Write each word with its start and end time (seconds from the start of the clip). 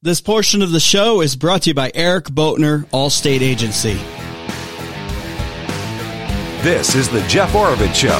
This 0.00 0.20
portion 0.20 0.62
of 0.62 0.70
the 0.70 0.78
show 0.78 1.22
is 1.22 1.34
brought 1.34 1.62
to 1.62 1.70
you 1.70 1.74
by 1.74 1.90
Eric 1.92 2.26
Boatner, 2.26 2.84
Allstate 2.90 3.40
Agency. 3.40 3.94
This 6.62 6.94
is 6.94 7.08
the 7.08 7.20
Jeff 7.22 7.52
Oravits 7.52 7.96
Show. 7.96 8.12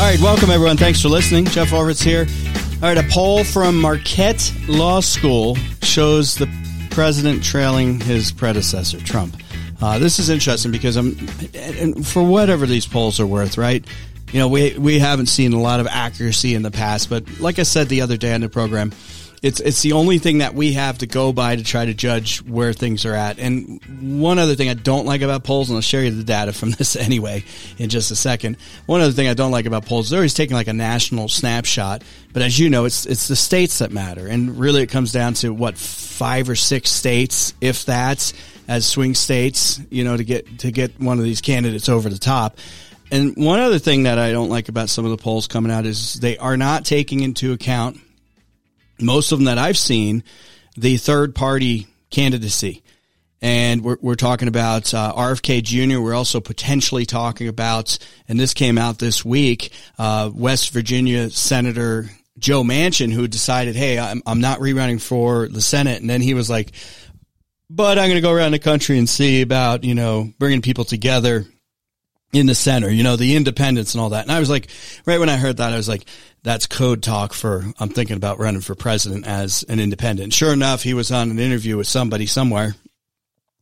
All 0.00 0.10
right, 0.10 0.18
welcome 0.20 0.48
everyone. 0.48 0.78
Thanks 0.78 1.02
for 1.02 1.10
listening. 1.10 1.44
Jeff 1.44 1.72
Oravits 1.72 2.02
here. 2.02 2.26
All 2.76 2.88
right, 2.88 2.96
a 2.96 3.06
poll 3.10 3.44
from 3.44 3.78
Marquette 3.78 4.50
Law 4.66 5.00
School 5.00 5.56
shows 5.82 6.36
the 6.36 6.48
president 6.90 7.44
trailing 7.44 8.00
his 8.00 8.32
predecessor, 8.32 8.98
Trump. 8.98 9.36
Uh, 9.84 9.98
this 9.98 10.18
is 10.18 10.30
interesting 10.30 10.72
because 10.72 10.96
I'm, 10.96 11.14
and 11.52 12.06
for 12.06 12.22
whatever 12.22 12.64
these 12.64 12.86
polls 12.86 13.20
are 13.20 13.26
worth, 13.26 13.58
right? 13.58 13.86
You 14.32 14.38
know, 14.38 14.48
we 14.48 14.78
we 14.78 14.98
haven't 14.98 15.26
seen 15.26 15.52
a 15.52 15.60
lot 15.60 15.78
of 15.78 15.86
accuracy 15.86 16.54
in 16.54 16.62
the 16.62 16.70
past, 16.70 17.10
but 17.10 17.38
like 17.38 17.58
I 17.58 17.64
said 17.64 17.90
the 17.90 18.00
other 18.00 18.16
day 18.16 18.32
on 18.32 18.40
the 18.40 18.48
program, 18.48 18.92
it's 19.42 19.60
it's 19.60 19.82
the 19.82 19.92
only 19.92 20.16
thing 20.16 20.38
that 20.38 20.54
we 20.54 20.72
have 20.72 20.96
to 20.98 21.06
go 21.06 21.34
by 21.34 21.56
to 21.56 21.62
try 21.62 21.84
to 21.84 21.92
judge 21.92 22.38
where 22.38 22.72
things 22.72 23.04
are 23.04 23.12
at. 23.12 23.38
And 23.38 23.78
one 24.00 24.38
other 24.38 24.54
thing 24.54 24.70
I 24.70 24.74
don't 24.74 25.04
like 25.04 25.20
about 25.20 25.44
polls, 25.44 25.68
and 25.68 25.76
I'll 25.76 25.82
share 25.82 26.02
you 26.02 26.12
the 26.12 26.24
data 26.24 26.54
from 26.54 26.70
this 26.78 26.96
anyway 26.96 27.44
in 27.76 27.90
just 27.90 28.10
a 28.10 28.16
second. 28.16 28.56
One 28.86 29.02
other 29.02 29.12
thing 29.12 29.28
I 29.28 29.34
don't 29.34 29.52
like 29.52 29.66
about 29.66 29.84
polls, 29.84 30.08
they're 30.08 30.20
always 30.20 30.32
taking 30.32 30.56
like 30.56 30.68
a 30.68 30.72
national 30.72 31.28
snapshot, 31.28 32.02
but 32.32 32.40
as 32.40 32.58
you 32.58 32.70
know, 32.70 32.86
it's 32.86 33.04
it's 33.04 33.28
the 33.28 33.36
states 33.36 33.80
that 33.80 33.92
matter, 33.92 34.28
and 34.28 34.58
really 34.58 34.80
it 34.80 34.88
comes 34.88 35.12
down 35.12 35.34
to 35.34 35.52
what 35.52 35.76
five 35.76 36.48
or 36.48 36.56
six 36.56 36.88
states, 36.88 37.52
if 37.60 37.84
that's 37.84 38.32
as 38.68 38.86
swing 38.86 39.14
states, 39.14 39.80
you 39.90 40.04
know, 40.04 40.16
to 40.16 40.24
get 40.24 40.60
to 40.60 40.70
get 40.70 41.00
one 41.00 41.18
of 41.18 41.24
these 41.24 41.40
candidates 41.40 41.88
over 41.88 42.08
the 42.08 42.18
top. 42.18 42.58
And 43.10 43.36
one 43.36 43.60
other 43.60 43.78
thing 43.78 44.04
that 44.04 44.18
I 44.18 44.32
don't 44.32 44.48
like 44.48 44.68
about 44.68 44.88
some 44.88 45.04
of 45.04 45.10
the 45.10 45.16
polls 45.16 45.46
coming 45.46 45.70
out 45.70 45.86
is 45.86 46.14
they 46.14 46.38
are 46.38 46.56
not 46.56 46.84
taking 46.84 47.20
into 47.20 47.52
account 47.52 47.98
most 49.00 49.32
of 49.32 49.38
them 49.38 49.46
that 49.46 49.58
I've 49.58 49.78
seen 49.78 50.24
the 50.76 50.96
third 50.96 51.34
party 51.34 51.86
candidacy. 52.10 52.82
And 53.42 53.82
we're, 53.82 53.98
we're 54.00 54.14
talking 54.14 54.48
about 54.48 54.94
uh, 54.94 55.12
RFK 55.14 55.62
Jr. 55.62 56.00
We're 56.00 56.14
also 56.14 56.40
potentially 56.40 57.04
talking 57.04 57.48
about, 57.48 57.98
and 58.26 58.40
this 58.40 58.54
came 58.54 58.78
out 58.78 58.98
this 58.98 59.24
week, 59.24 59.70
uh, 59.98 60.30
West 60.32 60.72
Virginia 60.72 61.28
Senator 61.28 62.08
Joe 62.38 62.62
Manchin, 62.62 63.12
who 63.12 63.28
decided, 63.28 63.76
hey, 63.76 63.98
I'm, 63.98 64.22
I'm 64.26 64.40
not 64.40 64.60
rerunning 64.60 65.00
for 65.00 65.48
the 65.48 65.60
Senate. 65.60 66.00
And 66.00 66.08
then 66.08 66.22
he 66.22 66.32
was 66.32 66.48
like, 66.48 66.72
but 67.70 67.98
I'm 67.98 68.08
going 68.08 68.16
to 68.16 68.20
go 68.20 68.32
around 68.32 68.52
the 68.52 68.58
country 68.58 68.98
and 68.98 69.08
see 69.08 69.42
about, 69.42 69.84
you 69.84 69.94
know, 69.94 70.32
bringing 70.38 70.62
people 70.62 70.84
together 70.84 71.46
in 72.32 72.46
the 72.46 72.54
center, 72.54 72.90
you 72.90 73.04
know, 73.04 73.16
the 73.16 73.36
independence 73.36 73.94
and 73.94 74.00
all 74.00 74.10
that. 74.10 74.22
And 74.22 74.32
I 74.32 74.40
was 74.40 74.50
like, 74.50 74.68
right 75.06 75.20
when 75.20 75.28
I 75.28 75.36
heard 75.36 75.58
that, 75.58 75.72
I 75.72 75.76
was 75.76 75.88
like, 75.88 76.04
that's 76.42 76.66
code 76.66 77.02
talk 77.02 77.32
for, 77.32 77.64
I'm 77.78 77.88
thinking 77.88 78.16
about 78.16 78.40
running 78.40 78.60
for 78.60 78.74
president 78.74 79.26
as 79.26 79.64
an 79.68 79.78
independent. 79.78 80.34
Sure 80.34 80.52
enough, 80.52 80.82
he 80.82 80.94
was 80.94 81.12
on 81.12 81.30
an 81.30 81.38
interview 81.38 81.76
with 81.76 81.86
somebody 81.86 82.26
somewhere 82.26 82.74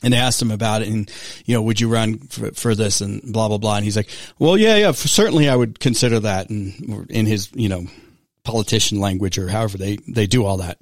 and 0.03 0.13
they 0.13 0.19
asked 0.19 0.41
him 0.41 0.51
about 0.51 0.83
it 0.83 0.89
and, 0.89 1.11
you 1.45 1.55
know, 1.55 1.63
would 1.63 1.81
you 1.81 1.89
run 1.89 2.19
for, 2.19 2.51
for 2.53 2.75
this 2.75 3.03
and 3.03 3.21
blah, 3.33 3.49
blah, 3.49 3.59
blah. 3.59 3.77
And 3.77 3.85
he's 3.85 3.97
like, 3.97 4.09
well, 4.39 4.57
yeah, 4.57 4.77
yeah, 4.77 4.93
certainly 4.93 5.49
I 5.49 5.55
would 5.55 5.79
consider 5.79 6.21
that. 6.21 6.49
And 6.49 7.09
in 7.11 7.27
his, 7.27 7.51
you 7.53 7.69
know, 7.69 7.85
politician 8.43 9.01
language 9.01 9.39
or 9.39 9.49
however 9.49 9.79
they, 9.79 9.99
they 10.09 10.27
do 10.27 10.45
all 10.45 10.57
that. 10.57 10.79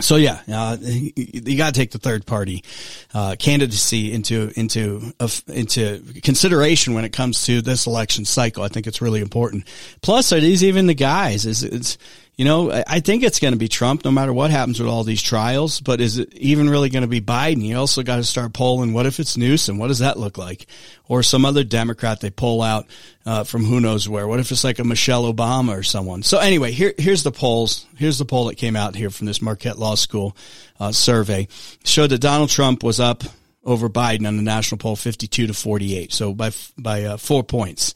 So 0.00 0.16
yeah, 0.16 0.40
uh, 0.52 0.76
you 0.80 1.56
got 1.56 1.72
to 1.72 1.80
take 1.80 1.92
the 1.92 1.98
third 1.98 2.26
party 2.26 2.64
uh, 3.12 3.36
candidacy 3.38 4.12
into 4.12 4.50
into 4.56 5.12
uh, 5.20 5.28
into 5.46 6.02
consideration 6.24 6.94
when 6.94 7.04
it 7.04 7.12
comes 7.12 7.44
to 7.46 7.62
this 7.62 7.86
election 7.86 8.24
cycle. 8.24 8.64
I 8.64 8.68
think 8.68 8.88
it's 8.88 9.00
really 9.00 9.20
important. 9.20 9.68
Plus, 10.02 10.32
are 10.32 10.40
these 10.40 10.64
even 10.64 10.88
the 10.88 10.94
guys? 10.94 11.46
Is 11.46 11.62
it's 11.62 11.96
you 12.36 12.44
know, 12.44 12.72
I 12.72 12.98
think 12.98 13.22
it's 13.22 13.38
going 13.38 13.52
to 13.52 13.58
be 13.58 13.68
Trump 13.68 14.04
no 14.04 14.10
matter 14.10 14.32
what 14.32 14.50
happens 14.50 14.80
with 14.80 14.88
all 14.88 15.04
these 15.04 15.22
trials, 15.22 15.80
but 15.80 16.00
is 16.00 16.18
it 16.18 16.34
even 16.34 16.68
really 16.68 16.88
going 16.88 17.02
to 17.02 17.08
be 17.08 17.20
Biden? 17.20 17.62
You 17.62 17.76
also 17.76 18.02
got 18.02 18.16
to 18.16 18.24
start 18.24 18.52
polling. 18.52 18.92
What 18.92 19.06
if 19.06 19.20
it's 19.20 19.36
Newsom? 19.36 19.78
What 19.78 19.86
does 19.86 20.00
that 20.00 20.18
look 20.18 20.36
like? 20.36 20.66
Or 21.06 21.22
some 21.22 21.44
other 21.44 21.62
Democrat 21.62 22.20
they 22.20 22.30
pull 22.30 22.60
out, 22.60 22.86
uh, 23.24 23.44
from 23.44 23.64
who 23.64 23.80
knows 23.80 24.08
where? 24.08 24.26
What 24.26 24.40
if 24.40 24.50
it's 24.50 24.64
like 24.64 24.80
a 24.80 24.84
Michelle 24.84 25.32
Obama 25.32 25.78
or 25.78 25.84
someone? 25.84 26.24
So 26.24 26.38
anyway, 26.38 26.72
here, 26.72 26.92
here's 26.98 27.22
the 27.22 27.30
polls. 27.30 27.86
Here's 27.96 28.18
the 28.18 28.24
poll 28.24 28.46
that 28.46 28.56
came 28.56 28.74
out 28.74 28.96
here 28.96 29.10
from 29.10 29.26
this 29.28 29.40
Marquette 29.40 29.78
Law 29.78 29.94
School, 29.94 30.36
uh, 30.80 30.90
survey 30.90 31.46
showed 31.84 32.10
that 32.10 32.18
Donald 32.18 32.50
Trump 32.50 32.82
was 32.82 32.98
up 32.98 33.22
over 33.62 33.88
Biden 33.88 34.26
on 34.26 34.36
the 34.36 34.42
national 34.42 34.78
poll 34.78 34.96
52 34.96 35.46
to 35.46 35.54
48. 35.54 36.12
So 36.12 36.34
by, 36.34 36.50
by, 36.76 37.04
uh, 37.04 37.16
four 37.16 37.44
points. 37.44 37.94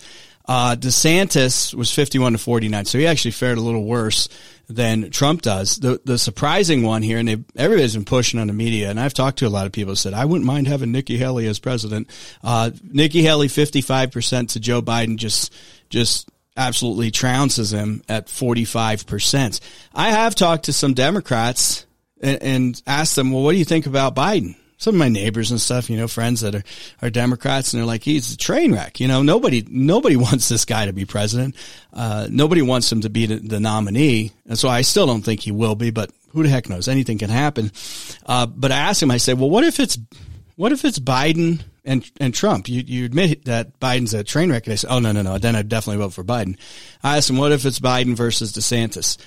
Uh, 0.49 0.75
DeSantis 0.75 1.75
was 1.75 1.93
51 1.93 2.33
to 2.33 2.39
49, 2.39 2.87
so 2.87 2.99
he 2.99 3.07
actually 3.07 3.33
fared 3.33 3.59
a 3.59 3.61
little 3.61 3.85
worse 3.85 4.31
than 4.69 5.11
Trump 5.11 5.43
does. 5.43 5.77
The 5.77 6.01
the 6.05 6.19
surprising 6.19 6.83
one 6.83 7.03
here, 7.03 7.19
and 7.19 7.45
everybody's 7.55 7.95
been 7.95 8.07
pushing 8.07 8.41
on 8.41 8.47
the 8.47 8.53
media, 8.55 8.91
and 8.91 8.99
I've 8.99 9.15
talked 9.15 9.39
to 9.41 9.47
a 9.47 9.51
lot 9.51 9.67
of 9.67 9.73
people 9.73 9.93
who 9.93 9.97
said 9.97 10.15
I 10.15 10.25
wouldn't 10.25 10.47
mind 10.47 10.67
having 10.67 10.91
Nikki 10.91 11.19
Haley 11.19 11.47
as 11.47 11.59
president. 11.59 12.09
Uh, 12.43 12.71
Nikki 12.83 13.23
Haley 13.23 13.49
55 13.49 14.11
percent 14.11 14.51
to 14.51 14.61
Joe 14.61 14.81
Biden, 14.81 15.17
just 15.17 15.55
just 15.91 16.31
absolutely 16.57 17.11
trounces 17.11 17.73
him 17.73 18.03
at 18.09 18.29
45 18.29 19.07
percent. 19.07 19.61
I 19.95 20.11
have 20.11 20.35
talked 20.35 20.65
to 20.65 20.73
some 20.73 20.95
Democrats 20.95 21.87
and, 22.21 22.43
and 22.43 22.83
asked 22.87 23.17
them, 23.17 23.33
well, 23.33 23.43
what 23.43 23.53
do 23.53 23.59
you 23.59 23.65
think 23.65 23.87
about 23.87 24.15
Biden? 24.15 24.57
Some 24.79 24.95
of 24.95 24.99
my 24.99 25.09
neighbors 25.09 25.51
and 25.51 25.61
stuff, 25.61 25.91
you 25.91 25.97
know, 25.97 26.09
friends 26.09 26.41
that 26.41 26.55
are, 26.55 26.63
are 27.03 27.11
Democrats 27.11 27.73
and 27.73 27.81
they're 27.81 27.87
like, 27.87 28.05
he's 28.05 28.33
a 28.33 28.37
train 28.37 28.73
wreck. 28.73 29.01
You 29.01 29.09
know, 29.09 29.23
nobody, 29.23 29.67
nobody 29.69 30.17
wants 30.17 30.49
this 30.49 30.65
guy 30.65 30.87
to 30.87 30.93
be 30.93 31.05
president. 31.05 31.57
Uh, 31.93 32.29
nobody 32.31 32.63
wants 32.63 32.91
him 32.91 33.03
to 33.03 33.11
be 33.11 33.27
the, 33.27 33.37
the, 33.37 33.61
nominee. 33.61 34.33
And 34.47 34.59
so 34.59 34.69
I 34.69 34.83
still 34.83 35.07
don't 35.07 35.23
think 35.23 35.41
he 35.41 35.51
will 35.51 35.75
be, 35.75 35.91
but 35.91 36.11
who 36.31 36.45
the 36.45 36.49
heck 36.49 36.69
knows? 36.69 36.87
Anything 36.87 37.19
can 37.19 37.31
happen. 37.31 37.73
Uh, 38.25 38.47
but 38.47 38.71
I 38.71 38.79
asked 38.79 39.03
him, 39.03 39.11
I 39.11 39.17
said, 39.17 39.39
well, 39.39 39.51
what 39.51 39.65
if 39.65 39.81
it's, 39.81 39.99
what 40.55 40.71
if 40.73 40.85
it's 40.85 41.01
Biden 41.01 41.61
and, 41.85 42.09
and 42.21 42.33
Trump? 42.33 42.69
You, 42.69 42.83
you 42.87 43.05
admit 43.05 43.47
that 43.47 43.81
Biden's 43.81 44.15
a 44.15 44.23
train 44.23 44.51
wreck. 44.51 44.67
And 44.67 44.73
I 44.73 44.77
said, 44.77 44.91
oh, 44.91 45.01
no, 45.01 45.11
no, 45.11 45.23
no. 45.23 45.39
Then 45.39 45.57
I'd 45.57 45.69
definitely 45.69 46.05
vote 46.05 46.13
for 46.13 46.23
Biden. 46.23 46.57
I 47.03 47.17
asked 47.17 47.31
him, 47.31 47.37
what 47.37 47.51
if 47.51 47.67
it's 47.67 47.81
Biden 47.81 48.15
versus 48.15 48.53
DeSantis? 48.53 49.19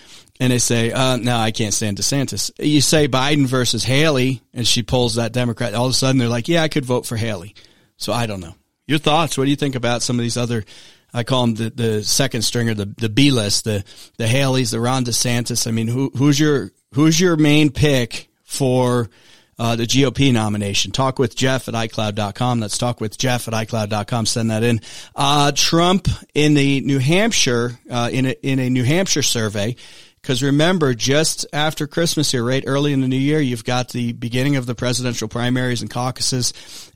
And 0.42 0.52
they 0.52 0.58
say, 0.58 0.92
uh, 0.92 1.18
no, 1.18 1.38
I 1.38 1.52
can't 1.52 1.74
stand 1.74 1.98
DeSantis. 1.98 2.50
You 2.58 2.82
say 2.82 3.08
Biden 3.08 3.46
versus 3.46 3.84
Haley, 3.84 4.42
and 4.56 4.68
she 4.68 4.82
pulls 4.82 5.16
that 5.16 5.34
Democrat. 5.34 5.76
All 5.76 5.86
of 5.86 5.92
a 5.92 5.94
sudden, 5.94 6.18
they're 6.18 6.28
like, 6.28 6.48
yeah, 6.48 6.64
I 6.64 6.68
could 6.68 6.84
vote 6.84 7.06
for 7.06 7.16
Haley. 7.16 7.54
So 7.98 8.12
I 8.12 8.26
don't 8.26 8.40
know. 8.40 8.56
Your 8.88 8.98
thoughts? 8.98 9.38
What 9.38 9.44
do 9.44 9.52
you 9.52 9.56
think 9.56 9.76
about 9.76 10.02
some 10.02 10.18
of 10.18 10.24
these 10.24 10.38
other? 10.38 10.66
I 11.14 11.22
call 11.22 11.46
them 11.46 11.56
the, 11.56 11.70
the 11.70 12.04
second 12.04 12.42
stringer, 12.42 12.74
the 12.74 12.92
the 12.98 13.08
B 13.08 13.30
list, 13.30 13.66
the 13.66 13.84
the 14.18 14.24
Haleys, 14.24 14.72
the 14.72 14.80
Ron 14.80 15.06
DeSantis. 15.06 15.68
I 15.68 15.72
mean, 15.72 15.88
who 15.88 16.12
who's 16.16 16.40
your 16.40 16.72
who's 16.96 17.22
your 17.22 17.38
main 17.38 17.70
pick 17.70 18.32
for 18.44 19.12
uh, 19.60 19.76
the 19.76 19.84
GOP 19.84 20.34
nomination. 20.34 20.92
Talk 20.92 21.20
with 21.20 21.36
Jeff 21.36 21.68
at 21.68 21.76
iCloud.com. 21.76 22.62
That's 22.62 22.80
talk 22.80 23.00
with 23.00 23.16
Jeff 23.16 23.48
at 23.48 23.54
iCloud.com. 23.54 24.26
Send 24.26 24.50
that 24.50 24.64
in. 24.64 24.82
Uh, 25.16 25.52
Trump 25.54 26.08
in 26.34 26.56
the 26.56 26.82
New 26.82 26.98
Hampshire, 26.98 27.78
uh, 27.92 28.10
in 28.12 28.26
a, 28.26 28.32
in 28.42 28.58
a 28.58 28.72
New 28.72 28.84
Hampshire 28.84 29.22
survey 29.22 29.76
because 30.22 30.44
remember, 30.44 30.94
just 30.94 31.46
after 31.52 31.88
Christmas 31.88 32.32
here, 32.32 32.44
right 32.44 32.64
early 32.68 32.94
in 32.94 33.02
the 33.02 33.08
new 33.08 33.18
year, 33.18 33.40
you've 33.40 33.66
got 33.66 33.90
the 33.90 34.14
beginning 34.14 34.56
of 34.56 34.66
the 34.66 34.76
presidential 34.76 35.28
primaries 35.28 35.82
and 35.82 35.90
caucuses, 35.90 36.54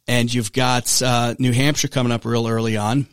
and 0.07 0.31
you've 0.31 0.53
got 0.53 1.01
uh, 1.01 1.33
New 1.39 1.51
Hampshire 1.51 1.87
coming 1.87 2.11
up 2.11 2.25
real 2.25 2.47
early 2.47 2.77
on. 2.77 3.07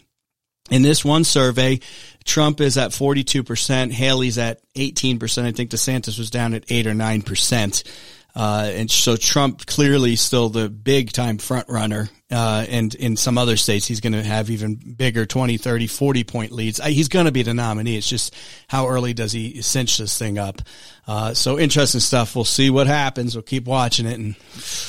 In 0.71 0.83
this 0.83 1.05
one 1.05 1.25
survey, 1.25 1.81
Trump 2.25 2.61
is 2.61 2.79
at 2.79 2.93
42%, 2.93 3.91
Haley's 3.91 4.39
at 4.39 4.61
18%. 4.75 5.45
I 5.45 5.53
think 5.53 5.71
DeSantis 5.71 6.19
was 6.19 6.31
down 6.31 6.55
at 6.55 6.65
8 6.69 6.87
or 6.87 6.93
9%. 6.93 7.85
Uh, 8.35 8.71
and 8.73 8.91
so 8.91 9.17
Trump 9.17 9.67
clearly 9.67 10.17
still 10.17 10.49
the 10.49 10.69
big 10.69 11.13
time 11.13 11.39
front 11.39 11.69
runner. 11.69 12.09
Uh, 12.31 12.65
and 12.71 12.95
in 12.95 13.15
some 13.15 13.37
other 13.37 13.59
states, 13.59 13.87
he's 13.87 14.01
going 14.01 14.15
to 14.15 14.23
have 14.23 14.49
even 14.49 14.75
bigger 14.75 15.27
20, 15.27 15.59
30, 15.59 15.87
40 15.87 16.25
point 16.25 16.53
leads. 16.53 16.83
He's 16.83 17.09
going 17.09 17.27
to 17.27 17.33
be 17.33 17.43
the 17.43 17.53
nominee. 17.53 17.99
It's 17.99 18.09
just 18.09 18.35
how 18.69 18.89
early 18.89 19.13
does 19.13 19.33
he 19.33 19.61
cinch 19.61 19.99
this 19.99 20.17
thing 20.17 20.39
up? 20.39 20.63
Uh, 21.07 21.35
so 21.35 21.59
interesting 21.59 22.01
stuff. 22.01 22.35
We'll 22.35 22.47
see 22.47 22.71
what 22.71 22.87
happens. 22.87 23.35
We'll 23.35 23.43
keep 23.43 23.67
watching 23.67 24.07
it. 24.07 24.19
And 24.19 24.35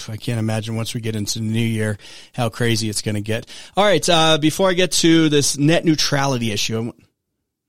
I 0.08 0.16
can't 0.16 0.40
imagine 0.40 0.78
once 0.78 0.94
we 0.94 1.02
get 1.02 1.18
into 1.18 1.40
the 1.40 1.46
new 1.46 1.60
year, 1.60 1.98
how 2.34 2.48
crazy 2.48 2.88
it's 2.90 3.02
going 3.02 3.16
to 3.16 3.22
get. 3.22 3.46
All 3.76 3.84
right. 3.84 4.08
Uh, 4.08 4.38
before 4.38 4.70
I 4.70 4.74
get 4.74 4.94
to 4.94 5.28
this 5.28 5.58
net 5.58 5.84
neutrality 5.84 6.54
issue, 6.54 6.94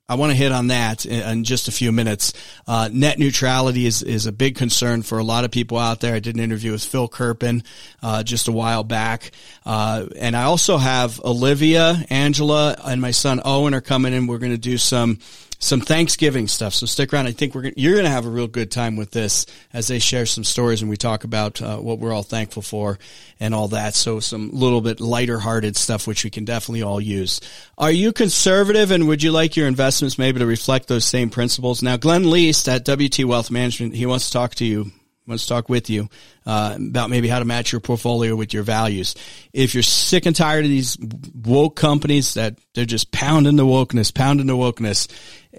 I 0.06 0.16
want 0.16 0.32
to 0.32 0.36
hit 0.36 0.52
on 0.52 0.66
that 0.66 1.06
in, 1.06 1.22
in 1.22 1.44
just 1.44 1.66
a 1.66 1.72
few 1.72 1.90
minutes. 1.90 2.34
Uh, 2.66 2.90
net 2.92 3.18
neutrality 3.18 3.86
is, 3.86 4.02
is 4.02 4.26
a 4.26 4.32
big 4.32 4.54
concern 4.54 5.02
for 5.02 5.16
a 5.16 5.24
lot 5.24 5.46
of 5.46 5.50
people 5.50 5.78
out 5.78 6.00
there. 6.00 6.14
I 6.14 6.20
did 6.20 6.36
an 6.36 6.42
interview 6.42 6.72
with 6.72 6.84
Phil 6.84 7.08
Kerpen 7.08 7.64
uh, 8.02 8.22
just 8.22 8.46
a 8.46 8.52
while 8.52 8.84
back. 8.84 9.30
Uh, 9.64 10.04
and 10.16 10.36
I 10.36 10.42
also 10.42 10.76
have 10.76 11.24
Olivia, 11.24 12.04
Angela, 12.10 12.76
and 12.84 13.00
my 13.00 13.12
son 13.12 13.40
Owen 13.46 13.72
are 13.72 13.80
coming 13.80 14.12
in. 14.12 14.26
We're 14.26 14.36
going 14.36 14.52
to 14.52 14.58
do 14.58 14.76
some 14.76 15.20
some 15.58 15.80
Thanksgiving 15.80 16.48
stuff. 16.48 16.74
So 16.74 16.86
stick 16.86 17.12
around. 17.12 17.26
I 17.26 17.32
think 17.32 17.54
we're 17.54 17.72
you're 17.76 17.94
going 17.94 18.04
to 18.04 18.10
have 18.10 18.26
a 18.26 18.30
real 18.30 18.46
good 18.46 18.70
time 18.70 18.96
with 18.96 19.10
this 19.10 19.46
as 19.72 19.88
they 19.88 19.98
share 19.98 20.26
some 20.26 20.44
stories 20.44 20.82
and 20.82 20.90
we 20.90 20.96
talk 20.96 21.24
about 21.24 21.60
uh, 21.62 21.78
what 21.78 21.98
we're 21.98 22.12
all 22.12 22.22
thankful 22.22 22.62
for 22.62 22.98
and 23.40 23.54
all 23.54 23.68
that. 23.68 23.94
So 23.94 24.20
some 24.20 24.50
little 24.52 24.80
bit 24.80 25.00
lighter 25.00 25.38
hearted 25.38 25.76
stuff, 25.76 26.06
which 26.06 26.24
we 26.24 26.30
can 26.30 26.44
definitely 26.44 26.82
all 26.82 27.00
use. 27.00 27.40
Are 27.78 27.92
you 27.92 28.12
conservative 28.12 28.90
and 28.90 29.08
would 29.08 29.22
you 29.22 29.32
like 29.32 29.56
your 29.56 29.68
investments 29.68 30.18
maybe 30.18 30.38
to 30.38 30.46
reflect 30.46 30.88
those 30.88 31.04
same 31.04 31.30
principles? 31.30 31.82
Now, 31.82 31.96
Glenn 31.96 32.30
Leest 32.30 32.68
at 32.68 32.88
WT 32.88 33.24
Wealth 33.24 33.50
Management, 33.50 33.94
he 33.94 34.06
wants 34.06 34.26
to 34.26 34.32
talk 34.32 34.54
to 34.56 34.64
you 34.64 34.92
wants 35.26 35.44
to 35.44 35.48
talk 35.48 35.68
with 35.68 35.88
you 35.88 36.08
uh, 36.46 36.76
about 36.78 37.08
maybe 37.08 37.28
how 37.28 37.38
to 37.38 37.44
match 37.44 37.72
your 37.72 37.80
portfolio 37.80 38.36
with 38.36 38.52
your 38.52 38.62
values. 38.62 39.14
If 39.52 39.74
you're 39.74 39.82
sick 39.82 40.26
and 40.26 40.36
tired 40.36 40.64
of 40.64 40.70
these 40.70 40.98
woke 41.44 41.76
companies 41.76 42.34
that 42.34 42.58
they're 42.74 42.84
just 42.84 43.10
pounding 43.10 43.56
the 43.56 43.64
wokeness, 43.64 44.12
pounding 44.12 44.46
the 44.46 44.54
wokeness, 44.54 45.08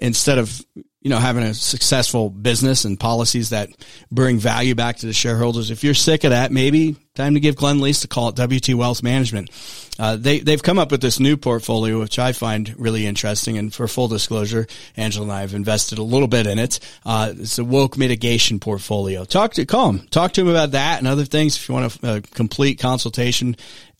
instead 0.00 0.38
of 0.38 0.64
you 0.74 1.10
know 1.10 1.18
having 1.18 1.42
a 1.42 1.54
successful 1.54 2.30
business 2.30 2.84
and 2.84 2.98
policies 2.98 3.50
that 3.50 3.70
bring 4.10 4.38
value 4.38 4.74
back 4.74 4.96
to 4.98 5.06
the 5.06 5.12
shareholders. 5.12 5.70
If 5.70 5.84
you're 5.84 5.94
sick 5.94 6.24
of 6.24 6.30
that, 6.30 6.52
maybe 6.52 6.96
time 7.16 7.34
to 7.34 7.40
give 7.40 7.56
Glenn 7.56 7.80
Leest 7.80 8.04
a 8.04 8.08
call 8.08 8.28
at 8.28 8.36
WT 8.36 8.74
Wealth 8.74 9.02
Management. 9.02 9.50
Uh, 9.98 10.16
they 10.16 10.40
they've 10.40 10.62
come 10.62 10.78
up 10.78 10.90
with 10.90 11.00
this 11.00 11.18
new 11.18 11.36
portfolio, 11.36 11.98
which 11.98 12.18
I 12.18 12.32
find 12.32 12.78
really 12.78 13.06
interesting. 13.06 13.56
And 13.56 13.72
for 13.72 13.88
full 13.88 14.08
disclosure, 14.08 14.66
Angela 14.96 15.24
and 15.24 15.32
I 15.32 15.40
have 15.40 15.54
invested 15.54 15.98
a 15.98 16.02
little 16.02 16.28
bit 16.28 16.46
in 16.46 16.58
it. 16.58 16.80
Uh, 17.04 17.32
it's 17.36 17.58
a 17.58 17.64
woke 17.64 17.96
mitigation 17.96 18.60
portfolio. 18.60 19.24
Talk 19.24 19.54
to 19.54 19.64
call 19.64 19.90
him, 19.90 20.06
talk 20.08 20.32
to 20.34 20.42
him 20.42 20.48
about 20.48 20.72
that 20.72 20.98
and 20.98 21.08
other 21.08 21.24
things. 21.24 21.56
If 21.56 21.68
you 21.68 21.74
want 21.74 22.02
a, 22.02 22.16
a 22.16 22.20
complete 22.20 22.78
consultation, 22.78 23.56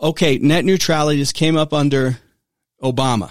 Okay, 0.00 0.38
net 0.38 0.64
neutrality 0.64 1.18
just 1.18 1.34
came 1.34 1.56
up 1.56 1.72
under 1.72 2.18
Obama. 2.82 3.30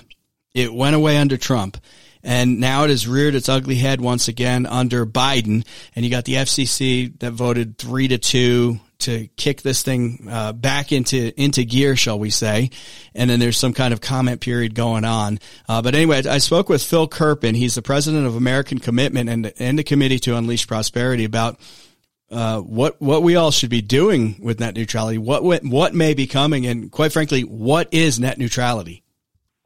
It 0.54 0.74
went 0.74 0.96
away 0.96 1.18
under 1.18 1.36
Trump. 1.38 1.78
And 2.26 2.62
now 2.62 2.86
it 2.86 2.90
has 2.90 3.06
reared 3.06 3.36
its 3.36 3.50
ugly 3.50 3.76
head 3.76 4.00
once 4.00 4.30
again 4.30 4.66
under 4.66 5.06
Biden. 5.06 5.66
And 5.96 6.06
you 6.06 6.12
got 6.12 6.24
the 6.24 6.36
FCC 6.36 7.20
that 7.20 7.34
voted 7.34 7.78
three 7.78 8.08
to 8.08 8.18
two 8.18 8.80
to 9.04 9.28
kick 9.38 9.62
this 9.62 9.84
thing 9.84 10.28
uh, 10.30 10.54
back 10.54 10.92
into 10.92 11.34
into 11.42 11.64
gear, 11.64 11.96
shall 11.96 12.20
we 12.20 12.30
say? 12.30 12.70
And 13.16 13.30
then 13.30 13.40
there's 13.40 13.58
some 13.58 13.74
kind 13.74 13.94
of 13.94 14.02
comment 14.02 14.42
period 14.42 14.76
going 14.76 15.06
on. 15.06 15.40
Uh, 15.68 15.82
but 15.82 15.96
anyway, 15.96 16.26
I 16.26 16.40
spoke 16.40 16.70
with 16.70 16.84
Phil 16.84 17.08
Kerpen. 17.08 17.56
He's 17.56 17.76
the 17.76 17.82
president 17.82 18.26
of 18.26 18.36
American 18.36 18.80
Commitment 18.80 19.30
and 19.30 19.54
and 19.60 19.80
the 19.80 19.84
Committee 19.84 20.20
to 20.20 20.36
Unleash 20.36 20.68
Prosperity 20.68 21.24
about. 21.24 21.60
Uh, 22.32 22.62
what 22.62 23.00
what 23.00 23.22
we 23.22 23.36
all 23.36 23.52
should 23.52 23.70
be 23.70 23.82
doing 23.82 24.36
with 24.42 24.60
net 24.60 24.74
neutrality, 24.74 25.20
what 25.20 25.44
what 25.44 25.94
may 25.94 26.16
be 26.16 26.26
coming, 26.26 26.66
and 26.66 26.92
quite 26.92 27.14
frankly, 27.14 27.42
what 27.42 27.88
is 27.92 28.20
net 28.20 28.40
neutrality? 28.40 29.03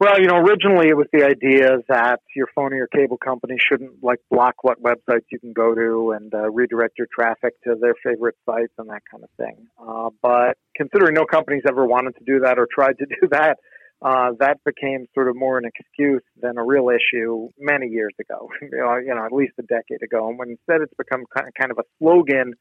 Well, 0.00 0.20
you 0.20 0.28
know, 0.28 0.36
originally 0.36 0.88
it 0.88 0.96
was 0.96 1.08
the 1.12 1.24
idea 1.24 1.78
that 1.88 2.20
your 2.36 2.46
phone 2.54 2.72
or 2.72 2.76
your 2.76 2.86
cable 2.86 3.16
company 3.16 3.56
shouldn't 3.58 4.02
like 4.02 4.20
block 4.30 4.62
what 4.62 4.80
websites 4.80 5.26
you 5.32 5.40
can 5.40 5.52
go 5.52 5.74
to 5.74 6.12
and 6.12 6.32
uh, 6.32 6.48
redirect 6.50 6.98
your 6.98 7.08
traffic 7.12 7.54
to 7.64 7.74
their 7.80 7.94
favorite 8.04 8.36
sites 8.46 8.72
and 8.78 8.88
that 8.90 9.02
kind 9.10 9.24
of 9.24 9.30
thing. 9.36 9.66
Uh, 9.76 10.10
but 10.22 10.56
considering 10.76 11.14
no 11.14 11.24
companies 11.24 11.62
ever 11.68 11.84
wanted 11.84 12.14
to 12.16 12.24
do 12.24 12.38
that 12.44 12.60
or 12.60 12.68
tried 12.72 12.96
to 12.98 13.06
do 13.20 13.26
that, 13.32 13.56
uh, 14.00 14.30
that 14.38 14.58
became 14.64 15.06
sort 15.14 15.26
of 15.26 15.34
more 15.34 15.58
an 15.58 15.64
excuse 15.64 16.22
than 16.40 16.58
a 16.58 16.64
real 16.64 16.90
issue 16.90 17.48
many 17.58 17.88
years 17.88 18.14
ago. 18.20 18.48
you 18.62 18.70
know, 19.12 19.26
at 19.26 19.32
least 19.32 19.54
a 19.58 19.62
decade 19.62 20.04
ago. 20.04 20.28
And 20.28 20.38
when 20.38 20.50
instead 20.50 20.80
it's 20.80 20.94
become 20.96 21.24
kind 21.34 21.72
of 21.72 21.78
a 21.78 21.84
slogan 21.98 22.54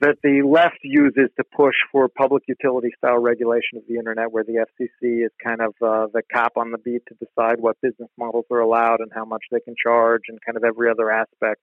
that 0.00 0.16
the 0.22 0.42
left 0.42 0.78
uses 0.82 1.28
to 1.36 1.44
push 1.56 1.74
for 1.90 2.08
public 2.08 2.44
utility 2.46 2.90
style 2.96 3.18
regulation 3.18 3.78
of 3.78 3.82
the 3.88 3.96
internet, 3.96 4.30
where 4.30 4.44
the 4.44 4.64
FCC 4.64 5.24
is 5.24 5.32
kind 5.42 5.60
of 5.60 5.74
uh, 5.82 6.06
the 6.12 6.22
cop 6.32 6.52
on 6.56 6.70
the 6.70 6.78
beat 6.78 7.02
to 7.08 7.14
decide 7.14 7.60
what 7.60 7.80
business 7.80 8.08
models 8.16 8.44
are 8.50 8.60
allowed 8.60 9.00
and 9.00 9.10
how 9.14 9.24
much 9.24 9.42
they 9.50 9.60
can 9.60 9.74
charge, 9.82 10.22
and 10.28 10.38
kind 10.44 10.56
of 10.56 10.64
every 10.64 10.88
other 10.90 11.10
aspect 11.10 11.60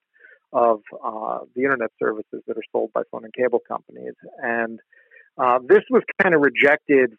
of 0.52 0.82
uh, 1.04 1.40
the 1.56 1.64
internet 1.64 1.92
services 2.00 2.42
that 2.48 2.58
are 2.58 2.64
sold 2.72 2.92
by 2.94 3.02
phone 3.12 3.24
and 3.24 3.34
cable 3.34 3.60
companies. 3.68 4.14
And 4.42 4.80
uh, 5.38 5.60
this 5.68 5.84
was 5.90 6.04
kind 6.22 6.36
of 6.36 6.42
rejected 6.42 7.14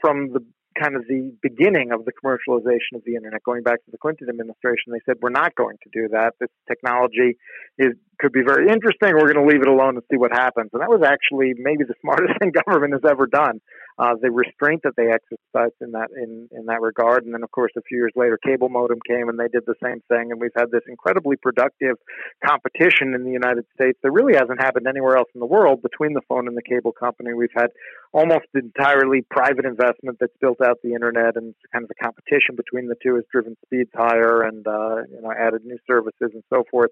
from 0.00 0.32
the 0.32 0.44
kind 0.78 0.94
of 0.96 1.06
the 1.08 1.32
beginning 1.42 1.92
of 1.92 2.04
the 2.04 2.12
commercialization 2.12 2.96
of 2.96 3.02
the 3.04 3.14
internet, 3.16 3.42
going 3.42 3.62
back 3.62 3.84
to 3.84 3.90
the 3.90 3.98
Clinton 3.98 4.28
administration. 4.28 4.92
They 4.92 5.00
said, 5.06 5.16
we're 5.20 5.30
not 5.30 5.54
going 5.54 5.76
to 5.82 5.90
do 5.92 6.08
that. 6.12 6.34
This 6.40 6.50
technology 6.68 7.36
is, 7.78 7.94
could 8.18 8.32
be 8.32 8.42
very 8.46 8.68
interesting. 8.68 9.14
We're 9.14 9.32
going 9.32 9.44
to 9.44 9.50
leave 9.50 9.62
it 9.62 9.68
alone 9.68 9.96
and 9.96 10.04
see 10.10 10.16
what 10.16 10.32
happens. 10.32 10.70
And 10.72 10.82
that 10.82 10.90
was 10.90 11.02
actually 11.02 11.54
maybe 11.58 11.84
the 11.84 11.94
smartest 12.00 12.38
thing 12.38 12.52
government 12.66 12.94
has 12.94 13.08
ever 13.08 13.26
done 13.26 13.60
uh, 14.00 14.14
the 14.20 14.30
restraint 14.30 14.80
that 14.82 14.96
they 14.96 15.12
exercised 15.12 15.76
in 15.82 15.92
that 15.92 16.08
in, 16.16 16.48
in 16.52 16.64
that 16.66 16.80
regard. 16.80 17.24
And 17.24 17.34
then, 17.34 17.42
of 17.42 17.50
course, 17.50 17.72
a 17.76 17.82
few 17.82 17.98
years 17.98 18.12
later, 18.16 18.38
cable 18.42 18.70
modem 18.70 18.98
came 19.06 19.28
and 19.28 19.38
they 19.38 19.48
did 19.48 19.64
the 19.66 19.74
same 19.82 20.00
thing. 20.08 20.32
And 20.32 20.40
we've 20.40 20.56
had 20.56 20.70
this 20.72 20.80
incredibly 20.88 21.36
productive 21.36 21.96
competition 22.42 23.12
in 23.12 23.24
the 23.24 23.30
United 23.30 23.66
States 23.74 23.98
that 24.02 24.10
really 24.10 24.32
hasn't 24.32 24.58
happened 24.58 24.86
anywhere 24.88 25.18
else 25.18 25.28
in 25.34 25.40
the 25.40 25.46
world 25.46 25.82
between 25.82 26.14
the 26.14 26.22
phone 26.28 26.48
and 26.48 26.56
the 26.56 26.62
cable 26.62 26.92
company. 26.92 27.34
We've 27.34 27.52
had 27.54 27.68
almost 28.12 28.48
entirely 28.54 29.20
private 29.28 29.66
investment 29.66 30.16
that's 30.18 30.36
built 30.40 30.62
out 30.64 30.78
the 30.82 30.94
internet, 30.94 31.36
and 31.36 31.54
kind 31.70 31.84
of 31.84 31.88
the 31.88 32.00
competition 32.00 32.56
between 32.56 32.88
the 32.88 32.96
two 33.02 33.16
has 33.16 33.24
driven 33.30 33.54
speeds 33.66 33.90
higher 33.94 34.42
and 34.42 34.66
uh, 34.66 35.04
you 35.12 35.20
know 35.20 35.30
added 35.30 35.64
new 35.64 35.78
services 35.86 36.32
and 36.32 36.42
so 36.48 36.64
forth. 36.70 36.90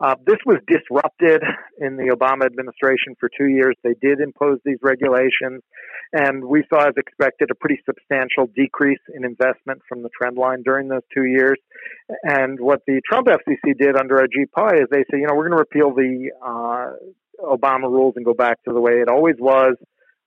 Uh, 0.00 0.14
this 0.26 0.38
was 0.46 0.56
disrupted 0.66 1.42
in 1.78 1.96
the 1.96 2.16
Obama 2.16 2.46
administration 2.46 3.14
for 3.20 3.28
two 3.28 3.46
years. 3.46 3.76
They 3.84 3.94
did 4.00 4.20
impose 4.20 4.58
these 4.64 4.78
regulations. 4.82 5.62
And 6.12 6.45
we 6.48 6.64
saw, 6.68 6.86
as 6.86 6.94
expected, 6.96 7.50
a 7.50 7.54
pretty 7.54 7.80
substantial 7.84 8.46
decrease 8.54 9.00
in 9.14 9.24
investment 9.24 9.80
from 9.88 10.02
the 10.02 10.08
trend 10.16 10.36
line 10.36 10.62
during 10.62 10.88
those 10.88 11.02
two 11.14 11.24
years. 11.24 11.58
And 12.22 12.58
what 12.60 12.80
the 12.86 13.00
Trump 13.08 13.28
FCC 13.28 13.76
did 13.78 13.96
under 13.96 14.16
Ajit 14.16 14.50
Pai 14.54 14.78
is 14.78 14.86
they 14.90 15.04
said, 15.10 15.20
you 15.20 15.26
know, 15.26 15.34
we're 15.34 15.48
going 15.48 15.58
to 15.58 15.64
repeal 15.68 15.94
the 15.94 16.30
uh, 16.44 16.92
Obama 17.44 17.90
rules 17.90 18.14
and 18.16 18.24
go 18.24 18.34
back 18.34 18.62
to 18.64 18.72
the 18.72 18.80
way 18.80 18.94
it 18.94 19.08
always 19.08 19.36
was. 19.38 19.76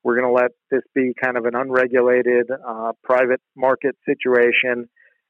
We're 0.04 0.19
going 0.19 0.33
to 0.33 0.42
let 0.42 0.51
this 0.71 0.83
be 0.95 1.13
kind 1.21 1.38
of 1.38 1.45
an 1.45 1.56
unregulated 1.56 2.50
uh, 2.51 2.94
private 3.04 3.42
market 3.56 3.95
situation 4.06 4.89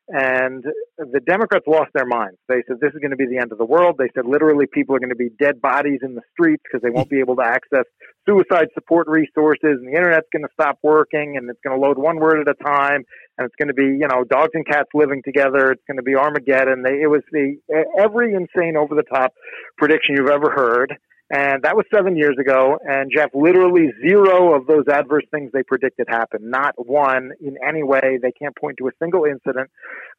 and 0.10 0.64
the 0.98 1.20
Democrats 1.20 1.66
lost 1.68 1.92
their 1.94 2.06
minds. 2.06 2.38
They 2.48 2.64
said 2.68 2.78
this 2.82 2.94
is 2.94 3.00
going 3.00 3.12
to 3.12 3.18
be 3.18 3.28
the 3.28 3.38
end 3.38 3.52
of 3.52 3.58
the 3.58 3.66
world. 3.66 3.96
They 4.00 4.10
said 4.16 4.26
literally 4.26 4.66
people 4.66 4.96
are 4.96 5.00
going 5.00 5.14
to 5.14 5.16
be 5.16 5.30
dead 5.40 5.62
bodies 5.62 6.00
in 6.02 6.16
the 6.16 6.22
streets 6.34 6.64
because 6.64 6.82
they 6.82 6.90
won't 6.90 7.10
be 7.10 7.20
able 7.20 7.36
to 7.36 7.44
access 7.44 7.86
suicide 8.28 8.68
support 8.74 9.08
resources 9.08 9.78
and 9.78 9.88
the 9.88 9.98
internet's 9.98 10.28
going 10.34 10.44
to 10.44 10.54
stop 10.54 10.78
working 10.84 11.38
and 11.38 11.50
it's 11.50 11.60
going 11.64 11.80
to 11.80 11.82
load 11.82 11.98
one 11.98 12.18
word 12.18 12.40
at 12.40 12.50
a 12.50 12.64
time 12.64 13.04
and 13.38 13.46
it's 13.46 13.56
going 13.58 13.68
to 13.68 13.74
be, 13.74 13.84
you 13.84 14.08
know, 14.08 14.24
dogs 14.24 14.52
and 14.54 14.66
cats 14.66 14.90
living 14.94 15.22
together. 15.24 15.72
It's 15.72 15.84
going 15.88 15.98
to 15.98 16.04
be 16.04 16.16
Armageddon. 16.16 16.84
They, 16.84 17.02
it 17.02 17.10
was 17.10 17.22
the 17.32 17.58
every 17.98 18.34
insane 18.34 18.78
over 18.78 18.96
the 18.96 19.04
top 19.04 19.34
prediction 19.78 20.16
you've 20.18 20.30
ever 20.30 20.52
heard. 20.52 20.98
And 21.32 21.62
that 21.62 21.76
was 21.76 21.86
seven 21.94 22.18
years 22.18 22.36
ago. 22.40 22.80
And 22.84 23.12
Jeff, 23.16 23.30
literally 23.36 23.92
zero 24.02 24.56
of 24.56 24.66
those 24.66 24.86
adverse 24.92 25.26
things 25.32 25.52
they 25.54 25.62
predicted 25.62 26.08
happened. 26.10 26.50
Not 26.50 26.74
one 26.78 27.32
in 27.40 27.56
any 27.68 27.84
way. 27.84 28.18
They 28.22 28.32
can't 28.32 28.56
point 28.56 28.78
to 28.80 28.88
a 28.88 28.92
single 29.00 29.26
incident 29.26 29.70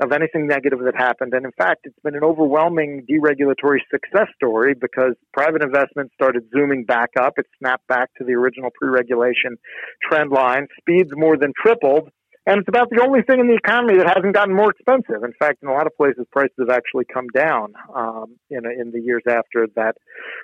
of 0.00 0.12
anything 0.12 0.46
negative 0.46 0.78
that 0.84 0.94
happened. 0.96 1.34
And 1.34 1.44
in 1.44 1.52
fact, 1.58 1.80
it's 1.84 1.98
been 2.04 2.14
an 2.14 2.22
overwhelming 2.22 3.06
deregulatory 3.10 3.80
success 3.90 4.28
story 4.36 4.74
because 4.74 5.14
private 5.32 5.62
investment 5.62 6.12
started 6.14 6.44
zooming 6.54 6.84
back 6.84 7.10
up. 7.18 7.34
It 7.38 7.46
snapped 7.58 7.88
back 7.88 8.10
to 8.18 8.24
the 8.24 8.34
original 8.34 8.70
pre-regulation 8.78 9.56
trend 10.08 10.30
line. 10.30 10.68
Speeds 10.78 11.10
more 11.14 11.36
than 11.36 11.52
tripled 11.60 12.10
and 12.46 12.60
it's 12.60 12.68
about 12.68 12.88
the 12.90 13.02
only 13.02 13.20
thing 13.22 13.38
in 13.38 13.48
the 13.48 13.54
economy 13.54 13.98
that 13.98 14.06
hasn't 14.06 14.34
gotten 14.34 14.54
more 14.54 14.70
expensive. 14.70 15.22
In 15.22 15.32
fact, 15.38 15.62
in 15.62 15.68
a 15.68 15.72
lot 15.72 15.86
of 15.86 15.94
places, 15.96 16.24
prices 16.32 16.56
have 16.58 16.70
actually 16.70 17.04
come 17.12 17.26
down 17.34 17.74
um, 17.94 18.36
in, 18.48 18.64
in 18.64 18.92
the 18.92 19.00
years 19.00 19.22
after 19.28 19.66
that 19.76 19.96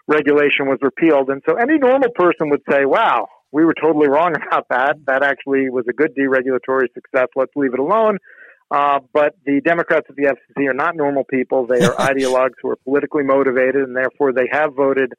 regulation 0.07 0.67
was 0.67 0.79
repealed. 0.83 1.31
And 1.31 1.43
so 1.49 1.57
any 1.57 1.79
normal 1.79 2.11
person 2.15 2.50
would 2.50 2.62
say, 2.71 2.85
wow, 2.85 3.29
we 3.50 3.65
were 3.65 3.75
totally 3.75 4.09
wrong 4.09 4.35
about 4.47 4.67
that. 4.69 4.97
That 5.07 5.23
actually 5.23 5.71
was 5.71 5.87
a 5.88 5.93
good 5.93 6.15
deregulatory 6.15 6.93
success. 6.93 7.29
Let's 7.35 7.53
leave 7.57 7.73
it 7.73 7.81
alone. 7.81 8.19
Uh, 8.71 8.99
but 9.15 9.35
the 9.47 9.61
Democrats 9.65 10.07
at 10.11 10.17
the 10.17 10.25
FCC 10.25 10.69
are 10.69 10.75
not 10.75 10.97
normal 10.97 11.25
people. 11.25 11.67
They 11.67 11.85
are 11.85 11.95
ideologues 11.99 12.55
who 12.61 12.71
are 12.71 12.76
politically 12.76 13.23
motivated, 13.23 13.83
and 13.83 13.97
therefore 13.97 14.33
they 14.33 14.49
have 14.50 14.75
voted 14.75 15.12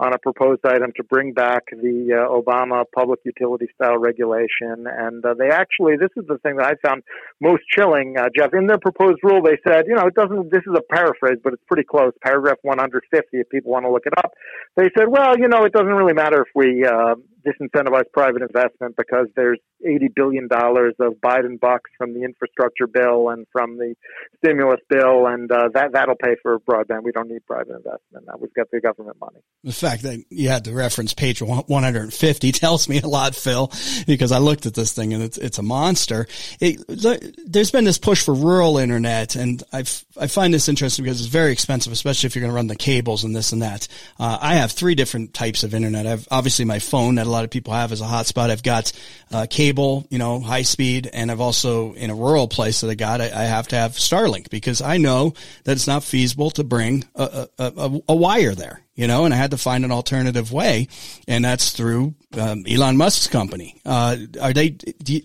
on 0.00 0.12
a 0.12 0.18
proposed 0.18 0.60
item 0.66 0.92
to 0.96 1.04
bring 1.04 1.32
back 1.32 1.64
the 1.70 2.10
uh, 2.12 2.28
Obama 2.28 2.84
public 2.94 3.20
utility 3.24 3.66
style 3.74 3.96
regulation. 3.98 4.86
And 4.86 5.24
uh, 5.24 5.34
they 5.34 5.50
actually, 5.50 5.96
this 5.96 6.10
is 6.16 6.26
the 6.26 6.38
thing 6.38 6.56
that 6.56 6.66
I 6.66 6.88
found 6.88 7.02
most 7.40 7.62
chilling, 7.68 8.16
uh, 8.18 8.28
Jeff. 8.36 8.54
In 8.54 8.66
their 8.66 8.78
proposed 8.78 9.18
rule, 9.22 9.40
they 9.42 9.58
said, 9.66 9.84
you 9.86 9.94
know, 9.94 10.06
it 10.06 10.14
doesn't, 10.14 10.50
this 10.50 10.62
is 10.66 10.74
a 10.76 10.82
paraphrase, 10.94 11.38
but 11.42 11.52
it's 11.52 11.62
pretty 11.68 11.84
close. 11.84 12.12
Paragraph 12.22 12.58
150, 12.62 13.28
if 13.32 13.48
people 13.50 13.70
want 13.70 13.84
to 13.84 13.90
look 13.90 14.06
it 14.06 14.14
up. 14.18 14.32
They 14.76 14.90
said, 14.98 15.06
well, 15.08 15.38
you 15.38 15.48
know, 15.48 15.64
it 15.64 15.72
doesn't 15.72 15.86
really 15.86 16.14
matter 16.14 16.42
if 16.42 16.48
we 16.54 16.84
uh, 16.84 17.14
disincentivize 17.46 18.04
private 18.12 18.42
investment 18.42 18.96
because 18.96 19.26
there's 19.36 19.58
$80 19.86 20.14
billion 20.14 20.44
of 20.44 21.14
Biden 21.24 21.60
bucks 21.60 21.90
from 21.98 22.14
the 22.14 22.22
infrastructure 22.22 22.86
bill 22.86 23.28
and 23.28 23.46
from 23.52 23.76
the 23.76 23.94
stimulus 24.38 24.80
bill, 24.88 25.26
and 25.26 25.50
uh, 25.50 25.68
that, 25.74 25.92
that'll 25.92 26.16
pay 26.16 26.36
for 26.42 26.58
broadband. 26.60 27.02
We 27.02 27.12
don't 27.12 27.28
need 27.28 27.44
private 27.46 27.76
investment. 27.76 28.26
Now 28.26 28.34
we've 28.40 28.54
got 28.54 28.70
the 28.70 28.80
government 28.80 29.18
money. 29.20 29.40
The 29.62 29.72
fact 29.72 30.02
that 30.02 30.24
you 30.30 30.48
had 30.48 30.64
to 30.64 30.72
reference 30.72 31.14
page 31.14 31.42
150 31.42 32.52
tells 32.52 32.88
me 32.88 33.00
a 33.00 33.06
lot, 33.06 33.34
Phil, 33.34 33.70
because 34.06 34.32
I 34.32 34.38
looked 34.38 34.66
at 34.66 34.74
this 34.74 34.92
thing 34.92 35.12
and 35.12 35.22
it's, 35.22 35.38
it's 35.38 35.58
a 35.58 35.62
monster. 35.62 36.26
It, 36.60 36.84
there's 36.88 37.70
been 37.70 37.84
this 37.84 37.98
push 37.98 38.22
for 38.22 38.34
rural 38.34 38.78
internet, 38.78 39.36
and 39.36 39.62
i 39.72 39.84
I 40.16 40.28
find 40.28 40.54
this 40.54 40.68
interesting 40.68 41.04
because 41.04 41.20
it's 41.20 41.28
very 41.28 41.52
expensive, 41.52 41.92
especially 41.92 42.28
if 42.28 42.36
you're 42.36 42.40
going 42.42 42.52
to 42.52 42.54
run 42.54 42.68
the 42.68 42.76
cables 42.76 43.24
and 43.24 43.34
this 43.34 43.52
and 43.52 43.62
that. 43.62 43.88
Uh, 44.18 44.38
I 44.40 44.54
have 44.54 44.72
three 44.72 44.94
different 44.94 45.34
types 45.34 45.64
of 45.64 45.74
internet. 45.74 46.06
I've 46.06 46.28
obviously 46.30 46.64
my 46.64 46.78
phone 46.78 47.16
that 47.16 47.26
lot 47.34 47.44
of 47.44 47.50
people 47.50 47.72
have 47.72 47.92
as 47.92 48.00
a 48.00 48.04
hotspot. 48.04 48.50
I've 48.50 48.62
got 48.62 48.92
uh, 49.32 49.46
cable, 49.48 50.06
you 50.10 50.18
know, 50.18 50.40
high 50.40 50.62
speed, 50.62 51.10
and 51.12 51.30
I've 51.30 51.40
also 51.40 51.92
in 51.94 52.10
a 52.10 52.14
rural 52.14 52.48
place 52.48 52.80
that 52.80 52.90
I 52.90 52.94
got, 52.94 53.20
I, 53.20 53.26
I 53.26 53.44
have 53.44 53.68
to 53.68 53.76
have 53.76 53.92
Starlink 53.92 54.50
because 54.50 54.80
I 54.80 54.98
know 54.98 55.34
that 55.64 55.72
it's 55.72 55.86
not 55.86 56.04
feasible 56.04 56.50
to 56.52 56.64
bring 56.64 57.04
a, 57.14 57.48
a, 57.58 57.72
a, 57.76 58.00
a 58.08 58.16
wire 58.16 58.54
there 58.54 58.84
you 58.94 59.08
know, 59.08 59.24
and 59.24 59.34
I 59.34 59.36
had 59.36 59.50
to 59.50 59.58
find 59.58 59.84
an 59.84 59.90
alternative 59.90 60.52
way, 60.52 60.88
and 61.26 61.44
that's 61.44 61.72
through 61.72 62.14
um, 62.38 62.64
Elon 62.68 62.96
Musk's 62.96 63.26
company. 63.26 63.80
Uh, 63.84 64.16
are 64.40 64.52
they? 64.52 64.76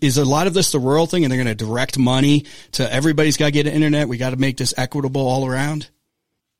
Is 0.01 0.17
a 0.17 0.25
lot 0.25 0.47
of 0.47 0.53
this 0.53 0.71
the 0.71 0.79
rural 0.79 1.05
thing, 1.05 1.23
and 1.23 1.31
they're 1.31 1.41
going 1.41 1.55
to 1.55 1.65
direct 1.65 1.97
money 1.97 2.45
to 2.73 2.91
everybody's 2.91 3.37
got 3.37 3.45
to 3.45 3.51
get 3.51 3.67
internet? 3.67 4.07
We 4.07 4.17
got 4.17 4.31
to 4.31 4.37
make 4.37 4.57
this 4.57 4.73
equitable 4.75 5.21
all 5.21 5.45
around. 5.45 5.89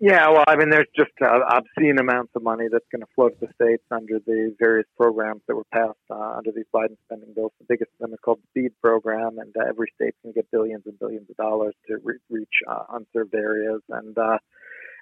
Yeah, 0.02 0.30
well, 0.30 0.46
I 0.48 0.56
mean, 0.56 0.70
there's 0.70 0.88
just 0.96 1.12
uh, 1.22 1.40
obscene 1.52 2.00
amounts 2.00 2.32
of 2.34 2.42
money 2.42 2.68
that's 2.72 2.86
going 2.90 3.02
to 3.02 3.08
flow 3.16 3.28
to 3.28 3.36
the 3.42 3.50
states 3.54 3.84
under 3.92 4.20
the 4.26 4.56
various 4.58 4.88
programs 4.96 5.42
that 5.48 5.56
were 5.56 5.68
passed 5.74 6.00
uh, 6.10 6.38
under 6.38 6.52
these 6.56 6.68
Biden 6.74 6.96
spending 7.06 7.34
bills. 7.34 7.52
The 7.60 7.66
biggest 7.68 7.92
of 8.00 8.08
them 8.08 8.14
is 8.14 8.20
called 8.24 8.40
the 8.40 8.62
BEAD 8.62 8.72
program, 8.82 9.40
and 9.40 9.54
uh, 9.60 9.68
every 9.68 9.92
state 9.96 10.16
can 10.22 10.32
get 10.32 10.50
billions 10.52 10.84
and 10.86 10.98
billions 11.00 11.30
of 11.30 11.36
dollars 11.36 11.76
to 11.88 11.98
re- 12.02 12.16
reach 12.30 12.64
uh, 12.70 12.84
unserved 12.94 13.36
areas. 13.36 13.82
And 13.90 14.18
uh, 14.18 14.38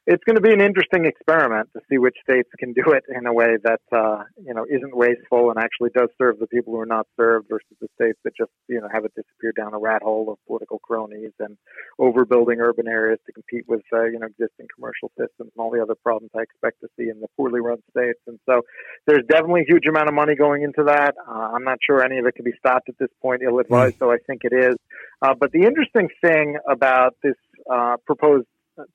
it's 0.08 0.24
going 0.24 0.38
to 0.38 0.42
be 0.42 0.54
an 0.54 0.62
interesting 0.62 1.06
experiment 1.06 1.68
to 1.74 1.82
see 1.90 1.98
which 1.98 2.16
states 2.24 2.48
can 2.58 2.72
do 2.72 2.96
it 2.96 3.04
in 3.14 3.28
a 3.28 3.34
way 3.34 3.58
that 3.64 3.82
uh, 3.92 4.24
you 4.42 4.54
know 4.54 4.66
isn't 4.66 4.96
wasteful 4.96 5.50
and 5.52 5.60
actually 5.60 5.90
does 5.94 6.08
serve 6.18 6.40
the 6.40 6.48
people 6.48 6.74
who 6.74 6.80
are 6.80 6.86
not 6.86 7.06
served 7.20 7.48
versus 7.50 7.76
the 7.82 7.90
states 8.00 8.18
that 8.24 8.32
just 8.36 8.52
you 8.70 8.80
know 8.80 8.88
have 8.92 9.04
it 9.04 9.12
disappear 9.16 9.52
down 9.52 9.74
a 9.74 9.78
rat 9.78 10.02
hole 10.02 10.32
of 10.32 10.38
political 10.48 10.80
cronies 10.80 11.34
and 11.40 11.58
overbuilding 12.00 12.58
urban 12.60 12.88
areas 12.88 13.20
to 13.26 13.34
compete 13.34 13.66
with 13.68 13.82
uh, 13.92 14.06
you 14.06 14.18
know 14.18 14.28
existing 14.28 14.66
commercial 14.74 15.12
systems 15.20 15.52
and 15.52 15.60
all 15.60 15.72
the 15.72 15.82
other 15.82 15.96
problems 16.02 16.32
I 16.34 16.42
expect 16.42 16.80
to 16.82 16.88
see 16.98 17.10
in 17.10 17.20
the 17.20 17.28
poorly 17.36 17.60
run 17.60 17.80
states. 17.92 18.20
And 18.28 18.40
so 18.46 18.62
there's 19.08 19.26
definitely 19.30 19.62
a 19.68 19.72
huge 19.72 19.88
amount 19.88 20.08
of 20.08 20.16
money 20.16 20.36
going 20.36 20.64
into 20.64 20.86
that. 20.88 21.16
Uh, 21.28 21.52
I'm 21.52 21.66
not 21.66 21.80
sure 21.86 22.02
any 22.02 22.18
of 22.18 22.26
it 22.26 22.36
can 22.36 22.46
be 22.46 22.54
stopped 22.58 22.88
at 22.88 22.96
this 22.98 23.12
point, 23.22 23.42
ill 23.44 23.60
advised, 23.60 23.96
mm. 23.96 24.00
though 24.00 24.12
I 24.12 24.20
think 24.26 24.42
it 24.46 24.54
is. 24.56 24.76
Uh, 25.22 25.34
but 25.38 25.52
the 25.52 25.64
interesting 25.64 26.08
thing 26.24 26.56
about 26.70 27.16
this 27.22 27.36
uh, 27.70 27.98
proposed 28.06 28.48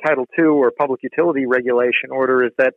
Title 0.04 0.26
II 0.38 0.46
or 0.46 0.70
public 0.70 1.02
utility 1.02 1.46
regulation 1.46 2.10
order 2.10 2.44
is 2.44 2.52
that 2.58 2.74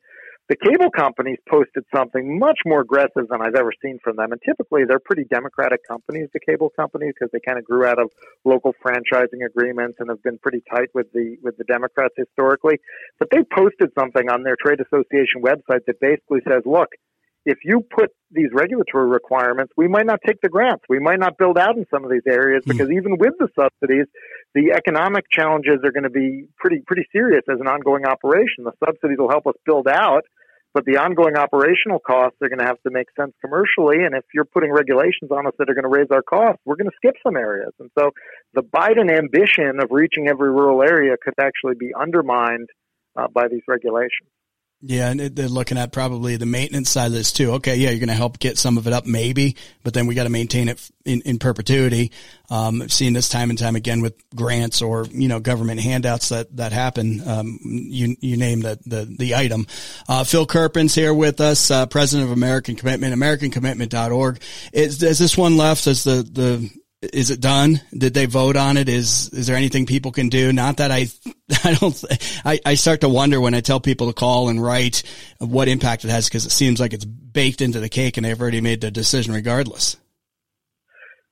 the 0.48 0.56
cable 0.56 0.92
companies 0.92 1.40
posted 1.50 1.84
something 1.96 2.38
much 2.38 2.60
more 2.66 2.82
aggressive 2.82 3.28
than 3.30 3.42
I've 3.42 3.56
ever 3.56 3.72
seen 3.82 3.98
from 4.04 4.16
them. 4.16 4.32
And 4.32 4.40
typically, 4.46 4.86
they're 4.88 5.00
pretty 5.00 5.24
democratic 5.24 5.80
companies, 5.88 6.30
the 6.34 6.40
cable 6.40 6.72
companies, 6.76 7.14
because 7.18 7.32
they 7.34 7.40
kind 7.40 7.58
of 7.58 7.66
grew 7.66 7.86
out 7.86 8.00
of 8.00 8.12
local 8.44 8.76
franchising 8.86 9.44
agreements 9.44 9.98
and 10.00 10.10
have 10.10 10.22
been 10.22 10.38
pretty 10.38 10.62
tight 10.70 10.90
with 10.94 11.12
the 11.14 11.38
with 11.42 11.58
the 11.58 11.64
Democrats 11.64 12.14
historically. 12.16 12.80
But 13.18 13.30
they 13.32 13.42
posted 13.44 13.90
something 13.98 14.30
on 14.30 14.44
their 14.44 14.56
trade 14.56 14.80
association 14.82 15.42
website 15.42 15.86
that 15.88 16.00
basically 16.00 16.42
says, 16.48 16.62
"Look, 16.66 16.90
if 17.46 17.60
you 17.64 17.82
put 17.82 18.10
these 18.32 18.50
regulatory 18.52 19.08
requirements, 19.08 19.72
we 19.78 19.88
might 19.88 20.06
not 20.06 20.20
take 20.26 20.42
the 20.42 20.50
grants. 20.50 20.84
We 20.90 21.00
might 21.00 21.20
not 21.20 21.38
build 21.38 21.58
out 21.58 21.78
in 21.78 21.86
some 21.94 22.04
of 22.04 22.12
these 22.12 22.26
areas 22.28 22.64
hmm. 22.66 22.72
because 22.72 22.90
even 22.92 23.18
with 23.18 23.34
the 23.40 23.48
subsidies, 23.58 24.08
the 24.54 24.74
economic 24.76 25.26
challenges 25.32 25.80
are 25.84 25.92
going 25.92 26.04
to 26.04 26.10
be 26.10 26.48
pretty 26.58 26.82
pretty 26.86 27.06
serious 27.12 27.44
as 27.52 27.60
an 27.60 27.68
ongoing 27.68 28.06
operation. 28.06 28.64
The 28.64 28.74
subsidies 28.84 29.18
will 29.20 29.30
help 29.30 29.46
us 29.48 29.56
build 29.66 29.88
out, 29.88 30.24
but 30.74 30.86
the 30.86 30.98
ongoing 30.98 31.38
operational 31.38 32.00
costs 32.00 32.38
are 32.42 32.50
going 32.50 32.60
to 32.60 32.66
have 32.66 32.82
to 32.84 32.90
make 32.90 33.08
sense 33.20 33.34
commercially. 33.42 34.04
And 34.04 34.16
if 34.16 34.24
you're 34.34 34.46
putting 34.46 34.72
regulations 34.72 35.30
on 35.32 35.46
us 35.46 35.54
that 35.60 35.70
are 35.70 35.74
going 35.74 35.84
to 35.84 35.90
raise 35.90 36.10
our 36.12 36.24
costs, 36.24 36.62
we're 36.66 36.78
going 36.78 36.90
to 36.90 36.96
skip 36.98 37.16
some 37.22 37.38
areas. 37.38 37.72
And 37.80 37.92
so 37.98 38.12
the 38.54 38.64
Biden 38.64 39.16
ambition 39.16 39.80
of 39.82 39.92
reaching 39.92 40.28
every 40.28 40.50
rural 40.50 40.82
area 40.82 41.16
could 41.22 41.36
actually 41.40 41.76
be 41.78 41.94
undermined 41.94 42.70
uh, 43.16 43.28
by 43.28 43.48
these 43.48 43.62
regulations. 43.68 44.30
Yeah, 44.82 45.10
and 45.10 45.20
they're 45.20 45.48
looking 45.48 45.78
at 45.78 45.92
probably 45.92 46.36
the 46.36 46.46
maintenance 46.46 46.90
side 46.92 47.08
of 47.08 47.14
this 47.14 47.32
too. 47.32 47.54
Okay, 47.54 47.76
yeah, 47.78 47.90
you're 47.90 48.00
going 48.00 48.10
to 48.10 48.14
help 48.14 48.38
get 48.38 48.58
some 48.58 48.78
of 48.78 48.86
it 48.86 48.94
up, 48.94 49.06
maybe, 49.06 49.56
but 49.84 49.94
then 49.94 50.06
we 50.06 50.14
got 50.14 50.26
to 50.26 50.30
maintain 50.30 50.68
it 50.68 50.92
in, 51.06 51.22
in 51.22 51.40
perpetuity. 51.40 52.12
Um, 52.52 52.82
I've 52.82 52.94
seen 52.94 53.14
this 53.14 53.30
time 53.30 53.50
and 53.50 53.58
time 53.58 53.76
again 53.76 54.02
with 54.02 54.14
grants 54.36 54.82
or 54.82 55.08
you 55.10 55.28
know 55.28 55.40
government 55.40 55.80
handouts 55.80 56.30
that 56.30 56.56
that 56.58 56.72
happen. 56.72 57.28
Um, 57.28 57.58
you 57.64 58.16
you 58.20 58.38
name 58.38 58.62
the 58.62 58.78
the 58.86 59.06
the 59.18 59.36
item. 59.36 59.66
Uh, 60.08 60.24
Phil 60.24 60.46
Kerpen's 60.46 60.94
here 60.94 61.14
with 61.14 61.42
us, 61.42 61.72
uh, 61.72 61.88
president 61.88 62.30
of 62.30 62.34
American 62.34 62.76
Commitment, 62.76 63.16
AmericanCommitment.org. 63.16 64.42
Is, 64.74 65.02
is 65.02 65.18
this 65.18 65.38
one 65.38 65.58
left? 65.58 65.88
Is 65.88 66.04
the 66.04 66.22
the 66.22 66.70
is 67.14 67.32
it 67.32 67.42
done? 67.42 67.82
Did 67.96 68.14
they 68.14 68.26
vote 68.26 68.56
on 68.56 68.78
it? 68.78 68.90
Is 68.90 69.30
is 69.30 69.48
there 69.48 69.56
anything 69.56 69.86
people 69.86 70.12
can 70.12 70.30
do? 70.30 70.52
Not 70.54 70.78
that 70.78 70.92
I, 70.92 71.08
I 71.64 71.74
don't. 71.74 72.04
I, 72.44 72.60
I 72.66 72.76
start 72.76 73.02
to 73.02 73.10
wonder 73.10 73.40
when 73.42 73.54
I 73.54 73.62
tell 73.62 73.80
people 73.80 74.08
to 74.08 74.14
call 74.14 74.50
and 74.50 74.62
write 74.62 75.04
what 75.40 75.68
impact 75.68 76.06
it 76.06 76.10
has 76.10 76.28
because 76.28 76.46
it 76.46 76.52
seems 76.52 76.80
like 76.80 76.94
it's 76.94 77.06
baked 77.06 77.62
into 77.62 77.80
the 77.80 77.90
cake 77.90 78.18
and 78.18 78.26
they've 78.26 78.40
already 78.40 78.62
made 78.62 78.82
the 78.82 78.92
decision 78.92 79.34
regardless. 79.34 79.98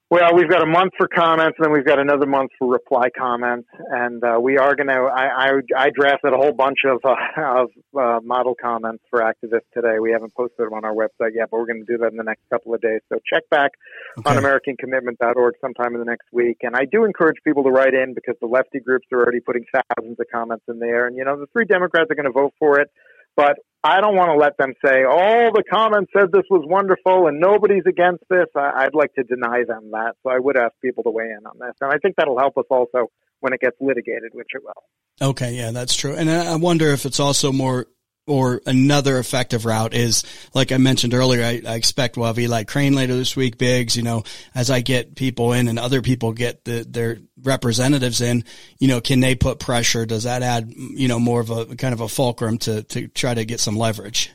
Well, 0.09 0.35
we've 0.35 0.49
got 0.49 0.61
a 0.61 0.67
month 0.67 0.93
for 0.95 1.07
comments, 1.07 1.57
and 1.57 1.65
then 1.65 1.71
we've 1.71 1.85
got 1.85 1.97
another 1.97 2.27
month 2.27 2.51
for 2.59 2.67
reply 2.67 3.09
comments, 3.17 3.67
and 3.89 4.23
uh, 4.23 4.37
we 4.39 4.59
are 4.59 4.75
going 4.75 4.87
to. 4.87 5.09
I, 5.11 5.25
I, 5.25 5.49
I 5.75 5.89
drafted 5.89 6.33
a 6.33 6.37
whole 6.37 6.53
bunch 6.53 6.79
of 6.85 6.99
uh, 7.03 7.15
of 7.41 7.69
uh, 7.99 8.19
model 8.23 8.53
comments 8.53 9.03
for 9.09 9.21
activists 9.21 9.65
today. 9.73 9.97
We 9.99 10.11
haven't 10.11 10.35
posted 10.35 10.67
them 10.67 10.73
on 10.73 10.85
our 10.85 10.93
website 10.93 11.31
yet, 11.33 11.49
but 11.49 11.59
we're 11.59 11.65
going 11.65 11.83
to 11.83 11.91
do 11.91 11.97
that 11.97 12.11
in 12.11 12.17
the 12.17 12.23
next 12.23 12.43
couple 12.51 12.75
of 12.75 12.81
days. 12.81 13.01
So 13.09 13.17
check 13.27 13.49
back 13.49 13.71
okay. 14.19 14.29
on 14.29 14.43
AmericanCommitment.org 14.43 15.55
sometime 15.59 15.95
in 15.95 15.99
the 15.99 16.05
next 16.05 16.27
week. 16.31 16.57
And 16.61 16.75
I 16.75 16.85
do 16.85 17.05
encourage 17.05 17.37
people 17.43 17.63
to 17.63 17.71
write 17.71 17.95
in 17.95 18.13
because 18.13 18.35
the 18.39 18.47
lefty 18.47 18.81
groups 18.81 19.07
are 19.11 19.19
already 19.19 19.39
putting 19.39 19.65
thousands 19.73 20.19
of 20.19 20.27
comments 20.31 20.65
in 20.67 20.77
there, 20.77 21.07
and 21.07 21.17
you 21.17 21.25
know 21.25 21.39
the 21.39 21.47
three 21.53 21.65
Democrats 21.65 22.11
are 22.11 22.15
going 22.15 22.31
to 22.31 22.31
vote 22.31 22.53
for 22.59 22.79
it. 22.79 22.89
But 23.35 23.57
I 23.83 23.99
don't 23.99 24.15
want 24.15 24.29
to 24.29 24.37
let 24.37 24.57
them 24.57 24.73
say, 24.83 25.03
all 25.03 25.51
the 25.51 25.63
comments 25.69 26.11
said 26.17 26.31
this 26.31 26.45
was 26.49 26.63
wonderful 26.65 27.27
and 27.27 27.41
nobody's 27.41 27.83
against 27.85 28.23
this. 28.29 28.47
I, 28.55 28.85
would 28.85 28.95
like 28.95 29.13
to 29.15 29.23
deny 29.23 29.65
them 29.67 29.91
that. 29.91 30.15
So 30.23 30.29
I 30.29 30.39
would 30.39 30.55
ask 30.55 30.71
people 30.81 31.03
to 31.03 31.09
weigh 31.09 31.31
in 31.31 31.45
on 31.45 31.59
this. 31.59 31.75
And 31.81 31.91
I 31.91 31.97
think 31.97 32.15
that'll 32.15 32.39
help 32.39 32.57
us 32.57 32.65
also 32.69 33.11
when 33.41 33.51
it 33.51 33.59
gets 33.59 33.75
litigated, 33.81 34.31
which 34.33 34.47
it 34.53 34.63
will. 34.63 35.29
Okay. 35.29 35.55
Yeah, 35.55 35.71
that's 35.71 35.95
true. 35.95 36.15
And 36.15 36.31
I 36.31 36.55
wonder 36.55 36.87
if 36.91 37.05
it's 37.05 37.19
also 37.19 37.51
more 37.51 37.87
or 38.25 38.61
another 38.65 39.17
effective 39.17 39.65
route 39.65 39.93
is, 39.93 40.23
like 40.53 40.71
I 40.71 40.77
mentioned 40.77 41.13
earlier, 41.13 41.43
I, 41.43 41.61
I, 41.67 41.75
expect 41.75 42.15
we'll 42.15 42.27
have 42.27 42.39
Eli 42.39 42.63
Crane 42.63 42.93
later 42.93 43.15
this 43.15 43.35
week, 43.35 43.57
Biggs, 43.57 43.97
you 43.97 44.03
know, 44.03 44.23
as 44.55 44.69
I 44.69 44.79
get 44.79 45.15
people 45.15 45.51
in 45.51 45.67
and 45.67 45.77
other 45.77 46.01
people 46.01 46.31
get 46.31 46.63
the, 46.63 46.85
their 46.87 47.17
representatives 47.41 48.21
in, 48.21 48.45
you 48.79 48.87
know, 48.87 49.01
can 49.01 49.19
they 49.19 49.35
put 49.35 49.59
pressure? 49.59 50.05
Does 50.05 50.23
that 50.23 50.41
add, 50.41 50.71
you 50.73 51.09
know, 51.09 51.19
more 51.19 51.41
of 51.41 51.49
a 51.49 51.75
kind 51.75 51.93
of 51.93 51.99
a 51.99 52.07
fulcrum 52.07 52.57
to, 52.59 52.83
to 52.83 53.07
try 53.09 53.33
to 53.33 53.43
get 53.43 53.59
some 53.59 53.75
leverage? 53.75 54.31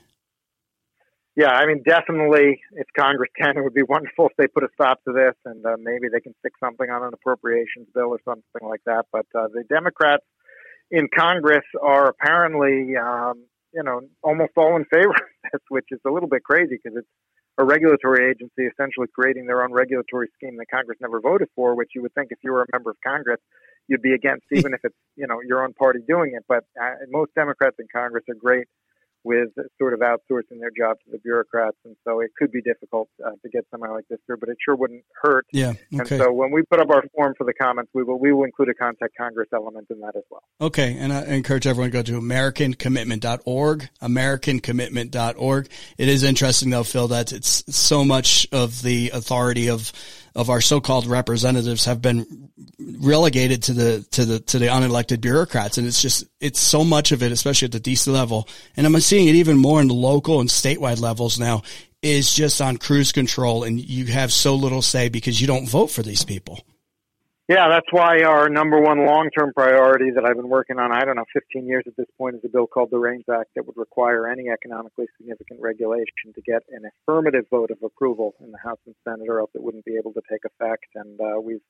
Yeah, 1.34 1.50
I 1.50 1.66
mean, 1.66 1.84
definitely, 1.84 2.60
if 2.72 2.88
Congress 2.98 3.30
can, 3.40 3.56
it 3.56 3.62
would 3.62 3.72
be 3.72 3.84
wonderful 3.84 4.26
if 4.26 4.36
they 4.36 4.48
put 4.48 4.64
a 4.64 4.68
stop 4.74 5.02
to 5.04 5.12
this, 5.12 5.34
and 5.44 5.64
uh, 5.64 5.76
maybe 5.78 6.08
they 6.12 6.20
can 6.20 6.34
stick 6.40 6.52
something 6.58 6.90
on 6.90 7.04
an 7.04 7.10
appropriations 7.14 7.86
bill 7.94 8.08
or 8.08 8.18
something 8.24 8.68
like 8.68 8.80
that. 8.86 9.06
But 9.12 9.26
uh, 9.32 9.46
the 9.46 9.62
Democrats 9.68 10.24
in 10.90 11.08
Congress 11.16 11.64
are 11.80 12.08
apparently 12.08 12.96
um, 12.96 13.44
you 13.72 13.82
know, 13.82 14.00
almost 14.22 14.52
all 14.56 14.76
in 14.76 14.84
favor 14.86 15.10
of 15.10 15.28
this, 15.52 15.62
which 15.68 15.86
is 15.90 16.00
a 16.06 16.10
little 16.10 16.28
bit 16.28 16.42
crazy 16.44 16.78
because 16.82 16.96
it's 16.98 17.08
a 17.58 17.64
regulatory 17.64 18.30
agency 18.30 18.70
essentially 18.70 19.08
creating 19.14 19.46
their 19.46 19.62
own 19.62 19.72
regulatory 19.72 20.28
scheme 20.34 20.56
that 20.56 20.66
Congress 20.70 20.98
never 21.00 21.20
voted 21.20 21.48
for, 21.56 21.74
which 21.74 21.90
you 21.94 22.02
would 22.02 22.14
think 22.14 22.28
if 22.30 22.38
you 22.42 22.52
were 22.52 22.62
a 22.62 22.66
member 22.72 22.90
of 22.90 22.96
Congress, 23.04 23.40
you'd 23.88 24.02
be 24.02 24.14
against, 24.14 24.44
even 24.52 24.74
if 24.74 24.80
it's, 24.84 24.96
you 25.16 25.26
know, 25.26 25.40
your 25.46 25.64
own 25.64 25.74
party 25.74 26.00
doing 26.06 26.32
it. 26.34 26.44
But 26.48 26.64
uh, 26.80 26.94
most 27.10 27.34
Democrats 27.34 27.76
in 27.78 27.86
Congress 27.92 28.24
are 28.28 28.34
great 28.34 28.68
with 29.24 29.50
sort 29.78 29.94
of 29.94 30.00
outsourcing 30.00 30.60
their 30.60 30.70
job 30.76 30.96
to 31.04 31.10
the 31.10 31.18
bureaucrats, 31.18 31.76
and 31.84 31.96
so 32.04 32.20
it 32.20 32.30
could 32.38 32.52
be 32.52 32.62
difficult 32.62 33.08
uh, 33.24 33.30
to 33.42 33.48
get 33.48 33.64
something 33.70 33.90
like 33.90 34.06
this 34.08 34.18
through. 34.26 34.38
But 34.38 34.48
it 34.48 34.56
sure 34.64 34.76
wouldn't 34.76 35.04
hurt. 35.22 35.46
Yeah. 35.52 35.74
Okay. 35.94 36.16
And 36.16 36.24
so 36.24 36.32
when 36.32 36.50
we 36.50 36.62
put 36.62 36.80
up 36.80 36.90
our 36.90 37.02
form 37.14 37.34
for 37.36 37.44
the 37.44 37.54
comments, 37.54 37.90
we 37.94 38.02
will 38.02 38.18
we 38.18 38.32
will 38.32 38.44
include 38.44 38.68
a 38.70 38.74
contact 38.74 39.16
Congress 39.16 39.48
element 39.52 39.88
in 39.90 40.00
that 40.00 40.16
as 40.16 40.24
well. 40.30 40.42
Okay, 40.60 40.96
and 40.98 41.12
I 41.12 41.24
encourage 41.24 41.66
everyone 41.66 41.90
to 41.90 41.98
go 41.98 42.02
to 42.02 42.20
AmericanCommitment.org. 42.20 43.88
AmericanCommitment.org. 44.02 45.68
It 45.98 46.08
is 46.08 46.22
interesting 46.22 46.70
though, 46.70 46.84
Phil, 46.84 47.08
that 47.08 47.32
it's 47.32 47.64
so 47.74 48.04
much 48.04 48.46
of 48.52 48.82
the 48.82 49.10
authority 49.10 49.68
of 49.68 49.92
of 50.38 50.50
our 50.50 50.60
so-called 50.60 51.04
representatives 51.04 51.84
have 51.84 52.00
been 52.00 52.48
relegated 53.00 53.60
to 53.64 53.72
the 53.72 54.06
to 54.12 54.24
the 54.24 54.38
to 54.38 54.60
the 54.60 54.66
unelected 54.66 55.20
bureaucrats, 55.20 55.78
and 55.78 55.86
it's 55.86 56.00
just 56.00 56.24
it's 56.40 56.60
so 56.60 56.84
much 56.84 57.10
of 57.10 57.24
it, 57.24 57.32
especially 57.32 57.66
at 57.66 57.72
the 57.72 57.80
DC 57.80 58.06
level, 58.06 58.48
and 58.76 58.86
I'm 58.86 58.98
seeing 59.00 59.26
it 59.26 59.34
even 59.34 59.58
more 59.58 59.80
in 59.80 59.88
the 59.88 59.94
local 59.94 60.40
and 60.40 60.48
statewide 60.48 61.00
levels 61.00 61.40
now. 61.40 61.62
is 62.00 62.32
just 62.32 62.62
on 62.62 62.76
cruise 62.76 63.10
control 63.10 63.64
and 63.64 63.80
you 63.80 64.04
have 64.06 64.32
so 64.32 64.54
little 64.54 64.80
say 64.80 65.08
because 65.08 65.40
you 65.40 65.48
don't 65.48 65.68
vote 65.68 65.90
for 65.90 66.04
these 66.04 66.24
people. 66.24 66.60
Yeah, 67.48 67.68
that's 67.70 67.88
why 67.90 68.24
our 68.24 68.50
number 68.50 68.78
one 68.78 69.06
long 69.06 69.30
term 69.32 69.54
priority 69.54 70.10
that 70.14 70.22
I've 70.22 70.36
been 70.36 70.50
working 70.50 70.78
on, 70.78 70.92
I 70.92 71.06
don't 71.06 71.16
know, 71.16 71.24
15 71.32 71.66
years 71.66 71.82
at 71.86 71.96
this 71.96 72.06
point, 72.18 72.36
is 72.36 72.42
a 72.44 72.48
bill 72.50 72.66
called 72.66 72.90
the 72.90 72.98
REINS 72.98 73.24
Act 73.32 73.48
that 73.56 73.66
would 73.66 73.78
require 73.78 74.28
any 74.28 74.50
economically 74.50 75.06
significant 75.16 75.58
regulation 75.62 76.28
to 76.34 76.42
get 76.42 76.60
an 76.68 76.82
affirmative 76.84 77.46
vote 77.50 77.70
of 77.70 77.78
approval 77.82 78.34
in 78.44 78.52
the 78.52 78.58
House 78.58 78.76
and 78.84 78.94
Senate, 79.02 79.30
or 79.30 79.40
else 79.40 79.50
it 79.54 79.62
wouldn't 79.62 79.86
be 79.86 79.96
able 79.96 80.12
to 80.12 80.20
take 80.30 80.44
effect. 80.44 80.84
And 80.94 81.18
uh, 81.18 81.40
we've 81.40 81.64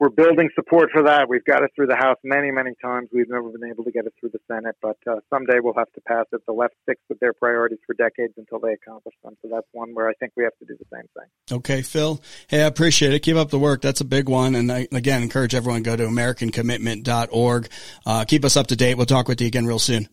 we're 0.00 0.08
building 0.08 0.48
support 0.54 0.88
for 0.92 1.02
that. 1.02 1.28
We've 1.28 1.44
got 1.44 1.62
it 1.62 1.72
through 1.76 1.88
the 1.88 1.96
House 1.96 2.16
many, 2.24 2.50
many 2.50 2.70
times. 2.82 3.10
We've 3.12 3.28
never 3.28 3.50
been 3.50 3.68
able 3.68 3.84
to 3.84 3.92
get 3.92 4.06
it 4.06 4.14
through 4.18 4.30
the 4.30 4.38
Senate, 4.48 4.74
but 4.80 4.96
uh, 5.06 5.16
someday 5.28 5.60
we'll 5.62 5.74
have 5.74 5.92
to 5.92 6.00
pass 6.00 6.24
it. 6.32 6.40
The 6.46 6.54
left 6.54 6.74
sticks 6.82 7.02
with 7.10 7.20
their 7.20 7.34
priorities 7.34 7.80
for 7.86 7.94
decades 7.94 8.32
until 8.38 8.60
they 8.60 8.72
accomplish 8.72 9.14
them. 9.22 9.36
So 9.42 9.48
that's 9.52 9.66
one 9.72 9.94
where 9.94 10.08
I 10.08 10.14
think 10.14 10.32
we 10.36 10.44
have 10.44 10.56
to 10.60 10.64
do 10.64 10.74
the 10.78 10.86
same 10.90 11.06
thing. 11.14 11.58
Okay, 11.58 11.82
Phil. 11.82 12.18
Hey, 12.48 12.62
I 12.62 12.66
appreciate 12.66 13.12
it. 13.12 13.20
Keep 13.20 13.36
up 13.36 13.50
the 13.50 13.58
work. 13.58 13.82
That's 13.82 14.00
a 14.00 14.06
big 14.06 14.30
one. 14.30 14.54
And 14.54 14.72
I, 14.72 14.88
again, 14.90 15.22
encourage 15.22 15.54
everyone 15.54 15.84
to 15.84 15.90
go 15.90 15.96
to 15.96 16.04
AmericanCommitment.org. 16.04 17.68
Uh, 18.06 18.24
keep 18.24 18.46
us 18.46 18.56
up 18.56 18.68
to 18.68 18.76
date. 18.76 18.96
We'll 18.96 19.04
talk 19.04 19.28
with 19.28 19.42
you 19.42 19.48
again 19.48 19.66
real 19.66 19.78
soon. 19.78 20.08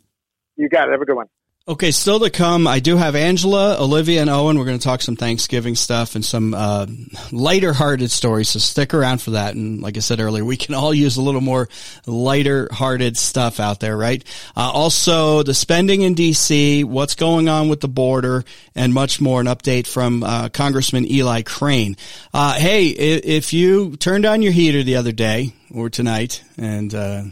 You 0.57 0.67
got 0.67 0.89
it. 0.89 0.91
Have 0.91 1.01
a 1.01 1.05
good 1.05 1.15
one. 1.15 1.27
Okay, 1.69 1.91
still 1.91 2.21
to 2.21 2.29
come, 2.29 2.65
I 2.65 2.79
do 2.79 2.95
have 2.95 3.13
Angela, 3.13 3.75
Olivia, 3.77 4.21
and 4.21 4.29
Owen. 4.29 4.57
We're 4.57 4.63
going 4.63 4.79
to 4.79 4.83
talk 4.83 5.01
some 5.01 5.17
Thanksgiving 5.17 5.75
stuff 5.75 6.15
and 6.15 6.23
some 6.23 6.53
uh, 6.53 6.85
lighter-hearted 7.33 8.09
stories. 8.09 8.47
So 8.47 8.59
stick 8.59 8.93
around 8.93 9.21
for 9.21 9.31
that. 9.31 9.53
And 9.53 9.81
like 9.81 9.97
I 9.97 9.99
said 9.99 10.21
earlier, 10.21 10.45
we 10.45 10.55
can 10.55 10.75
all 10.75 10.93
use 10.93 11.17
a 11.17 11.21
little 11.21 11.41
more 11.41 11.67
lighter-hearted 12.05 13.17
stuff 13.17 13.59
out 13.59 13.81
there, 13.81 13.97
right? 13.97 14.23
Uh, 14.55 14.71
also, 14.73 15.43
the 15.43 15.53
spending 15.53 16.03
in 16.03 16.13
D.C., 16.13 16.85
what's 16.85 17.15
going 17.15 17.49
on 17.49 17.67
with 17.67 17.81
the 17.81 17.89
border, 17.89 18.45
and 18.73 18.93
much 18.93 19.19
more. 19.19 19.41
An 19.41 19.47
update 19.47 19.87
from 19.87 20.23
uh, 20.23 20.47
Congressman 20.47 21.05
Eli 21.11 21.41
Crane. 21.41 21.97
Uh, 22.33 22.53
hey, 22.53 22.85
if 22.87 23.51
you 23.51 23.97
turned 23.97 24.25
on 24.25 24.41
your 24.41 24.53
heater 24.53 24.83
the 24.83 24.95
other 24.95 25.11
day 25.11 25.51
or 25.69 25.89
tonight, 25.89 26.41
and 26.57 26.95
uh, 26.95 27.23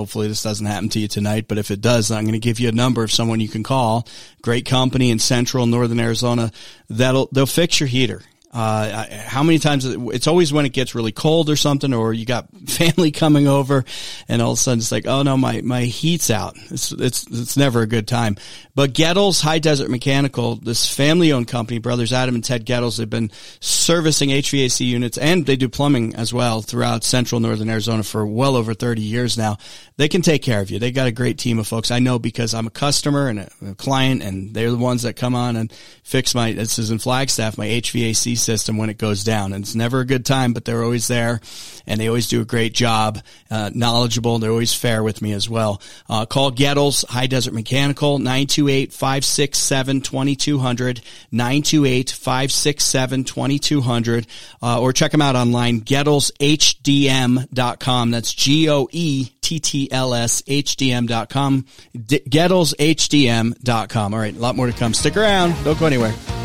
Hopefully 0.00 0.28
this 0.28 0.42
doesn't 0.42 0.64
happen 0.64 0.88
to 0.88 0.98
you 0.98 1.08
tonight, 1.08 1.44
but 1.46 1.58
if 1.58 1.70
it 1.70 1.82
does, 1.82 2.10
I'm 2.10 2.24
going 2.24 2.32
to 2.32 2.38
give 2.38 2.58
you 2.58 2.70
a 2.70 2.72
number 2.72 3.04
of 3.04 3.12
someone 3.12 3.38
you 3.38 3.50
can 3.50 3.62
call. 3.62 4.08
Great 4.40 4.64
company 4.64 5.10
in 5.10 5.18
central 5.18 5.66
northern 5.66 6.00
Arizona 6.00 6.52
that'll, 6.88 7.28
they'll 7.32 7.44
fix 7.44 7.80
your 7.80 7.86
heater. 7.86 8.22
Uh, 8.52 9.06
how 9.10 9.44
many 9.44 9.60
times 9.60 9.84
it's 9.84 10.26
always 10.26 10.52
when 10.52 10.66
it 10.66 10.72
gets 10.72 10.96
really 10.96 11.12
cold 11.12 11.48
or 11.48 11.54
something, 11.54 11.94
or 11.94 12.12
you 12.12 12.26
got 12.26 12.48
family 12.68 13.12
coming 13.12 13.46
over 13.46 13.84
and 14.28 14.42
all 14.42 14.52
of 14.52 14.58
a 14.58 14.60
sudden 14.60 14.80
it's 14.80 14.90
like, 14.90 15.06
oh 15.06 15.22
no, 15.22 15.36
my, 15.36 15.60
my 15.60 15.82
heat's 15.82 16.30
out. 16.30 16.56
It's, 16.70 16.90
it's, 16.90 17.26
it's 17.28 17.56
never 17.56 17.82
a 17.82 17.86
good 17.86 18.08
time. 18.08 18.36
But 18.74 18.92
Goettls 18.92 19.40
High 19.40 19.60
Desert 19.60 19.88
Mechanical, 19.88 20.56
this 20.56 20.92
family 20.92 21.32
owned 21.32 21.46
company, 21.46 21.78
brothers 21.78 22.12
Adam 22.12 22.34
and 22.34 22.42
Ted 22.42 22.66
Goettls, 22.66 22.98
have 22.98 23.10
been 23.10 23.30
servicing 23.60 24.30
HVAC 24.30 24.84
units 24.84 25.16
and 25.16 25.46
they 25.46 25.56
do 25.56 25.68
plumbing 25.68 26.16
as 26.16 26.32
well 26.32 26.60
throughout 26.60 27.04
central 27.04 27.40
northern 27.40 27.70
Arizona 27.70 28.02
for 28.02 28.26
well 28.26 28.56
over 28.56 28.74
30 28.74 29.00
years 29.00 29.38
now. 29.38 29.58
They 29.96 30.08
can 30.08 30.22
take 30.22 30.42
care 30.42 30.60
of 30.60 30.70
you. 30.70 30.80
They 30.80 30.90
got 30.90 31.06
a 31.06 31.12
great 31.12 31.38
team 31.38 31.60
of 31.60 31.68
folks. 31.68 31.92
I 31.92 32.00
know 32.00 32.18
because 32.18 32.52
I'm 32.54 32.66
a 32.66 32.70
customer 32.70 33.28
and 33.28 33.40
a, 33.40 33.50
a 33.70 33.74
client 33.76 34.22
and 34.22 34.52
they're 34.54 34.70
the 34.72 34.76
ones 34.76 35.02
that 35.02 35.14
come 35.14 35.36
on 35.36 35.54
and 35.54 35.72
fix 36.02 36.34
my, 36.34 36.52
this 36.52 36.80
is 36.80 36.90
in 36.90 36.98
Flagstaff, 36.98 37.56
my 37.56 37.66
HVAC 37.66 38.39
system 38.40 38.76
when 38.76 38.90
it 38.90 38.98
goes 38.98 39.24
down. 39.24 39.52
And 39.52 39.64
it's 39.64 39.74
never 39.74 40.00
a 40.00 40.06
good 40.06 40.24
time, 40.24 40.52
but 40.52 40.64
they're 40.64 40.82
always 40.82 41.08
there 41.08 41.40
and 41.86 42.00
they 42.00 42.08
always 42.08 42.28
do 42.28 42.40
a 42.40 42.44
great 42.44 42.72
job, 42.72 43.20
uh, 43.50 43.70
knowledgeable. 43.74 44.38
They're 44.38 44.50
always 44.50 44.72
fair 44.72 45.02
with 45.02 45.20
me 45.22 45.32
as 45.32 45.48
well. 45.48 45.82
Uh, 46.08 46.24
call 46.26 46.52
Goettl's, 46.52 47.04
High 47.08 47.26
Desert 47.26 47.54
Mechanical, 47.54 48.18
928-567-2200, 48.18 51.00
928-567-2200, 51.32 54.26
uh, 54.62 54.78
or 54.80 54.92
check 54.92 55.10
them 55.12 55.22
out 55.22 55.36
online, 55.36 55.80
GoettlsHDM.com. 55.80 58.10
That's 58.10 58.34
G-O-E-T-T-L-S 58.34 60.42
H-D-M.com, 60.46 61.64
GoettlsHDM.com. 61.96 64.14
All 64.14 64.20
right, 64.20 64.36
a 64.36 64.38
lot 64.38 64.56
more 64.56 64.66
to 64.66 64.72
come. 64.72 64.94
Stick 64.94 65.16
around. 65.16 65.54
Don't 65.64 65.78
go 65.78 65.86
anywhere. 65.86 66.39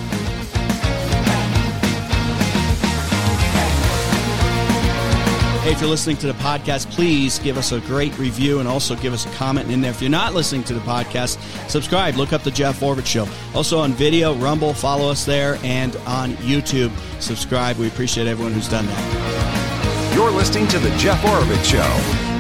Hey, 5.65 5.72
if 5.72 5.81
you're 5.81 5.89
listening 5.89 6.17
to 6.17 6.27
the 6.27 6.34
podcast, 6.34 6.91
please 6.91 7.39
give 7.39 7.57
us 7.57 7.72
a 7.72 7.79
great 7.79 8.16
review 8.20 8.59
and 8.59 8.68
also 8.68 8.96
give 8.96 9.13
us 9.13 9.25
a 9.25 9.29
comment 9.29 9.72
in 9.72 9.81
there. 9.81 9.89
If 9.89 10.00
you're 10.00 10.11
not 10.11 10.35
listening 10.35 10.63
to 10.66 10.75
the 10.75 10.79
podcast, 10.81 11.39
subscribe. 11.68 12.18
Look 12.18 12.33
up 12.33 12.44
the 12.44 12.51
Jeff 12.51 12.81
Oravits 12.81 13.07
Show. 13.07 13.27
Also 13.55 13.79
on 13.79 13.92
video, 13.94 14.35
Rumble, 14.35 14.75
follow 14.75 15.09
us 15.09 15.25
there, 15.25 15.57
and 15.63 15.96
on 16.05 16.33
YouTube, 16.33 16.92
subscribe. 17.20 17.77
We 17.77 17.87
appreciate 17.87 18.27
everyone 18.27 18.53
who's 18.53 18.70
done 18.70 18.85
that. 18.85 20.13
You're 20.13 20.29
listening 20.29 20.68
to 20.68 20.77
the 20.77 20.96
Jeff 20.98 21.20
Oravits 21.24 21.66
Show. 21.66 22.34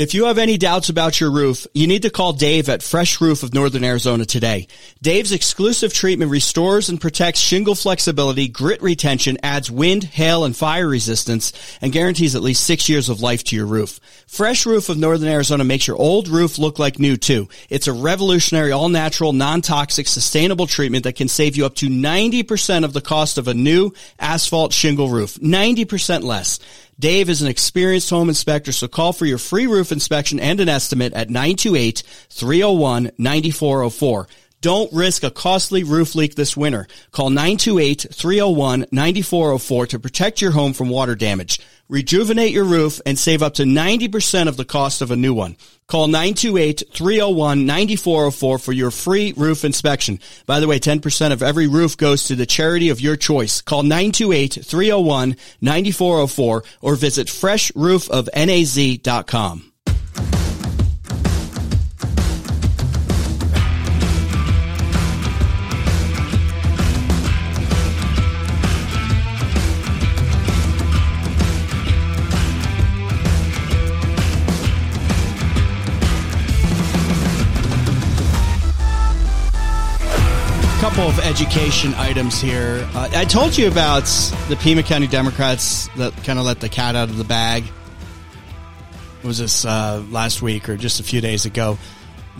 If 0.00 0.14
you 0.14 0.24
have 0.24 0.38
any 0.38 0.56
doubts 0.56 0.88
about 0.88 1.20
your 1.20 1.30
roof, 1.30 1.66
you 1.74 1.86
need 1.86 2.04
to 2.04 2.10
call 2.10 2.32
Dave 2.32 2.70
at 2.70 2.82
Fresh 2.82 3.20
Roof 3.20 3.42
of 3.42 3.52
Northern 3.52 3.84
Arizona 3.84 4.24
today. 4.24 4.66
Dave's 5.02 5.30
exclusive 5.30 5.92
treatment 5.92 6.30
restores 6.30 6.88
and 6.88 6.98
protects 6.98 7.38
shingle 7.38 7.74
flexibility, 7.74 8.48
grit 8.48 8.80
retention, 8.80 9.36
adds 9.42 9.70
wind, 9.70 10.04
hail, 10.04 10.44
and 10.44 10.56
fire 10.56 10.88
resistance, 10.88 11.52
and 11.82 11.92
guarantees 11.92 12.34
at 12.34 12.40
least 12.40 12.64
six 12.64 12.88
years 12.88 13.10
of 13.10 13.20
life 13.20 13.44
to 13.44 13.56
your 13.56 13.66
roof. 13.66 14.00
Fresh 14.26 14.64
Roof 14.64 14.88
of 14.88 14.96
Northern 14.96 15.28
Arizona 15.28 15.64
makes 15.64 15.86
your 15.86 15.98
old 15.98 16.28
roof 16.28 16.58
look 16.58 16.78
like 16.78 16.98
new 16.98 17.18
too. 17.18 17.50
It's 17.68 17.86
a 17.86 17.92
revolutionary, 17.92 18.72
all-natural, 18.72 19.34
non-toxic, 19.34 20.06
sustainable 20.06 20.66
treatment 20.66 21.04
that 21.04 21.16
can 21.16 21.28
save 21.28 21.58
you 21.58 21.66
up 21.66 21.74
to 21.74 21.90
90% 21.90 22.86
of 22.86 22.94
the 22.94 23.02
cost 23.02 23.36
of 23.36 23.48
a 23.48 23.54
new 23.54 23.92
asphalt 24.18 24.72
shingle 24.72 25.10
roof. 25.10 25.34
90% 25.34 26.22
less. 26.22 26.58
Dave 27.00 27.28
is 27.30 27.40
an 27.40 27.48
experienced 27.48 28.10
home 28.10 28.28
inspector, 28.28 28.72
so 28.72 28.86
call 28.86 29.14
for 29.14 29.24
your 29.24 29.38
free 29.38 29.66
roof 29.66 29.90
inspection 29.90 30.38
and 30.38 30.60
an 30.60 30.68
estimate 30.68 31.14
at 31.14 31.30
928-301-9404. 31.30 34.26
Don't 34.60 34.92
risk 34.92 35.22
a 35.22 35.30
costly 35.30 35.82
roof 35.82 36.14
leak 36.14 36.34
this 36.34 36.54
winter. 36.54 36.86
Call 37.10 37.30
928-301-9404 37.30 39.88
to 39.88 39.98
protect 39.98 40.42
your 40.42 40.50
home 40.50 40.74
from 40.74 40.90
water 40.90 41.14
damage. 41.14 41.58
Rejuvenate 41.90 42.52
your 42.52 42.64
roof 42.64 43.00
and 43.04 43.18
save 43.18 43.42
up 43.42 43.54
to 43.54 43.64
90% 43.64 44.46
of 44.46 44.56
the 44.56 44.64
cost 44.64 45.02
of 45.02 45.10
a 45.10 45.16
new 45.16 45.34
one. 45.34 45.56
Call 45.88 46.06
928-301-9404 46.06 48.64
for 48.64 48.72
your 48.72 48.92
free 48.92 49.34
roof 49.36 49.64
inspection. 49.64 50.20
By 50.46 50.60
the 50.60 50.68
way, 50.68 50.78
10% 50.78 51.32
of 51.32 51.42
every 51.42 51.66
roof 51.66 51.96
goes 51.96 52.28
to 52.28 52.36
the 52.36 52.46
charity 52.46 52.90
of 52.90 53.00
your 53.00 53.16
choice. 53.16 53.60
Call 53.60 53.82
928-301-9404 53.82 56.64
or 56.80 56.94
visit 56.94 57.26
freshroofofnaz.com. 57.26 59.69
couple 81.00 81.18
of 81.18 81.24
education 81.24 81.94
items 81.94 82.42
here. 82.42 82.86
Uh, 82.94 83.08
I 83.14 83.24
told 83.24 83.56
you 83.56 83.68
about 83.68 84.04
the 84.50 84.56
Pima 84.60 84.82
County 84.82 85.06
Democrats 85.06 85.88
that 85.96 86.12
kind 86.24 86.38
of 86.38 86.44
let 86.44 86.60
the 86.60 86.68
cat 86.68 86.94
out 86.94 87.08
of 87.08 87.16
the 87.16 87.24
bag. 87.24 87.64
Was 89.22 89.38
this 89.38 89.64
uh, 89.64 90.04
last 90.10 90.42
week 90.42 90.68
or 90.68 90.76
just 90.76 91.00
a 91.00 91.02
few 91.02 91.22
days 91.22 91.46
ago? 91.46 91.78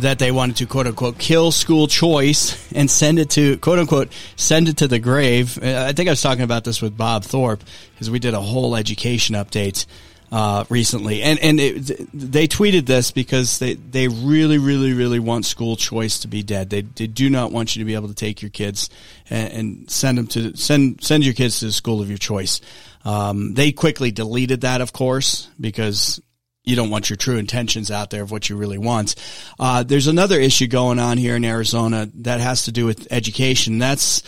That 0.00 0.18
they 0.18 0.30
wanted 0.30 0.56
to 0.56 0.66
quote 0.66 0.86
unquote 0.86 1.18
kill 1.18 1.52
school 1.52 1.86
choice 1.86 2.70
and 2.72 2.90
send 2.90 3.18
it 3.18 3.30
to 3.30 3.56
quote 3.58 3.78
unquote 3.78 4.12
send 4.36 4.68
it 4.68 4.76
to 4.78 4.88
the 4.88 4.98
grave. 4.98 5.58
Uh, 5.62 5.86
I 5.88 5.94
think 5.94 6.10
I 6.10 6.12
was 6.12 6.20
talking 6.20 6.44
about 6.44 6.64
this 6.64 6.82
with 6.82 6.98
Bob 6.98 7.24
Thorpe 7.24 7.64
because 7.94 8.10
we 8.10 8.18
did 8.18 8.34
a 8.34 8.40
whole 8.42 8.76
education 8.76 9.36
update 9.36 9.86
uh, 10.32 10.64
recently, 10.68 11.22
and 11.22 11.38
and 11.40 11.58
it, 11.58 12.08
they 12.14 12.46
tweeted 12.46 12.86
this 12.86 13.10
because 13.10 13.58
they 13.58 13.74
they 13.74 14.08
really 14.08 14.58
really 14.58 14.92
really 14.92 15.18
want 15.18 15.44
school 15.44 15.76
choice 15.76 16.20
to 16.20 16.28
be 16.28 16.42
dead. 16.42 16.70
They 16.70 16.82
they 16.82 17.06
do 17.06 17.28
not 17.28 17.52
want 17.52 17.74
you 17.74 17.80
to 17.80 17.84
be 17.84 17.94
able 17.94 18.08
to 18.08 18.14
take 18.14 18.40
your 18.40 18.50
kids 18.50 18.90
and, 19.28 19.52
and 19.52 19.90
send 19.90 20.18
them 20.18 20.26
to 20.28 20.56
send 20.56 21.02
send 21.02 21.24
your 21.24 21.34
kids 21.34 21.60
to 21.60 21.66
the 21.66 21.72
school 21.72 22.00
of 22.00 22.08
your 22.08 22.18
choice. 22.18 22.60
Um, 23.04 23.54
they 23.54 23.72
quickly 23.72 24.10
deleted 24.10 24.60
that, 24.60 24.80
of 24.80 24.92
course, 24.92 25.48
because 25.58 26.20
you 26.64 26.76
don't 26.76 26.90
want 26.90 27.10
your 27.10 27.16
true 27.16 27.38
intentions 27.38 27.90
out 27.90 28.10
there 28.10 28.22
of 28.22 28.30
what 28.30 28.48
you 28.48 28.56
really 28.56 28.78
want. 28.78 29.14
Uh, 29.58 29.82
there's 29.82 30.06
another 30.06 30.38
issue 30.38 30.66
going 30.66 30.98
on 30.98 31.16
here 31.16 31.34
in 31.34 31.44
Arizona 31.44 32.08
that 32.16 32.40
has 32.40 32.64
to 32.64 32.72
do 32.72 32.84
with 32.86 33.08
education. 33.10 33.78
That's 33.78 34.22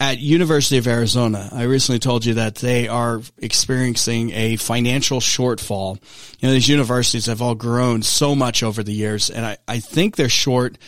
at 0.00 0.18
University 0.18 0.78
of 0.78 0.86
Arizona, 0.86 1.48
I 1.52 1.64
recently 1.64 1.98
told 1.98 2.24
you 2.24 2.34
that 2.34 2.56
they 2.56 2.86
are 2.88 3.20
experiencing 3.38 4.30
a 4.32 4.56
financial 4.56 5.20
shortfall. 5.20 6.00
You 6.38 6.48
know, 6.48 6.52
these 6.52 6.68
universities 6.68 7.26
have 7.26 7.42
all 7.42 7.54
grown 7.54 8.02
so 8.02 8.34
much 8.34 8.62
over 8.62 8.82
the 8.82 8.92
years, 8.92 9.30
and 9.30 9.44
I, 9.44 9.58
I 9.66 9.80
think 9.80 10.16
they're 10.16 10.28
short 10.28 10.78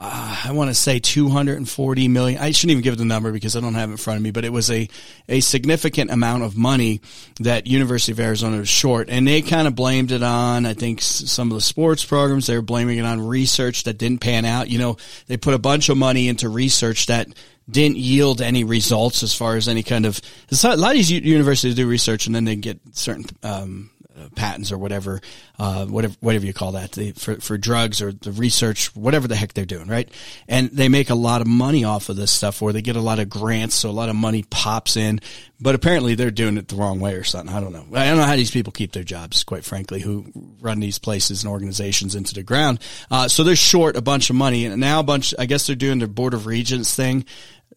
uh, 0.00 0.42
I 0.44 0.52
want 0.52 0.70
to 0.70 0.74
say 0.74 1.00
240 1.00 2.06
million. 2.06 2.40
I 2.40 2.52
shouldn't 2.52 2.70
even 2.70 2.84
give 2.84 2.98
the 2.98 3.04
number 3.04 3.32
because 3.32 3.56
I 3.56 3.60
don't 3.60 3.74
have 3.74 3.88
it 3.88 3.92
in 3.92 3.96
front 3.96 4.18
of 4.18 4.22
me, 4.22 4.30
but 4.30 4.44
it 4.44 4.52
was 4.52 4.70
a, 4.70 4.88
a 5.28 5.40
significant 5.40 6.12
amount 6.12 6.44
of 6.44 6.56
money 6.56 7.00
that 7.40 7.66
University 7.66 8.12
of 8.12 8.20
Arizona 8.20 8.58
was 8.58 8.68
short. 8.68 9.10
And 9.10 9.26
they 9.26 9.42
kind 9.42 9.66
of 9.66 9.74
blamed 9.74 10.12
it 10.12 10.22
on, 10.22 10.66
I 10.66 10.74
think, 10.74 11.02
some 11.02 11.50
of 11.50 11.56
the 11.56 11.60
sports 11.60 12.04
programs. 12.04 12.46
They 12.46 12.54
were 12.54 12.62
blaming 12.62 12.98
it 12.98 13.04
on 13.04 13.26
research 13.26 13.84
that 13.84 13.98
didn't 13.98 14.20
pan 14.20 14.44
out. 14.44 14.70
You 14.70 14.78
know, 14.78 14.98
they 15.26 15.36
put 15.36 15.54
a 15.54 15.58
bunch 15.58 15.88
of 15.88 15.96
money 15.96 16.28
into 16.28 16.48
research 16.48 17.06
that 17.06 17.26
didn't 17.70 17.98
yield 17.98 18.40
any 18.40 18.64
results 18.64 19.22
as 19.22 19.34
far 19.34 19.56
as 19.56 19.68
any 19.68 19.82
kind 19.82 20.06
of, 20.06 20.20
a 20.50 20.76
lot 20.76 20.90
of 20.90 20.96
these 20.96 21.10
universities 21.10 21.74
do 21.74 21.86
research 21.86 22.26
and 22.26 22.34
then 22.34 22.44
they 22.44 22.56
get 22.56 22.80
certain, 22.92 23.26
um, 23.42 23.90
patents 24.34 24.72
or 24.72 24.78
whatever, 24.78 25.20
uh, 25.58 25.86
whatever, 25.86 26.14
whatever 26.20 26.46
you 26.46 26.52
call 26.52 26.72
that 26.72 26.92
the, 26.92 27.12
for, 27.12 27.36
for 27.36 27.58
drugs 27.58 28.02
or 28.02 28.12
the 28.12 28.32
research, 28.32 28.94
whatever 28.96 29.28
the 29.28 29.36
heck 29.36 29.52
they're 29.52 29.64
doing, 29.64 29.88
right? 29.88 30.08
And 30.48 30.70
they 30.70 30.88
make 30.88 31.10
a 31.10 31.14
lot 31.14 31.40
of 31.40 31.46
money 31.46 31.84
off 31.84 32.08
of 32.08 32.16
this 32.16 32.30
stuff 32.30 32.62
or 32.62 32.72
they 32.72 32.82
get 32.82 32.96
a 32.96 33.00
lot 33.00 33.18
of 33.18 33.28
grants. 33.28 33.74
So 33.76 33.90
a 33.90 33.92
lot 33.92 34.08
of 34.08 34.16
money 34.16 34.44
pops 34.50 34.96
in, 34.96 35.20
but 35.60 35.74
apparently 35.74 36.14
they're 36.14 36.30
doing 36.30 36.56
it 36.56 36.68
the 36.68 36.76
wrong 36.76 37.00
way 37.00 37.14
or 37.14 37.24
something. 37.24 37.54
I 37.54 37.60
don't 37.60 37.72
know. 37.72 37.86
I 37.94 38.06
don't 38.06 38.18
know 38.18 38.24
how 38.24 38.36
these 38.36 38.50
people 38.50 38.72
keep 38.72 38.92
their 38.92 39.04
jobs, 39.04 39.44
quite 39.44 39.64
frankly, 39.64 40.00
who 40.00 40.26
run 40.60 40.80
these 40.80 40.98
places 40.98 41.42
and 41.44 41.52
organizations 41.52 42.14
into 42.14 42.34
the 42.34 42.42
ground. 42.42 42.80
Uh, 43.10 43.28
so 43.28 43.44
they're 43.44 43.56
short 43.56 43.96
a 43.96 44.02
bunch 44.02 44.30
of 44.30 44.36
money 44.36 44.66
and 44.66 44.80
now 44.80 45.00
a 45.00 45.04
bunch, 45.04 45.34
I 45.38 45.46
guess 45.46 45.66
they're 45.66 45.76
doing 45.76 45.98
their 45.98 46.08
board 46.08 46.34
of 46.34 46.46
regents 46.46 46.94
thing 46.94 47.24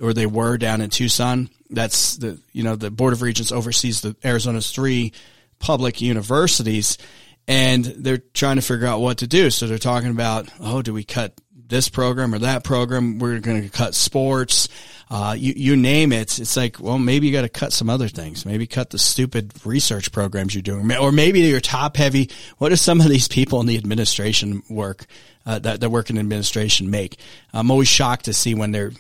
or 0.02 0.14
they 0.14 0.26
were 0.26 0.58
down 0.58 0.82
in 0.82 0.90
Tucson. 0.90 1.50
That's 1.70 2.18
the, 2.18 2.40
you 2.52 2.64
know, 2.64 2.76
the 2.76 2.92
board 2.92 3.14
of 3.14 3.22
regents 3.22 3.52
oversees 3.52 4.02
the 4.02 4.16
Arizona's 4.24 4.72
three 4.72 5.14
public 5.60 6.02
universities 6.02 6.98
and 7.48 7.84
they're 7.86 8.18
trying 8.18 8.58
to 8.58 8.62
figure 8.62 8.88
out 8.88 9.02
what 9.02 9.20
to 9.20 9.28
do. 9.28 9.50
So 9.50 9.68
they're 9.68 9.78
talking 9.78 10.12
about, 10.12 10.50
oh, 10.60 10.82
do 10.82 10.94
we 10.94 11.04
cut 11.04 11.34
this 11.54 11.90
program 11.90 12.34
or 12.34 12.40
that 12.40 12.64
program? 12.64 13.20
We're 13.20 13.40
going 13.40 13.64
to 13.64 13.70
cut 13.70 13.96
sports. 13.96 14.70
Uh, 15.10 15.36
you, 15.38 15.54
you 15.56 15.76
name 15.76 16.14
it. 16.14 16.40
It's 16.40 16.56
like, 16.56 16.80
well, 16.80 16.98
maybe 16.98 17.28
you 17.28 17.34
got 17.34 17.42
to 17.42 17.50
cut 17.50 17.74
some 17.74 17.90
other 17.90 18.08
things. 18.08 18.46
Maybe 18.46 18.68
cut 18.68 18.92
the 18.92 19.00
stupid 19.00 19.54
research 19.66 20.12
programs 20.12 20.56
you're 20.56 20.62
doing, 20.62 20.90
or 20.96 21.12
maybe 21.12 21.42
you're 21.42 21.60
top 21.60 21.98
heavy. 21.98 22.30
What 22.60 22.70
do 22.70 22.78
some 22.78 23.02
of 23.02 23.10
these 23.10 23.28
people 23.28 23.60
in 23.60 23.66
the 23.66 23.78
administration 23.78 24.64
work, 24.70 25.06
uh, 25.46 25.60
that, 25.60 25.82
that 25.82 25.90
work 25.90 26.10
in 26.10 26.18
administration 26.18 26.90
make? 26.90 27.18
I'm 27.54 27.72
always 27.72 27.90
shocked 27.90 28.26
to 28.26 28.34
see 28.34 28.56
when 28.56 28.72
they're 28.72 28.94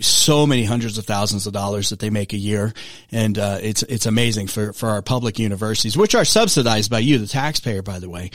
so 0.00 0.46
many 0.46 0.64
hundreds 0.64 0.98
of 0.98 1.06
thousands 1.06 1.46
of 1.46 1.54
dollars 1.54 1.88
that 1.88 1.98
they 1.98 2.10
make 2.10 2.34
a 2.34 2.36
year, 2.36 2.74
and 3.10 3.38
uh, 3.38 3.58
it's 3.62 3.82
it's 3.84 4.04
amazing 4.04 4.46
for 4.46 4.74
for 4.74 4.90
our 4.90 5.00
public 5.00 5.38
universities, 5.38 5.96
which 5.96 6.14
are 6.14 6.24
subsidized 6.24 6.90
by 6.90 6.98
you, 6.98 7.18
the 7.18 7.26
taxpayer, 7.26 7.80
by 7.80 7.98
the 7.98 8.10
way. 8.10 8.30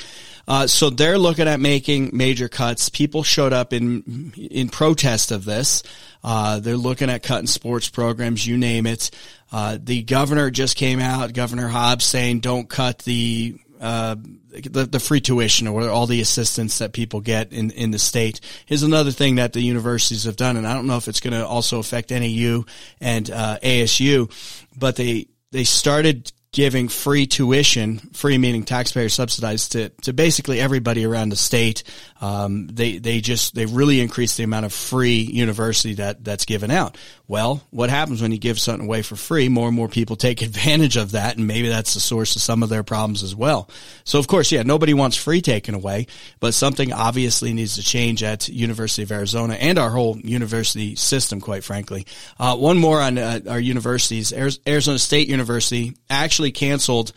Uh, 0.48 0.66
so 0.66 0.90
they're 0.90 1.20
looking 1.20 1.48
at 1.48 1.60
making 1.60 2.10
major 2.14 2.50
cuts. 2.50 2.90
People 2.90 3.22
showed 3.22 3.54
up 3.54 3.74
in 3.74 4.34
in 4.36 4.70
protest 4.70 5.32
of 5.32 5.46
this. 5.46 5.84
Uh, 6.24 6.60
they're 6.60 6.78
looking 6.78 7.10
at 7.10 7.22
cutting 7.22 7.48
sports 7.48 7.90
programs, 7.90 8.48
you 8.48 8.58
name 8.58 8.88
it. 8.88 9.12
Uh, 9.52 9.78
the 9.80 10.02
governor 10.02 10.50
just 10.50 10.76
came 10.78 11.00
out, 11.00 11.34
Governor 11.34 11.68
Hobbs, 11.68 12.06
saying 12.06 12.40
don't 12.40 12.68
cut 12.68 13.00
the 13.00 13.60
uh, 13.84 14.16
the, 14.16 14.86
the 14.86 15.00
free 15.00 15.20
tuition 15.20 15.68
or 15.68 15.90
all 15.90 16.08
the 16.08 16.22
assistance 16.22 16.78
that 16.78 16.94
people 16.94 17.20
get 17.22 17.52
in, 17.52 17.70
in 17.72 17.92
the 17.92 18.00
state 18.00 18.40
is 18.70 18.82
another 18.82 19.12
thing 19.12 19.36
that 19.36 19.54
the 19.54 19.62
universities 19.62 20.24
have 20.24 20.38
done. 20.38 20.58
And 20.58 20.66
I 20.66 20.74
don't 20.74 20.88
know 20.88 20.98
if 20.98 21.08
it's 21.08 21.20
going 21.20 21.34
to 21.34 21.46
also 21.46 21.80
affect 21.80 22.10
NAU 22.10 22.64
and 23.02 23.30
uh, 23.30 23.60
ASU, 23.62 24.32
but 24.78 24.96
they, 24.96 25.28
they 25.52 25.66
started 25.66 26.32
giving 26.54 26.88
free 26.88 27.26
tuition, 27.26 27.98
free 28.14 28.38
meaning 28.38 28.64
taxpayer 28.64 29.10
subsidized 29.10 29.72
to, 29.72 29.90
to 30.04 30.14
basically 30.14 30.62
everybody 30.62 31.04
around 31.04 31.30
the 31.30 31.36
state. 31.36 31.84
Um, 32.22 32.68
they, 32.68 33.00
they 33.00 33.22
just, 33.22 33.56
they 33.56 33.66
really 33.66 34.00
increased 34.00 34.38
the 34.38 34.44
amount 34.44 34.68
of 34.68 34.72
free 34.72 35.18
university 35.18 35.96
that, 35.96 36.24
that's 36.24 36.46
given 36.46 36.70
out. 36.70 36.96
Well, 37.28 37.64
what 37.72 37.90
happens 37.90 38.22
when 38.22 38.32
you 38.32 38.38
give 38.38 38.60
something 38.60 38.86
away 38.86 39.02
for 39.02 39.16
free? 39.16 39.50
More 39.50 39.68
and 39.68 39.76
more 39.76 39.88
people 39.88 40.16
take 40.16 40.42
advantage 40.44 40.96
of 40.96 41.14
that. 41.14 41.38
And 41.38 41.48
maybe 41.48 41.70
that's 41.70 41.96
the 41.96 42.00
source 42.00 42.36
of 42.36 42.44
some 42.44 42.62
of 42.62 42.70
their 42.70 42.84
problems 42.84 43.24
as 43.24 43.36
well. 43.36 43.68
So 44.04 44.20
of 44.20 44.28
course, 44.28 44.52
yeah, 44.52 44.62
nobody 44.62 44.94
wants 44.94 45.18
free 45.18 45.42
taken 45.42 45.74
away, 45.74 46.06
but 46.40 46.54
something 46.54 46.94
obviously 46.94 47.52
needs 47.54 47.76
to 47.76 47.82
change 47.82 48.22
at 48.22 48.48
University 48.48 49.02
of 49.02 49.12
Arizona 49.12 49.56
and 49.56 49.80
our 49.80 49.90
whole 49.90 50.20
university 50.20 50.96
system, 50.96 51.42
quite 51.42 51.64
frankly. 51.64 52.06
Uh, 52.40 52.56
one 52.56 52.78
more 52.78 53.02
on 53.02 53.18
uh, 53.18 53.40
our 53.50 53.60
universities. 53.60 54.32
Arizona 54.32 55.00
State 55.00 55.28
University 55.28 55.96
actually 56.12 56.43
canceled 56.52 57.14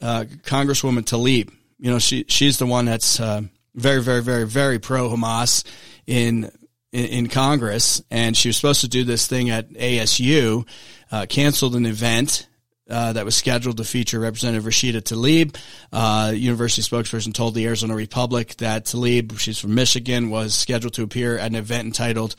uh, 0.00 0.24
Congresswoman 0.42 1.04
Tlaib. 1.04 1.52
You 1.78 1.90
know, 1.90 1.98
she 1.98 2.24
she's 2.28 2.58
the 2.58 2.66
one 2.66 2.86
that's 2.86 3.20
uh, 3.20 3.42
very, 3.74 4.02
very, 4.02 4.22
very, 4.22 4.46
very 4.46 4.78
pro 4.78 5.08
Hamas 5.08 5.64
in, 6.06 6.50
in, 6.92 7.04
in 7.04 7.28
Congress, 7.28 8.02
and 8.10 8.36
she 8.36 8.48
was 8.48 8.56
supposed 8.56 8.80
to 8.80 8.88
do 8.88 9.04
this 9.04 9.26
thing 9.26 9.50
at 9.50 9.70
ASU. 9.70 10.66
Uh, 11.12 11.26
canceled 11.28 11.76
an 11.76 11.86
event 11.86 12.48
uh, 12.88 13.12
that 13.12 13.24
was 13.24 13.36
scheduled 13.36 13.76
to 13.76 13.84
feature 13.84 14.18
Representative 14.18 14.64
Rashida 14.64 15.02
Tlaib. 15.02 15.56
Uh, 15.92 16.32
university 16.32 16.82
spokesperson 16.82 17.34
told 17.34 17.54
the 17.54 17.66
Arizona 17.66 17.94
Republic 17.94 18.56
that 18.56 18.86
Tlaib, 18.86 19.38
she's 19.38 19.58
from 19.58 19.74
Michigan, 19.74 20.30
was 20.30 20.54
scheduled 20.54 20.94
to 20.94 21.02
appear 21.02 21.38
at 21.38 21.46
an 21.46 21.54
event 21.54 21.86
entitled 21.86 22.34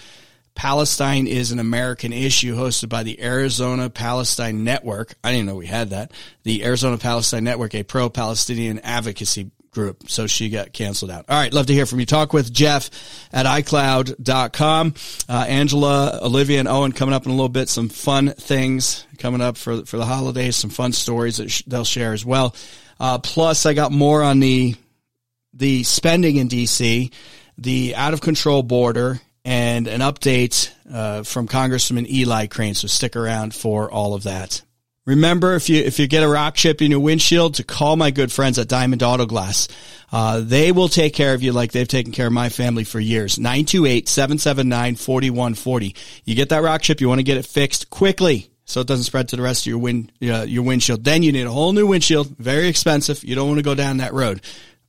Palestine 0.58 1.28
is 1.28 1.52
an 1.52 1.60
American 1.60 2.12
issue 2.12 2.56
hosted 2.56 2.90
by 2.90 3.04
the 3.04 3.22
Arizona 3.24 3.92
Palestine 3.92 4.64
Network. 4.64 5.14
I 5.24 5.32
didn't 5.32 5.46
know 5.46 5.56
we 5.56 5.68
had 5.68 5.92
that. 5.92 6.12
The 6.42 6.66
Arizona 6.66 6.98
Palestine 6.98 7.44
Network, 7.44 7.76
a 7.76 7.84
pro 7.84 8.10
Palestinian 8.10 8.80
advocacy 8.80 9.52
group. 9.70 10.10
So 10.10 10.26
she 10.26 10.50
got 10.50 10.74
canceled 10.74 11.12
out. 11.12 11.26
All 11.30 11.40
right. 11.40 11.54
Love 11.54 11.68
to 11.68 11.74
hear 11.74 11.86
from 11.86 12.00
you. 12.00 12.08
Talk 12.08 12.34
with 12.34 12.52
Jeff 12.52 12.90
at 13.32 13.46
iCloud.com. 13.46 14.96
Uh, 15.30 15.46
Angela, 15.48 16.20
Olivia, 16.24 16.58
and 16.58 16.68
Owen 16.68 16.92
coming 16.92 17.14
up 17.14 17.26
in 17.26 17.32
a 17.32 17.36
little 17.36 17.50
bit. 17.50 17.70
Some 17.70 17.88
fun 17.88 18.30
things 18.30 19.06
coming 19.20 19.42
up 19.42 19.58
for, 19.58 19.86
for 19.86 19.98
the 19.98 20.06
holidays. 20.06 20.56
Some 20.56 20.72
fun 20.72 20.92
stories 20.92 21.38
that 21.38 21.52
sh- 21.52 21.62
they'll 21.68 21.86
share 21.86 22.14
as 22.14 22.26
well. 22.26 22.56
Uh, 23.00 23.20
plus, 23.20 23.68
I 23.68 23.76
got 23.76 23.92
more 23.92 24.24
on 24.24 24.40
the 24.40 24.74
the 25.54 25.84
spending 25.84 26.38
in 26.38 26.50
DC, 26.50 27.14
the 27.60 27.96
out 27.96 28.14
of 28.14 28.22
control 28.22 28.64
border, 28.64 29.22
and 29.48 29.88
an 29.88 30.02
update 30.02 30.70
uh, 30.92 31.24
from 31.24 31.48
Congressman 31.48 32.06
Eli 32.12 32.48
Crane. 32.48 32.74
So 32.74 32.88
stick 32.88 33.16
around 33.16 33.56
for 33.56 33.90
all 33.90 34.14
of 34.14 34.24
that. 34.24 34.62
Remember, 35.06 35.56
if 35.56 35.70
you 35.70 35.82
if 35.82 36.00
you 36.00 36.08
get 36.08 36.22
a 36.22 36.28
rock 36.28 36.56
chip 36.56 36.82
in 36.82 36.92
your 36.92 37.00
windshield, 37.00 37.54
to 37.56 37.64
call 37.64 37.96
my 37.96 38.12
good 38.12 38.30
friends 38.30 38.60
at 38.60 38.68
Diamond 38.68 39.02
Auto 39.04 39.26
Glass. 39.26 39.70
Uh, 40.12 40.42
they 40.42 40.74
will 40.74 40.90
take 40.90 41.14
care 41.14 41.34
of 41.34 41.42
you 41.42 41.54
like 41.54 41.72
they've 41.72 41.88
taken 41.88 42.12
care 42.12 42.28
of 42.28 42.34
my 42.34 42.50
family 42.50 42.84
for 42.84 43.00
years. 43.00 43.38
928-779-4140. 43.38 45.96
You 46.26 46.36
get 46.36 46.50
that 46.50 46.62
rock 46.62 46.82
chip, 46.82 47.00
you 47.02 47.08
want 47.08 47.20
to 47.20 47.24
get 47.24 47.38
it 47.38 47.46
fixed 47.46 47.90
quickly 47.90 48.50
so 48.66 48.82
it 48.82 48.88
doesn't 48.88 49.06
spread 49.06 49.30
to 49.30 49.38
the 49.38 49.42
rest 49.42 49.64
of 49.64 49.70
your 49.70 49.80
wind 49.80 50.12
uh, 50.24 50.44
your 50.48 50.64
windshield. 50.64 51.06
Then 51.06 51.24
you 51.24 51.32
need 51.32 51.46
a 51.46 51.52
whole 51.52 51.72
new 51.72 51.88
windshield, 51.88 52.36
very 52.38 52.68
expensive. 52.68 53.24
You 53.24 53.36
don't 53.36 53.48
want 53.48 53.60
to 53.60 53.64
go 53.64 53.76
down 53.76 53.96
that 53.98 54.12
road. 54.14 54.42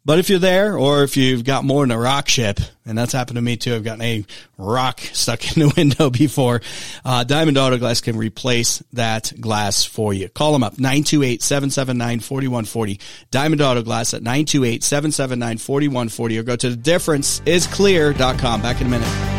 But 0.09 0.19
if 0.19 0.29
you're 0.31 0.39
there, 0.39 0.79
or 0.79 1.03
if 1.03 1.19
you've 1.19 1.45
got 1.45 1.65
more 1.65 1.83
than 1.83 1.91
a 1.91 1.99
rock 1.99 2.31
ship, 2.31 2.61
and 2.87 2.97
that's 2.97 3.13
happened 3.13 3.37
to 3.37 3.43
me 3.43 3.59
too, 3.59 3.75
I've 3.75 3.85
gotten 3.85 4.01
a 4.01 4.25
rock 4.57 5.01
stuck 5.13 5.55
in 5.55 5.69
the 5.69 5.75
window 5.77 6.09
before. 6.09 6.63
Uh, 7.05 7.25
Diamond 7.25 7.59
Auto 7.59 7.77
Glass 7.77 8.01
can 8.01 8.17
replace 8.17 8.83
that 8.95 9.31
glass 9.39 9.85
for 9.85 10.15
you. 10.15 10.31
Call 10.31 10.55
them 10.55 10.63
up, 10.63 10.77
928-779-4140. 10.77 12.99
Diamond 13.31 13.61
Auto 13.61 13.83
Glass 13.83 14.15
at 14.15 14.23
928-779-4140 14.23 16.39
or 16.39 16.43
go 16.43 16.57
to 16.57 16.71
differenceisclear.com. 16.71 18.63
Back 18.63 18.81
in 18.81 18.87
a 18.87 18.91
minute. 18.91 19.38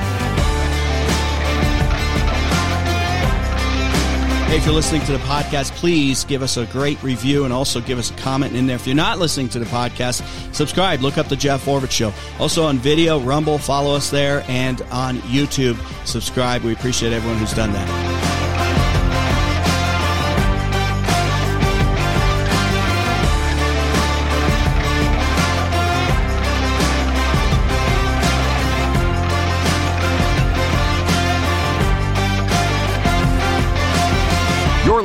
If 4.58 4.66
you're 4.66 4.74
listening 4.74 5.02
to 5.02 5.12
the 5.12 5.20
podcast, 5.20 5.72
please 5.74 6.24
give 6.24 6.42
us 6.42 6.58
a 6.58 6.66
great 6.68 7.02
review 7.04 7.44
and 7.44 7.54
also 7.54 7.80
give 7.80 8.00
us 8.00 8.10
a 8.10 8.14
comment 8.16 8.56
in 8.56 8.66
there. 8.66 8.78
If 8.78 8.88
you're 8.88 8.96
not 8.96 9.20
listening 9.20 9.48
to 9.50 9.60
the 9.60 9.66
podcast, 9.66 10.24
subscribe. 10.56 11.02
Look 11.02 11.20
up 11.20 11.28
the 11.28 11.36
Jeff 11.36 11.66
Oravits 11.66 11.92
Show. 11.92 12.14
Also 12.40 12.64
on 12.64 12.80
video, 12.80 13.20
Rumble, 13.20 13.60
follow 13.60 13.96
us 13.96 14.10
there, 14.10 14.44
and 14.48 14.82
on 14.92 15.18
YouTube, 15.20 15.78
subscribe. 16.08 16.64
We 16.64 16.74
appreciate 16.74 17.14
everyone 17.14 17.38
who's 17.38 17.54
done 17.54 17.74
that. 17.74 18.39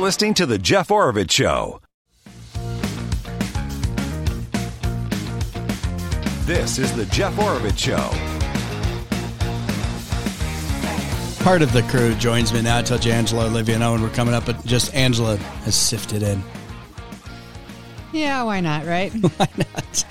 Listening 0.05 0.35
to 0.35 0.45
The 0.45 0.59
Jeff 0.59 0.89
Oravits 0.89 1.31
Show. 1.31 1.81
This 6.45 6.77
is 6.77 6.95
The 6.95 7.07
Jeff 7.07 7.33
Oravits 7.39 7.79
Show. 7.79 8.11
Part 11.43 11.63
of 11.63 11.73
the 11.73 11.81
crew 11.89 12.13
joins 12.17 12.53
me 12.53 12.61
now. 12.61 12.77
I 12.77 12.83
told 12.83 13.03
you 13.03 13.13
Angela, 13.13 13.47
Olivia, 13.47 13.73
and 13.73 13.83
Owen 13.83 14.03
were 14.03 14.09
coming 14.09 14.35
up, 14.35 14.45
but 14.45 14.63
just 14.63 14.93
Angela 14.93 15.37
has 15.37 15.73
sifted 15.73 16.21
in. 16.21 16.43
Yeah, 18.13 18.43
why 18.43 18.59
not, 18.59 18.85
right? 18.85 19.11
why 19.37 19.47
not? 19.57 20.05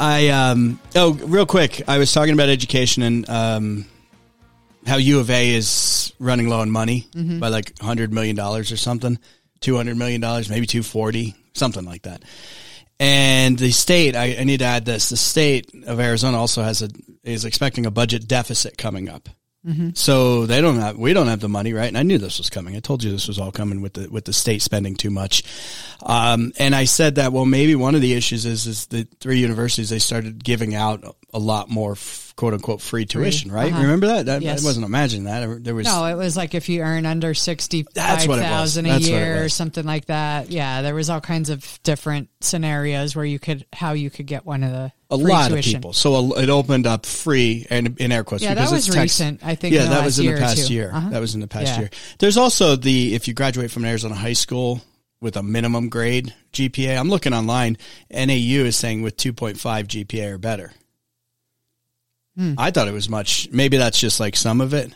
I 0.00 0.30
um 0.30 0.80
oh 0.96 1.12
real 1.12 1.46
quick, 1.46 1.80
I 1.86 1.98
was 1.98 2.12
talking 2.12 2.34
about 2.34 2.48
education 2.48 3.04
and 3.04 3.30
um 3.30 3.86
how 4.86 4.96
U 4.96 5.20
of 5.20 5.30
A 5.30 5.54
is 5.54 6.12
running 6.18 6.48
low 6.48 6.60
on 6.60 6.70
money 6.70 7.08
Mm-hmm. 7.14 7.40
by 7.40 7.48
like 7.48 7.78
hundred 7.80 8.12
million 8.12 8.36
dollars 8.36 8.72
or 8.72 8.76
something, 8.76 9.18
two 9.60 9.76
hundred 9.76 9.96
million 9.96 10.20
dollars, 10.20 10.48
maybe 10.48 10.66
two 10.66 10.82
forty, 10.82 11.34
something 11.54 11.84
like 11.84 12.02
that. 12.02 12.22
And 12.98 13.58
the 13.58 13.72
state, 13.72 14.16
I, 14.16 14.36
I 14.38 14.44
need 14.44 14.60
to 14.60 14.64
add 14.64 14.84
this: 14.84 15.10
the 15.10 15.16
state 15.16 15.70
of 15.86 16.00
Arizona 16.00 16.38
also 16.38 16.62
has 16.62 16.82
a 16.82 16.88
is 17.24 17.44
expecting 17.44 17.84
a 17.86 17.90
budget 17.90 18.26
deficit 18.26 18.78
coming 18.78 19.08
up. 19.08 19.28
Mm-hmm. 19.66 19.90
So 19.94 20.46
they 20.46 20.60
don't 20.60 20.78
have, 20.78 20.96
we 20.96 21.12
don't 21.12 21.26
have 21.26 21.40
the 21.40 21.48
money, 21.48 21.72
right? 21.72 21.88
And 21.88 21.98
I 21.98 22.04
knew 22.04 22.18
this 22.18 22.38
was 22.38 22.50
coming. 22.50 22.76
I 22.76 22.80
told 22.80 23.02
you 23.02 23.10
this 23.10 23.26
was 23.26 23.40
all 23.40 23.50
coming 23.50 23.82
with 23.82 23.94
the 23.94 24.08
with 24.08 24.24
the 24.24 24.32
state 24.32 24.62
spending 24.62 24.94
too 24.94 25.10
much. 25.10 25.42
Um, 26.04 26.52
and 26.58 26.72
I 26.72 26.84
said 26.84 27.16
that 27.16 27.32
well, 27.32 27.44
maybe 27.44 27.74
one 27.74 27.96
of 27.96 28.00
the 28.00 28.14
issues 28.14 28.46
is 28.46 28.66
is 28.66 28.86
the 28.86 29.08
three 29.18 29.40
universities 29.40 29.90
they 29.90 29.98
started 29.98 30.42
giving 30.44 30.74
out 30.76 31.16
a 31.34 31.38
lot 31.38 31.68
more 31.68 31.92
f- 31.92 32.32
quote 32.36 32.54
unquote 32.54 32.80
free 32.80 33.04
tuition, 33.04 33.50
right? 33.52 33.72
Uh-huh. 33.72 33.82
Remember 33.82 34.06
that? 34.06 34.26
that 34.26 34.42
Yes. 34.42 34.62
I 34.62 34.66
wasn't 34.66 34.86
imagining 34.86 35.24
that. 35.24 35.64
There 35.64 35.74
was 35.74 35.86
No, 35.86 36.04
it 36.06 36.14
was 36.14 36.36
like 36.36 36.54
if 36.54 36.68
you 36.68 36.82
earn 36.82 37.04
under 37.04 37.34
sixty 37.34 37.84
That's 37.94 38.26
what 38.26 38.38
it 38.38 38.42
was. 38.50 38.76
a 38.76 38.98
year 39.00 39.44
or 39.44 39.48
something 39.48 39.84
like 39.84 40.06
that. 40.06 40.50
Yeah, 40.50 40.82
there 40.82 40.94
was 40.94 41.10
all 41.10 41.20
kinds 41.20 41.50
of 41.50 41.78
different 41.82 42.28
scenarios 42.40 43.14
where 43.16 43.24
you 43.24 43.38
could 43.38 43.66
how 43.72 43.92
you 43.92 44.08
could 44.10 44.26
get 44.26 44.46
one 44.46 44.62
of 44.62 44.70
the 44.72 44.92
a 45.10 45.18
free 45.18 45.30
lot 45.32 45.48
tuition. 45.48 45.76
of 45.76 45.80
people. 45.82 45.92
So 45.92 46.14
a, 46.14 46.42
it 46.42 46.48
opened 46.48 46.86
up 46.86 47.04
free 47.06 47.66
and 47.70 47.98
in 48.00 48.12
air 48.12 48.24
quotes. 48.24 48.42
Yeah, 48.42 48.50
that 48.54 48.60
because 48.60 48.72
was 48.72 48.86
it's 48.88 48.94
text- 48.96 49.20
recent, 49.20 49.40
I 49.44 49.54
think, 49.56 49.74
Yeah, 49.74 49.86
that 49.86 50.04
was 50.04 50.18
in 50.18 50.26
the 50.26 50.40
past 50.40 50.70
year. 50.70 50.90
Uh-huh. 50.92 51.10
That 51.10 51.20
was 51.20 51.34
in 51.34 51.40
the 51.40 51.48
past 51.48 51.66
Yeah. 51.74 51.78
year. 51.80 51.90
There's 52.18 52.36
also 52.36 52.76
the 52.76 53.14
if 53.14 53.28
you 53.28 53.34
graduate 53.34 53.70
from 53.70 53.84
an 53.84 53.90
Arizona 53.90 54.14
high 54.14 54.32
school 54.32 54.80
with 55.20 55.36
a 55.36 55.42
minimum 55.42 55.88
grade 55.88 56.34
GPA. 56.52 56.98
I'm 56.98 57.08
looking 57.08 57.32
online. 57.34 57.78
NAU 58.10 58.64
is 58.64 58.76
saying 58.76 59.02
with 59.02 59.16
2.5 59.16 59.86
GPA 59.88 60.32
or 60.32 60.38
better. 60.38 60.72
Hmm. 62.36 62.54
I 62.58 62.70
thought 62.70 62.88
it 62.88 62.92
was 62.94 63.08
much. 63.08 63.48
Maybe 63.50 63.76
that's 63.78 63.98
just 63.98 64.20
like 64.20 64.36
some 64.36 64.60
of 64.60 64.74
it. 64.74 64.92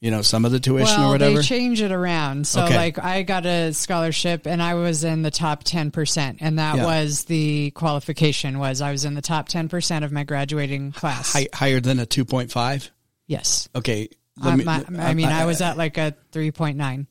You 0.00 0.10
know, 0.10 0.22
some 0.22 0.44
of 0.44 0.50
the 0.50 0.58
tuition 0.58 0.98
well, 0.98 1.10
or 1.10 1.12
whatever. 1.12 1.36
they 1.36 1.42
change 1.42 1.80
it 1.80 1.92
around. 1.92 2.44
So, 2.48 2.64
Okay. 2.64 2.74
like, 2.74 2.98
I 2.98 3.22
got 3.22 3.46
a 3.46 3.72
scholarship, 3.72 4.48
and 4.48 4.60
I 4.60 4.74
was 4.74 5.04
in 5.04 5.22
the 5.22 5.30
top 5.30 5.62
ten 5.62 5.92
percent, 5.92 6.38
and 6.40 6.58
that 6.58 6.78
Yeah. 6.78 6.84
was 6.86 7.22
the 7.26 7.70
qualification. 7.70 8.58
Was 8.58 8.80
I 8.80 8.90
was 8.90 9.04
in 9.04 9.14
the 9.14 9.22
top 9.22 9.46
ten 9.48 9.68
percent 9.68 10.04
of 10.04 10.10
my 10.10 10.24
graduating 10.24 10.90
class? 10.90 11.32
Hi, 11.34 11.46
higher 11.54 11.78
than 11.78 12.00
a 12.00 12.06
2.5. 12.06 12.90
yes. 13.28 13.68
Okay. 13.76 14.08
let 14.38 14.56
me- 14.58 14.64
I, 14.66 14.82
I 14.98 15.14
mean, 15.14 15.28
I 15.28 15.44
was 15.44 15.60
at 15.60 15.76
like 15.76 15.98
a 15.98 16.16
three 16.32 16.50
point 16.50 16.76
nine. 16.78 17.06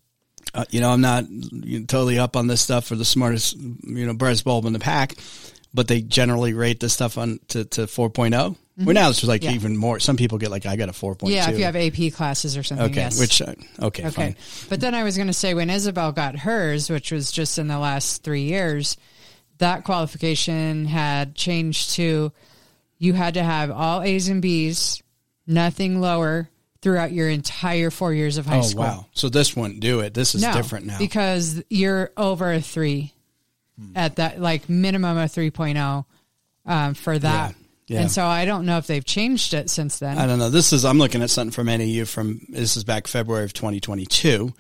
uh, 0.53 0.65
you 0.69 0.81
know, 0.81 0.89
I'm 0.91 0.99
not 0.99 1.23
totally 1.88 2.19
up 2.19 2.36
on 2.36 2.47
this 2.47 2.60
stuff 2.60 2.86
for 2.88 2.95
the 2.95 3.05
smartest, 3.05 3.55
you 3.55 4.05
know, 4.05 4.13
brightest 4.13 4.43
bulb 4.43 4.65
in 4.65 4.73
the 4.73 4.79
pack, 4.79 5.15
but 5.73 5.88
they 5.88 6.01
generally 6.01 6.51
rate 6.53 6.81
this 6.81 6.91
stuff 6.91 7.17
on 7.17 7.39
to, 7.49 7.63
to 7.63 7.81
4.0. 7.88 8.57
Well, 8.77 8.93
now 8.95 9.10
it's 9.10 9.23
like 9.23 9.41
Mm-hmm. 9.41 9.49
Yeah. 9.49 9.55
even 9.55 9.77
more. 9.77 9.99
Some 9.99 10.17
people 10.17 10.38
get 10.38 10.49
like, 10.49 10.65
I 10.65 10.75
got 10.75 10.89
a 10.89 10.93
4.2. 10.93 11.29
Yeah, 11.29 11.49
if 11.49 11.57
you 11.60 11.65
have 11.65 11.75
AP 11.75 12.13
classes 12.13 12.57
or 12.57 12.63
something. 12.63 12.86
Okay. 12.88 13.01
yes. 13.01 13.19
Which, 13.19 13.41
uh, 13.41 13.53
okay, 13.81 14.05
Okay. 14.07 14.10
fine. 14.10 14.36
But 14.69 14.79
then 14.81 14.95
I 14.95 15.03
was 15.03 15.17
going 15.17 15.27
to 15.27 15.34
say 15.34 15.53
when 15.53 15.69
Isabel 15.69 16.12
got 16.12 16.36
hers, 16.38 16.89
which 16.89 17.12
was 17.12 17.31
just 17.31 17.60
in 17.60 17.67
the 17.67 17.77
last 17.77 18.23
three 18.23 18.43
years, 18.43 18.97
that 19.60 19.84
qualification 19.84 20.86
had 20.86 21.36
changed 21.36 21.91
to 21.91 22.31
you 22.97 23.13
had 23.13 23.34
to 23.36 23.43
have 23.43 23.71
all 23.71 24.01
A's 24.03 24.29
and 24.29 24.41
B's, 24.43 25.01
nothing 25.47 25.99
lower 26.01 26.49
throughout 26.81 27.12
your 27.12 27.29
entire 27.29 27.89
four 27.91 28.13
years 28.13 28.38
of 28.38 28.45
high 28.45 28.60
Oh, 28.60 28.62
school. 28.62 28.84
wow. 28.84 29.05
So 29.13 29.27
this 29.29 29.55
wouldn't 29.55 29.79
do 29.81 29.99
it. 30.01 30.13
This 30.13 30.34
is 30.36 30.41
no, 30.43 30.53
different 30.53 30.86
now. 30.86 30.97
because 30.97 31.62
you're 31.69 32.12
over 32.15 32.51
a 32.53 32.62
three 32.62 33.13
at 33.95 34.17
that, 34.17 34.39
like 34.39 34.69
minimum 34.69 35.17
of 35.17 35.31
3.0 35.31 36.05
um, 36.67 36.93
for 36.93 37.17
that. 37.17 37.55
Yeah, 37.60 37.61
yeah. 37.91 38.01
And 38.01 38.12
so 38.12 38.25
I 38.25 38.45
don't 38.45 38.65
know 38.65 38.77
if 38.77 38.88
they've 38.88 39.04
changed 39.04 39.54
it 39.54 39.69
since 39.69 39.99
then. 39.99 40.17
I 40.17 40.25
don't 40.25 40.39
know. 40.39 40.49
This 40.49 40.71
is, 40.73 40.86
I'm 40.86 40.97
looking 40.97 41.21
at 41.21 41.30
something 41.30 41.51
from 41.51 41.67
NAU 41.67 42.06
from, 42.06 42.41
this 42.49 42.77
is 42.77 42.84
back 42.84 43.08
February 43.08 43.43
of 43.43 43.54
2022, 43.54 44.54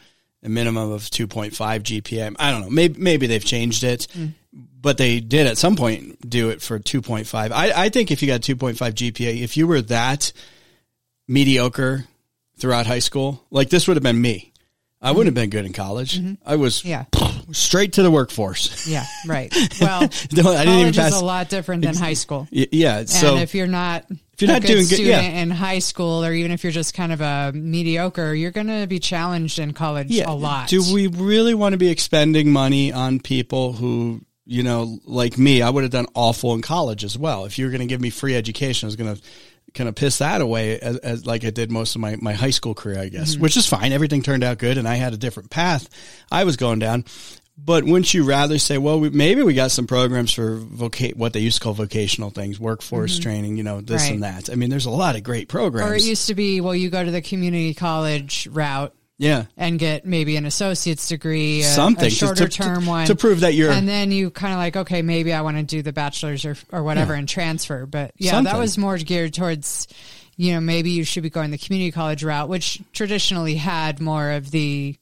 a 0.43 0.49
minimum 0.49 0.91
of 0.91 1.03
2.5 1.03 1.51
GPA. 1.53 2.35
I 2.39 2.51
don't 2.51 2.61
know. 2.61 2.69
Maybe, 2.69 2.99
maybe 2.99 3.27
they've 3.27 3.43
changed 3.43 3.83
it, 3.83 4.07
Mm. 4.15 4.33
but 4.81 4.97
they 4.97 5.19
did 5.21 5.47
at 5.47 5.57
some 5.57 5.75
point 5.77 6.29
do 6.29 6.49
it 6.49 6.61
for 6.61 6.77
2.5. 6.77 7.51
I, 7.51 7.71
I 7.85 7.89
think 7.89 8.11
if 8.11 8.21
you 8.21 8.27
got 8.27 8.41
2.5 8.41 8.75
GPA, 8.75 9.41
if 9.41 9.55
you 9.55 9.65
were 9.65 9.81
that 9.83 10.33
mediocre 11.27 12.05
throughout 12.57 12.85
high 12.85 12.99
school, 12.99 13.43
like 13.49 13.69
this 13.69 13.87
would 13.87 13.95
have 13.97 14.03
been 14.03 14.21
me. 14.21 14.50
I 15.01 15.11
wouldn't 15.11 15.27
have 15.27 15.33
been 15.33 15.49
good 15.49 15.65
in 15.65 15.73
college. 15.73 16.19
I 16.45 16.55
was 16.57 16.83
Mm-hmm. 16.83 16.89
yeah. 16.89 17.05
straight 17.53 17.93
to 17.93 18.03
the 18.03 18.11
workforce. 18.11 18.87
Yeah. 18.87 19.05
Right. 19.25 19.51
Well, 19.81 20.01
No, 20.33 20.51
I 20.53 20.63
didn't 20.65 20.79
even 20.79 20.93
pass. 20.93 21.13
is 21.13 21.19
a 21.21 21.25
lot 21.25 21.49
different 21.49 21.83
than 21.83 21.95
high 21.95 22.13
school. 22.13 22.47
Yeah. 22.51 23.05
So 23.05 23.33
and 23.33 23.41
if 23.43 23.55
you're 23.55 23.65
not 23.67 24.05
if 24.09 24.41
you're 24.41 24.51
a 24.51 24.53
not 24.53 24.61
good 24.61 24.67
doing 24.67 24.79
good- 24.81 24.95
student 24.95 25.07
yeah. 25.33 25.41
in 25.41 25.49
high 25.49 25.79
school, 25.79 26.23
or 26.23 26.33
even 26.33 26.51
if 26.51 26.63
you're 26.63 26.71
just 26.71 26.93
kind 26.93 27.11
of 27.11 27.21
a 27.21 27.51
mediocre, 27.53 28.33
you're 28.35 28.51
going 28.51 28.67
to 28.67 28.85
be 28.87 28.99
challenged 28.99 29.57
in 29.59 29.73
college 29.73 30.15
a 30.19 30.31
lot. 30.31 30.69
Do 30.69 30.83
we 30.93 31.07
really 31.07 31.53
want 31.55 31.73
to 31.73 31.77
be 31.77 31.89
expending 31.89 32.51
money 32.51 32.91
on 32.93 33.19
people 33.19 33.73
who, 33.73 34.21
you 34.45 34.63
know, 34.63 34.99
like 35.05 35.37
me, 35.37 35.61
I 35.61 35.69
would 35.69 35.83
have 35.83 35.91
done 35.91 36.07
awful 36.15 36.53
in 36.53 36.61
college 36.61 37.03
as 37.03 37.17
well. 37.17 37.45
If 37.45 37.57
you 37.59 37.65
were 37.65 37.71
going 37.71 37.81
to 37.81 37.87
give 37.87 38.01
me 38.01 38.09
free 38.11 38.35
education, 38.35 38.85
I 38.85 38.89
was 38.89 38.95
going 38.95 39.15
to 39.15 39.21
kind 39.73 39.87
of 39.89 39.95
piss 39.95 40.17
that 40.19 40.41
away 40.41 40.79
as, 40.79 40.97
as 40.97 41.25
like 41.25 41.43
I 41.45 41.49
did 41.49 41.71
most 41.71 41.95
of 41.95 42.01
my, 42.01 42.15
my 42.21 42.33
high 42.33 42.49
school 42.49 42.73
career, 42.73 42.99
I 42.99 43.09
guess, 43.09 43.33
Mm-hmm. 43.33 43.41
which 43.43 43.57
is 43.57 43.65
fine. 43.67 43.91
Everything 43.93 44.21
turned 44.21 44.43
out 44.43 44.57
good 44.57 44.77
and 44.77 44.87
I 44.87 44.95
had 44.95 45.13
a 45.13 45.17
different 45.17 45.49
path 45.49 45.87
I 46.31 46.43
was 46.43 46.57
going 46.57 46.79
down. 46.79 47.05
But 47.63 47.83
wouldn't 47.83 48.11
you 48.13 48.23
rather 48.23 48.57
say, 48.57 48.79
well, 48.79 48.99
we, 48.99 49.09
maybe 49.11 49.43
we 49.43 49.53
got 49.53 49.69
some 49.69 49.85
programs 49.85 50.31
for 50.33 50.57
voca- 50.57 51.15
what 51.15 51.33
they 51.33 51.41
used 51.41 51.57
to 51.57 51.63
call 51.63 51.73
vocational 51.73 52.31
things, 52.31 52.59
workforce 52.59 53.19
training, 53.19 53.57
you 53.57 53.63
know, 53.63 53.81
this 53.81 54.03
Mm-hmm. 54.03 54.21
Right. 54.21 54.29
and 54.31 54.45
that. 54.47 54.49
I 54.51 54.55
mean, 54.55 54.69
there's 54.71 54.87
a 54.87 54.89
lot 54.89 55.15
of 55.15 55.21
great 55.23 55.47
programs. 55.47 55.91
or 55.91 55.93
it 55.93 56.01
used 56.03 56.27
to 56.27 56.33
be, 56.33 56.59
well, 56.59 56.73
you 56.73 56.89
go 56.89 57.03
to 57.03 57.11
the 57.11 57.21
community 57.21 57.73
college 57.75 58.47
route 58.47 58.95
yeah. 59.21 59.45
and 59.55 59.77
get 59.79 60.05
maybe 60.05 60.35
an 60.35 60.45
associate's 60.45 61.07
degree, 61.07 61.61
a, 61.61 61.65
Something 61.65 62.07
a 62.07 62.09
to- 62.09 62.15
shorter 62.15 62.47
to- 62.47 62.57
term 62.63 62.83
to- 62.83 62.89
one, 62.89 63.07
to 63.07 63.15
prove 63.15 63.39
that 63.41 63.53
you're- 63.53 63.73
and 63.73 63.87
then 63.87 64.11
you 64.11 64.29
kind 64.31 64.51
of 64.53 64.57
like, 64.59 64.75
okay, 64.75 65.01
maybe 65.01 65.31
I 65.31 65.41
want 65.41 65.57
to 65.57 65.63
do 65.63 65.81
the 65.81 65.93
bachelor's 65.93 66.43
or 66.43 66.57
or 66.71 66.83
whatever 66.83 67.13
Yeah. 67.13 67.19
and 67.19 67.29
transfer. 67.29 67.85
But 67.85 68.11
yeah, 68.17 68.31
Something. 68.31 68.51
that 68.53 68.59
was 68.59 68.77
more 68.77 68.97
geared 68.97 69.33
towards, 69.33 69.87
you 70.37 70.53
know, 70.53 70.59
maybe 70.59 70.91
you 70.91 71.03
should 71.03 71.23
be 71.23 71.29
going 71.29 71.51
the 71.51 71.57
community 71.57 71.91
college 71.91 72.23
route, 72.23 72.49
which 72.49 72.81
traditionally 72.93 73.55
had 73.55 74.01
more 74.01 74.31
of 74.31 74.51
the 74.51 74.95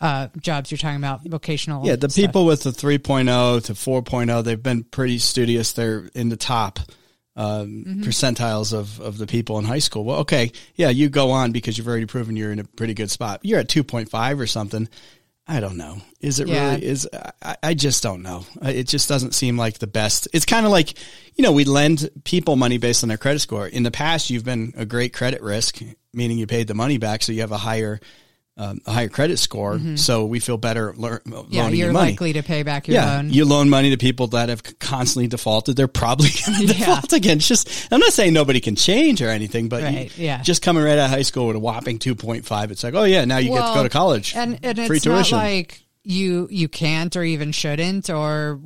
uh, 0.00 0.28
jobs 0.40 0.70
you're 0.70 0.78
talking 0.78 0.96
about, 0.96 1.24
vocational. 1.24 1.84
Yeah, 1.84 1.96
the 1.96 2.08
stuff. 2.08 2.24
people 2.26 2.44
with 2.46 2.62
the 2.62 2.70
3.0 2.70 3.64
to 3.64 3.72
4.0, 3.74 4.44
they've 4.44 4.62
been 4.62 4.84
pretty 4.84 5.18
studious. 5.18 5.72
They're 5.72 6.08
in 6.14 6.28
the 6.28 6.36
top 6.36 6.78
um, 7.38 7.84
Mm-hmm. 7.86 8.02
percentiles 8.02 8.72
of, 8.74 9.00
of 9.00 9.16
the 9.16 9.26
people 9.26 9.58
in 9.58 9.64
high 9.64 9.78
school. 9.78 10.04
Well, 10.04 10.18
okay, 10.18 10.50
yeah, 10.74 10.88
you 10.90 11.08
go 11.08 11.30
on 11.30 11.52
because 11.52 11.78
you've 11.78 11.86
already 11.88 12.04
proven 12.06 12.36
you're 12.36 12.52
in 12.52 12.58
a 12.58 12.64
pretty 12.64 12.92
good 12.94 13.10
spot. 13.10 13.40
You're 13.44 13.60
at 13.60 13.68
2.5 13.68 14.38
or 14.40 14.46
something. 14.46 14.88
I 15.50 15.60
don't 15.60 15.76
know. 15.78 15.96
Is 16.20 16.40
it 16.40 16.48
Yeah. 16.48 16.72
really? 16.72 16.84
Is 16.84 17.08
I, 17.40 17.56
I 17.62 17.72
just 17.74 18.02
don't 18.02 18.22
know. 18.22 18.44
Uh, 18.62 18.68
It 18.68 18.86
just 18.88 19.08
doesn't 19.08 19.34
seem 19.34 19.56
like 19.56 19.78
the 19.78 19.86
best. 19.86 20.28
It's 20.34 20.44
kind 20.44 20.66
of 20.66 20.72
like 20.72 20.92
you 21.36 21.42
know 21.44 21.52
we 21.52 21.64
lend 21.64 22.10
people 22.24 22.56
money 22.56 22.76
based 22.76 23.02
on 23.02 23.08
their 23.08 23.16
credit 23.16 23.38
score. 23.38 23.66
In 23.66 23.82
the 23.82 23.90
past, 23.90 24.28
you've 24.28 24.44
been 24.44 24.74
a 24.76 24.84
great 24.84 25.14
credit 25.14 25.40
risk, 25.40 25.78
meaning 26.12 26.36
you 26.36 26.46
paid 26.46 26.66
the 26.66 26.74
money 26.74 26.98
back, 26.98 27.22
so 27.22 27.32
you 27.32 27.40
have 27.40 27.52
a 27.52 27.56
higher 27.56 27.98
um, 28.58 28.80
a 28.86 28.92
higher 28.92 29.08
credit 29.08 29.38
score. 29.38 29.80
So 29.96 30.26
we 30.26 30.40
feel 30.40 30.56
better 30.58 30.92
lear- 30.96 31.22
Mm-hmm. 31.24 31.52
yeah, 31.52 31.62
loaning 31.62 31.78
you're 31.78 31.86
you 31.88 31.92
money. 31.92 32.10
likely 32.10 32.32
to 32.34 32.42
pay 32.42 32.62
back 32.64 32.88
your 32.88 32.96
Yeah, 32.96 33.16
loan. 33.16 33.30
you 33.32 33.44
loan 33.44 33.70
money 33.70 33.90
to 33.90 33.96
people 33.96 34.26
that 34.28 34.48
have 34.48 34.62
constantly 34.80 35.28
defaulted. 35.28 35.76
They're 35.76 35.86
probably 35.88 36.28
going 36.46 36.58
to 36.58 36.64
Yeah. 36.66 36.72
default 36.86 37.12
again. 37.12 37.36
It's 37.38 37.46
just, 37.48 37.88
I'm 37.92 38.00
not 38.00 38.12
saying 38.12 38.32
nobody 38.32 38.58
can 38.60 38.74
change 38.74 39.22
or 39.22 39.28
anything, 39.28 39.68
but 39.68 39.92
you- 39.92 40.10
yeah. 40.16 40.42
just 40.42 40.60
coming 40.62 40.82
right 40.82 40.98
out 40.98 41.04
of 41.06 41.10
high 41.10 41.22
school 41.22 41.46
with 41.46 41.56
a 41.56 41.60
whopping 41.60 41.98
2.5, 42.00 42.70
it's 42.72 42.82
like, 42.82 42.94
oh 42.94 43.04
yeah, 43.04 43.24
now 43.24 43.36
you 43.38 43.50
get 43.50 43.66
to 43.68 43.74
go 43.74 43.82
to 43.84 43.88
college. 43.88 44.34
and 44.34 44.58
and 44.64 44.76
Free 44.86 44.96
it's 44.96 45.06
not 45.06 45.14
tuition. 45.26 45.38
like 45.38 45.82
you 46.02 46.48
you 46.50 46.68
can't 46.68 47.14
or 47.16 47.22
even 47.22 47.52
shouldn't 47.52 48.10
or 48.10 48.58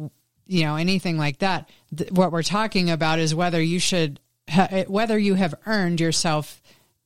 you 0.47 0.63
know 0.65 0.77
anything 0.77 1.19
like 1.19 1.39
that. 1.41 1.69
Th- 1.97 2.11
what 2.13 2.33
we're 2.33 2.43
talking 2.45 2.89
about 2.91 3.19
is 3.19 3.35
whether 3.35 3.61
you 3.61 3.79
should 3.79 4.21
ha- 4.49 4.85
whether 4.87 5.19
you 5.19 5.35
have 5.35 5.55
earned 5.67 6.01
yourself 6.01 6.62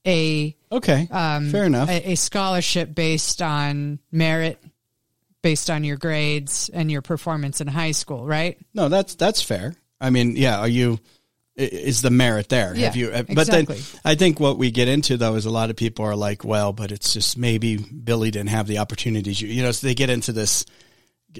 a 0.06 0.56
okay, 0.70 1.08
um, 1.10 1.50
fair 1.50 1.64
enough. 1.64 1.88
a, 1.88 2.12
a 2.12 2.14
scholarship 2.14 2.94
based 2.94 3.42
on 3.42 3.98
merit, 4.12 4.62
based 5.42 5.68
on 5.70 5.84
your 5.84 5.96
grades 5.96 6.70
and 6.72 6.90
your 6.90 7.02
performance 7.02 7.60
in 7.60 7.66
high 7.66 7.92
school, 7.92 8.24
right? 8.24 8.58
no, 8.74 8.88
that's 8.88 9.14
that's 9.16 9.42
fair. 9.42 9.74
I 10.00 10.10
mean, 10.10 10.36
yeah, 10.36 10.58
are 10.58 10.68
you? 10.68 10.98
Is 11.56 12.02
the 12.02 12.10
merit 12.10 12.50
there? 12.50 12.74
Yeah, 12.76 12.84
Have 12.86 12.96
you? 12.96 13.08
uh, 13.08 13.22
But 13.22 13.48
exactly. 13.48 13.76
then 13.76 14.00
I 14.04 14.14
think 14.14 14.38
what 14.38 14.58
we 14.58 14.70
get 14.70 14.88
into 14.88 15.16
though 15.16 15.36
is 15.36 15.46
a 15.46 15.50
lot 15.50 15.70
of 15.70 15.76
people 15.76 16.04
are 16.04 16.14
like, 16.14 16.44
well, 16.44 16.74
but 16.74 16.92
it's 16.92 17.14
just 17.14 17.38
maybe 17.38 17.78
Billy 17.78 18.30
didn't 18.30 18.50
have 18.50 18.66
the 18.66 18.76
opportunities. 18.76 19.40
You, 19.40 19.48
you 19.48 19.62
know, 19.62 19.72
so 19.72 19.86
they 19.86 19.94
get 19.94 20.10
into 20.10 20.32
this 20.32 20.66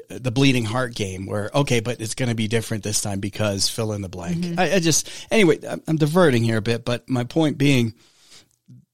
the 0.09 0.31
bleeding 0.31 0.65
heart 0.65 0.95
game 0.95 1.27
where 1.27 1.51
okay, 1.55 1.81
but 1.81 2.01
it's 2.01 2.15
going 2.15 2.31
to 2.31 2.35
be 2.35 2.49
different 2.49 2.83
this 2.83 3.03
time 3.03 3.21
because 3.21 3.69
fill 3.69 3.93
in 3.93 4.01
the 4.01 4.09
blank. 4.09 4.39
Mm-hmm. 4.39 4.59
I, 4.61 4.77
I 4.77 4.81
just 4.81 5.11
anyway, 5.31 5.59
I'm, 5.69 5.83
I'm 5.87 5.97
diverting 5.97 6.43
here 6.43 6.57
a 6.57 6.63
bit, 6.63 6.85
but 6.87 7.09
my 7.11 7.25
point 7.25 7.59
being, 7.59 7.93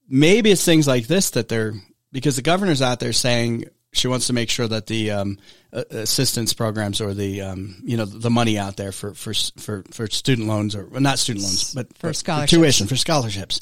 maybe 0.07 0.51
it's 0.51 0.65
things 0.65 0.87
like 0.87 1.07
this 1.07 1.31
that 1.31 1.49
they're 1.49 1.73
because 2.11 2.35
the 2.35 2.41
governor's 2.41 2.81
out 2.81 2.99
there 2.99 3.13
saying 3.13 3.65
she 3.91 4.07
wants 4.07 4.27
to 4.27 4.33
make 4.33 4.49
sure 4.49 4.67
that 4.67 4.87
the 4.87 5.11
um, 5.11 5.37
assistance 5.71 6.53
programs 6.53 6.99
or 7.01 7.13
the 7.13 7.41
um, 7.41 7.81
you 7.83 7.97
know 7.97 8.05
the 8.05 8.29
money 8.29 8.57
out 8.57 8.77
there 8.77 8.91
for 8.91 9.13
for 9.13 9.33
for, 9.57 9.83
for 9.91 10.07
student 10.07 10.47
loans 10.47 10.75
or 10.75 10.85
well, 10.85 11.01
not 11.01 11.19
student 11.19 11.43
loans 11.43 11.73
but 11.73 11.95
For 11.97 12.13
scholarships. 12.13 12.51
tuition 12.51 12.87
for 12.87 12.95
scholarships 12.95 13.59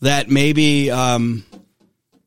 that 0.00 0.28
maybe 0.28 0.90
um, 0.90 1.44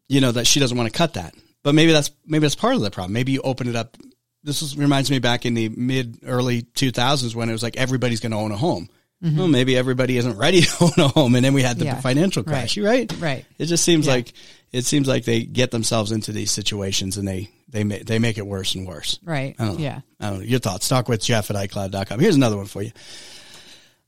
you 0.08 0.22
know 0.22 0.32
that 0.32 0.48
she 0.48 0.60
doesn't 0.60 0.78
want 0.78 0.92
to 0.92 0.98
cut 0.98 1.14
that. 1.14 1.34
But 1.64 1.76
maybe 1.76 1.92
that's 1.92 2.12
maybe 2.26 2.44
that's 2.44 2.56
part 2.56 2.76
of 2.76 2.82
the 2.82 2.92
problem. 2.92 3.14
Maybe 3.14 3.34
you 3.34 3.42
open 3.42 3.68
it 3.68 3.76
up. 3.76 3.98
This 4.44 4.62
is, 4.62 4.78
reminds 4.78 5.12
me 5.12 5.20
back 5.20 5.46
in 5.46 5.54
the 5.54 5.68
mid 5.70 6.20
early 6.26 6.62
2000s 6.62 7.36
when 7.36 7.50
it 7.50 7.52
was 7.52 7.64
like 7.64 7.76
everybody's 7.76 8.22
going 8.22 8.32
to 8.32 8.38
own 8.38 8.52
a 8.52 8.58
home 8.58 8.88
well 9.22 9.48
maybe 9.48 9.76
everybody 9.76 10.18
isn't 10.18 10.38
ready 10.38 10.62
to 10.64 10.84
own 10.84 10.92
a 10.98 11.08
home 11.08 11.34
and 11.36 11.44
then 11.44 11.54
we 11.54 11.62
had 11.64 11.78
the 11.80 11.86
Mm-hmm. 11.86 11.96
Yeah. 11.96 12.02
financial 12.02 12.44
crash 12.44 12.78
You 12.78 12.86
right 12.86 13.12
Right. 13.20 13.46
it 13.58 13.66
just 13.66 13.84
seems 13.84 14.06
Yeah. 14.06 14.14
like 14.14 14.34
it 14.72 14.86
seems 14.86 15.08
like 15.08 15.24
they 15.26 15.44
get 15.44 15.72
themselves 15.72 16.12
into 16.12 16.32
these 16.32 16.52
situations 16.52 17.18
and 17.18 17.28
they 17.28 17.50
they 17.70 17.84
make 17.84 18.06
they 18.06 18.20
make 18.20 18.38
it 18.38 18.46
worse 18.46 18.76
and 18.76 18.86
worse. 18.88 19.20
Right. 19.24 19.56
I. 19.60 19.72
Yeah. 19.74 20.02
I 20.20 20.30
don't 20.30 20.40
know. 20.40 20.46
Your 20.46 20.60
thoughts. 20.60 20.88
Talk 20.88 21.08
with 21.10 21.22
Jeff 21.24 21.50
at 21.50 21.56
iCloud.com. 21.58 22.20
Here's 22.20 22.36
another 22.36 22.56
one 22.58 22.66
for 22.66 22.82
you. 22.82 22.92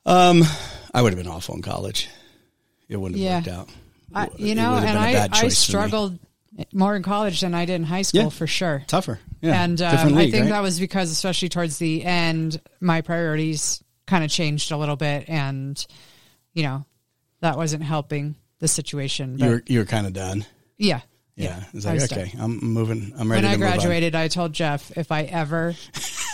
Um, 0.06 0.44
I 0.94 1.02
would 1.02 1.14
have 1.14 1.22
been 1.22 1.32
awful 1.32 1.56
in 1.56 1.62
college. 1.62 2.08
It 2.88 2.98
wouldn't 2.98 3.20
have 3.22 3.26
Yeah. 3.26 3.38
worked 3.38 3.48
out. 3.48 3.70
I, 4.14 4.24
It 4.26 4.40
you 4.40 4.56
know, 4.56 4.76
and 4.76 4.98
I, 4.98 5.24
I 5.26 5.28
choice 5.28 5.40
for 5.40 5.46
me. 5.46 5.50
struggled 5.52 6.20
more 6.74 6.96
in 6.96 7.04
college 7.04 7.42
than 7.42 7.54
I 7.54 7.66
did 7.66 7.76
in 7.76 7.84
high 7.84 8.02
school 8.02 8.24
Yeah. 8.24 8.30
for 8.30 8.48
sure. 8.48 8.84
tougher. 8.88 9.20
Yeah, 9.42 9.64
and 9.64 9.82
um, 9.82 9.92
different 9.92 10.18
I 10.18 10.32
think 10.32 10.44
right? 10.46 10.50
that 10.52 10.62
was 10.62 10.80
because, 10.80 11.12
especially 11.12 11.50
towards 11.50 11.78
the 11.78 12.04
end, 12.04 12.60
my 12.82 13.02
priorities 13.02 13.84
kind 14.10 14.24
of 14.24 14.30
changed 14.30 14.72
a 14.72 14.78
little 14.78 14.96
bit, 14.98 15.30
and 15.30 15.86
you 16.54 16.64
know, 16.64 16.86
that 17.42 17.56
wasn't 17.58 17.84
helping 17.84 18.36
the 18.60 18.68
situation. 18.68 19.38
But 19.38 19.46
you 19.46 19.52
were 19.52 19.64
you 19.68 19.80
were 19.80 19.86
kind 19.86 20.06
of 20.08 20.14
done. 20.14 20.46
yeah, 20.78 21.02
Yeah, 21.36 21.64
it's 21.74 21.86
I 21.86 21.92
like 21.92 22.02
was 22.02 22.12
okay, 22.12 22.32
done. 22.34 22.42
I'm 22.42 22.58
moving. 22.74 23.14
I'm 23.18 23.32
ready 23.32 23.44
When 23.44 23.52
I 23.52 23.54
to 23.56 23.60
move 23.60 23.68
on. 23.70 23.74
graduated, 23.78 24.16
I 24.16 24.28
told 24.28 24.52
Jeff 24.54 24.92
if 24.98 25.12
I 25.12 25.24
ever, 25.24 25.76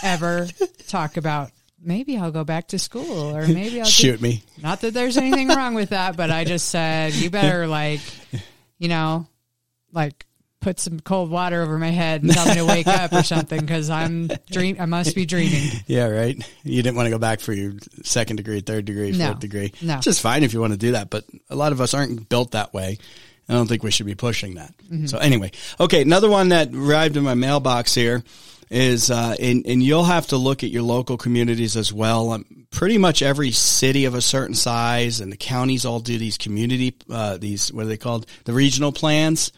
ever 0.02 0.48
talk 0.88 1.16
about 1.16 1.50
maybe 1.80 2.16
I'll 2.16 2.32
go 2.32 2.42
back 2.42 2.68
to 2.68 2.78
school 2.80 3.36
or 3.36 3.46
maybe 3.46 3.78
I'll 3.78 3.84
do- 3.84 3.90
Shoot 3.90 4.20
me. 4.20 4.42
Not 4.60 4.80
that 4.80 4.92
there's 4.94 5.16
anything 5.16 5.48
wrong 5.48 5.74
with 5.74 5.90
that, 5.90 6.16
but 6.16 6.30
I 6.32 6.44
just 6.44 6.68
said 6.70 7.12
you 7.14 7.30
better 7.30 7.66
like, 7.80 8.00
you 8.78 8.88
know, 8.88 9.28
like 9.92 10.26
put 10.66 10.80
some 10.80 10.98
cold 10.98 11.30
water 11.30 11.62
over 11.62 11.78
my 11.78 11.90
head 11.90 12.24
and 12.24 12.32
tell 12.32 12.44
me 12.44 12.54
to 12.54 12.64
wake 12.66 12.88
up 12.88 13.12
or 13.12 13.22
something 13.22 13.60
because 13.60 13.88
I'm 13.88 14.28
dream. 14.50 14.78
I 14.80 14.86
must 14.86 15.14
be 15.14 15.24
dreaming. 15.24 15.62
Yeah, 15.86 16.08
right. 16.08 16.36
You 16.64 16.82
didn't 16.82 16.96
want 16.96 17.06
to 17.06 17.10
go 17.10 17.18
back 17.18 17.38
for 17.38 17.52
your 17.52 17.74
second 18.02 18.34
degree, 18.34 18.58
third 18.58 18.84
degree, 18.84 19.12
No. 19.12 19.26
fourth 19.28 19.38
degree. 19.38 19.72
No. 19.80 19.94
It's 19.94 20.04
just 20.06 20.20
fine 20.20 20.42
if 20.42 20.52
you 20.52 20.60
want 20.60 20.72
to 20.72 20.76
do 20.76 20.92
that, 20.92 21.08
but 21.08 21.24
a 21.48 21.54
lot 21.54 21.70
of 21.70 21.80
us 21.80 21.94
aren't 21.94 22.28
built 22.28 22.50
that 22.50 22.74
way. 22.74 22.98
I 23.48 23.52
don't 23.52 23.68
think 23.68 23.84
we 23.84 23.92
should 23.92 24.06
be 24.06 24.16
pushing 24.16 24.56
that. 24.56 24.76
Mm-hmm. 24.78 25.06
So 25.06 25.18
anyway, 25.18 25.52
okay, 25.78 26.02
another 26.02 26.28
one 26.28 26.48
that 26.48 26.74
arrived 26.74 27.16
in 27.16 27.22
my 27.22 27.34
mailbox 27.34 27.94
here 27.94 28.24
is, 28.68 29.08
uh, 29.08 29.36
and, 29.40 29.64
and 29.68 29.80
you'll 29.80 30.02
have 30.02 30.26
to 30.28 30.36
look 30.36 30.64
at 30.64 30.70
your 30.70 30.82
local 30.82 31.16
communities 31.16 31.76
as 31.76 31.92
well. 31.92 32.32
Um, 32.32 32.66
pretty 32.72 32.98
much 32.98 33.22
every 33.22 33.52
city 33.52 34.04
of 34.06 34.16
a 34.16 34.20
certain 34.20 34.56
size 34.56 35.20
and 35.20 35.30
the 35.30 35.36
counties 35.36 35.84
all 35.86 36.00
do 36.00 36.18
these 36.18 36.36
community, 36.36 36.96
uh, 37.08 37.36
these, 37.36 37.72
what 37.72 37.84
are 37.84 37.88
they 37.88 37.96
called? 37.96 38.26
The 38.46 38.52
regional 38.52 38.90
plans 38.90 39.52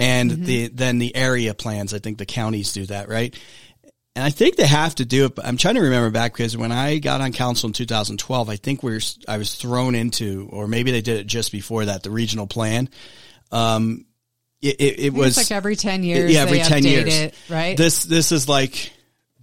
and 0.00 0.30
Mm-hmm. 0.30 0.44
the, 0.44 0.68
then 0.68 0.98
the 0.98 1.14
area 1.14 1.54
plans. 1.54 1.94
I 1.94 1.98
think 2.00 2.18
the 2.18 2.26
counties 2.26 2.72
do 2.72 2.86
that, 2.86 3.08
right? 3.08 3.34
And 4.16 4.24
I 4.24 4.30
think 4.30 4.56
they 4.56 4.66
have 4.66 4.94
to 4.96 5.04
do 5.04 5.26
it. 5.26 5.36
But 5.36 5.46
I'm 5.46 5.56
trying 5.56 5.76
to 5.76 5.82
remember 5.82 6.10
back 6.10 6.32
because 6.32 6.56
when 6.56 6.72
I 6.72 6.98
got 6.98 7.20
on 7.20 7.32
council 7.32 7.68
in 7.68 7.72
2012, 7.74 8.48
I 8.48 8.56
think 8.56 8.82
we 8.82 8.96
are 8.96 9.00
I 9.28 9.36
was 9.38 9.54
thrown 9.54 9.94
into, 9.94 10.48
or 10.50 10.66
maybe 10.66 10.90
they 10.90 11.00
did 11.02 11.18
it 11.20 11.26
just 11.28 11.52
before 11.52 11.84
that, 11.84 12.02
the 12.02 12.10
regional 12.10 12.46
plan. 12.48 12.88
Um, 13.52 14.06
it, 14.60 14.76
it, 14.80 14.98
it 15.00 15.12
was 15.14 15.38
it's 15.38 15.50
like 15.50 15.56
every 15.56 15.76
ten 15.76 16.02
years. 16.02 16.32
yeah, 16.32 16.42
every 16.42 16.58
they 16.58 16.64
10 16.64 16.82
update 16.82 16.90
years. 16.90 17.14
it, 17.14 17.34
right? 17.48 17.76
This, 17.76 18.04
this 18.04 18.32
is 18.32 18.48
like 18.48 18.92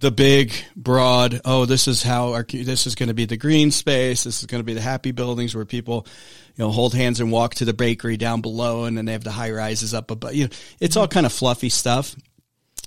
the 0.00 0.10
big, 0.12 0.52
broad, 0.76 1.40
oh, 1.44 1.64
this 1.64 1.88
is 1.88 2.02
how 2.02 2.34
our, 2.34 2.44
this 2.44 2.86
is 2.86 2.94
going 2.94 3.08
to 3.08 3.14
be 3.14 3.24
the 3.24 3.36
green 3.36 3.70
space. 3.72 4.22
This 4.24 4.40
is 4.40 4.46
going 4.46 4.60
to 4.60 4.64
be 4.64 4.74
the 4.74 4.80
happy 4.80 5.10
buildings 5.12 5.56
where 5.56 5.64
people, 5.64 6.06
you 6.58 6.64
know, 6.64 6.72
hold 6.72 6.92
hands 6.92 7.20
and 7.20 7.30
walk 7.30 7.54
to 7.54 7.64
the 7.64 7.72
bakery 7.72 8.16
down 8.16 8.40
below 8.40 8.84
and 8.84 8.98
then 8.98 9.04
they 9.04 9.12
have 9.12 9.22
the 9.22 9.30
high 9.30 9.52
rises 9.52 9.94
up 9.94 10.10
above. 10.10 10.34
You 10.34 10.44
know, 10.44 10.50
it's 10.80 10.96
all 10.96 11.06
kind 11.06 11.24
of 11.24 11.32
fluffy 11.32 11.68
stuff. 11.68 12.16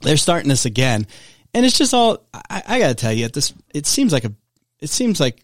They're 0.02 0.18
starting 0.18 0.50
this 0.50 0.66
again. 0.66 1.08
And 1.54 1.66
it's 1.66 1.78
just 1.78 1.94
all, 1.94 2.26
I, 2.34 2.64
I 2.68 2.80
got 2.80 2.90
to 2.90 2.96
tell 2.96 3.14
you, 3.14 3.30
this, 3.30 3.54
it 3.74 3.86
seems 3.86 4.12
like 4.12 4.26
a, 4.26 4.34
it 4.82 4.90
seems 4.90 5.22
like 5.22 5.42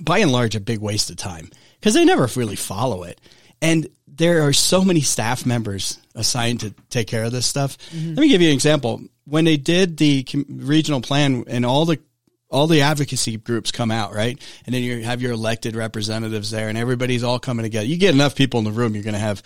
by 0.00 0.18
and 0.18 0.32
large 0.32 0.56
a 0.56 0.60
big 0.60 0.80
waste 0.80 1.10
of 1.10 1.16
time 1.16 1.50
because 1.78 1.94
they 1.94 2.04
never 2.04 2.28
really 2.34 2.56
follow 2.56 3.04
it. 3.04 3.20
And 3.62 3.88
there 4.08 4.46
are 4.48 4.52
so 4.52 4.84
many 4.84 5.00
staff 5.00 5.46
members 5.46 6.00
assigned 6.16 6.60
to 6.60 6.74
take 6.88 7.06
care 7.06 7.24
of 7.24 7.32
this 7.32 7.46
stuff. 7.46 7.78
Mm-hmm. 7.90 8.14
Let 8.14 8.20
me 8.20 8.28
give 8.28 8.42
you 8.42 8.48
an 8.48 8.54
example. 8.54 9.02
When 9.24 9.44
they 9.44 9.56
did 9.56 9.96
the 9.98 10.24
com- 10.24 10.46
regional 10.48 11.00
plan 11.00 11.44
and 11.46 11.64
all 11.64 11.84
the 11.84 12.00
all 12.50 12.66
the 12.66 12.80
advocacy 12.82 13.36
groups 13.36 13.70
come 13.70 13.90
out, 13.90 14.12
right? 14.12 14.40
And 14.66 14.74
then 14.74 14.82
you 14.82 15.02
have 15.04 15.22
your 15.22 15.32
elected 15.32 15.76
representatives 15.76 16.50
there 16.50 16.68
and 16.68 16.76
everybody's 16.76 17.22
all 17.22 17.38
coming 17.38 17.62
together. 17.62 17.86
You 17.86 17.96
get 17.96 18.12
enough 18.14 18.34
people 18.34 18.58
in 18.58 18.64
the 18.64 18.72
room, 18.72 18.94
you're 18.94 19.04
going 19.04 19.14
to 19.14 19.20
have 19.20 19.42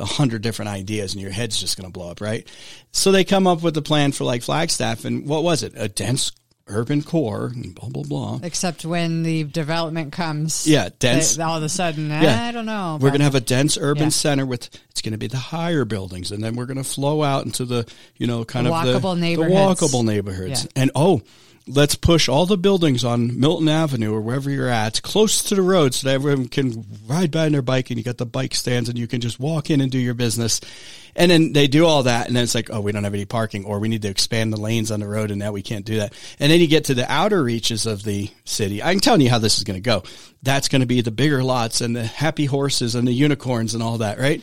a 0.00 0.04
hundred 0.04 0.42
different 0.42 0.70
ideas 0.70 1.12
and 1.12 1.20
your 1.22 1.30
head's 1.30 1.60
just 1.60 1.76
going 1.76 1.86
to 1.86 1.92
blow 1.92 2.10
up, 2.10 2.20
right? 2.20 2.48
So 2.90 3.12
they 3.12 3.24
come 3.24 3.46
up 3.46 3.62
with 3.62 3.76
a 3.76 3.82
plan 3.82 4.12
for 4.12 4.24
like 4.24 4.42
Flagstaff 4.42 5.04
and 5.04 5.26
what 5.26 5.42
was 5.42 5.62
it? 5.62 5.74
A 5.76 5.88
dense 5.88 6.32
urban 6.70 7.02
core 7.02 7.46
and 7.54 7.74
blah, 7.74 7.88
blah, 7.90 8.02
blah. 8.02 8.40
Except 8.42 8.84
when 8.84 9.22
the 9.22 9.44
development 9.44 10.12
comes, 10.12 10.66
Yeah, 10.66 10.88
dense. 10.98 11.36
they- 11.36 11.42
all 11.42 11.56
of 11.58 11.62
a 11.62 11.68
sudden, 11.68 12.08
Yeah. 12.10 12.46
I 12.48 12.52
don't 12.52 12.66
know. 12.66 12.98
We're 13.00 13.08
going 13.10 13.20
to 13.20 13.24
have 13.24 13.34
a 13.34 13.40
dense 13.40 13.76
urban 13.80 14.04
Yeah. 14.04 14.08
center 14.10 14.44
with 14.46 14.68
it's 14.90 15.00
going 15.02 15.12
to 15.12 15.18
be 15.18 15.28
the 15.28 15.38
higher 15.38 15.84
buildings, 15.84 16.30
and 16.32 16.42
then 16.42 16.56
we're 16.56 16.66
going 16.66 16.76
to 16.78 16.84
flow 16.84 17.22
out 17.22 17.44
into 17.46 17.64
the 17.64 17.86
you 18.16 18.26
know 18.26 18.44
kind 18.44 18.66
The 18.66 18.72
of 18.74 18.84
the, 18.86 18.98
walkable 18.98 19.14
the 19.14 19.20
neighborhoods. 19.20 19.80
walkable 19.80 20.04
neighborhoods. 20.04 20.64
Yeah. 20.64 20.82
And 20.82 20.90
oh, 20.94 21.22
let's 21.68 21.94
push 21.94 22.28
all 22.28 22.46
the 22.46 22.56
buildings 22.56 23.04
on 23.04 23.38
Milton 23.38 23.68
Avenue 23.68 24.14
or 24.14 24.20
wherever 24.20 24.50
you're 24.50 24.68
at 24.68 25.02
close 25.02 25.44
to 25.44 25.54
the 25.54 25.62
road, 25.62 25.94
so 25.94 26.08
that 26.08 26.14
everyone 26.14 26.48
can 26.48 26.84
ride 27.06 27.30
by 27.30 27.46
on 27.46 27.52
their 27.52 27.62
bike, 27.62 27.90
and 27.90 27.98
you 27.98 28.04
got 28.04 28.18
the 28.18 28.26
bike 28.26 28.54
stands, 28.54 28.88
and 28.88 28.98
you 28.98 29.06
can 29.06 29.20
just 29.20 29.38
walk 29.38 29.70
in 29.70 29.80
and 29.80 29.92
do 29.92 29.98
your 29.98 30.14
business. 30.14 30.60
And 31.14 31.30
then 31.30 31.52
they 31.52 31.66
do 31.66 31.84
all 31.84 32.04
that, 32.04 32.28
and 32.28 32.36
then 32.36 32.44
it's 32.44 32.54
like, 32.54 32.70
oh, 32.70 32.80
we 32.80 32.92
don't 32.92 33.04
have 33.04 33.14
any 33.14 33.24
parking, 33.24 33.64
or 33.64 33.80
we 33.80 33.88
need 33.88 34.02
to 34.02 34.08
expand 34.08 34.52
the 34.52 34.60
lanes 34.60 34.90
on 34.90 35.00
the 35.00 35.08
road, 35.08 35.30
and 35.30 35.38
now 35.38 35.52
we 35.52 35.62
can't 35.62 35.84
do 35.84 35.96
that. 35.96 36.12
And 36.38 36.50
then 36.50 36.60
you 36.60 36.68
get 36.68 36.84
to 36.86 36.94
the 36.94 37.10
outer 37.10 37.42
reaches 37.42 37.86
of 37.86 38.04
the 38.04 38.30
city. 38.44 38.82
I'm 38.82 39.00
telling 39.00 39.20
you 39.20 39.30
how 39.30 39.38
this 39.38 39.58
is 39.58 39.64
going 39.64 39.76
to 39.76 39.80
go. 39.80 40.04
That's 40.42 40.68
going 40.68 40.80
to 40.80 40.86
be 40.86 41.00
the 41.00 41.10
bigger 41.10 41.42
lots 41.42 41.80
and 41.80 41.96
the 41.96 42.04
happy 42.04 42.44
horses 42.44 42.94
and 42.94 43.08
the 43.08 43.12
unicorns 43.12 43.74
and 43.74 43.82
all 43.82 43.98
that, 43.98 44.18
right? 44.18 44.42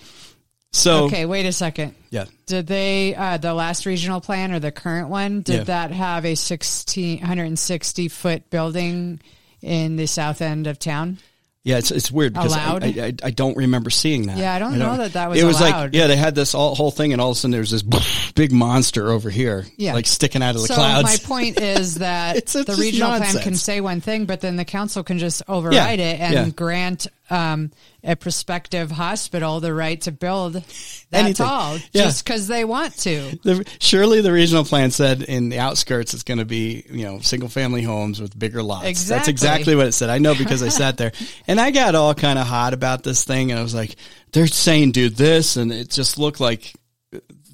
So, 0.75 1.05
Okay, 1.05 1.25
wait 1.25 1.45
a 1.45 1.51
second. 1.53 1.95
yeah, 2.09 2.25
Did 2.47 2.67
they 2.67 3.15
uh, 3.15 3.37
the 3.37 3.53
last 3.53 3.85
regional 3.85 4.19
plan 4.19 4.51
or 4.51 4.59
the 4.59 4.71
current 4.73 5.07
one? 5.09 5.41
Did 5.41 5.55
Yeah. 5.55 5.63
that 5.63 5.91
have 5.91 6.25
a 6.25 6.35
1660 6.35 8.07
foot 8.09 8.49
building 8.49 9.19
in 9.61 9.95
the 9.95 10.05
south 10.05 10.41
end 10.41 10.67
of 10.67 10.77
town? 10.79 11.17
Yeah, 11.63 11.79
it's 11.79 11.89
it's 11.89 12.11
weird 12.11 12.33
because 12.33 12.53
I, 12.53 12.59
I, 12.75 12.77
I, 13.07 13.13
I 13.23 13.31
don't 13.31 13.57
remember 13.57 13.89
seeing 13.89 14.27
that. 14.27 14.37
Yeah, 14.37 14.53
I 14.53 14.59
don't 14.59 14.77
know 14.77 14.97
that 14.97 15.13
that 15.13 15.29
was 15.31 15.41
It 15.41 15.45
was 15.45 15.59
allowed. 15.59 15.85
like 15.85 15.93
yeah, 15.95 16.05
they 16.05 16.15
had 16.15 16.35
this 16.35 16.53
all, 16.53 16.75
whole 16.75 16.91
thing, 16.91 17.11
and 17.11 17.19
all 17.19 17.31
of 17.31 17.37
a 17.37 17.39
sudden 17.39 17.49
there's 17.51 17.71
this 17.71 17.81
big 18.35 18.51
monster 18.51 19.09
over 19.09 19.31
here, 19.31 19.65
Yeah. 19.75 19.93
like 19.95 20.05
sticking 20.05 20.43
out 20.43 20.53
of 20.53 20.61
the 20.61 20.67
so 20.67 20.75
clouds. 20.75 21.03
my 21.03 21.17
point 21.27 21.59
is 21.59 21.95
that 21.99 22.35
It's- 22.35 22.53
it's 22.55 22.65
the 22.75 22.79
regional 22.79 23.17
plan 23.17 23.39
can 23.41 23.55
say 23.55 23.81
one 23.81 23.99
thing, 23.99 24.25
but 24.25 24.41
then 24.41 24.57
the 24.57 24.65
council 24.65 25.03
can 25.03 25.17
just 25.17 25.41
override 25.47 25.97
Yeah, 25.99 26.05
it 26.11 26.19
and 26.19 26.33
yeah. 26.33 26.49
grant 26.49 27.07
um, 27.31 27.71
a 28.05 28.15
prospective 28.15 28.91
hospital 28.91 29.59
the 29.59 29.73
right 29.73 29.99
to 30.01 30.11
build 30.11 30.53
that 30.53 30.63
Anything. 31.11 31.45
tall 31.45 31.75
Yeah. 31.91 32.03
just 32.03 32.23
because 32.23 32.47
they 32.47 32.63
want 32.63 32.95
to. 32.99 33.39
The, 33.43 33.65
surely 33.79 34.21
the 34.21 34.31
regional 34.31 34.63
plan 34.63 34.91
said 34.91 35.23
in 35.23 35.49
the 35.49 35.59
outskirts 35.59 36.13
it's 36.13 36.23
going 36.23 36.37
to 36.37 36.45
be 36.45 36.85
you 36.89 37.03
know 37.03 37.19
single 37.19 37.49
family 37.49 37.81
homes 37.81 38.21
with 38.21 38.37
bigger 38.37 38.61
lots. 38.61 38.83
That's 38.83 39.27
Exactly. 39.27 39.31
exactly 39.31 39.75
what 39.75 39.87
it 39.87 39.91
said. 39.93 40.09
I 40.09 40.19
know 40.19 40.35
because 40.35 40.61
I 40.61 40.69
sat 40.69 40.97
there 40.97 41.11
and 41.47 41.59
I 41.59 41.71
got 41.71 41.95
all 41.95 42.13
kind 42.13 42.37
of 42.37 42.45
hot 42.47 42.73
about 42.73 43.03
this 43.03 43.23
thing, 43.23 43.51
and 43.51 43.59
I 43.59 43.63
was 43.63 43.73
like, 43.73 43.95
they're 44.31 44.47
saying 44.47 44.91
do 44.91 45.09
this, 45.09 45.57
and 45.57 45.71
it 45.71 45.89
just 45.89 46.19
looked 46.19 46.39
like 46.39 46.73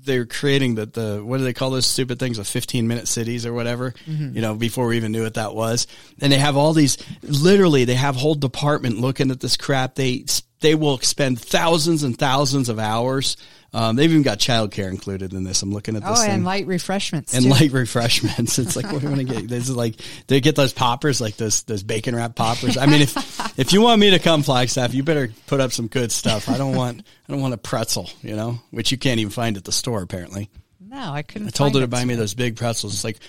they're 0.04 0.26
creating 0.26 0.76
the, 0.76 0.86
the 0.86 1.22
what 1.24 1.38
do 1.38 1.44
they 1.44 1.54
call 1.54 1.70
those 1.72 1.86
stupid 1.86 2.20
things? 2.20 2.40
Of 2.40 2.48
15 2.48 2.88
minute 2.88 3.08
cities 3.08 3.46
or 3.46 3.54
whatever 3.54 3.92
Mm-hmm. 4.08 4.36
you 4.36 4.42
know 4.42 4.56
before 4.56 4.88
we 4.88 4.98
even 4.98 5.12
knew 5.12 5.24
what 5.24 5.36
that 5.36 5.54
was. 5.56 5.88
And 6.20 6.32
they 6.32 6.38
have 6.38 6.58
all 6.58 6.74
these 6.74 6.98
literally 7.22 7.86
they 7.86 7.96
have 7.96 8.16
whole 8.16 8.36
department 8.36 9.00
looking 9.00 9.32
at 9.32 9.40
this 9.40 9.58
crap. 9.58 9.96
They 9.96 10.26
they 10.62 10.76
will 10.76 10.98
spend 11.00 11.40
thousands 11.40 12.04
and 12.04 12.18
thousands 12.18 12.70
of 12.70 12.78
hours 12.80 13.36
um, 13.74 13.96
they've 13.96 14.10
even 14.12 14.22
got 14.22 14.38
childcare 14.38 14.90
included 14.90 15.32
in 15.34 15.44
this 15.46 15.62
i'm 15.62 15.72
looking 15.72 15.96
at 15.96 16.02
this 16.04 16.20
Oh, 16.20 16.22
thing 16.22 16.32
and 16.32 16.44
light 16.44 16.68
refreshments 16.68 17.34
and 17.34 17.44
too. 17.46 17.50
light 17.50 17.72
refreshments. 17.72 18.58
It's 18.60 18.76
like 18.76 18.86
what 18.92 19.00
do 19.02 19.08
you 19.10 19.16
want 19.16 19.28
to 19.28 19.34
get? 19.34 19.48
This 19.48 19.70
is 19.70 19.76
like 19.76 19.96
they 20.28 20.42
get 20.42 20.56
those 20.56 20.74
poppers, 20.74 21.22
like 21.22 21.38
those 21.38 21.64
those 21.64 21.82
bacon 21.84 22.16
wrap 22.16 22.36
poppers. 22.36 22.78
I 22.78 22.86
mean, 22.86 23.02
if 23.02 23.16
if 23.60 23.72
you 23.74 23.82
want 23.82 24.00
me 24.02 24.10
to 24.12 24.20
come 24.20 24.44
Flagstaff, 24.44 24.94
you 24.94 25.04
better 25.04 25.30
put 25.48 25.60
up 25.62 25.72
some 25.72 25.88
good 25.88 26.12
stuff. 26.12 26.50
I 26.50 26.58
don't 26.58 26.76
want 26.76 27.02
I 27.28 27.32
don't 27.32 27.42
want 27.42 27.54
a 27.54 27.58
pretzel, 27.58 28.10
you 28.22 28.36
know, 28.36 28.60
which 28.72 28.92
you 28.92 28.98
can't 28.98 29.20
even 29.20 29.32
find 29.32 29.56
at 29.58 29.64
the 29.64 29.72
store 29.72 30.02
apparently. 30.02 30.50
no, 30.80 31.12
I 31.14 31.22
couldn't. 31.22 31.48
I 31.48 31.52
told 31.52 31.74
her 31.76 31.82
to 31.82 31.88
buy 31.88 32.04
me 32.04 32.16
those 32.16 32.34
big 32.34 32.58
pretzels. 32.58 32.94
It's 32.94 33.04
like 33.06 33.20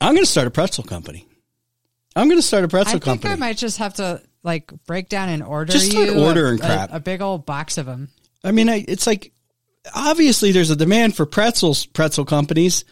I'm 0.00 0.12
going 0.14 0.24
to 0.24 0.30
start 0.30 0.46
a 0.46 0.50
pretzel 0.50 0.84
company. 0.84 1.26
I'm 2.16 2.26
going 2.28 2.38
to 2.38 2.46
start 2.46 2.64
a 2.64 2.68
pretzel 2.68 2.92
think 2.92 3.04
company. 3.04 3.32
I 3.32 3.36
might 3.36 3.56
just 3.56 3.78
have 3.78 3.94
to 3.94 4.20
like 4.42 4.70
break 4.86 5.08
down 5.08 5.28
and 5.28 5.42
order 5.42 5.72
Just 5.72 5.90
start 5.90 6.08
you 6.08 6.14
a- 6.20 6.26
ordering 6.26 6.56
a, 6.60 6.64
crap. 6.64 6.90
a 6.92 7.00
big 7.00 7.22
old 7.22 7.46
box 7.46 7.78
of 7.78 7.86
them. 7.86 8.08
I 8.42 8.52
mean, 8.52 8.68
I, 8.68 8.84
it's 8.86 9.06
like 9.06 9.32
obviously 9.94 10.52
there's 10.52 10.70
a 10.70 10.76
demand 10.76 11.16
for 11.16 11.26
pretzels, 11.26 11.86
pretzel 11.86 12.24
companies, 12.24 12.84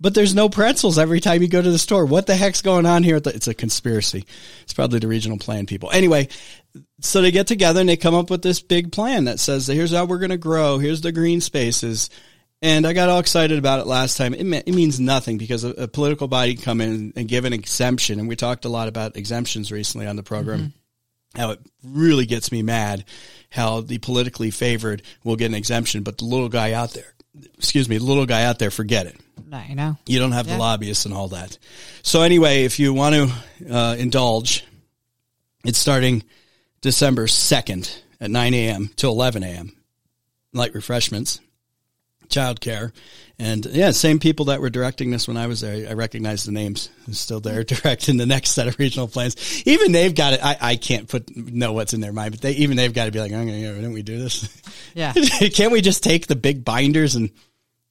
but 0.00 0.14
there's 0.14 0.34
no 0.34 0.48
pretzels 0.48 0.98
every 0.98 1.20
time 1.20 1.42
you 1.42 1.48
go 1.48 1.62
to 1.62 1.70
the 1.70 1.78
store. 1.78 2.04
What 2.04 2.26
the 2.26 2.34
heck's 2.34 2.60
going 2.60 2.86
on 2.86 3.04
here? 3.04 3.20
It's 3.24 3.46
a 3.46 3.54
conspiracy. 3.54 4.24
It's 4.62 4.72
probably 4.72 4.98
the 4.98 5.08
regional 5.08 5.38
plan 5.38 5.66
people. 5.66 5.90
Anyway, 5.92 6.28
so 7.00 7.22
they 7.22 7.30
get 7.30 7.46
together 7.46 7.80
and 7.80 7.88
they 7.88 7.96
come 7.96 8.14
up 8.14 8.28
with 8.28 8.42
this 8.42 8.60
big 8.60 8.90
plan 8.90 9.24
that 9.24 9.38
says, 9.38 9.66
here's 9.66 9.92
how 9.92 10.04
we're 10.04 10.18
going 10.18 10.30
to 10.30 10.38
grow. 10.38 10.78
Here's 10.78 11.02
the 11.02 11.12
green 11.12 11.40
spaces. 11.40 12.10
And 12.60 12.86
I 12.86 12.92
got 12.92 13.08
all 13.08 13.18
excited 13.18 13.58
about 13.58 13.80
it 13.80 13.86
last 13.86 14.16
time. 14.16 14.34
It, 14.34 14.64
it 14.66 14.74
means 14.74 14.98
nothing 14.98 15.38
because 15.38 15.64
a, 15.64 15.70
a, 15.70 15.88
political 15.88 16.28
body 16.28 16.54
come 16.54 16.80
in 16.80 17.12
and 17.16 17.28
give 17.28 17.44
an 17.44 17.52
exemption. 17.52 18.20
And 18.20 18.28
we 18.28 18.36
talked 18.36 18.64
a 18.64 18.68
lot 18.68 18.88
about 18.88 19.16
exemptions 19.16 19.72
recently 19.72 20.06
on 20.06 20.16
the 20.16 20.22
program. 20.22 20.58
Mm-hmm. 20.58 20.81
How 21.34 21.50
it 21.50 21.60
really 21.82 22.26
gets 22.26 22.52
me 22.52 22.62
mad 22.62 23.04
how 23.52 23.82
the 23.82 23.98
politically 23.98 24.50
favored 24.50 25.02
will 25.24 25.36
get 25.36 25.46
an 25.46 25.54
exemption, 25.54 26.02
but 26.02 26.18
the 26.18 26.24
little 26.24 26.48
guy 26.48 26.72
out 26.72 26.92
there, 26.92 27.12
excuse 27.58 27.88
me, 27.88 27.98
the 27.98 28.04
little 28.04 28.26
guy 28.26 28.44
out 28.44 28.58
there, 28.58 28.70
forget 28.70 29.06
it. 29.06 29.16
I 29.52 29.74
know. 29.74 29.98
You 30.06 30.18
don't 30.18 30.32
have 30.32 30.46
yeah. 30.46 30.54
the 30.54 30.58
lobbyists 30.58 31.04
and 31.04 31.12
all 31.12 31.28
that. 31.28 31.58
So 32.02 32.22
anyway, 32.22 32.64
if 32.64 32.78
you 32.78 32.94
want 32.94 33.14
to 33.14 33.74
uh, 33.74 33.96
indulge, 33.98 34.64
it's 35.64 35.78
starting 35.78 36.24
December 36.80 37.26
2nd 37.26 38.00
at 38.20 38.30
9 38.30 38.54
a.m. 38.54 38.90
to 38.96 39.08
11 39.08 39.42
a.m. 39.42 39.76
Light 40.54 40.74
refreshments 40.74 41.38
childcare. 42.32 42.92
And 43.38 43.64
yeah, 43.66 43.90
same 43.90 44.18
people 44.18 44.46
that 44.46 44.60
were 44.60 44.70
directing 44.70 45.10
this 45.10 45.26
when 45.26 45.36
I 45.36 45.46
was 45.46 45.62
there. 45.62 45.88
I 45.88 45.94
recognize 45.94 46.44
the 46.44 46.52
names. 46.52 46.90
Still 47.10 47.40
there 47.40 47.64
directing 47.64 48.16
the 48.16 48.26
next 48.26 48.50
set 48.50 48.68
of 48.68 48.78
regional 48.78 49.08
plans. 49.08 49.62
Even 49.66 49.92
they've 49.92 50.14
got 50.14 50.34
it. 50.34 50.44
I, 50.44 50.56
I 50.60 50.76
can't 50.76 51.08
put 51.08 51.34
know 51.36 51.72
what's 51.72 51.92
in 51.92 52.00
their 52.00 52.12
mind, 52.12 52.32
but 52.32 52.40
they 52.40 52.52
even 52.52 52.76
they've 52.76 52.92
got 52.92 53.06
to 53.06 53.10
be 53.10 53.20
like, 53.20 53.32
oh, 53.32 53.42
yeah, 53.42 53.72
didn't 53.72 53.94
we 53.94 54.02
do 54.02 54.18
this? 54.18 54.48
Yeah. 54.94 55.12
can't 55.52 55.72
we 55.72 55.80
just 55.80 56.02
take 56.02 56.26
the 56.26 56.36
big 56.36 56.64
binders 56.64 57.14
and 57.14 57.30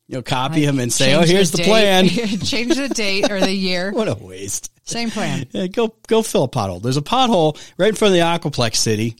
you 0.08 0.16
know 0.16 0.22
copy 0.22 0.66
them 0.66 0.80
and 0.80 0.94
say, 0.94 1.16
oh, 1.16 1.22
here's 1.22 1.52
the, 1.52 1.58
the 1.58 1.64
plan. 1.64 2.08
Change 2.10 2.76
the 2.76 2.90
date 2.90 3.32
or 3.32 3.40
the 3.40 3.52
year. 3.52 3.92
what 3.92 4.08
a 4.08 4.16
waste. 4.16 4.72
Same 4.88 5.10
plan. 5.10 5.48
Yeah, 5.52 5.68
go 5.68 5.96
go 6.08 6.22
fill 6.22 6.44
a 6.44 6.50
pothole. 6.50 6.82
There's 6.82 6.98
a 6.98 7.02
pothole 7.02 7.60
right 7.78 7.90
in 7.90 7.96
front 7.96 8.14
of 8.14 8.20
the 8.20 8.26
Aquaplex 8.26 8.76
City 8.76 9.16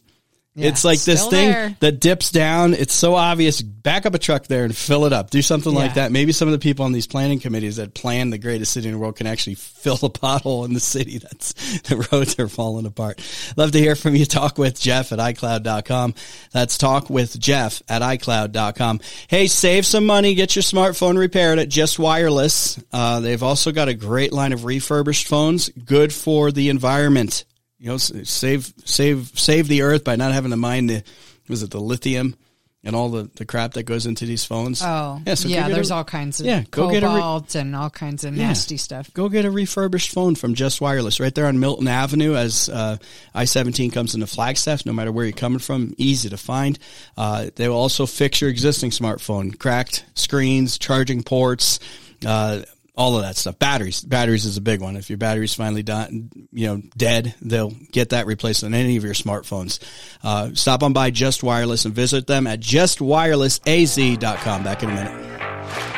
yeah, 0.54 0.68
it's 0.68 0.84
like 0.84 1.00
this 1.04 1.28
thing 1.28 1.50
there. 1.50 1.78
that 1.80 2.02
dips 2.02 2.30
down. 2.30 2.74
It's 2.74 2.94
so 2.94 3.16
obvious. 3.16 3.62
Back 3.62 4.06
up 4.06 4.14
a 4.14 4.20
truck 4.20 4.48
there 4.48 4.66
and 4.66 4.76
fill 4.76 5.06
it 5.06 5.14
up. 5.14 5.30
Do 5.30 5.42
something 5.42 5.72
yeah. 5.72 5.80
like 5.80 5.94
that. 5.94 6.12
Maybe 6.12 6.34
some 6.34 6.50
of 6.50 6.52
the 6.52 6.60
people 6.60 6.84
on 6.84 6.92
these 6.92 7.08
planning 7.08 7.40
committees 7.40 7.78
that 7.78 7.94
plan 7.94 8.32
the 8.32 8.38
greatest 8.38 8.74
city 8.74 8.90
in 8.90 8.94
the 8.96 9.00
world 9.00 9.16
can 9.16 9.28
actually 9.28 9.56
fill 9.56 9.96
a 9.96 10.10
pothole 10.10 10.66
in 10.66 10.74
the 10.74 10.82
city 10.82 11.20
that's 11.20 11.54
the 11.90 12.06
roads 12.12 12.38
are 12.38 12.50
falling 12.50 12.86
apart. 12.86 13.22
Love 13.56 13.72
to 13.72 13.80
hear 13.80 13.96
from 13.96 14.14
you. 14.14 14.26
Talk 14.26 14.58
with 14.58 14.80
Jeff 14.80 15.14
at 15.14 15.20
iCloud.com. 15.20 16.16
That's 16.52 16.78
talk 16.78 17.10
with 17.10 17.40
Jeff 17.40 17.82
at 17.88 18.02
iCloud.com. 18.02 19.00
Hey, 19.30 19.48
save 19.48 19.86
some 19.86 20.06
money. 20.06 20.36
Get 20.36 20.58
your 20.58 20.64
smartphone 20.64 21.18
repaired 21.18 21.60
at 21.60 21.70
Just 21.70 21.98
Wireless. 21.98 22.78
Uh, 22.92 23.22
they've 23.22 23.44
also 23.44 23.72
got 23.72 23.88
a 23.88 23.94
great 23.94 24.34
line 24.34 24.52
of 24.52 24.66
refurbished 24.66 25.28
phones. 25.28 25.70
Good 25.70 26.12
for 26.12 26.52
the 26.52 26.68
environment 26.68 27.46
you 27.82 27.90
know, 27.90 27.98
save 27.98 28.72
save 28.86 29.32
save 29.34 29.68
the 29.68 29.82
earth 29.82 30.04
by 30.04 30.16
not 30.16 30.34
having 30.34 30.52
to 30.52 30.58
mine 30.58 30.86
the 30.86 31.04
was 31.50 31.64
it 31.64 31.72
the 31.72 31.82
lithium 31.82 32.36
and 32.84 32.96
all 32.96 33.10
the, 33.10 33.30
the 33.36 33.46
crap 33.46 33.74
that 33.74 33.84
goes 33.84 34.06
into 34.06 34.26
these 34.26 34.46
phones. 34.46 34.82
Oh, 34.84 35.20
yeah. 35.26 35.34
So 35.34 35.48
yeah 35.48 35.68
there's 35.68 35.90
a, 35.90 35.96
all 35.96 36.04
kinds 36.04 36.40
of 36.40 36.46
yeah, 36.46 36.64
go 36.70 36.92
get 36.92 37.04
a 37.04 37.08
re- 37.08 37.60
and 37.60 37.76
all 37.76 37.90
kinds 37.90 38.24
of 38.24 38.36
nasty 38.36 38.76
yeah, 38.76 38.80
stuff. 38.80 39.14
Go 39.14 39.30
get 39.30 39.46
a 39.46 39.52
refurbished 39.52 40.12
phone 40.12 40.36
from 40.36 40.54
Just 40.54 40.80
Wireless 40.80 41.20
right 41.20 41.34
there 41.34 41.48
on 41.48 41.60
Milton 41.60 41.88
Avenue 41.88 42.36
as 42.36 42.70
uh, 42.70 42.98
I-17 43.34 43.92
comes 43.92 44.14
into 44.14 44.28
Flagstaff. 44.28 44.86
No 44.86 44.94
matter 44.94 45.12
where 45.12 45.26
you're 45.26 45.34
coming 45.34 45.60
from, 45.60 45.96
easy 45.98 46.30
to 46.30 46.38
find. 46.38 46.78
Uh, 47.18 47.48
they 47.56 47.68
will 47.68 47.78
also 47.78 48.06
fix 48.06 48.42
your 48.42 48.50
existing 48.52 48.92
smartphone, 48.92 49.58
cracked 49.58 50.06
screens, 50.14 50.78
charging 50.78 51.24
ports. 51.24 51.80
Uh, 52.26 52.62
all 53.02 53.16
of 53.16 53.24
that 53.24 53.36
stuff. 53.36 53.58
Batteries, 53.58 54.02
batteries 54.02 54.46
is 54.46 54.58
a 54.58 54.62
big 54.62 54.80
one. 54.80 54.96
If 54.96 55.10
your 55.10 55.18
battery's 55.18 55.56
finally 55.56 55.82
done, 55.82 56.30
you 56.52 56.68
know, 56.68 56.84
dead, 56.96 57.34
they'll 57.42 57.72
get 57.92 58.10
that 58.10 58.28
replaced 58.28 58.64
on 58.64 58.76
any 58.76 58.96
of 58.96 59.04
your 59.04 59.16
smartphones. 59.16 59.80
Uh, 60.24 60.52
stop 60.54 60.84
on 60.84 60.94
by 60.94 61.10
Just 61.10 61.42
Wireless 61.42 61.86
and 61.86 61.96
visit 61.96 62.28
them 62.28 62.46
at 62.46 62.60
justwirelessaz.com. 62.60 64.64
Back 64.64 64.84
in 64.84 64.92
a 64.92 64.94
minute. 64.94 65.91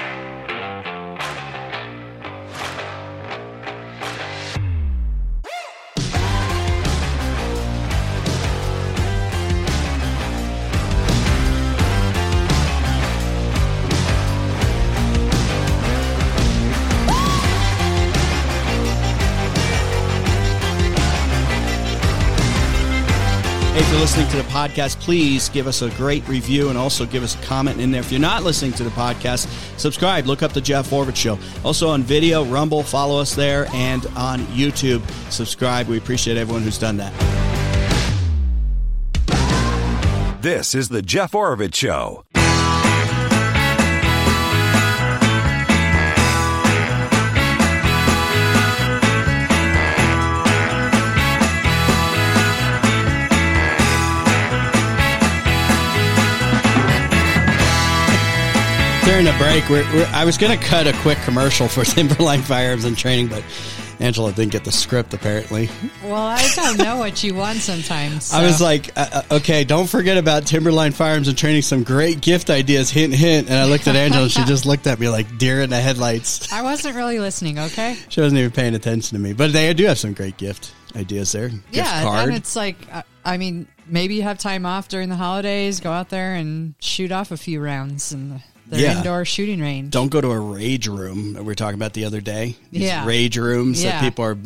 Listening 23.99 24.27
to 24.29 24.37
the 24.37 24.43
podcast, 24.43 24.99
please 24.99 25.49
give 25.49 25.67
us 25.67 25.81
a 25.81 25.89
great 25.91 26.27
review 26.27 26.69
and 26.69 26.77
also 26.77 27.05
give 27.05 27.23
us 27.23 27.35
a 27.35 27.45
comment 27.45 27.79
in 27.79 27.91
there. 27.91 28.01
If 28.01 28.11
you're 28.11 28.19
not 28.19 28.43
listening 28.43 28.71
to 28.73 28.83
the 28.83 28.89
podcast, 28.91 29.47
subscribe. 29.77 30.25
Look 30.25 30.41
up 30.41 30.53
the 30.53 30.61
Jeff 30.61 30.89
Oravits 30.89 31.17
Show. 31.17 31.37
Also 31.63 31.89
on 31.89 32.01
video, 32.01 32.43
Rumble, 32.45 32.81
follow 32.81 33.19
us 33.19 33.35
there, 33.35 33.67
and 33.73 34.05
on 34.15 34.39
YouTube, 34.47 35.01
subscribe. 35.31 35.87
We 35.87 35.97
appreciate 35.97 36.37
everyone 36.37 36.63
who's 36.63 36.79
done 36.79 36.97
that. 36.97 37.13
This 40.41 40.73
is 40.75 40.89
the 40.89 41.01
Jeff 41.01 41.33
Oravits 41.33 41.75
Show. 41.75 42.25
During 59.05 59.25
the 59.25 59.35
break, 59.37 59.67
we're, 59.69 59.83
we're, 59.93 60.09
I 60.13 60.25
was 60.25 60.37
going 60.37 60.57
to 60.57 60.65
cut 60.65 60.87
a 60.87 60.93
quick 61.01 61.17
commercial 61.19 61.67
for 61.67 61.83
Timberline 61.85 62.41
Firearms 62.41 62.85
and 62.85 62.97
Training, 62.97 63.27
but 63.27 63.43
Angela 63.99 64.31
didn't 64.31 64.51
get 64.51 64.63
the 64.63 64.71
script 64.71 65.13
apparently. 65.13 65.69
Well, 66.03 66.15
I 66.15 66.47
don't 66.55 66.77
know 66.77 66.97
what 66.97 67.23
you 67.23 67.33
want 67.33 67.59
sometimes. 67.59 68.25
So. 68.25 68.37
I 68.37 68.45
was 68.45 68.61
like, 68.61 68.97
uh, 68.97 69.05
uh, 69.13 69.35
okay, 69.35 69.63
don't 69.63 69.87
forget 69.87 70.17
about 70.17 70.45
Timberline 70.45 70.91
Firearms 70.91 71.27
and 71.27 71.37
Training. 71.37 71.61
Some 71.61 71.83
great 71.83 72.21
gift 72.21 72.49
ideas. 72.49 72.89
Hint, 72.89 73.13
hint. 73.13 73.49
And 73.49 73.57
I 73.57 73.65
looked 73.65 73.87
at 73.87 73.95
Angela, 73.95 74.23
and 74.23 74.31
she 74.31 74.43
just 74.45 74.65
looked 74.65 74.87
at 74.87 74.99
me 74.99 75.09
like 75.09 75.37
deer 75.37 75.61
in 75.61 75.69
the 75.69 75.79
headlights. 75.79 76.51
I 76.51 76.61
wasn't 76.61 76.95
really 76.95 77.19
listening. 77.19 77.59
Okay. 77.59 77.97
She 78.09 78.21
wasn't 78.21 78.39
even 78.39 78.51
paying 78.51 78.75
attention 78.75 79.17
to 79.17 79.23
me, 79.23 79.33
but 79.33 79.53
they 79.53 79.73
do 79.73 79.85
have 79.85 79.99
some 79.99 80.13
great 80.13 80.37
gift 80.37 80.73
ideas 80.95 81.31
there. 81.31 81.49
Gift 81.49 81.65
yeah, 81.71 82.03
card. 82.03 82.29
and 82.29 82.37
it's 82.37 82.55
like, 82.55 82.77
uh, 82.91 83.03
I 83.25 83.37
mean, 83.37 83.67
maybe 83.87 84.15
you 84.15 84.23
have 84.23 84.37
time 84.37 84.65
off 84.65 84.87
during 84.87 85.09
the 85.09 85.15
holidays. 85.15 85.79
Go 85.79 85.91
out 85.91 86.09
there 86.09 86.35
and 86.35 86.75
shoot 86.79 87.11
off 87.11 87.31
a 87.31 87.37
few 87.37 87.61
rounds 87.61 88.11
and 88.11 88.41
their 88.73 88.81
yeah. 88.81 88.97
indoor 88.97 89.25
shooting 89.25 89.61
range. 89.61 89.91
Don't 89.91 90.09
go 90.09 90.21
to 90.21 90.31
a 90.31 90.39
rage 90.39 90.87
room 90.87 91.33
that 91.33 91.43
we 91.43 91.47
were 91.47 91.55
talking 91.55 91.75
about 91.75 91.93
the 91.93 92.05
other 92.05 92.21
day. 92.21 92.55
These 92.71 92.83
yeah. 92.83 93.05
Rage 93.05 93.37
rooms 93.37 93.83
yeah. 93.83 93.91
that 93.91 94.01
people 94.01 94.25
are. 94.25 94.37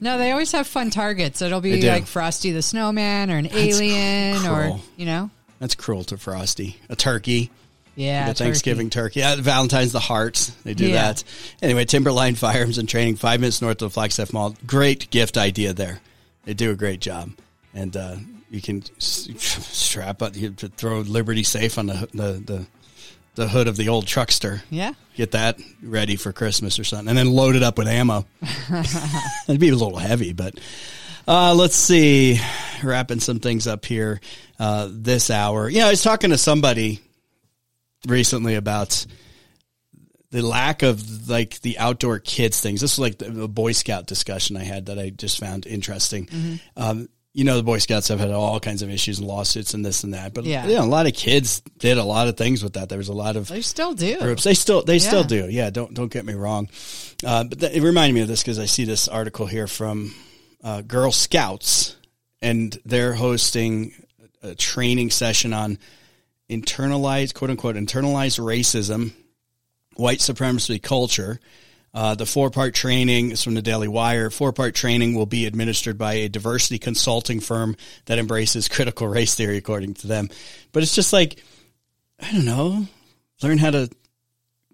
No, 0.00 0.18
they 0.18 0.32
always 0.32 0.52
have 0.52 0.66
fun 0.66 0.90
targets. 0.90 1.40
It'll 1.40 1.60
be 1.60 1.80
like 1.88 2.06
Frosty 2.06 2.52
the 2.52 2.62
Snowman 2.62 3.30
or 3.30 3.36
an 3.38 3.44
That's 3.44 3.56
alien 3.56 4.38
cruel. 4.38 4.54
or, 4.54 4.80
you 4.96 5.06
know. 5.06 5.30
That's 5.58 5.74
cruel 5.74 6.04
to 6.04 6.18
Frosty. 6.18 6.76
A 6.88 6.96
turkey. 6.96 7.50
Yeah, 7.94 8.30
Thanksgiving 8.34 8.90
turkey. 8.90 9.22
turkey. 9.22 9.40
Valentine's 9.40 9.92
the 9.92 10.00
hearts. 10.00 10.48
They 10.64 10.74
do 10.74 10.86
yeah. 10.86 11.12
that. 11.12 11.24
Anyway, 11.62 11.86
Timberline 11.86 12.34
Firearms 12.34 12.76
and 12.76 12.86
Training, 12.86 13.16
five 13.16 13.40
minutes 13.40 13.62
north 13.62 13.80
of 13.80 13.88
the 13.88 13.90
Flagstaff 13.90 14.34
Mall. 14.34 14.54
Great 14.66 15.10
gift 15.10 15.38
idea 15.38 15.72
there. 15.72 16.00
They 16.44 16.52
do 16.52 16.70
a 16.70 16.76
great 16.76 17.00
job, 17.00 17.30
and 17.72 17.96
uh, 17.96 18.16
you 18.50 18.60
can 18.60 18.82
strap 18.98 20.20
up, 20.20 20.36
you 20.36 20.52
throw 20.52 21.00
Liberty 21.00 21.42
Safe 21.42 21.78
on 21.78 21.86
the 21.86 22.08
the, 22.12 22.32
the 22.44 22.66
the 23.36 23.48
hood 23.48 23.68
of 23.68 23.76
the 23.76 23.88
old 23.88 24.06
truckster. 24.06 24.62
Yeah. 24.70 24.92
Get 25.14 25.30
that 25.32 25.58
ready 25.82 26.16
for 26.16 26.32
Christmas 26.32 26.78
or 26.78 26.84
something, 26.84 27.08
and 27.08 27.16
then 27.16 27.30
load 27.30 27.56
it 27.56 27.62
up 27.62 27.78
with 27.78 27.86
ammo. 27.86 28.26
It'd 29.48 29.60
be 29.60 29.68
a 29.68 29.74
little 29.74 29.96
heavy, 29.96 30.32
but 30.32 30.58
uh, 31.28 31.54
let's 31.54 31.76
see. 31.76 32.38
Wrapping 32.82 33.20
some 33.20 33.40
things 33.40 33.66
up 33.66 33.84
here 33.84 34.20
uh, 34.58 34.88
this 34.90 35.30
hour. 35.30 35.68
You 35.68 35.80
know, 35.80 35.86
I 35.86 35.90
was 35.90 36.02
talking 36.02 36.30
to 36.30 36.38
somebody 36.38 37.00
recently 38.06 38.54
about 38.54 39.06
the 40.30 40.42
lack 40.42 40.82
of 40.82 41.28
like 41.28 41.60
the 41.60 41.78
outdoor 41.78 42.18
kids 42.18 42.60
things. 42.60 42.80
This 42.80 42.98
was 42.98 42.98
like 42.98 43.18
the, 43.18 43.30
the 43.30 43.48
Boy 43.48 43.72
Scout 43.72 44.06
discussion 44.06 44.56
I 44.56 44.64
had 44.64 44.86
that 44.86 44.98
I 44.98 45.10
just 45.10 45.38
found 45.38 45.66
interesting. 45.66 46.26
Mm-hmm. 46.26 46.56
Um, 46.76 47.08
you 47.36 47.44
know, 47.44 47.58
the 47.58 47.62
Boy 47.62 47.76
Scouts 47.76 48.08
have 48.08 48.18
had 48.18 48.30
all 48.30 48.58
kinds 48.60 48.80
of 48.80 48.88
issues 48.88 49.18
and 49.18 49.28
lawsuits 49.28 49.74
and 49.74 49.84
this 49.84 50.04
and 50.04 50.14
that. 50.14 50.32
But 50.32 50.44
yeah, 50.44 50.66
you 50.66 50.76
know, 50.76 50.84
a 50.84 50.86
lot 50.86 51.06
of 51.06 51.12
kids 51.12 51.60
did 51.76 51.98
a 51.98 52.02
lot 52.02 52.28
of 52.28 52.38
things 52.38 52.64
with 52.64 52.72
that. 52.72 52.88
There 52.88 52.96
was 52.96 53.08
a 53.08 53.12
lot 53.12 53.36
of 53.36 53.48
they 53.48 53.60
still 53.60 53.92
do 53.92 54.18
groups. 54.18 54.42
They 54.42 54.54
still 54.54 54.82
they 54.82 54.94
yeah. 54.94 55.06
still 55.06 55.22
do. 55.22 55.46
Yeah, 55.46 55.68
don't 55.68 55.92
don't 55.92 56.10
get 56.10 56.24
me 56.24 56.32
wrong. 56.32 56.70
Uh, 57.22 57.44
but 57.44 57.60
th- 57.60 57.76
it 57.76 57.82
reminded 57.82 58.14
me 58.14 58.22
of 58.22 58.28
this 58.28 58.42
because 58.42 58.58
I 58.58 58.64
see 58.64 58.84
this 58.84 59.06
article 59.06 59.44
here 59.44 59.66
from 59.66 60.14
uh, 60.64 60.80
Girl 60.80 61.12
Scouts, 61.12 61.96
and 62.40 62.74
they're 62.86 63.12
hosting 63.12 63.92
a 64.42 64.54
training 64.54 65.10
session 65.10 65.52
on 65.52 65.78
internalized, 66.48 67.34
quote 67.34 67.50
unquote, 67.50 67.76
internalized 67.76 68.40
racism, 68.40 69.12
white 69.96 70.22
supremacy 70.22 70.78
culture. 70.78 71.38
Uh, 71.96 72.14
the 72.14 72.26
four 72.26 72.50
part 72.50 72.74
training 72.74 73.30
is 73.30 73.42
from 73.42 73.54
the 73.54 73.62
Daily 73.62 73.88
Wire. 73.88 74.28
Four 74.28 74.52
part 74.52 74.74
training 74.74 75.14
will 75.14 75.24
be 75.24 75.46
administered 75.46 75.96
by 75.96 76.12
a 76.14 76.28
diversity 76.28 76.78
consulting 76.78 77.40
firm 77.40 77.74
that 78.04 78.18
embraces 78.18 78.68
critical 78.68 79.08
race 79.08 79.34
theory, 79.34 79.56
according 79.56 79.94
to 79.94 80.06
them. 80.06 80.28
But 80.72 80.82
it's 80.82 80.94
just 80.94 81.14
like, 81.14 81.42
I 82.20 82.30
don't 82.32 82.44
know, 82.44 82.86
learn 83.42 83.56
how 83.56 83.70
to 83.70 83.88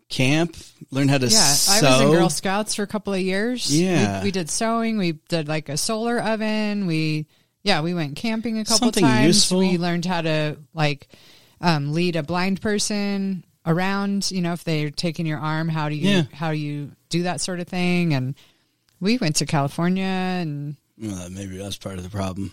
camp, 0.08 0.56
learn 0.90 1.06
how 1.06 1.18
to 1.18 1.26
Yeah, 1.26 1.38
sew. 1.38 1.86
I 1.86 1.90
was 1.92 2.00
in 2.00 2.10
Girl 2.10 2.28
Scouts 2.28 2.74
for 2.74 2.82
a 2.82 2.88
couple 2.88 3.14
of 3.14 3.20
years. 3.20 3.72
Yeah. 3.74 4.18
we, 4.18 4.24
we 4.24 4.30
did 4.32 4.50
sewing. 4.50 4.98
We 4.98 5.12
did 5.28 5.46
like 5.46 5.68
a 5.68 5.76
solar 5.76 6.20
oven. 6.20 6.86
We 6.88 7.26
yeah, 7.62 7.82
we 7.82 7.94
went 7.94 8.16
camping 8.16 8.58
a 8.58 8.64
couple 8.64 8.86
Something 8.88 9.04
times. 9.04 9.26
useful. 9.28 9.60
We 9.60 9.78
learned 9.78 10.04
how 10.06 10.22
to 10.22 10.56
like 10.74 11.06
um, 11.60 11.92
lead 11.92 12.16
a 12.16 12.24
blind 12.24 12.60
person 12.60 13.44
around. 13.64 14.28
You 14.32 14.40
know, 14.42 14.54
if 14.54 14.64
they're 14.64 14.90
taking 14.90 15.24
your 15.24 15.38
arm, 15.38 15.68
how 15.68 15.88
do 15.88 15.94
you 15.94 16.08
Yeah. 16.08 16.22
how 16.32 16.50
you 16.50 16.90
do 17.12 17.22
that 17.24 17.40
sort 17.40 17.60
of 17.60 17.68
thing? 17.68 18.14
And 18.14 18.34
we 19.00 19.18
went 19.18 19.36
to 19.36 19.46
California 19.46 20.04
and. 20.04 20.76
Well, 20.98 21.30
maybe 21.30 21.56
that's 21.56 21.76
part 21.76 21.96
of 21.96 22.02
the 22.04 22.10
problem. 22.10 22.52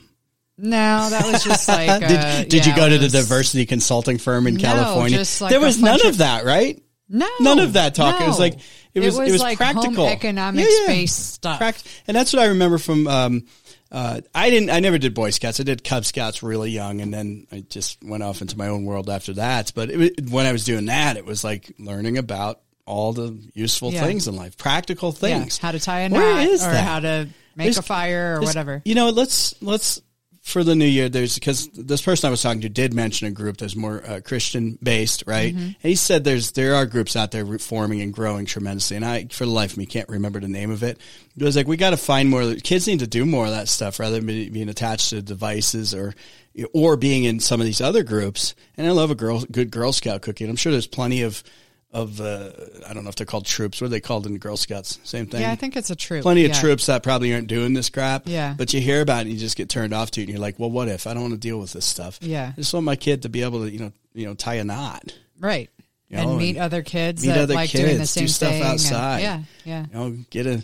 No, 0.57 1.09
that 1.09 1.25
was 1.31 1.43
just 1.43 1.67
like. 1.67 1.99
did 2.01 2.11
uh, 2.19 2.43
did 2.43 2.65
you 2.65 2.75
go 2.75 2.85
it 2.85 2.89
to 2.89 2.97
the 2.97 3.03
was- 3.05 3.13
diversity 3.13 3.65
consulting 3.65 4.17
firm 4.17 4.45
in 4.47 4.55
No, 4.55 4.61
California? 4.61 5.23
like 5.41 5.49
there 5.49 5.59
was 5.59 5.81
none 5.81 6.01
of 6.01 6.07
of- 6.07 6.17
that, 6.19 6.45
right? 6.45 6.81
No, 7.11 7.27
None 7.39 7.57
of 7.57 7.73
that 7.73 7.95
talk. 7.95 8.21
It 8.21 8.27
was 8.27 8.37
like 8.37 8.59
it 8.93 8.99
was 8.99 9.17
it 9.17 9.31
was, 9.31 9.41
like 9.41 9.57
practical 9.57 10.05
economics 10.05 10.69
Yeah, 10.71 10.81
yeah. 10.81 10.87
based 10.87 11.33
stuff. 11.33 11.59
And 12.07 12.15
that's 12.15 12.31
what 12.33 12.43
I 12.43 12.45
remember 12.49 12.77
from. 12.77 13.07
Um, 13.07 13.45
uh, 13.91 14.21
I 14.35 14.51
didn't. 14.51 14.69
I 14.69 14.79
never 14.79 14.99
did 14.99 15.15
Boy 15.15 15.31
Scouts. 15.31 15.59
I 15.59 15.63
did 15.63 15.83
Cub 15.83 16.05
Scouts 16.05 16.43
really 16.43 16.69
young, 16.69 17.01
and 17.01 17.11
then 17.11 17.47
I 17.51 17.61
just 17.61 18.03
went 18.03 18.21
off 18.21 18.41
into 18.43 18.59
my 18.59 18.67
own 18.67 18.85
world 18.85 19.09
after 19.09 19.33
that. 19.33 19.71
But 19.73 19.89
it, 19.89 19.97
was- 19.97 20.31
when 20.31 20.45
I 20.45 20.51
was 20.51 20.65
doing 20.65 20.85
that, 20.85 21.17
it 21.17 21.25
was 21.25 21.43
like 21.43 21.71
learning 21.79 22.19
about 22.19 22.61
all 22.89 23.13
the 23.13 23.37
useful 23.53 23.93
Yeah. 23.93 24.03
things 24.05 24.27
in 24.27 24.35
life, 24.35 24.57
practical 24.57 25.09
Yeah, 25.21 25.39
things. 25.39 25.57
how 25.57 25.71
to 25.71 25.79
tie 25.79 26.01
a 26.01 26.09
Where 26.09 26.21
knot 26.35 26.47
is 26.47 26.61
or 26.63 26.71
that? 26.71 26.83
how 26.83 26.99
to 26.99 27.27
make 27.55 27.65
There's- 27.65 27.77
a 27.77 27.81
fire 27.83 28.37
or 28.37 28.41
whatever. 28.41 28.81
You 28.83 28.95
know, 28.95 29.09
let's 29.09 29.53
let's 29.61 30.01
for 30.41 30.63
the 30.63 30.73
new 30.73 30.85
year. 30.85 31.09
There's 31.09 31.35
because 31.35 31.69
this 31.75 32.01
person 32.01 32.27
I 32.27 32.31
was 32.31 32.41
talking 32.41 32.61
to 32.61 32.69
did 32.69 32.93
mention 32.93 33.27
a 33.27 33.31
group 33.31 33.57
that's 33.57 33.75
more 33.75 34.03
uh, 34.03 34.19
Christian 34.23 34.79
based, 34.81 35.23
right? 35.27 35.53
Mm-hmm. 35.53 35.63
And 35.63 35.75
he 35.81 35.95
said 35.95 36.23
there's 36.23 36.51
there 36.53 36.73
are 36.75 36.87
groups 36.87 37.15
out 37.15 37.29
there 37.31 37.45
forming 37.59 38.01
and 38.01 38.11
growing 38.11 38.45
tremendously, 38.47 38.95
and 38.95 39.05
I 39.05 39.27
for 39.29 39.45
the 39.45 39.51
life 39.51 39.73
of 39.73 39.77
me 39.77 39.85
can't 39.85 40.09
remember 40.09 40.39
the 40.39 40.47
name 40.47 40.71
of 40.71 40.81
it. 40.81 40.97
It 41.37 41.43
was 41.43 41.55
like 41.55 41.67
we 41.67 41.77
got 41.77 41.91
to 41.91 41.97
find 41.97 42.29
more. 42.29 42.55
Kids 42.55 42.87
need 42.87 42.99
to 42.99 43.07
do 43.07 43.25
more 43.25 43.45
of 43.45 43.51
that 43.51 43.67
stuff 43.67 43.99
rather 43.99 44.19
than 44.19 44.25
being 44.25 44.69
attached 44.69 45.11
to 45.11 45.21
devices 45.21 45.93
or 45.93 46.15
or 46.73 46.97
being 46.97 47.25
in 47.25 47.39
some 47.39 47.59
of 47.61 47.67
these 47.67 47.79
other 47.81 48.01
groups. 48.03 48.55
And 48.75 48.87
I 48.87 48.91
love 48.91 49.11
a 49.11 49.15
girl 49.15 49.41
good 49.51 49.69
Girl 49.69 49.93
Scout 49.93 50.21
cookie. 50.23 50.45
And 50.45 50.49
I'm 50.49 50.57
sure 50.57 50.71
there's 50.71 50.87
plenty 50.87 51.21
of 51.21 51.43
of 51.91 52.21
uh, 52.21 52.51
I 52.87 52.93
don't 52.93 53.03
know 53.03 53.09
if 53.09 53.15
they're 53.15 53.25
called 53.25 53.45
troops. 53.45 53.81
What 53.81 53.87
are 53.87 53.89
they 53.89 53.99
called 53.99 54.25
in 54.27 54.33
the 54.33 54.39
Girl 54.39 54.57
Scouts? 54.57 54.99
Same 55.03 55.25
thing 55.25 55.41
Yeah, 55.41 55.51
I 55.51 55.55
think 55.55 55.75
it's 55.75 55.89
a 55.89 55.95
troop. 55.95 56.21
plenty 56.21 56.45
of 56.45 56.53
troops 56.53 56.85
that 56.85 57.01
probably 57.01 57.33
aren't 57.33 57.47
doing 57.47 57.73
this 57.73 57.89
crap. 57.89 58.23
Yeah. 58.25 58.53
But 58.57 58.73
you 58.73 58.79
hear 58.81 59.01
about 59.01 59.19
it 59.19 59.21
and 59.21 59.31
you 59.31 59.37
just 59.39 59.57
get 59.57 59.69
turned 59.69 59.93
off 59.93 60.11
to 60.11 60.21
it 60.21 60.25
and 60.25 60.29
you're 60.31 60.39
like, 60.39 60.59
well, 60.59 60.69
what 60.69 60.87
if 60.87 61.07
I 61.07 61.13
don't 61.13 61.23
want 61.23 61.33
to 61.33 61.39
deal 61.39 61.59
with 61.59 61.73
this 61.73 61.85
stuff? 61.85 62.19
Yeah. 62.21 62.51
I 62.53 62.55
just 62.59 62.73
want 62.73 62.85
my 62.85 62.95
kid 62.95 63.23
to 63.23 63.29
be 63.29 63.41
able 63.43 63.61
to, 63.63 63.71
you 63.71 63.79
know, 63.79 63.91
you 64.13 64.27
know, 64.27 64.35
tie 64.35 64.55
a 64.55 64.63
knot. 64.63 65.13
Right. 65.39 65.69
You 66.09 66.17
and 66.17 66.37
meet 66.37 66.55
and 66.55 66.59
other 66.65 66.81
kids 66.83 67.21
meet 67.23 67.29
that 67.29 67.37
other 67.41 67.53
like 67.55 67.69
doing 67.71 67.85
the 67.85 67.91
kids, 67.99 68.13
do 68.13 68.19
same 68.21 68.27
stuff 68.27 68.49
thing. 68.51 68.61
and- 68.61 68.71
outside. 68.71 69.19
yeah, 69.21 69.41
yeah. 69.63 69.85
You 69.91 69.93
know, 69.93 70.17
get 70.29 70.45
a, 70.47 70.63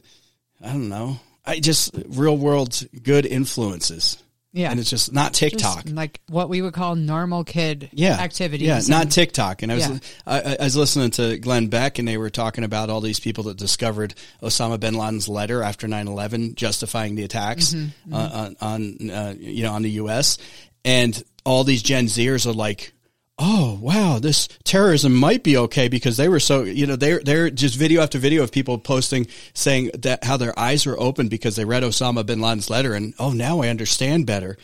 I 0.64 0.68
don't 0.70 0.90
know. 0.90 1.20
I 1.46 1.60
just 1.60 1.92
real 2.08 2.36
world 2.38 2.80
good 3.04 3.26
influences. 3.28 4.18
Yeah. 4.56 4.72
And 4.72 4.80
it's 4.80 4.90
just 4.90 5.12
not 5.12 5.34
Just 5.34 5.40
TikTok. 5.52 5.84
like 5.88 6.22
what 6.30 6.48
we 6.48 6.62
would 6.62 6.74
call 6.74 6.96
normal 6.96 7.44
kid 7.44 7.90
yeah. 7.92 8.14
activities. 8.20 8.68
Yeah, 8.68 8.80
not 8.88 9.02
and- 9.04 9.12
TikTok. 9.12 9.62
And 9.64 9.72
I 9.72 9.76
was 9.76 9.88
Yeah. 9.90 10.00
I, 10.26 10.56
I 10.62 10.64
was 10.64 10.78
listening 10.78 11.12
to 11.12 11.38
Glenn 11.38 11.68
Beck, 11.68 12.00
and 12.00 12.08
they 12.08 12.18
were 12.18 12.30
talking 12.30 12.64
about 12.64 12.90
all 12.90 13.02
these 13.02 13.20
people 13.20 13.44
that 13.46 13.58
discovered 13.58 14.14
Osama 14.42 14.80
bin 14.80 14.94
Laden's 14.94 15.28
letter 15.28 15.62
after 15.62 15.88
9-11, 15.88 16.56
justifying 16.56 17.16
the 17.16 17.24
attacks 17.24 17.74
Mm-hmm, 17.74 18.14
uh, 18.14 18.30
on, 18.34 18.56
on 18.62 19.12
uh, 19.12 19.34
you 19.38 19.64
know 19.64 19.74
on 19.74 19.82
the 19.82 19.92
U.S. 19.92 20.38
And 20.86 21.22
all 21.44 21.64
these 21.66 21.84
Gen 21.84 22.06
Zers 22.06 22.48
are 22.48 22.54
like. 22.54 22.94
Oh 23.38 23.78
wow! 23.82 24.20
This 24.20 24.48
terrorism 24.64 25.14
might 25.14 25.44
be 25.44 25.58
okay 25.58 25.90
because 25.90 26.16
they 26.16 26.30
were 26.30 26.40
so 26.40 26.64
you 26.64 26.88
know 26.88 26.96
they're 26.96 27.20
they're 27.20 27.50
just 27.50 27.76
video 27.76 28.02
after 28.02 28.18
video 28.18 28.44
of 28.44 28.52
people 28.52 28.78
posting 28.78 29.28
saying 29.54 29.92
that 29.94 30.24
how 30.24 30.38
their 30.38 30.58
eyes 30.58 30.86
were 30.86 30.98
open 31.00 31.28
because 31.28 31.58
they 31.58 31.66
read 31.66 31.84
Osama 31.84 32.26
bin 32.26 32.40
Laden's 32.40 32.70
letter 32.70 32.94
and 32.94 33.14
oh 33.20 33.32
now 33.32 33.60
I 33.62 33.68
understand 33.68 34.26
better. 34.26 34.58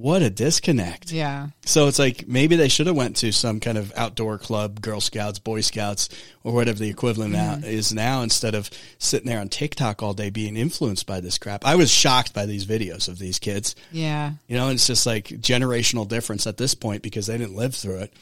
What 0.00 0.22
a 0.22 0.30
disconnect! 0.30 1.10
Yeah. 1.10 1.48
So 1.64 1.88
it's 1.88 1.98
like 1.98 2.28
maybe 2.28 2.54
they 2.54 2.68
should 2.68 2.86
have 2.86 2.94
went 2.94 3.16
to 3.16 3.32
some 3.32 3.58
kind 3.58 3.76
of 3.76 3.92
outdoor 3.96 4.38
club, 4.38 4.80
Girl 4.80 5.00
Scouts, 5.00 5.40
Boy 5.40 5.60
Scouts, 5.60 6.08
or 6.44 6.52
whatever 6.52 6.78
the 6.78 6.88
equivalent 6.88 7.34
Mm-hmm. 7.34 7.64
is 7.64 7.92
now, 7.92 8.22
instead 8.22 8.54
of 8.54 8.70
sitting 8.98 9.26
there 9.28 9.40
on 9.40 9.48
TikTok 9.48 10.00
all 10.00 10.14
day 10.14 10.30
being 10.30 10.56
influenced 10.56 11.04
by 11.08 11.18
this 11.20 11.36
crap. 11.36 11.66
I 11.66 11.74
was 11.74 11.90
shocked 11.90 12.32
by 12.32 12.46
these 12.46 12.64
videos 12.64 13.08
of 13.08 13.18
these 13.18 13.40
kids. 13.40 13.74
Yeah. 13.90 14.34
You 14.46 14.56
know, 14.56 14.68
it's 14.68 14.86
just 14.86 15.04
like 15.04 15.26
generational 15.26 16.06
difference 16.06 16.46
at 16.46 16.58
this 16.58 16.74
point 16.74 17.02
because 17.02 17.26
they 17.26 17.36
didn't 17.36 17.56
live 17.56 17.74
through 17.74 17.98
it. 17.98 18.12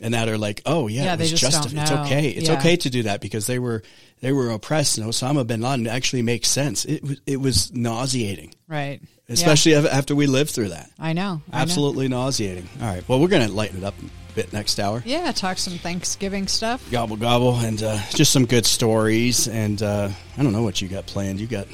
And 0.00 0.12
now 0.12 0.24
they're 0.24 0.38
like, 0.38 0.62
oh 0.64 0.88
yeah, 0.88 1.04
Yeah, 1.04 1.14
it 1.14 1.20
was 1.20 1.32
just 1.38 1.66
It's 1.70 1.90
okay. 1.90 2.28
It's 2.30 2.48
Yeah. 2.48 2.56
okay 2.58 2.76
to 2.76 2.88
do 2.88 3.02
that 3.02 3.20
because 3.20 3.46
they 3.46 3.58
were 3.58 3.82
they 4.22 4.32
were 4.32 4.48
oppressed, 4.50 4.96
and 4.96 5.06
Osama 5.06 5.46
bin 5.46 5.60
Laden 5.60 5.86
actually 5.86 6.22
makes 6.22 6.48
sense. 6.48 6.86
It 6.86 7.20
it 7.26 7.40
was 7.42 7.72
nauseating, 7.74 8.54
Right. 8.68 9.02
Yeah. 9.28 9.34
especially 9.34 9.72
af 9.72 9.86
after 9.86 10.14
we 10.14 10.26
lived 10.26 10.50
through 10.50 10.68
that. 10.68 10.90
I 10.98 11.12
know. 11.12 11.22
I 11.52 11.56
know. 11.56 11.62
Absolutely 11.62 12.08
nauseating. 12.08 12.68
All 12.80 12.86
right. 12.86 13.08
Well, 13.08 13.18
we're 13.20 13.28
going 13.28 13.46
to 13.46 13.52
lighten 13.52 13.78
it 13.78 13.84
up 13.84 13.94
a 14.00 14.32
bit 14.34 14.52
next 14.52 14.78
hour. 14.78 15.02
Yeah. 15.04 15.32
Talk 15.32 15.58
some 15.58 15.78
Thanksgiving 15.78 16.46
stuff. 16.46 16.88
Gobble 16.90 17.16
gobble, 17.16 17.56
and 17.56 17.82
uh, 17.82 17.98
just 18.10 18.32
some 18.32 18.46
good 18.46 18.66
stories. 18.66 19.48
And 19.48 19.82
uh, 19.82 20.10
I 20.38 20.42
don't 20.42 20.52
know 20.52 20.62
what 20.62 20.80
you 20.80 20.88
got 20.88 21.06
planned. 21.06 21.40
You 21.40 21.46
got 21.48 21.66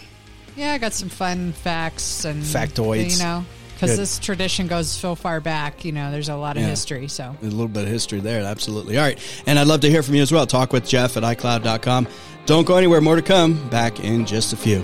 Yeah, 0.56 0.72
I 0.72 0.78
got 0.78 0.92
some 0.94 1.08
fun 1.10 1.52
facts 1.52 2.24
and 2.24 2.42
Factoids. 2.42 3.18
You 3.18 3.24
know, 3.24 3.44
because 3.74 3.96
this 3.98 4.18
tradition 4.18 4.66
goes 4.68 4.88
so 4.88 5.14
far 5.14 5.40
back. 5.40 5.84
You 5.84 5.92
know, 5.92 6.10
there's 6.10 6.28
a 6.30 6.36
lot 6.36 6.56
of 6.56 6.62
Yeah. 6.62 6.68
history. 6.70 7.08
So 7.08 7.36
a 7.42 7.44
little 7.44 7.68
bit 7.68 7.82
of 7.82 7.88
history 7.90 8.20
there. 8.20 8.42
Absolutely. 8.44 8.96
All 8.96 9.04
right. 9.04 9.18
And 9.46 9.58
I'd 9.58 9.66
love 9.66 9.80
to 9.80 9.90
hear 9.90 10.02
from 10.02 10.14
you 10.14 10.22
as 10.22 10.32
well. 10.32 10.46
Talk 10.46 10.72
with 10.72 10.86
Jeff 10.88 11.16
at 11.18 11.22
iCloud.com. 11.22 12.06
Don't 12.46 12.66
go 12.66 12.76
anywhere. 12.76 13.00
More 13.00 13.16
to 13.16 13.22
come. 13.22 13.68
Back 13.68 14.00
in 14.00 14.24
just 14.24 14.52
a 14.52 14.56
few. 14.56 14.82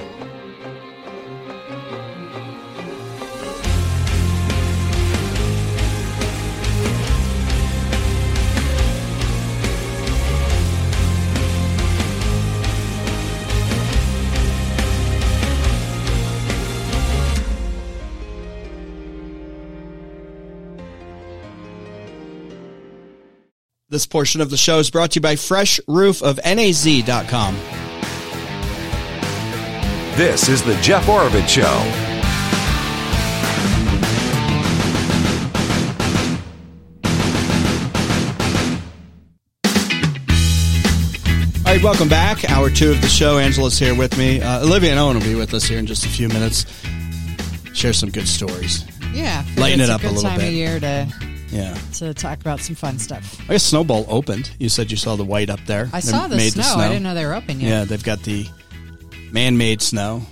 This 23.98 24.06
portion 24.06 24.40
of 24.40 24.48
the 24.50 24.56
show 24.56 24.78
is 24.78 24.90
brought 24.90 25.10
to 25.10 25.16
you 25.16 25.20
by 25.22 25.34
Fresh 25.34 25.80
Roof 25.88 26.22
of 26.22 26.38
NAZ.com. 26.44 27.56
This 30.16 30.48
is 30.48 30.62
the 30.62 30.76
Jeff 30.82 31.04
Oravits 31.08 31.48
Show. 31.48 31.64
All 41.66 41.74
right, 41.74 41.82
welcome 41.82 42.08
back. 42.08 42.48
Hour 42.48 42.70
two 42.70 42.92
of 42.92 43.02
the 43.02 43.08
show. 43.08 43.36
Angela's 43.38 43.78
here 43.78 43.94
with 43.96 44.16
me. 44.16 44.40
Uh, 44.40 44.62
Olivia 44.64 44.92
and 44.92 44.98
Owen 45.00 45.18
will 45.18 45.24
be 45.24 45.34
with 45.34 45.52
us 45.52 45.64
here 45.64 45.78
in 45.78 45.86
just 45.86 46.06
a 46.06 46.08
few 46.08 46.28
minutes. 46.28 46.64
Share 47.74 47.92
some 47.92 48.10
good 48.10 48.26
stories. 48.28 48.84
yeah, 49.12 49.44
Lighten 49.56 49.80
it's 49.80 49.90
it 49.90 49.92
up 49.92 50.00
a 50.00 50.04
good 50.04 50.12
little 50.14 50.30
time 50.30 50.38
bit. 50.38 50.48
of 50.48 50.54
year 50.54 50.80
to 50.80 51.08
Yeah. 51.50 51.76
to 51.94 52.12
talk 52.14 52.40
about 52.40 52.60
some 52.60 52.74
fun 52.74 52.98
stuff. 52.98 53.40
I 53.48 53.52
guess 53.54 53.70
Snowbowl 53.72 54.04
opened. 54.08 54.50
You 54.58 54.68
said 54.68 54.90
you 54.90 54.96
saw 54.96 55.16
the 55.16 55.24
white 55.24 55.48
up 55.50 55.60
there. 55.66 55.88
I 55.92 56.00
They 56.00 56.08
saw 56.08 56.26
the 56.28 56.36
made 56.36 56.52
snow. 56.52 56.74
I 56.76 56.88
didn't 56.88 57.02
know 57.04 57.14
they 57.14 57.24
were 57.26 57.34
open 57.34 57.60
yet. 57.60 57.68
Yeah, 57.68 57.84
they've 57.84 58.02
got 58.04 58.22
the 58.22 58.46
man-made 59.32 59.82
snow. 59.82 60.22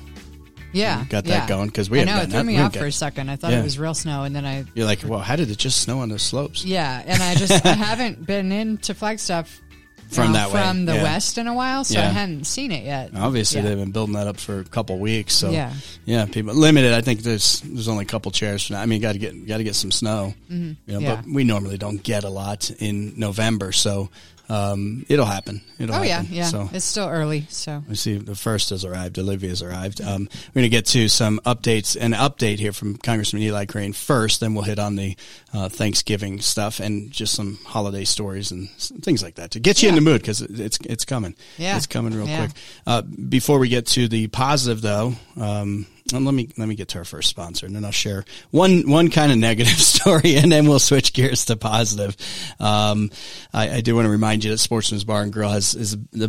Yeah, 0.72 1.04
Got 1.08 1.24
that 1.24 1.30
yeah. 1.30 1.48
going, 1.48 1.70
'cause 1.70 1.88
we 1.88 2.02
I 2.02 2.04
know 2.04 2.18
it 2.20 2.30
threw 2.30 2.44
me 2.44 2.58
off 2.58 2.74
for 2.76 2.84
a 2.84 2.92
second. 2.92 3.30
I 3.30 3.36
thought 3.36 3.52
Yeah. 3.52 3.60
it 3.60 3.64
was 3.64 3.78
real 3.78 3.94
snow, 3.94 4.24
and 4.24 4.36
then 4.36 4.44
I 4.44 4.64
You're 4.74 4.84
like, 4.84 5.00
well, 5.06 5.20
how 5.20 5.34
did 5.36 5.50
it 5.50 5.56
just 5.56 5.80
snow 5.80 6.00
on 6.00 6.10
the 6.10 6.18
slopes? 6.18 6.66
yeah, 6.66 7.02
and 7.06 7.22
I 7.22 7.34
just 7.34 7.64
I 7.64 7.72
haven't 7.72 8.26
been 8.26 8.52
into 8.52 8.92
Flagstaff 8.94 9.62
From 10.10 10.32
that 10.34 10.50
way, 10.52 10.60
from 10.62 10.84
the 10.86 10.94
yeah. 10.94 11.02
west 11.02 11.36
in 11.38 11.46
a 11.48 11.54
while, 11.54 11.84
so 11.84 11.98
Yeah. 11.98 12.08
I 12.08 12.12
hadn't 12.12 12.44
seen 12.44 12.70
it 12.72 12.84
yet. 12.84 13.10
Obviously, 13.16 13.60
Yeah. 13.60 13.68
they've 13.68 13.78
been 13.78 13.90
building 13.90 14.14
that 14.14 14.26
up 14.26 14.38
for 14.38 14.60
a 14.60 14.64
couple 14.64 14.98
weeks. 14.98 15.34
So 15.34 15.50
Yeah. 15.50 15.72
yeah, 16.04 16.24
people 16.26 16.54
limited. 16.54 16.92
I 16.92 17.00
think 17.00 17.22
there's 17.22 17.60
there's 17.64 17.88
only 17.88 18.04
a 18.04 18.08
couple 18.08 18.30
chairs 18.30 18.66
for 18.66 18.74
now. 18.74 18.80
I 18.82 18.86
mean, 18.86 19.00
got 19.00 19.12
to 19.12 19.18
get 19.18 19.46
got 19.46 19.56
to 19.58 19.64
get 19.64 19.74
some 19.74 19.90
snow. 19.90 20.34
You 20.48 20.56
know, 20.58 20.66
Mm-hmm. 20.66 21.00
Yeah. 21.04 21.16
But 21.16 21.26
we 21.30 21.44
normally 21.44 21.76
don't 21.78 22.02
get 22.02 22.24
a 22.24 22.28
lot 22.30 22.70
in 22.78 23.14
November, 23.18 23.72
so 23.72 24.08
um, 24.48 25.04
it'll 25.08 25.24
happen. 25.26 25.60
It'll 25.78 25.94
Oh 25.96 26.02
yeah, 26.02 26.18
happen. 26.18 26.32
yeah. 26.34 26.44
So 26.44 26.70
It's 26.72 26.84
still 26.84 27.08
early, 27.08 27.46
so 27.48 27.82
we 27.88 27.94
see 27.96 28.16
the 28.18 28.34
first 28.34 28.70
has 28.70 28.84
arrived. 28.84 29.18
Olivia's 29.18 29.62
arrived. 29.62 30.00
Um, 30.00 30.28
we're 30.54 30.60
going 30.60 30.64
to 30.64 30.68
get 30.68 30.86
to 30.86 31.08
some 31.08 31.40
updates, 31.44 31.96
an 32.00 32.12
update 32.12 32.58
here 32.58 32.72
from 32.72 32.96
Congressman 32.96 33.42
Eli 33.42 33.64
Crane 33.66 33.92
first. 33.92 34.40
Then 34.40 34.54
we'll 34.54 34.64
hit 34.64 34.78
on 34.78 34.96
the 34.96 35.16
uh, 35.52 35.68
Thanksgiving 35.68 36.40
stuff 36.40 36.80
and 36.80 37.10
just 37.10 37.34
some 37.34 37.58
holiday 37.64 38.04
stories 38.04 38.50
and 38.52 38.68
things 38.70 39.22
like 39.22 39.34
that 39.36 39.50
to 39.52 39.60
get 39.60 39.82
you 39.82 39.88
in 39.88 39.94
the 39.96 40.00
mood 40.00 40.20
because 40.20 40.40
it's 40.42 40.78
it's 40.84 41.04
coming. 41.04 41.34
Yeah. 41.58 41.76
it's 41.76 41.86
coming 41.86 42.14
real 42.14 42.28
Yeah. 42.28 42.46
quick. 42.46 42.56
Uh, 42.86 43.02
before 43.02 43.58
we 43.58 43.68
get 43.68 43.86
to 43.88 44.08
the 44.08 44.28
positive, 44.28 44.80
though, 44.80 45.14
um, 45.36 45.86
and 46.14 46.24
let 46.24 46.34
me 46.34 46.48
let 46.56 46.68
me 46.68 46.74
get 46.74 46.88
to 46.88 46.98
our 46.98 47.04
first 47.04 47.28
sponsor, 47.28 47.66
and 47.66 47.74
then 47.74 47.84
I'll 47.84 47.90
share 47.92 48.24
one 48.50 48.88
one 48.88 49.10
kind 49.10 49.32
of 49.32 49.38
negative 49.38 49.72
story, 49.80 50.36
and 50.36 50.50
then 50.50 50.66
we'll 50.66 50.78
switch 50.78 51.12
gears 51.12 51.44
to 51.46 51.56
positive. 51.56 52.16
Um, 52.60 53.10
I, 53.52 53.76
I 53.76 53.80
do 53.80 53.94
want 53.94 54.06
to 54.06 54.10
remind 54.10 54.44
you 54.44 54.50
that 54.50 54.58
Sportsman's 54.58 55.04
Bar 55.04 55.22
and 55.22 55.32
Grill 55.32 55.50
has 55.50 55.74
is 55.74 55.96
the, 56.12 56.28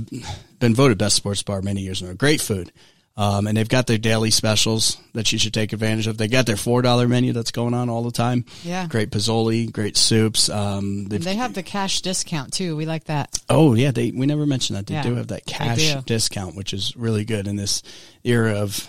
been 0.60 0.76
voted 0.76 0.98
best 0.98 1.16
sports 1.16 1.44
bar 1.44 1.62
many 1.62 1.82
years 1.82 2.02
in 2.02 2.08
a 2.08 2.12
row. 2.12 2.16
Great 2.16 2.42
food. 2.42 2.72
Um, 3.20 3.48
and 3.48 3.58
they've 3.58 3.68
got 3.68 3.88
their 3.88 3.98
daily 3.98 4.30
specials 4.30 4.96
that 5.14 5.32
you 5.32 5.40
should 5.40 5.54
take 5.54 5.74
advantage 5.74 6.06
of. 6.06 6.20
They 6.20 6.28
got 6.28 6.46
their 6.46 6.56
four 6.56 6.84
dollar 6.84 7.08
menu 7.08 7.34
that's 7.34 7.50
going 7.50 7.74
on 7.74 7.90
all 7.90 8.04
the 8.04 8.12
time. 8.12 8.46
Yeah. 8.64 8.86
great 8.86 9.10
pizzoli, 9.10 9.72
great 9.72 9.98
soups. 9.98 10.52
Um, 10.52 11.06
they've 11.06 11.24
the 11.56 11.64
cash 11.64 12.02
discount 12.02 12.54
too. 12.54 12.76
We 12.76 12.86
like 12.86 13.06
that. 13.06 13.36
Oh 13.50 13.74
yeah, 13.74 13.90
they 13.90 14.12
we 14.12 14.28
never 14.28 14.46
mentioned 14.46 14.78
that 14.78 14.86
they 14.86 14.94
Yeah, 14.94 15.02
do 15.02 15.16
have 15.16 15.30
that 15.30 15.48
cash 15.48 15.96
discount, 16.06 16.56
which 16.56 16.74
is 16.74 16.96
really 16.96 17.26
good 17.26 17.48
in 17.48 17.56
this 17.56 17.82
era 18.24 18.54
of 18.60 18.88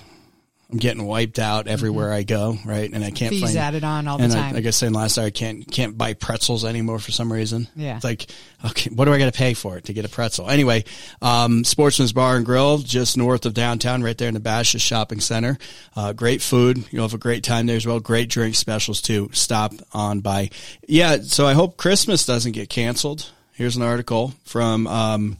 I'm 0.70 0.76
getting 0.76 1.06
wiped 1.06 1.38
out 1.38 1.66
everywhere 1.66 2.12
I 2.12 2.24
go, 2.24 2.58
right? 2.66 2.92
And 2.92 3.02
I 3.02 3.10
can't 3.10 3.32
Mm-hmm. 3.32 3.40
Fees 3.40 3.54
find 3.54 3.56
added 3.56 3.84
on 3.84 4.06
all 4.06 4.18
the 4.18 4.28
time. 4.28 4.52
I, 4.52 4.52
like 4.52 4.66
I 4.66 4.70
said 4.70 4.92
last 4.92 5.16
night, 5.16 5.24
I 5.24 5.30
can't 5.30 5.70
can't 5.70 5.96
buy 5.96 6.12
pretzels 6.12 6.62
anymore 6.62 6.98
for 6.98 7.10
some 7.10 7.32
reason. 7.32 7.68
Yeah. 7.74 7.96
it's 7.96 8.04
like 8.04 8.26
okay, 8.66 8.90
what 8.90 9.06
do 9.06 9.14
I 9.14 9.18
got 9.18 9.32
to 9.32 9.38
pay 9.38 9.54
for 9.54 9.78
it 9.78 9.84
to 9.84 9.94
get 9.94 10.04
a 10.04 10.10
pretzel? 10.10 10.50
Anyway, 10.50 10.84
um, 11.22 11.64
Sportsman's 11.64 12.12
Bar 12.12 12.36
and 12.36 12.44
Grill, 12.44 12.78
just 12.78 13.16
north 13.16 13.46
of 13.46 13.54
downtown, 13.54 14.02
right 14.02 14.18
there 14.18 14.28
in 14.28 14.34
the 14.34 14.40
Bashas 14.40 14.82
Shopping 14.82 15.20
Center. 15.20 15.56
Uh, 15.96 16.12
great 16.12 16.42
food, 16.42 16.84
you'll 16.90 17.02
have 17.04 17.14
a 17.14 17.18
great 17.18 17.44
time 17.44 17.64
there 17.64 17.76
as 17.76 17.86
well. 17.86 17.98
Great 17.98 18.28
drink 18.28 18.54
specials 18.54 19.00
too. 19.00 19.30
Stop 19.32 19.72
on 19.94 20.20
by. 20.20 20.50
Yeah, 20.86 21.16
so 21.22 21.46
I 21.46 21.54
hope 21.54 21.78
Christmas 21.78 22.26
doesn't 22.26 22.52
get 22.52 22.68
canceled. 22.68 23.30
Here's 23.54 23.76
an 23.76 23.82
article 23.82 24.34
from. 24.44 24.86
Um, 24.86 25.38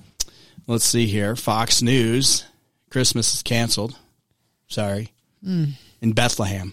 let's 0.67 0.87
see 0.87 1.07
here. 1.07 1.37
Fox 1.37 1.83
News. 1.83 2.47
Christmas 2.91 3.35
is 3.35 3.43
canceled. 3.43 3.95
Sorry. 4.69 5.13
Hmm. 5.45 5.65
In 6.01 6.13
Bethlehem. 6.13 6.73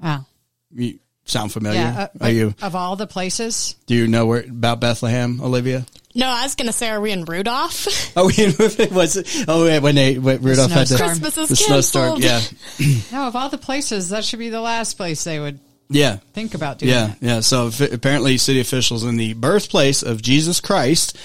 Wow. 0.00 0.26
You 0.72 0.98
sound 1.24 1.52
familiar? 1.52 1.80
Yeah. 1.80 2.08
uh, 2.20 2.24
Are 2.24 2.30
you? 2.30 2.54
of 2.62 2.74
all 2.74 2.96
the 2.96 3.06
places? 3.06 3.74
Do 3.86 3.94
you 3.94 4.06
know 4.06 4.26
where 4.26 4.42
about 4.42 4.80
Bethlehem, 4.80 5.40
Olivia? 5.40 5.84
No, 6.14 6.26
I 6.26 6.42
was 6.42 6.54
gonna 6.54 6.72
say, 6.72 6.88
are 6.88 7.00
we 7.00 7.12
in 7.12 7.24
Rudolph? 7.24 7.86
Oh, 8.16 8.28
it 8.36 8.90
was. 8.92 9.16
it- 9.16 9.44
Oh, 9.46 9.66
yeah, 9.66 9.78
when 9.78 9.94
they 9.94 10.18
when 10.18 10.42
Rudolph 10.42 10.70
had 10.70 10.86
the, 10.88 10.96
snowstorm. 10.96 11.08
Christmas 11.20 11.38
is 11.38 11.48
the 11.50 11.56
snowstorm. 11.56 12.20
Yeah, 12.20 12.40
No, 13.12 13.28
of 13.28 13.36
all 13.36 13.48
the 13.48 13.58
places, 13.58 14.08
that 14.10 14.24
should 14.24 14.38
be 14.40 14.48
the 14.48 14.60
last 14.60 14.94
place 14.96 15.22
they 15.24 15.38
would 15.38 15.60
yeah. 15.90 16.16
think 16.32 16.54
about 16.54 16.78
doing 16.78 16.92
Yeah, 16.92 17.12
it. 17.12 17.18
yeah. 17.20 17.40
So 17.40 17.68
f- 17.68 17.92
apparently, 17.92 18.36
city 18.38 18.60
officials 18.60 19.04
in 19.04 19.16
the 19.16 19.34
birthplace 19.34 20.02
of 20.02 20.20
Jesus 20.22 20.60
Christ, 20.60 21.16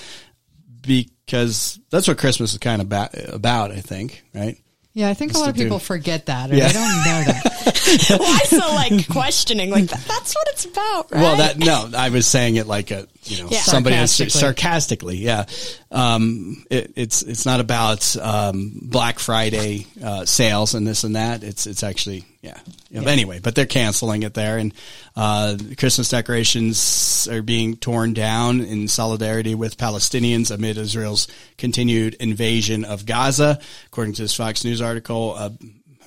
because 0.81 1.79
that's 1.89 2.07
what 2.07 2.17
Christmas 2.17 2.53
is 2.53 2.59
kind 2.59 2.81
of 2.81 2.89
ba- 2.89 3.09
about. 3.33 3.71
I 3.71 3.79
think, 3.81 4.23
right? 4.33 4.57
Yeah, 4.95 5.09
I 5.09 5.15
think 5.15 5.33
a 5.33 5.39
lot 5.39 5.49
of 5.49 5.55
to 5.55 5.59
do- 5.59 5.65
people 5.65 5.79
forget 5.79 6.27
that, 6.27 6.51
or 6.51 6.55
Yeah. 6.55 6.67
they 6.67 6.73
don't 6.73 6.83
know 6.83 7.23
that. 7.25 8.15
Why 8.19 8.37
so 8.45 8.57
like 8.75 9.07
questioning? 9.09 9.71
Like 9.71 9.85
that, 9.85 10.05
that's 10.07 10.35
what 10.35 10.47
it's 10.49 10.65
about, 10.65 11.11
right? 11.11 11.21
Well, 11.21 11.37
that 11.37 11.57
no, 11.57 11.89
I 11.97 12.09
was 12.09 12.27
saying 12.27 12.57
it 12.57 12.67
like 12.67 12.91
a 12.91 13.07
you 13.23 13.41
know 13.43 13.49
Yeah. 13.49 13.61
somebody 13.61 13.95
has- 13.95 14.11
Sarcastically. 14.11 14.39
sarcastically. 14.39 15.17
Yeah, 15.17 15.45
um, 15.91 16.63
it, 16.69 16.91
it's 16.95 17.23
it's 17.23 17.45
not 17.45 17.59
about 17.59 18.15
um, 18.17 18.73
Black 18.83 19.17
Friday 19.19 19.87
uh, 20.03 20.25
sales 20.25 20.75
and 20.75 20.85
this 20.85 21.03
and 21.03 21.15
that. 21.15 21.43
It's 21.43 21.65
it's 21.65 21.81
actually 21.83 22.25
yeah. 22.43 22.59
Yeah, 22.91 22.99
but 22.99 23.07
Anyway, 23.07 23.39
but 23.39 23.55
they're 23.55 23.65
canceling 23.65 24.21
it 24.21 24.35
there, 24.35 24.59
and 24.59 24.71
uh, 25.15 25.57
Christmas 25.79 26.09
decorations 26.09 27.27
are 27.31 27.41
being 27.41 27.77
torn 27.77 28.13
down 28.13 28.61
in 28.61 28.87
solidarity 28.87 29.55
with 29.55 29.77
Palestinians 29.77 30.51
amid 30.51 30.77
Israel's 30.77 31.27
continued 31.57 32.13
invasion 32.19 32.85
of 32.85 33.05
Gaza, 33.07 33.59
according 33.87 34.13
to 34.15 34.21
this 34.23 34.35
Fox 34.35 34.63
News 34.63 34.81
article. 34.81 35.33
Uh, 35.35 35.49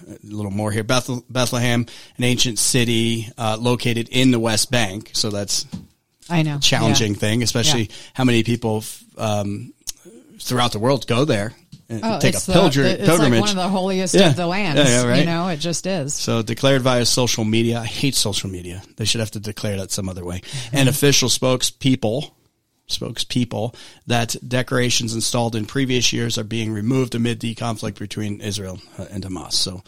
a 0.08 0.18
little 0.22 0.52
more 0.52 0.70
here. 0.70 0.84
Beth- 0.84 1.24
Bethlehem, 1.28 1.84
an 2.18 2.22
ancient 2.24 2.60
city 2.60 3.28
uh, 3.36 3.56
located 3.58 4.08
in 4.12 4.30
the 4.30 4.38
West 4.38 4.70
Bank, 4.70 5.10
so 5.14 5.30
that's 5.30 5.66
I 6.30 6.42
know. 6.42 6.58
challenging 6.60 7.14
Yeah. 7.14 7.18
thing, 7.18 7.42
especially 7.42 7.82
Yeah. 7.84 7.94
how 8.14 8.22
many 8.24 8.44
people 8.44 8.84
um, 9.18 9.72
throughout 10.38 10.70
the 10.72 10.78
world 10.78 11.06
go 11.08 11.24
there 11.24 11.54
Oh, 11.88 12.18
take 12.18 12.34
a 12.34 12.36
it's 12.36 12.46
the- 12.46 12.52
it's 12.52 13.06
pilgrimage. 13.06 13.32
like 13.32 13.40
one 13.40 13.48
of 13.50 13.56
the 13.56 13.68
holiest 13.68 14.14
Yeah. 14.14 14.30
of 14.30 14.36
the 14.36 14.46
lands. 14.46 14.80
Yeah, 14.80 14.88
yeah, 15.02 15.06
right. 15.06 15.18
You 15.20 15.24
know, 15.26 15.48
it 15.48 15.58
just 15.58 15.86
is. 15.86 16.14
so 16.14 16.42
declared 16.42 16.82
via 16.82 17.04
social 17.06 17.44
media. 17.44 17.78
I 17.80 17.86
hate 17.86 18.14
social 18.16 18.50
media. 18.50 18.82
They 18.96 19.04
should 19.04 19.20
have 19.20 19.30
to 19.32 19.40
declare 19.40 19.76
that 19.76 19.92
some 19.92 20.08
other 20.08 20.24
way. 20.24 20.40
Mm-hmm. 20.40 20.76
And 20.76 20.88
official 20.88 21.28
spokespeople, 21.28 22.30
spokespeople, 22.88 23.74
that 24.06 24.34
decorations 24.46 25.14
installed 25.14 25.54
in 25.54 25.66
previous 25.66 26.12
years 26.12 26.38
are 26.38 26.44
being 26.44 26.72
removed 26.72 27.14
amid 27.14 27.40
the 27.40 27.54
conflict 27.54 27.98
between 27.98 28.40
Israel 28.40 28.80
and 29.10 29.24
Hamas. 29.24 29.52
So. 29.52 29.82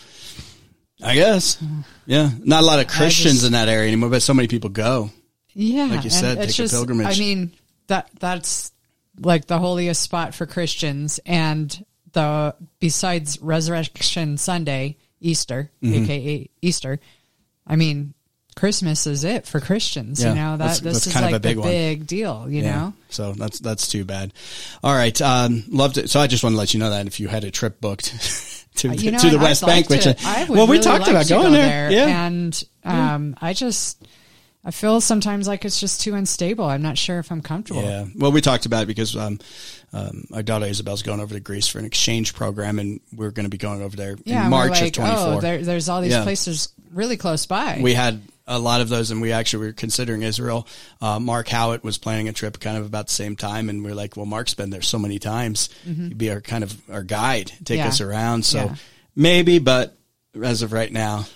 I 1.02 1.14
guess, 1.14 1.58
yeah, 2.06 2.30
not 2.42 2.64
a 2.64 2.66
lot 2.66 2.80
of 2.80 2.88
Christians 2.88 3.34
just- 3.34 3.46
in 3.46 3.52
that 3.52 3.68
area 3.68 3.86
anymore, 3.86 4.10
but 4.10 4.20
so 4.22 4.34
many 4.34 4.48
people 4.48 4.68
go. 4.70 5.10
Yeah, 5.54 5.84
Like 5.84 6.02
you 6.04 6.10
said, 6.10 6.38
it's 6.38 6.56
take 6.56 6.66
a 6.66 6.70
pilgrimage. 6.70 7.16
I 7.16 7.20
mean, 7.20 7.52
that 7.86 8.10
that's 8.18 8.72
like 9.20 9.46
the 9.46 9.58
holiest 9.60 10.02
spot 10.02 10.34
for 10.34 10.44
Christians, 10.46 11.20
and 11.24 11.84
the 12.12 12.54
besides 12.80 13.38
Resurrection 13.40 14.36
Sunday, 14.38 14.96
Easter, 15.20 15.70
Mm-hmm. 15.82 16.04
aka 16.04 16.50
Easter. 16.62 17.00
I 17.66 17.76
mean, 17.76 18.14
Christmas 18.56 19.06
is 19.06 19.24
it 19.24 19.46
for 19.46 19.60
Christians. 19.60 20.20
Yeah, 20.22 20.30
you 20.30 20.34
know 20.34 20.50
that 20.52 20.58
that's- 20.58 20.80
this 20.80 20.92
that's 20.94 21.06
is 21.08 21.12
kind 21.12 21.26
of 21.26 21.32
like 21.32 21.38
a 21.38 21.42
big 21.42 21.62
big 21.62 22.06
deal. 22.06 22.46
You 22.48 22.62
know, 22.62 22.92
So 23.08 23.32
that's 23.32 23.58
that's 23.60 23.88
too 23.88 24.04
bad. 24.04 24.32
All 24.82 24.94
right, 24.94 25.20
um, 25.22 25.64
loved 25.68 25.98
it. 25.98 26.10
So 26.10 26.18
I 26.20 26.26
just 26.26 26.42
want 26.42 26.54
to 26.54 26.58
let 26.58 26.74
you 26.74 26.80
know 26.80 26.90
that 26.90 27.06
if 27.06 27.20
you 27.20 27.28
had 27.28 27.44
a 27.44 27.50
trip 27.50 27.80
booked 27.80 28.06
to 28.76 28.88
Uh, 28.90 28.92
you 28.94 29.12
know, 29.12 29.18
to 29.18 29.30
the 29.30 29.36
I'd 29.38 29.42
West 29.42 29.64
Bank, 29.66 29.88
which 29.90 30.04
to- 30.04 30.16
I 30.24 30.44
would 30.44 30.56
well, 30.56 30.66
we 30.66 30.78
talked 30.80 31.08
about 31.08 31.28
going 31.28 31.44
go 31.46 31.50
there. 31.52 31.90
Yeah, 31.92 32.26
and 32.26 32.64
um, 32.84 33.36
I 33.40 33.52
just 33.52 34.02
I 34.68 34.70
feel 34.70 35.00
sometimes 35.00 35.48
like 35.48 35.64
it's 35.64 35.80
just 35.80 36.02
too 36.02 36.14
unstable. 36.14 36.66
I'm 36.66 36.82
not 36.82 36.98
sure 36.98 37.18
if 37.18 37.32
I'm 37.32 37.40
comfortable. 37.40 37.82
yeah. 37.82 38.04
Well, 38.14 38.32
we 38.32 38.42
talked 38.42 38.66
about 38.66 38.82
it 38.82 38.86
because 38.86 39.16
um, 39.16 39.38
um, 39.94 40.24
our 40.34 40.42
daughter 40.42 40.66
Isabel's 40.66 41.02
going 41.02 41.20
over 41.20 41.32
to 41.32 41.40
Greece 41.40 41.66
for 41.66 41.78
an 41.78 41.86
exchange 41.86 42.34
program, 42.34 42.78
and 42.78 43.00
we're 43.16 43.30
going 43.30 43.44
to 43.46 43.50
be 43.50 43.56
going 43.56 43.80
over 43.80 43.96
there 43.96 44.16
Yeah, 44.24 44.44
in 44.44 44.50
March 44.50 44.72
like, 44.72 44.88
of 44.88 44.92
twenty 44.92 45.16
four. 45.16 45.24
Oh, 45.36 45.40
there, 45.40 45.62
there's 45.64 45.88
all 45.88 46.02
these 46.02 46.12
Yeah. 46.12 46.22
places 46.22 46.68
really 46.92 47.16
close 47.16 47.46
by. 47.46 47.80
we 47.82 47.94
had 47.94 48.20
a 48.46 48.58
lot 48.58 48.82
of 48.82 48.90
those, 48.90 49.10
and 49.10 49.22
we 49.22 49.32
actually 49.32 49.66
were 49.68 49.72
considering 49.72 50.22
Israel. 50.22 50.66
Uh, 51.00 51.18
Mark 51.18 51.48
Howitt 51.48 51.82
was 51.82 51.96
planning 51.96 52.28
a 52.28 52.32
trip 52.34 52.60
kind 52.60 52.76
of 52.76 52.84
about 52.84 53.06
the 53.06 53.12
same 53.14 53.36
time, 53.36 53.70
and 53.70 53.82
we 53.82 53.90
are 53.90 53.94
like, 53.94 54.16
well, 54.18 54.26
Mark's 54.26 54.52
been 54.54 54.68
there 54.70 54.82
so 54.82 54.98
many 54.98 55.18
times. 55.18 55.70
He'd 55.84 56.18
be 56.18 56.30
our 56.30 56.40
kind 56.42 56.62
of 56.62 56.76
our 56.90 57.02
guide, 57.02 57.46
take 57.48 57.58
Mm-hmm. 57.66 57.74
Yeah. 57.76 57.88
us 57.88 58.00
around. 58.02 58.44
So 58.44 58.58
Yeah. 58.58 58.74
maybe, 59.16 59.58
but 59.60 59.96
as 60.42 60.60
of 60.62 60.72
right 60.74 60.92
now, 60.92 61.26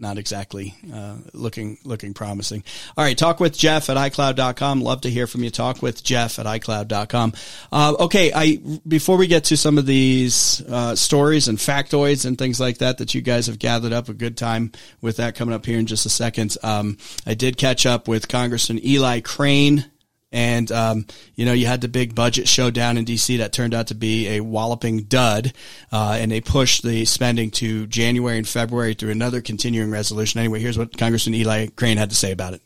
not 0.00 0.18
exactly 0.18 0.74
uh, 0.92 1.16
looking 1.32 1.78
looking 1.84 2.14
promising. 2.14 2.64
All 2.96 3.04
right, 3.04 3.16
talk 3.16 3.38
with 3.38 3.56
Jeff 3.56 3.90
at 3.90 3.96
iCloud.com. 3.96 4.80
Love 4.80 5.02
to 5.02 5.10
hear 5.10 5.26
from 5.26 5.44
you. 5.44 5.50
Talk 5.50 5.82
with 5.82 6.02
Jeff 6.02 6.38
at 6.38 6.46
iCloud.com. 6.46 7.32
Uh, 7.70 7.94
okay, 8.00 8.32
I 8.34 8.58
before 8.86 9.16
we 9.16 9.26
get 9.26 9.44
to 9.44 9.56
some 9.56 9.78
of 9.78 9.86
these 9.86 10.62
uh, 10.68 10.96
stories 10.96 11.48
and 11.48 11.58
factoids 11.58 12.24
and 12.24 12.38
things 12.38 12.58
like 12.58 12.78
that 12.78 12.98
that 12.98 13.14
you 13.14 13.20
guys 13.20 13.46
have 13.46 13.58
gathered 13.58 13.92
up, 13.92 14.08
a 14.08 14.14
good 14.14 14.36
time 14.36 14.72
with 15.00 15.18
that 15.18 15.34
coming 15.34 15.54
up 15.54 15.66
here 15.66 15.78
in 15.78 15.86
just 15.86 16.06
a 16.06 16.10
second. 16.10 16.56
Um, 16.62 16.96
I 17.26 17.34
did 17.34 17.56
catch 17.56 17.86
up 17.86 18.08
with 18.08 18.28
Congressman 18.28 18.84
Eli 18.84 19.20
Crane. 19.20 19.90
And, 20.32 20.70
um, 20.70 21.06
you 21.34 21.44
know, 21.44 21.52
you 21.52 21.66
had 21.66 21.80
the 21.80 21.88
big 21.88 22.14
budget 22.14 22.46
showdown 22.46 22.96
in 22.96 23.04
D.C. 23.04 23.38
that 23.38 23.52
turned 23.52 23.74
out 23.74 23.88
to 23.88 23.94
be 23.94 24.28
a 24.28 24.40
walloping 24.40 25.02
dud. 25.04 25.52
Uh, 25.90 26.16
and 26.20 26.30
they 26.30 26.40
pushed 26.40 26.82
the 26.82 27.04
spending 27.04 27.50
to 27.52 27.86
January 27.88 28.38
and 28.38 28.46
February 28.46 28.94
through 28.94 29.10
another 29.10 29.40
continuing 29.40 29.90
resolution. 29.90 30.38
Anyway, 30.38 30.60
here's 30.60 30.78
what 30.78 30.96
Congressman 30.96 31.34
Eli 31.34 31.66
Crane 31.74 31.96
had 31.96 32.10
to 32.10 32.16
say 32.16 32.30
about 32.30 32.54
it. 32.54 32.62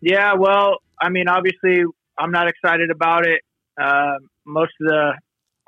Yeah, 0.00 0.34
well, 0.34 0.78
I 1.00 1.08
mean, 1.08 1.28
obviously, 1.28 1.84
I'm 2.18 2.32
not 2.32 2.48
excited 2.48 2.90
about 2.90 3.26
it. 3.26 3.40
Uh, 3.80 4.18
most 4.46 4.72
of 4.80 4.88
the 4.88 5.12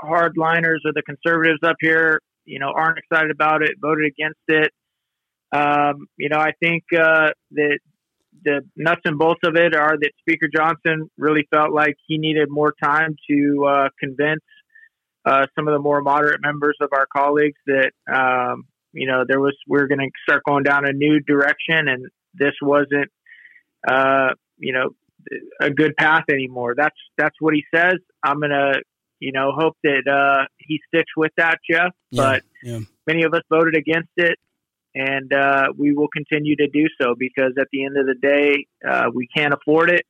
hardliners 0.03 0.79
or 0.85 0.93
the 0.93 1.03
conservatives 1.03 1.61
up 1.63 1.77
here, 1.81 2.21
you 2.45 2.59
know, 2.59 2.73
aren't 2.75 2.99
excited 2.99 3.31
about 3.31 3.63
it, 3.63 3.73
voted 3.81 4.05
against 4.07 4.41
it. 4.49 4.73
Um, 5.53 6.07
you 6.17 6.29
know, 6.29 6.39
I 6.39 6.53
think 6.61 6.85
uh, 6.93 7.31
that 7.53 7.79
the 8.45 8.61
nuts 8.77 9.03
and 9.05 9.19
bolts 9.19 9.41
of 9.45 9.57
it 9.57 9.75
are 9.75 9.97
that 9.99 10.11
Speaker 10.21 10.49
Johnson 10.55 11.11
really 11.17 11.47
felt 11.51 11.73
like 11.73 11.97
he 12.07 12.19
needed 12.19 12.49
more 12.51 12.75
time 12.83 13.17
to 13.31 13.67
uh, 13.67 13.89
convince 13.99 14.43
uh, 15.25 15.47
some 15.57 15.67
of 15.67 15.73
the 15.73 15.81
more 15.81 16.01
moderate 16.01 16.41
members 16.41 16.77
of 16.81 16.91
our 16.93 17.07
colleagues 17.15 17.59
that 17.67 17.91
um, 18.13 18.65
you 18.93 19.07
know 19.07 19.25
there 19.27 19.41
was 19.41 19.57
we're 19.67 19.87
going 19.89 19.99
to 19.99 20.09
start 20.29 20.43
going 20.45 20.63
down 20.63 20.87
a 20.87 20.93
new 20.93 21.21
direction, 21.21 21.89
and 21.89 22.07
this 22.35 22.55
wasn't 22.63 23.11
uh, 23.89 24.31
you 24.59 24.73
know 24.73 24.91
a 25.61 25.71
good 25.71 25.97
path 25.97 26.25
anymore. 26.31 26.75
That's 26.77 26.97
that's 27.19 27.37
what 27.41 27.55
he 27.55 27.65
says. 27.75 27.97
I'm 28.23 28.41
gonna 28.41 28.75
you 29.19 29.33
know 29.33 29.53
hope 29.53 29.77
that 29.83 30.07
uh, 30.09 30.47
he 30.59 30.81
sticks 30.89 31.11
with 31.17 31.33
that, 31.37 31.59
Jeff. 31.69 31.91
Yeah, 32.11 32.23
But 32.23 32.43
yeah. 32.63 32.79
many 33.07 33.25
of 33.25 33.35
us 33.35 33.43
voted 33.51 33.75
against 33.77 34.11
it, 34.17 34.39
and 34.97 35.31
uh, 35.33 35.73
we 35.77 35.93
will 35.93 36.09
continue 36.09 36.57
to 36.57 36.69
do 36.69 36.87
so 37.01 37.15
because 37.19 37.53
at 37.61 37.67
the 37.71 37.85
end 37.85 37.99
of 37.99 38.07
the 38.07 38.15
day, 38.15 38.67
uh, 38.89 39.11
we 39.15 39.29
can't 39.37 39.53
afford 39.53 39.91
it. 39.91 40.03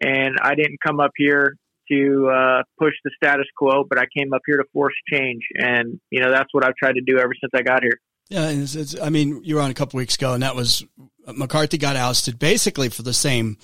And 0.00 0.36
I 0.40 0.54
didn't 0.54 0.78
come 0.84 1.00
up 1.00 1.10
here 1.16 1.56
to 1.90 2.30
uh, 2.32 2.62
push 2.78 2.94
the 3.04 3.10
status 3.16 3.46
quo, 3.56 3.84
but 3.88 3.98
I 3.98 4.04
came 4.16 4.32
up 4.32 4.42
here 4.46 4.56
to 4.56 4.64
force 4.72 4.94
change, 5.12 5.42
and 5.54 6.00
you 6.10 6.20
know 6.20 6.30
that's 6.30 6.48
what 6.52 6.64
I've 6.64 6.76
tried 6.76 6.94
to 6.94 7.02
do 7.04 7.18
ever 7.18 7.32
since 7.38 7.50
I 7.54 7.62
got 7.62 7.82
here. 7.82 8.00
Yeah, 8.30 8.48
it's, 8.48 8.74
it's, 8.76 8.98
I 8.98 9.10
mean, 9.10 9.42
you 9.44 9.56
were 9.56 9.60
on 9.60 9.70
a 9.70 9.74
couple 9.74 9.98
weeks 9.98 10.14
ago, 10.14 10.32
and 10.32 10.42
that 10.42 10.54
was 10.54 10.84
McCarthy 11.26 11.76
got 11.76 11.96
ousted 11.96 12.38
basically 12.38 12.88
for 12.88 13.02
the 13.02 13.12
same 13.12 13.58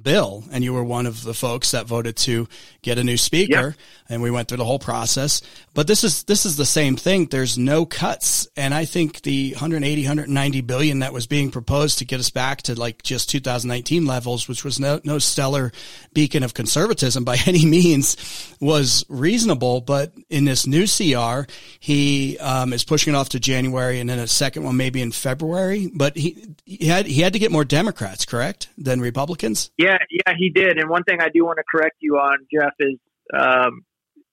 bill, 0.00 0.44
and 0.50 0.64
you 0.64 0.72
were 0.72 0.84
one 0.84 1.06
of 1.06 1.22
the 1.22 1.34
folks 1.34 1.70
that 1.70 1.86
voted 1.86 2.16
to 2.16 2.48
get 2.82 2.98
a 2.98 3.04
new 3.04 3.16
speaker, 3.16 3.76
and 4.08 4.22
we 4.22 4.30
went 4.30 4.48
through 4.48 4.58
the 4.58 4.64
whole 4.64 4.78
process. 4.78 5.40
But 5.72 5.86
this 5.86 6.04
is 6.04 6.24
this 6.24 6.44
is 6.44 6.56
the 6.56 6.66
same 6.66 6.96
thing. 6.96 7.26
There's 7.26 7.56
no 7.56 7.86
cuts, 7.86 8.48
and 8.56 8.74
I 8.74 8.84
think 8.84 9.22
the 9.22 9.52
180, 9.52 10.02
190 10.02 10.60
billion 10.62 10.98
that 11.00 11.12
was 11.12 11.26
being 11.26 11.50
proposed 11.50 11.98
to 11.98 12.04
get 12.04 12.20
us 12.20 12.30
back 12.30 12.62
to 12.62 12.78
like 12.78 13.02
just 13.02 13.30
2019 13.30 14.06
levels, 14.06 14.48
which 14.48 14.64
was 14.64 14.80
no 14.80 15.00
no 15.04 15.18
stellar 15.18 15.72
beacon 16.12 16.42
of 16.42 16.54
conservatism 16.54 17.24
by 17.24 17.36
any 17.46 17.64
means, 17.64 18.16
was 18.60 19.04
reasonable. 19.08 19.80
But 19.80 20.12
in 20.28 20.44
this 20.44 20.66
new 20.66 20.86
CR, 20.86 21.50
he 21.78 22.38
um, 22.38 22.72
is 22.72 22.84
pushing 22.84 23.14
it 23.14 23.16
off 23.16 23.30
to 23.30 23.40
January, 23.40 24.00
and 24.00 24.10
then 24.10 24.18
a 24.18 24.26
second 24.26 24.64
one 24.64 24.76
maybe 24.76 25.00
in 25.00 25.12
February. 25.12 25.90
But 25.94 26.16
he 26.16 26.54
he 26.64 26.86
had 26.86 27.06
he 27.06 27.22
had 27.22 27.32
to 27.34 27.38
get 27.38 27.52
more 27.52 27.64
Democrats, 27.64 28.24
correct, 28.24 28.68
than 28.76 29.00
Republicans. 29.00 29.70
Yeah, 29.76 29.83
yeah, 29.84 29.98
yeah, 30.10 30.34
he 30.36 30.50
did. 30.50 30.78
And 30.78 30.88
one 30.88 31.04
thing 31.04 31.20
I 31.20 31.28
do 31.28 31.44
want 31.44 31.58
to 31.58 31.64
correct 31.70 31.96
you 32.00 32.16
on, 32.16 32.38
Jeff, 32.52 32.72
is 32.78 32.98
um, 33.32 33.82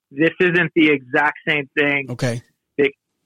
this 0.10 0.32
isn't 0.40 0.72
the 0.76 0.90
exact 0.90 1.38
same 1.48 1.70
thing 1.78 2.08
Okay. 2.10 2.42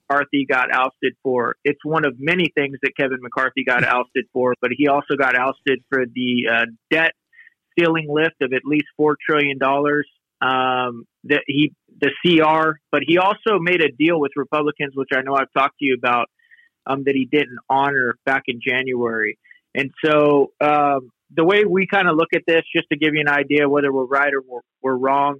McCarthy 0.08 0.46
got 0.48 0.72
ousted 0.72 1.14
for. 1.22 1.56
It's 1.64 1.84
one 1.84 2.04
of 2.04 2.14
many 2.18 2.50
things 2.54 2.78
that 2.82 2.92
Kevin 2.96 3.18
McCarthy 3.20 3.64
got 3.64 3.84
ousted 3.84 4.26
for, 4.32 4.54
but 4.60 4.70
he 4.76 4.88
also 4.88 5.16
got 5.16 5.36
ousted 5.36 5.82
for 5.88 6.04
the 6.06 6.44
uh, 6.52 6.66
debt 6.90 7.12
ceiling 7.78 8.06
lift 8.08 8.36
of 8.40 8.52
at 8.52 8.62
least 8.64 8.86
four 8.96 9.16
trillion 9.28 9.58
dollars. 9.58 10.08
Um, 10.40 11.06
that 11.24 11.42
he 11.46 11.72
the 11.98 12.10
CR, 12.22 12.78
but 12.92 13.00
he 13.06 13.16
also 13.16 13.58
made 13.58 13.80
a 13.80 13.90
deal 13.90 14.20
with 14.20 14.32
Republicans, 14.36 14.92
which 14.94 15.08
I 15.12 15.22
know 15.22 15.34
I've 15.34 15.52
talked 15.56 15.78
to 15.78 15.84
you 15.86 15.94
about, 15.98 16.28
um, 16.86 17.04
that 17.04 17.14
he 17.14 17.24
didn't 17.24 17.58
honor 17.70 18.16
back 18.26 18.42
in 18.46 18.60
January. 18.64 19.38
And 19.74 19.90
so 20.04 20.52
um, 20.60 21.10
the 21.34 21.44
way 21.44 21.64
we 21.64 21.86
kind 21.86 22.08
of 22.08 22.16
look 22.16 22.28
at 22.34 22.42
this, 22.46 22.62
just 22.74 22.86
to 22.90 22.98
give 22.98 23.14
you 23.14 23.20
an 23.20 23.28
idea 23.28 23.68
whether 23.68 23.92
we're 23.92 24.04
right 24.06 24.32
or 24.32 24.42
we're, 24.46 24.60
we're 24.82 24.96
wrong, 24.96 25.38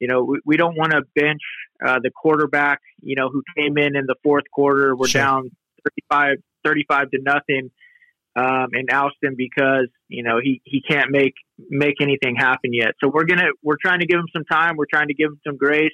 you 0.00 0.08
know, 0.08 0.24
we, 0.24 0.40
we 0.44 0.56
don't 0.56 0.76
want 0.76 0.92
to 0.92 1.02
bench 1.14 1.42
uh, 1.86 1.98
the 2.02 2.10
quarterback, 2.10 2.80
you 3.00 3.14
know, 3.14 3.28
who 3.28 3.42
came 3.56 3.78
in 3.78 3.96
in 3.96 4.06
the 4.06 4.16
fourth 4.22 4.44
quarter. 4.52 4.96
We're 4.96 5.08
Sure. 5.08 5.22
down 5.22 5.50
35, 6.10 6.36
35 6.64 7.10
to 7.10 7.18
nothing, 7.22 7.70
um, 8.36 8.68
and 8.72 8.88
him 9.22 9.34
because 9.36 9.88
you 10.08 10.22
know 10.22 10.38
he 10.42 10.60
he 10.64 10.80
can't 10.80 11.10
make 11.10 11.34
make 11.68 12.00
anything 12.00 12.36
happen 12.36 12.72
yet. 12.72 12.92
So 13.02 13.10
we're 13.12 13.24
gonna 13.24 13.48
we're 13.62 13.76
trying 13.80 14.00
to 14.00 14.06
give 14.06 14.18
him 14.18 14.28
some 14.32 14.44
time. 14.44 14.76
We're 14.76 14.86
trying 14.90 15.08
to 15.08 15.14
give 15.14 15.30
him 15.30 15.40
some 15.46 15.56
grace. 15.56 15.90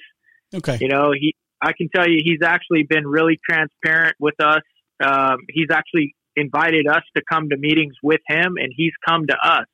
Okay. 0.55 0.77
You 0.79 0.87
know, 0.87 1.11
he 1.11 1.35
I 1.61 1.73
can 1.73 1.89
tell 1.93 2.07
you 2.07 2.21
he's 2.23 2.41
actually 2.43 2.83
been 2.83 3.07
really 3.07 3.39
transparent 3.49 4.15
with 4.19 4.35
us. 4.39 4.61
Um, 5.03 5.37
he's 5.49 5.67
actually 5.71 6.15
invited 6.37 6.87
us 6.87 7.03
to 7.17 7.23
come 7.29 7.49
to 7.49 7.57
meetings 7.57 7.95
with 8.01 8.21
him, 8.27 8.55
and 8.57 8.71
he's 8.73 8.93
come 9.05 9.27
to 9.27 9.35
us 9.35 9.65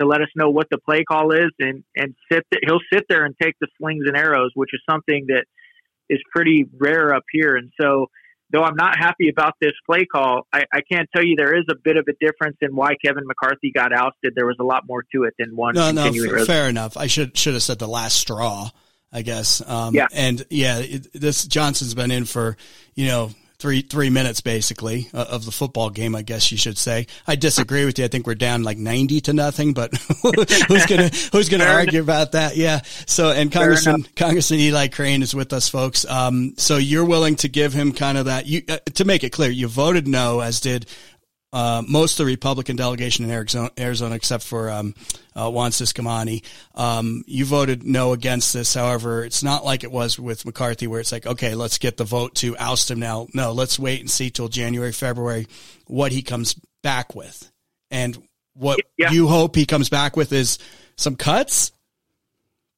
to 0.00 0.06
let 0.06 0.20
us 0.22 0.28
know 0.36 0.48
what 0.48 0.68
the 0.70 0.78
play 0.78 1.02
call 1.04 1.32
is, 1.32 1.50
and 1.58 1.84
and 1.96 2.14
sit. 2.30 2.46
There, 2.50 2.60
he'll 2.64 2.80
sit 2.92 3.04
there 3.08 3.24
and 3.24 3.34
take 3.42 3.56
the 3.60 3.66
slings 3.78 4.04
and 4.06 4.16
arrows, 4.16 4.52
which 4.54 4.70
is 4.72 4.80
something 4.88 5.26
that 5.28 5.44
is 6.08 6.20
pretty 6.34 6.64
rare 6.78 7.14
up 7.14 7.24
here. 7.32 7.56
And 7.56 7.72
so, 7.80 8.06
though 8.50 8.62
I'm 8.62 8.76
not 8.76 8.96
happy 8.96 9.28
about 9.28 9.54
this 9.60 9.72
play 9.84 10.06
call, 10.06 10.46
I, 10.52 10.64
I 10.72 10.80
can't 10.90 11.08
tell 11.14 11.24
you 11.24 11.34
there 11.36 11.56
is 11.56 11.64
a 11.70 11.74
bit 11.74 11.96
of 11.96 12.06
a 12.08 12.24
difference 12.24 12.56
in 12.62 12.74
why 12.74 12.94
Kevin 13.04 13.26
McCarthy 13.26 13.72
got 13.74 13.92
ousted. 13.92 14.34
There 14.34 14.46
was 14.46 14.56
a 14.60 14.64
lot 14.64 14.84
more 14.86 15.02
to 15.14 15.24
it 15.24 15.34
than 15.38 15.54
one 15.56 15.74
No, 15.74 15.90
no, 15.90 16.06
f- 16.06 16.46
fair 16.46 16.68
enough. 16.68 16.96
I 16.96 17.08
should 17.08 17.36
should 17.36 17.54
have 17.54 17.62
said 17.62 17.78
the 17.78 17.88
last 17.88 18.16
straw, 18.16 18.70
I 19.12 19.22
guess. 19.22 19.60
Um, 19.68 19.94
Yeah. 19.94 20.06
And 20.12 20.46
yeah, 20.48 20.78
it, 20.78 21.12
this 21.12 21.44
Johnson's 21.46 21.94
been 21.94 22.10
in 22.10 22.24
for 22.24 22.56
you 22.94 23.06
know 23.06 23.30
three 23.58 23.82
three 23.82 24.08
minutes 24.08 24.40
basically 24.40 25.08
uh, 25.12 25.26
of 25.30 25.44
the 25.44 25.50
football 25.50 25.90
game. 25.90 26.14
I 26.14 26.22
guess 26.22 26.52
you 26.52 26.58
should 26.58 26.78
say. 26.78 27.06
I 27.26 27.36
disagree 27.36 27.84
with 27.84 27.98
you. 27.98 28.04
I 28.04 28.08
think 28.08 28.26
we're 28.26 28.34
down 28.34 28.62
like 28.62 28.78
ninety 28.78 29.20
to 29.22 29.32
nothing. 29.32 29.74
But 29.74 29.94
who's 30.22 30.86
gonna 30.86 31.08
who's 31.32 31.48
gonna 31.48 31.64
argue 31.64 32.00
about 32.00 32.32
that? 32.32 32.56
Yeah. 32.56 32.82
So 33.06 33.30
and 33.30 33.50
Congressman 33.50 34.06
Congressman 34.16 34.60
Eli 34.60 34.88
Crane 34.88 35.22
is 35.22 35.34
with 35.34 35.52
us, 35.52 35.68
folks. 35.68 36.04
Um, 36.06 36.54
so 36.56 36.76
you're 36.76 37.04
willing 37.04 37.36
to 37.36 37.48
give 37.48 37.72
him 37.72 37.92
kind 37.92 38.16
of 38.16 38.26
that. 38.26 38.46
You 38.46 38.62
uh, 38.68 38.78
to 38.94 39.04
make 39.04 39.24
it 39.24 39.30
clear, 39.30 39.50
you 39.50 39.68
voted 39.68 40.06
no, 40.06 40.40
as 40.40 40.60
did 40.60 40.86
uh, 41.52 41.82
most 41.88 42.18
of 42.20 42.26
the 42.26 42.30
Republican 42.30 42.76
delegation 42.76 43.24
in 43.24 43.30
Arizona, 43.30 43.70
Arizona 43.78 44.14
except 44.14 44.44
for 44.44 44.70
um, 44.70 44.94
uh, 45.34 45.50
Juan 45.50 45.70
Ciscomani. 45.70 46.44
Um, 46.74 47.24
you 47.26 47.44
voted 47.44 47.84
no 47.84 48.12
against 48.12 48.52
this. 48.52 48.74
However, 48.74 49.24
it's 49.24 49.42
not 49.42 49.64
like 49.64 49.84
it 49.84 49.90
was 49.90 50.18
with 50.18 50.44
McCarthy, 50.44 50.86
where 50.86 51.00
it's 51.00 51.12
like, 51.12 51.26
okay, 51.26 51.54
let's 51.54 51.78
get 51.78 51.96
the 51.96 52.04
vote 52.04 52.34
to 52.36 52.56
oust 52.58 52.90
him 52.90 53.00
now. 53.00 53.26
No, 53.34 53.52
let's 53.52 53.78
wait 53.78 54.00
and 54.00 54.10
see 54.10 54.30
till 54.30 54.48
January, 54.48 54.92
February 54.92 55.46
what 55.86 56.12
he 56.12 56.22
comes 56.22 56.54
back 56.82 57.14
with, 57.14 57.50
and 57.90 58.22
what 58.54 58.80
Yeah. 58.98 59.10
you 59.10 59.28
hope 59.28 59.56
he 59.56 59.64
comes 59.66 59.88
back 59.88 60.16
with 60.16 60.32
is 60.32 60.58
some 60.96 61.16
cuts. 61.16 61.72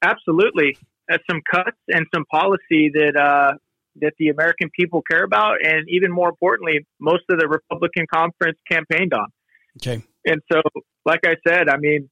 Absolutely, 0.03 0.77
that's 1.09 1.25
some 1.29 1.41
cuts 1.51 1.77
and 1.89 2.07
some 2.15 2.25
policy 2.27 2.91
that 2.95 3.17
uh, 3.17 3.55
that 3.97 4.13
the 4.19 4.29
American 4.29 4.71
people 4.79 5.03
care 5.03 5.25
about, 5.25 5.57
and 5.63 5.89
even 5.89 6.13
more 6.13 6.29
importantly, 6.29 6.87
most 7.01 7.25
of 7.31 7.39
the 7.39 7.49
Republican 7.49 8.07
conference 8.13 8.59
campaigned 8.71 9.13
on. 9.13 9.27
Okay, 9.81 10.03
And 10.25 10.41
so, 10.53 10.61
like 11.05 11.21
I 11.25 11.35
said, 11.47 11.69
I 11.69 11.77
mean, 11.77 12.11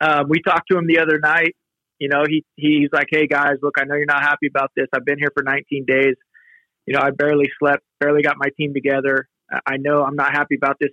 uh, 0.00 0.24
we 0.28 0.40
talked 0.42 0.68
to 0.70 0.78
him 0.78 0.86
the 0.86 0.98
other 0.98 1.18
night. 1.18 1.56
You 1.98 2.08
know, 2.08 2.24
he 2.28 2.44
he's 2.56 2.90
like, 2.92 3.08
"Hey 3.10 3.26
guys, 3.26 3.56
look, 3.62 3.74
I 3.78 3.84
know 3.84 3.94
you're 3.94 4.04
not 4.04 4.22
happy 4.22 4.46
about 4.48 4.70
this. 4.76 4.86
I've 4.92 5.04
been 5.04 5.18
here 5.18 5.30
for 5.34 5.42
19 5.42 5.84
days. 5.86 6.14
You 6.86 6.94
know, 6.94 7.00
I 7.00 7.10
barely 7.10 7.50
slept, 7.58 7.82
barely 8.00 8.22
got 8.22 8.36
my 8.38 8.48
team 8.56 8.74
together. 8.74 9.28
I- 9.66 9.78
know 9.78 10.02
I'm 10.02 10.14
not 10.14 10.32
happy 10.32 10.56
about 10.56 10.76
this 10.78 10.90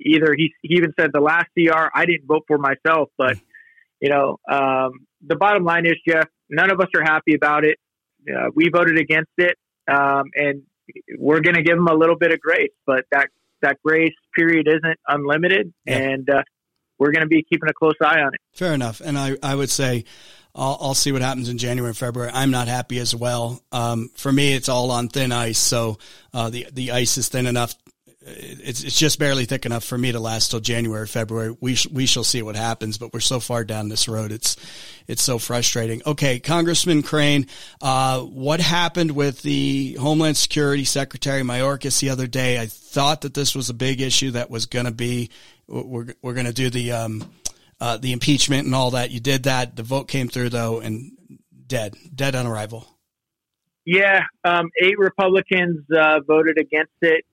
either." 0.00 0.34
He 0.36 0.52
he 0.62 0.74
even 0.76 0.92
said 0.98 1.10
the 1.12 1.20
last 1.20 1.46
CR 1.56 1.88
I 1.94 2.04
didn't 2.04 2.26
vote 2.26 2.44
for 2.48 2.58
myself, 2.58 3.10
but 3.16 3.38
you 4.00 4.10
know, 4.10 4.38
um, 4.50 5.06
the 5.26 5.36
bottom 5.36 5.64
line 5.64 5.86
is, 5.86 5.94
Jeff, 6.06 6.26
none 6.50 6.70
of 6.70 6.80
us 6.80 6.88
are 6.96 7.02
happy 7.02 7.34
about 7.34 7.64
it. 7.64 7.78
Uh, 8.28 8.50
we 8.54 8.68
voted 8.70 8.98
against 8.98 9.30
it, 9.38 9.56
um, 9.88 10.24
and 10.34 10.62
we're 11.18 11.40
going 11.40 11.56
to 11.56 11.62
give 11.62 11.76
them 11.76 11.88
a 11.88 11.94
little 11.94 12.16
bit 12.16 12.32
of 12.32 12.40
grace, 12.40 12.70
but 12.86 13.04
that 13.10 13.28
that 13.62 13.78
grace 13.84 14.12
period 14.36 14.68
isn't 14.68 14.98
unlimited, 15.08 15.72
Yeah. 15.86 15.98
and 15.98 16.28
uh, 16.28 16.42
we're 16.98 17.12
going 17.12 17.22
to 17.22 17.28
be 17.28 17.42
keeping 17.42 17.68
a 17.68 17.72
close 17.72 17.94
eye 18.02 18.20
on 18.20 18.34
it. 18.34 18.40
fair 18.54 18.74
enough. 18.74 19.00
And 19.00 19.16
I, 19.18 19.36
I 19.42 19.54
would 19.54 19.70
say. 19.70 20.04
I'll, 20.56 20.78
I'll 20.80 20.94
see 20.94 21.10
what 21.10 21.20
happens 21.20 21.48
in 21.48 21.58
January 21.58 21.88
and 21.88 21.96
February. 21.98 22.30
I'm 22.32 22.52
not 22.52 22.68
happy 22.68 23.00
as 23.00 23.12
well. 23.12 23.60
Um, 23.72 24.10
for 24.14 24.30
me, 24.32 24.52
it's 24.54 24.68
all 24.68 24.92
on 24.92 25.08
thin 25.08 25.32
ice. 25.32 25.58
So, 25.58 25.98
uh, 26.32 26.48
the, 26.48 26.68
the 26.72 26.92
ice 26.92 27.18
is 27.18 27.28
thin 27.28 27.48
enough. 27.48 27.74
It's, 28.26 28.82
it's 28.82 28.98
just 28.98 29.18
barely 29.18 29.44
thick 29.44 29.66
enough 29.66 29.84
for 29.84 29.98
me 29.98 30.12
to 30.12 30.18
last 30.18 30.50
till 30.50 30.60
January, 30.60 31.06
February. 31.06 31.54
We, 31.60 31.74
sh- 31.74 31.88
we 31.88 32.06
shall 32.06 32.24
see 32.24 32.40
what 32.40 32.56
happens, 32.56 32.96
but 32.96 33.12
we're 33.12 33.20
so 33.20 33.38
far 33.38 33.64
down 33.64 33.90
this 33.90 34.08
road. 34.08 34.32
It's, 34.32 34.56
it's 35.06 35.22
so 35.22 35.38
frustrating. 35.38 36.00
Okay. 36.06 36.40
Congressman 36.40 37.02
Crane, 37.02 37.46
uh, 37.82 38.20
what 38.20 38.60
happened 38.60 39.10
with 39.10 39.42
the 39.42 39.98
Homeland 40.00 40.38
Security 40.38 40.84
Secretary 40.84 41.42
Mayorkas 41.42 42.00
the 42.00 42.08
other 42.08 42.26
day? 42.26 42.58
I 42.58 42.66
thought 42.66 43.20
that 43.22 43.34
this 43.34 43.54
was 43.54 43.68
a 43.68 43.74
big 43.74 44.00
issue 44.00 44.30
that 44.30 44.48
was 44.48 44.64
going 44.64 44.86
to 44.86 44.92
be, 44.92 45.28
we're, 45.66 46.06
we're 46.22 46.34
going 46.34 46.46
to 46.46 46.54
do 46.54 46.70
the, 46.70 46.92
um, 46.92 47.30
uh, 47.78 47.98
the 47.98 48.12
impeachment 48.12 48.64
and 48.64 48.74
all 48.74 48.92
that. 48.92 49.10
You 49.10 49.20
did 49.20 49.42
that. 49.42 49.76
The 49.76 49.82
vote 49.82 50.08
came 50.08 50.28
through 50.28 50.48
though, 50.48 50.80
and 50.80 51.12
dead, 51.66 51.94
dead 52.14 52.34
on 52.34 52.46
arrival. 52.46 52.88
Yeah, 53.84 54.22
um, 54.44 54.70
eight 54.82 54.98
Republicans 54.98 55.84
uh, 55.94 56.20
voted 56.26 56.56
against 56.58 56.94
it. 57.02 57.26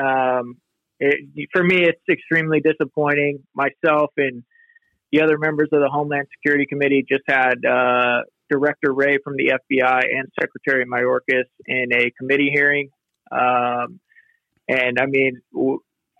Um, 0.00 0.56
it. 1.00 1.48
For 1.52 1.62
me, 1.62 1.84
it's 1.84 2.00
extremely 2.10 2.60
disappointing. 2.60 3.42
Myself 3.54 4.10
and 4.16 4.42
the 5.12 5.22
other 5.22 5.38
members 5.38 5.68
of 5.72 5.80
the 5.80 5.88
Homeland 5.90 6.26
Security 6.38 6.66
Committee 6.66 7.04
just 7.08 7.22
had 7.28 7.64
uh, 7.64 8.22
Director 8.50 8.92
Wray 8.92 9.18
from 9.22 9.34
the 9.36 9.52
FBI 9.70 10.02
and 10.16 10.28
Secretary 10.40 10.84
Mayorkas 10.86 11.44
in 11.66 11.92
a 11.92 12.10
committee 12.18 12.50
hearing. 12.54 12.90
Um, 13.30 14.00
and 14.68 14.98
I 14.98 15.06
mean, 15.06 15.40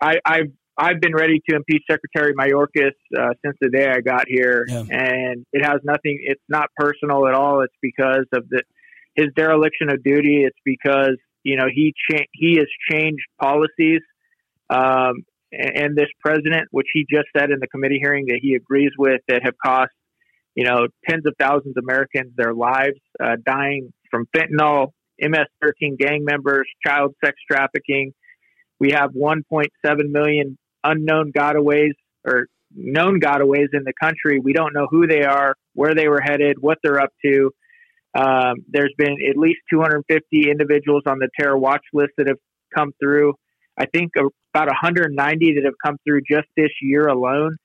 I, 0.01 0.17
I've 0.25 0.51
I've 0.77 0.99
been 0.99 1.13
ready 1.15 1.41
to 1.49 1.55
impeach 1.55 1.83
Secretary 1.89 2.33
Mayorkas 2.33 2.91
uh, 3.17 3.29
since 3.43 3.55
the 3.61 3.69
day 3.69 3.87
I 3.89 4.01
got 4.01 4.25
here, 4.27 4.65
Yeah. 4.67 4.83
and 4.89 5.45
it 5.53 5.63
has 5.63 5.79
nothing. 5.85 6.19
It's 6.21 6.41
not 6.49 6.67
personal 6.75 7.27
at 7.27 7.33
all. 7.33 7.61
It's 7.61 7.73
because 7.81 8.25
of 8.33 8.47
the 8.49 8.61
his 9.15 9.27
dereliction 9.35 9.89
of 9.89 10.03
duty. 10.03 10.43
It's 10.43 10.57
because 10.65 11.17
you 11.45 11.55
know 11.55 11.67
he 11.73 11.93
cha- 12.09 12.25
he 12.33 12.55
has 12.55 12.67
changed 12.91 13.23
policies, 13.39 14.01
um, 14.69 15.23
and 15.53 15.95
this 15.95 16.09
president, 16.19 16.67
which 16.71 16.87
he 16.91 17.05
just 17.09 17.27
said 17.37 17.51
in 17.51 17.59
the 17.61 17.67
committee 17.67 17.99
hearing 18.01 18.25
that 18.27 18.39
he 18.41 18.55
agrees 18.55 18.91
with, 18.97 19.21
that 19.29 19.43
have 19.43 19.53
cost 19.63 19.91
you 20.55 20.65
know 20.65 20.87
tens 21.07 21.25
of 21.25 21.33
thousands 21.39 21.77
of 21.77 21.83
Americans 21.83 22.33
their 22.35 22.53
lives, 22.53 22.99
uh, 23.23 23.37
dying 23.45 23.93
from 24.11 24.25
fentanyl, 24.35 24.89
MS-13 25.19 25.97
gang 25.97 26.25
members, 26.25 26.67
child 26.85 27.13
sex 27.23 27.37
trafficking. 27.49 28.11
We 28.79 28.91
have 28.91 29.11
1.7 29.11 29.69
million 30.09 30.57
unknown 30.83 31.31
gotaways 31.31 31.93
or 32.25 32.47
known 32.75 33.19
gotaways 33.19 33.69
in 33.71 33.83
the 33.85 33.93
country. 34.01 34.39
We 34.39 34.53
don't 34.53 34.73
know 34.73 34.87
who 34.89 35.07
they 35.07 35.23
are, 35.23 35.55
where 35.73 35.95
they 35.95 36.07
were 36.07 36.21
headed, 36.21 36.57
what 36.59 36.79
they're 36.83 36.99
up 36.99 37.13
to. 37.23 37.51
Um, 38.15 38.65
there's 38.69 38.93
been 38.97 39.17
at 39.29 39.37
least 39.37 39.59
250 39.71 40.49
individuals 40.49 41.03
on 41.05 41.19
the 41.19 41.29
terror 41.37 41.57
watch 41.57 41.83
list 41.93 42.11
that 42.17 42.27
have 42.27 42.37
come 42.73 42.93
through. 43.01 43.33
I 43.77 43.85
think 43.85 44.11
about 44.17 44.67
190 44.67 45.55
that 45.55 45.65
have 45.65 45.73
come 45.83 45.97
through 46.05 46.21
just 46.29 46.47
this 46.55 46.71
year 46.81 47.07
alone 47.07 47.57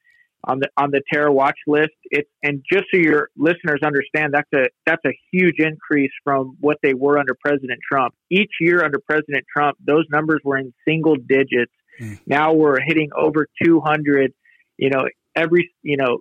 on 0.44 0.58
the 0.58 0.68
on 0.76 0.90
the 0.90 1.02
terror 1.12 1.30
watch 1.30 1.58
list. 1.66 1.92
It 2.10 2.26
and 2.42 2.62
just 2.70 2.84
so 2.92 2.98
your 2.98 3.28
listeners 3.36 3.80
understand, 3.84 4.34
that's 4.34 4.48
a 4.54 4.68
that's 4.86 5.04
a 5.04 5.16
huge 5.32 5.56
increase 5.58 6.10
from 6.24 6.56
what 6.60 6.78
they 6.82 6.94
were 6.94 7.18
under 7.18 7.36
President 7.40 7.78
Trump. 7.86 8.14
Each 8.30 8.50
year 8.60 8.84
under 8.84 8.98
President 8.98 9.44
Trump, 9.54 9.78
those 9.84 10.04
numbers 10.10 10.40
were 10.44 10.58
in 10.58 10.72
single 10.86 11.16
digits. 11.16 11.72
Mm. 12.00 12.18
Now 12.26 12.54
we're 12.54 12.80
hitting 12.80 13.10
over 13.16 13.46
200. 13.62 14.32
You 14.78 14.90
know, 14.90 15.06
every 15.36 15.70
you 15.82 15.96
know 15.96 16.18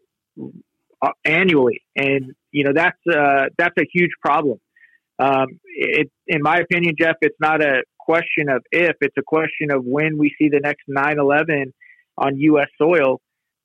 uh, 1.01 1.11
annually, 1.25 1.82
and 1.95 2.34
you 2.52 2.64
know 2.64 2.72
that's 2.74 2.97
uh, 3.08 3.45
that's 3.58 3.76
a 3.78 3.86
huge 3.91 4.12
problem. 4.22 4.60
Um, 5.20 5.60
it, 5.66 6.10
in 6.28 6.41
my 6.41 6.58
opinion, 6.58 6.95
Jeff, 6.97 7.16
it's 7.22 7.36
not 7.39 7.62
a 7.62 7.84
question 8.00 8.50
of 8.50 8.64
if; 8.72 8.95
it's 9.02 9.18
a 9.18 9.24
question 9.24 9.72
of 9.72 9.84
when 9.84 10.18
we 10.18 10.34
see 10.39 10.50
the 10.50 10.60
next 10.62 10.84
9/11 10.89 11.74
on 12.18 12.38
U.S. 12.38 12.68
soil, 12.78 13.20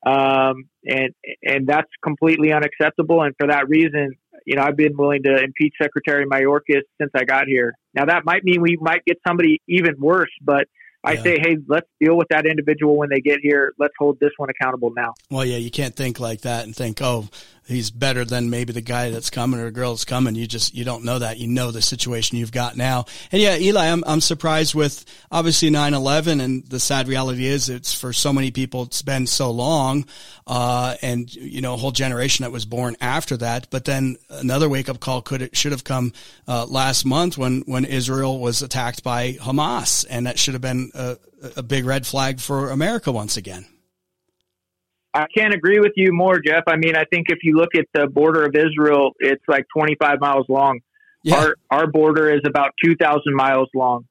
um, 0.04 0.64
and 0.84 1.10
and 1.42 1.66
that's 1.66 1.90
completely 2.02 2.52
unacceptable. 2.52 3.22
And 3.22 3.34
for 3.38 3.48
that 3.48 3.68
reason, 3.68 4.14
you 4.46 4.56
know, 4.56 4.62
I've 4.62 4.76
been 4.76 4.96
willing 4.96 5.22
to 5.24 5.42
impeach 5.42 5.74
Secretary 5.80 6.26
Mayorkas 6.26 6.82
since 7.00 7.10
I 7.14 7.24
got 7.24 7.46
here. 7.46 7.74
Now 7.94 8.06
that 8.06 8.24
might 8.24 8.44
mean 8.44 8.60
we 8.60 8.76
might 8.80 9.04
get 9.04 9.18
somebody 9.26 9.60
even 9.68 9.94
worse, 9.98 10.30
but 10.42 10.66
I 11.04 11.12
yeah. 11.12 11.22
say, 11.22 11.38
hey, 11.38 11.56
let's 11.68 11.86
deal 12.00 12.16
with 12.16 12.28
that 12.30 12.46
individual 12.46 12.96
when 12.96 13.10
they 13.10 13.20
get 13.20 13.40
here. 13.42 13.74
Let's 13.78 13.92
hold 13.98 14.18
this 14.20 14.30
one 14.38 14.48
accountable 14.48 14.90
now. 14.96 15.12
Well, 15.30 15.44
yeah, 15.44 15.58
you 15.58 15.70
can't 15.70 15.94
think 15.94 16.18
like 16.18 16.40
that 16.42 16.64
and 16.64 16.74
think, 16.74 17.02
oh, 17.02 17.28
he's 17.66 17.90
better 17.90 18.24
than 18.24 18.50
maybe 18.50 18.72
the 18.72 18.80
guy 18.80 19.10
that's 19.10 19.30
coming 19.30 19.58
or 19.58 19.64
the 19.64 19.70
girl 19.70 19.92
that's 19.92 20.04
coming. 20.04 20.34
You 20.34 20.46
just, 20.46 20.74
you 20.74 20.84
don't 20.84 21.04
know 21.04 21.18
that. 21.18 21.38
You 21.38 21.48
know 21.48 21.70
the 21.70 21.82
situation 21.82 22.36
you've 22.38 22.52
got 22.52 22.76
now. 22.76 23.06
And 23.32 23.40
yeah, 23.40 23.56
Eli, 23.56 23.86
I'm, 23.86 24.04
I'm 24.06 24.20
surprised 24.20 24.74
with 24.74 25.04
obviously 25.30 25.70
9-11 25.70 26.42
and 26.42 26.64
the 26.66 26.80
sad 26.80 27.08
reality 27.08 27.46
is 27.46 27.68
it's 27.68 27.94
for 27.94 28.12
so 28.12 28.32
many 28.32 28.50
people, 28.50 28.82
it's 28.82 29.02
been 29.02 29.26
so 29.26 29.50
long. 29.50 30.06
Uh, 30.46 30.96
and 31.00 31.34
you 31.34 31.62
know, 31.62 31.74
a 31.74 31.76
whole 31.76 31.92
generation 31.92 32.42
that 32.42 32.52
was 32.52 32.66
born 32.66 32.96
after 33.00 33.36
that. 33.38 33.68
But 33.70 33.86
then 33.86 34.16
another 34.28 34.68
wake 34.68 34.88
up 34.88 35.00
call 35.00 35.22
could, 35.22 35.40
it 35.40 35.56
should 35.56 35.72
have 35.72 35.84
come, 35.84 36.12
uh, 36.46 36.66
last 36.66 37.04
month 37.06 37.38
when, 37.38 37.62
when 37.62 37.84
Israel 37.84 38.38
was 38.38 38.60
attacked 38.62 39.02
by 39.02 39.32
Hamas. 39.34 40.04
And 40.08 40.26
that 40.26 40.38
should 40.38 40.54
have 40.54 40.62
been 40.62 40.90
a, 40.94 41.16
a 41.56 41.62
big 41.62 41.86
red 41.86 42.06
flag 42.06 42.40
for 42.40 42.70
America 42.70 43.10
once 43.10 43.36
again. 43.36 43.66
I 45.14 45.26
can't 45.36 45.54
agree 45.54 45.78
with 45.78 45.92
you 45.94 46.12
more, 46.12 46.40
Jeff. 46.44 46.64
I 46.66 46.76
mean, 46.76 46.96
I 46.96 47.04
think 47.04 47.26
if 47.28 47.38
you 47.44 47.56
look 47.56 47.76
at 47.76 47.86
the 47.94 48.08
border 48.08 48.44
of 48.44 48.54
Israel, 48.56 49.12
it's 49.20 49.44
like 49.46 49.64
25 49.74 50.20
miles 50.20 50.46
long. 50.48 50.80
Yeah. 51.22 51.36
Our 51.36 51.54
our 51.70 51.86
border 51.86 52.30
is 52.30 52.40
about 52.44 52.72
2,000 52.84 53.34
miles 53.34 53.68
long. 53.74 54.06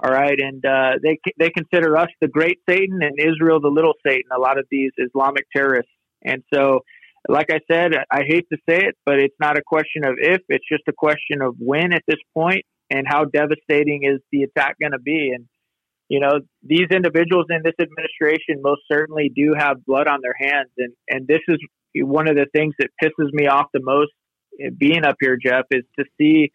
All 0.00 0.12
right, 0.12 0.38
and 0.38 0.64
uh, 0.64 0.92
they 1.02 1.18
they 1.38 1.50
consider 1.50 1.96
us 1.96 2.08
the 2.20 2.28
great 2.28 2.58
Satan 2.68 3.00
and 3.02 3.18
Israel 3.18 3.60
the 3.60 3.68
little 3.68 3.94
Satan. 4.06 4.30
A 4.36 4.38
lot 4.38 4.56
of 4.56 4.66
these 4.70 4.92
Islamic 4.96 5.44
terrorists, 5.54 5.90
and 6.24 6.44
so, 6.54 6.80
like 7.28 7.50
I 7.50 7.58
said, 7.68 7.94
I 8.08 8.22
hate 8.24 8.46
to 8.52 8.58
say 8.68 8.84
it, 8.84 8.96
but 9.04 9.18
it's 9.18 9.34
not 9.40 9.58
a 9.58 9.62
question 9.66 10.04
of 10.04 10.14
if; 10.18 10.40
it's 10.48 10.64
just 10.70 10.84
a 10.86 10.92
question 10.92 11.42
of 11.42 11.56
when. 11.58 11.92
At 11.92 12.04
this 12.06 12.20
point, 12.32 12.64
and 12.90 13.06
how 13.08 13.24
devastating 13.24 14.04
is 14.04 14.20
the 14.30 14.44
attack 14.44 14.76
going 14.80 14.92
to 14.92 15.00
be? 15.00 15.32
And 15.34 15.46
you 16.08 16.20
know, 16.20 16.40
these 16.62 16.88
individuals 16.90 17.46
in 17.50 17.60
this 17.62 17.74
administration 17.80 18.62
most 18.62 18.82
certainly 18.90 19.30
do 19.34 19.54
have 19.56 19.84
blood 19.84 20.08
on 20.08 20.20
their 20.22 20.34
hands. 20.38 20.70
And, 20.78 20.92
and 21.08 21.28
this 21.28 21.40
is 21.48 21.58
one 21.96 22.28
of 22.28 22.34
the 22.34 22.46
things 22.54 22.74
that 22.78 22.88
pisses 23.02 23.32
me 23.32 23.46
off 23.46 23.66
the 23.74 23.80
most 23.82 24.10
being 24.76 25.04
up 25.04 25.16
here, 25.20 25.36
Jeff, 25.36 25.66
is 25.70 25.84
to 25.98 26.04
see, 26.18 26.50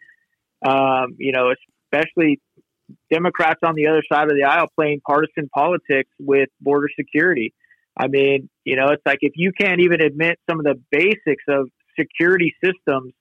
um, 0.66 1.16
you 1.18 1.32
know, 1.32 1.54
especially 1.94 2.42
Democrats 3.12 3.60
on 3.64 3.76
the 3.76 3.88
other 3.88 4.04
side 4.12 4.24
of 4.24 4.36
the 4.36 4.44
aisle 4.44 4.68
playing 4.76 5.02
partisan 5.06 5.50
politics 5.54 6.10
with 6.20 6.50
border 6.60 6.90
security. 7.00 7.54
I 7.96 8.08
mean, 8.08 8.50
you 8.64 8.76
know, 8.76 8.90
it's 8.90 9.04
like 9.06 9.20
if 9.22 9.34
you 9.36 9.52
can't 9.58 9.82
even 9.82 10.02
admit 10.02 10.40
some 10.50 10.60
of 10.60 10.66
the 10.66 10.82
basics 10.92 11.44
of 11.48 11.70
security 11.98 12.56
systems, 12.64 13.14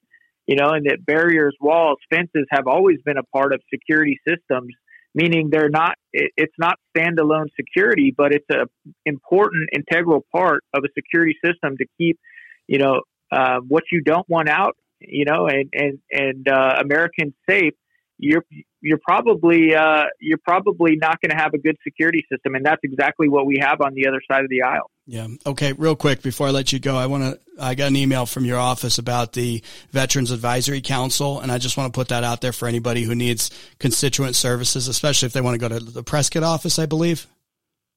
you 0.46 0.56
know, 0.56 0.70
and 0.70 0.86
that 0.86 1.04
barriers, 1.04 1.54
walls, 1.60 1.98
fences 2.10 2.46
have 2.50 2.66
always 2.66 2.96
been 3.04 3.18
a 3.18 3.22
part 3.22 3.52
of 3.52 3.60
security 3.72 4.18
systems 4.26 4.74
meaning 5.14 5.48
they're 5.50 5.68
not 5.68 5.94
it, 6.12 6.32
it's 6.36 6.54
not 6.58 6.78
standalone 6.96 7.46
security 7.56 8.14
but 8.16 8.32
it's 8.32 8.48
a 8.50 8.66
important 9.06 9.68
integral 9.74 10.24
part 10.32 10.64
of 10.74 10.84
a 10.84 10.88
security 10.94 11.36
system 11.44 11.76
to 11.76 11.86
keep 11.98 12.18
you 12.66 12.78
know 12.78 13.02
uh, 13.30 13.58
what 13.66 13.84
you 13.90 14.02
don't 14.02 14.28
want 14.28 14.48
out 14.48 14.76
you 15.00 15.24
know 15.24 15.46
and 15.46 15.70
and 15.72 15.98
and 16.10 16.48
uh, 16.48 16.76
americans 16.80 17.34
safe 17.48 17.74
you're 18.22 18.44
you're 18.80 19.00
probably 19.02 19.74
uh, 19.74 20.04
you're 20.20 20.38
probably 20.38 20.96
not 20.96 21.20
going 21.20 21.30
to 21.30 21.36
have 21.36 21.54
a 21.54 21.58
good 21.58 21.76
security 21.82 22.24
system, 22.30 22.54
and 22.54 22.64
that's 22.64 22.80
exactly 22.84 23.28
what 23.28 23.46
we 23.46 23.58
have 23.60 23.80
on 23.80 23.94
the 23.94 24.06
other 24.06 24.20
side 24.30 24.44
of 24.44 24.48
the 24.48 24.62
aisle. 24.62 24.90
Yeah. 25.06 25.26
Okay. 25.44 25.72
Real 25.72 25.96
quick 25.96 26.22
before 26.22 26.46
I 26.46 26.50
let 26.50 26.72
you 26.72 26.78
go, 26.78 26.96
I 26.96 27.06
want 27.06 27.24
to. 27.24 27.40
I 27.60 27.74
got 27.74 27.88
an 27.88 27.96
email 27.96 28.24
from 28.24 28.44
your 28.44 28.58
office 28.58 28.98
about 28.98 29.32
the 29.32 29.62
Veterans 29.90 30.30
Advisory 30.30 30.80
Council, 30.80 31.40
and 31.40 31.50
I 31.50 31.58
just 31.58 31.76
want 31.76 31.92
to 31.92 31.98
put 31.98 32.08
that 32.08 32.22
out 32.22 32.40
there 32.40 32.52
for 32.52 32.68
anybody 32.68 33.02
who 33.02 33.14
needs 33.14 33.50
constituent 33.78 34.36
services, 34.36 34.86
especially 34.86 35.26
if 35.26 35.32
they 35.32 35.40
want 35.40 35.60
to 35.60 35.68
go 35.68 35.68
to 35.68 35.84
the 35.84 36.04
Prescott 36.04 36.44
office. 36.44 36.78
I 36.78 36.86
believe. 36.86 37.26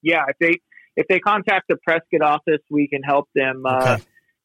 Yeah. 0.02 0.24
If 0.28 0.36
they 0.40 0.58
if 0.96 1.06
they 1.08 1.20
contact 1.20 1.66
the 1.68 1.76
Prescott 1.76 2.22
office, 2.22 2.62
we 2.68 2.88
can 2.88 3.02
help 3.04 3.28
them. 3.34 3.62
Uh, 3.64 3.76
okay. 3.76 3.90
Uh, 3.90 3.98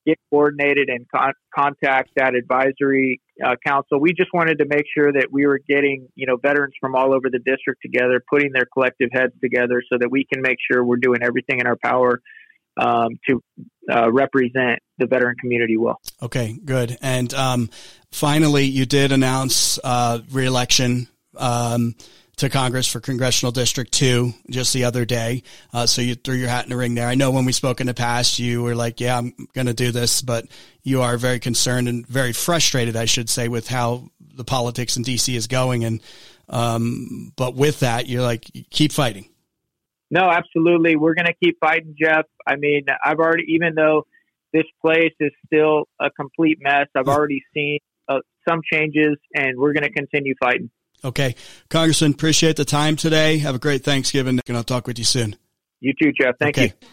get 0.06 0.18
coordinated 0.30 0.90
and 0.90 1.06
con- 1.14 1.34
contact 1.54 2.10
that 2.16 2.36
advisory 2.36 3.22
uh, 3.44 3.56
council. 3.66 4.00
We 4.00 4.14
just 4.14 4.30
wanted 4.34 4.60
to 4.60 4.66
make 4.66 4.86
sure 4.96 5.12
that 5.12 5.28
we 5.32 5.46
were 5.46 5.60
getting, 5.68 6.08
you 6.16 6.26
know, 6.26 6.38
veterans 6.38 6.74
from 6.80 6.96
all 6.96 7.14
over 7.14 7.30
the 7.30 7.40
district 7.40 7.82
together, 7.82 8.24
putting 8.30 8.52
their 8.52 8.66
collective 8.74 9.10
heads 9.12 9.34
together 9.42 9.82
so 9.92 9.98
that 10.00 10.10
we 10.10 10.26
can 10.32 10.42
make 10.42 10.58
sure 10.70 10.84
we're 10.84 10.98
doing 10.98 11.22
everything 11.24 11.60
in 11.60 11.68
our 11.68 11.78
power 11.84 12.22
um, 12.78 13.20
to 13.28 13.42
uh, 13.92 14.12
represent 14.12 14.80
the 14.98 15.06
veteran 15.06 15.36
community 15.40 15.78
well. 15.78 16.00
Okay, 16.22 16.58
good. 16.64 16.98
And 17.02 17.34
um, 17.34 17.70
finally, 18.12 18.66
you 18.66 18.86
did 18.86 19.12
announce 19.12 19.80
uh, 19.84 20.20
reelection. 20.32 21.08
Um, 21.38 21.96
to 22.42 22.50
Congress 22.50 22.88
for 22.88 23.00
Congressional 23.00 23.52
District 23.52 23.92
2 23.92 24.34
just 24.50 24.74
the 24.74 24.84
other 24.84 25.06
day. 25.06 25.44
Uh, 25.72 25.86
so 25.86 26.02
you 26.02 26.16
threw 26.16 26.34
your 26.34 26.50
hat 26.50 26.66
in 26.66 26.72
the 26.72 26.76
ring 26.76 26.96
there. 26.96 27.08
I 27.08 27.14
know 27.14 27.30
when 27.30 27.46
we 27.46 27.52
spoke 27.52 27.82
in 27.82 27.88
the 27.88 27.94
past, 27.94 28.40
you 28.40 28.64
were 28.64 28.74
like, 28.74 29.00
yeah, 29.00 29.16
I'm 29.16 29.34
going 29.54 29.68
to 29.68 29.76
do 29.76 29.92
this, 29.92 30.24
but 30.24 30.48
you 30.82 31.04
are 31.04 31.18
very 31.18 31.40
concerned 31.40 31.88
and 31.88 32.06
very 32.08 32.34
frustrated, 32.34 32.96
I 32.96 33.06
should 33.06 33.30
say, 33.30 33.48
with 33.48 33.68
how 33.68 34.10
the 34.20 34.44
politics 34.44 34.98
in 34.98 35.04
DC 35.04 35.36
is 35.36 35.46
going. 35.46 35.84
And, 35.84 36.02
um, 36.50 37.32
but 37.36 37.56
with 37.56 37.82
that, 37.82 38.08
you're 38.08 38.24
like, 38.24 38.46
keep 38.72 38.92
fighting. 38.92 39.30
No, 40.10 40.22
absolutely. 40.22 40.96
We're 40.96 41.14
going 41.14 41.28
to 41.28 41.36
keep 41.44 41.60
fighting, 41.60 41.96
Jeff. 42.02 42.26
I 42.48 42.56
mean, 42.56 42.86
I've 43.06 43.20
already, 43.20 43.46
even 43.50 43.76
though 43.76 44.08
this 44.52 44.66
place 44.82 45.14
is 45.20 45.32
still 45.46 45.84
a 46.00 46.10
complete 46.10 46.58
mess, 46.60 46.88
I've 46.96 47.08
already 47.08 47.44
seen 47.54 47.78
uh, 48.10 48.20
some 48.50 48.62
changes 48.74 49.18
and 49.36 49.60
we're 49.60 49.74
going 49.74 49.84
to 49.84 49.94
continue 49.94 50.34
fighting. 50.42 50.72
Okay. 51.04 51.36
Congressman, 51.70 52.12
appreciate 52.12 52.56
the 52.56 52.66
time 52.66 52.96
today. 52.96 53.40
Have 53.40 53.56
a 53.56 53.60
great 53.60 53.84
Thanksgiving, 53.84 54.40
and 54.48 54.58
I'll 54.58 54.64
talk 54.64 54.88
with 54.88 55.00
you 55.00 55.06
soon. 55.06 55.36
You 55.80 55.94
too, 56.00 56.12
Jeff. 56.12 56.36
Thank 56.40 56.58
okay. 56.58 56.74
you. 56.82 56.88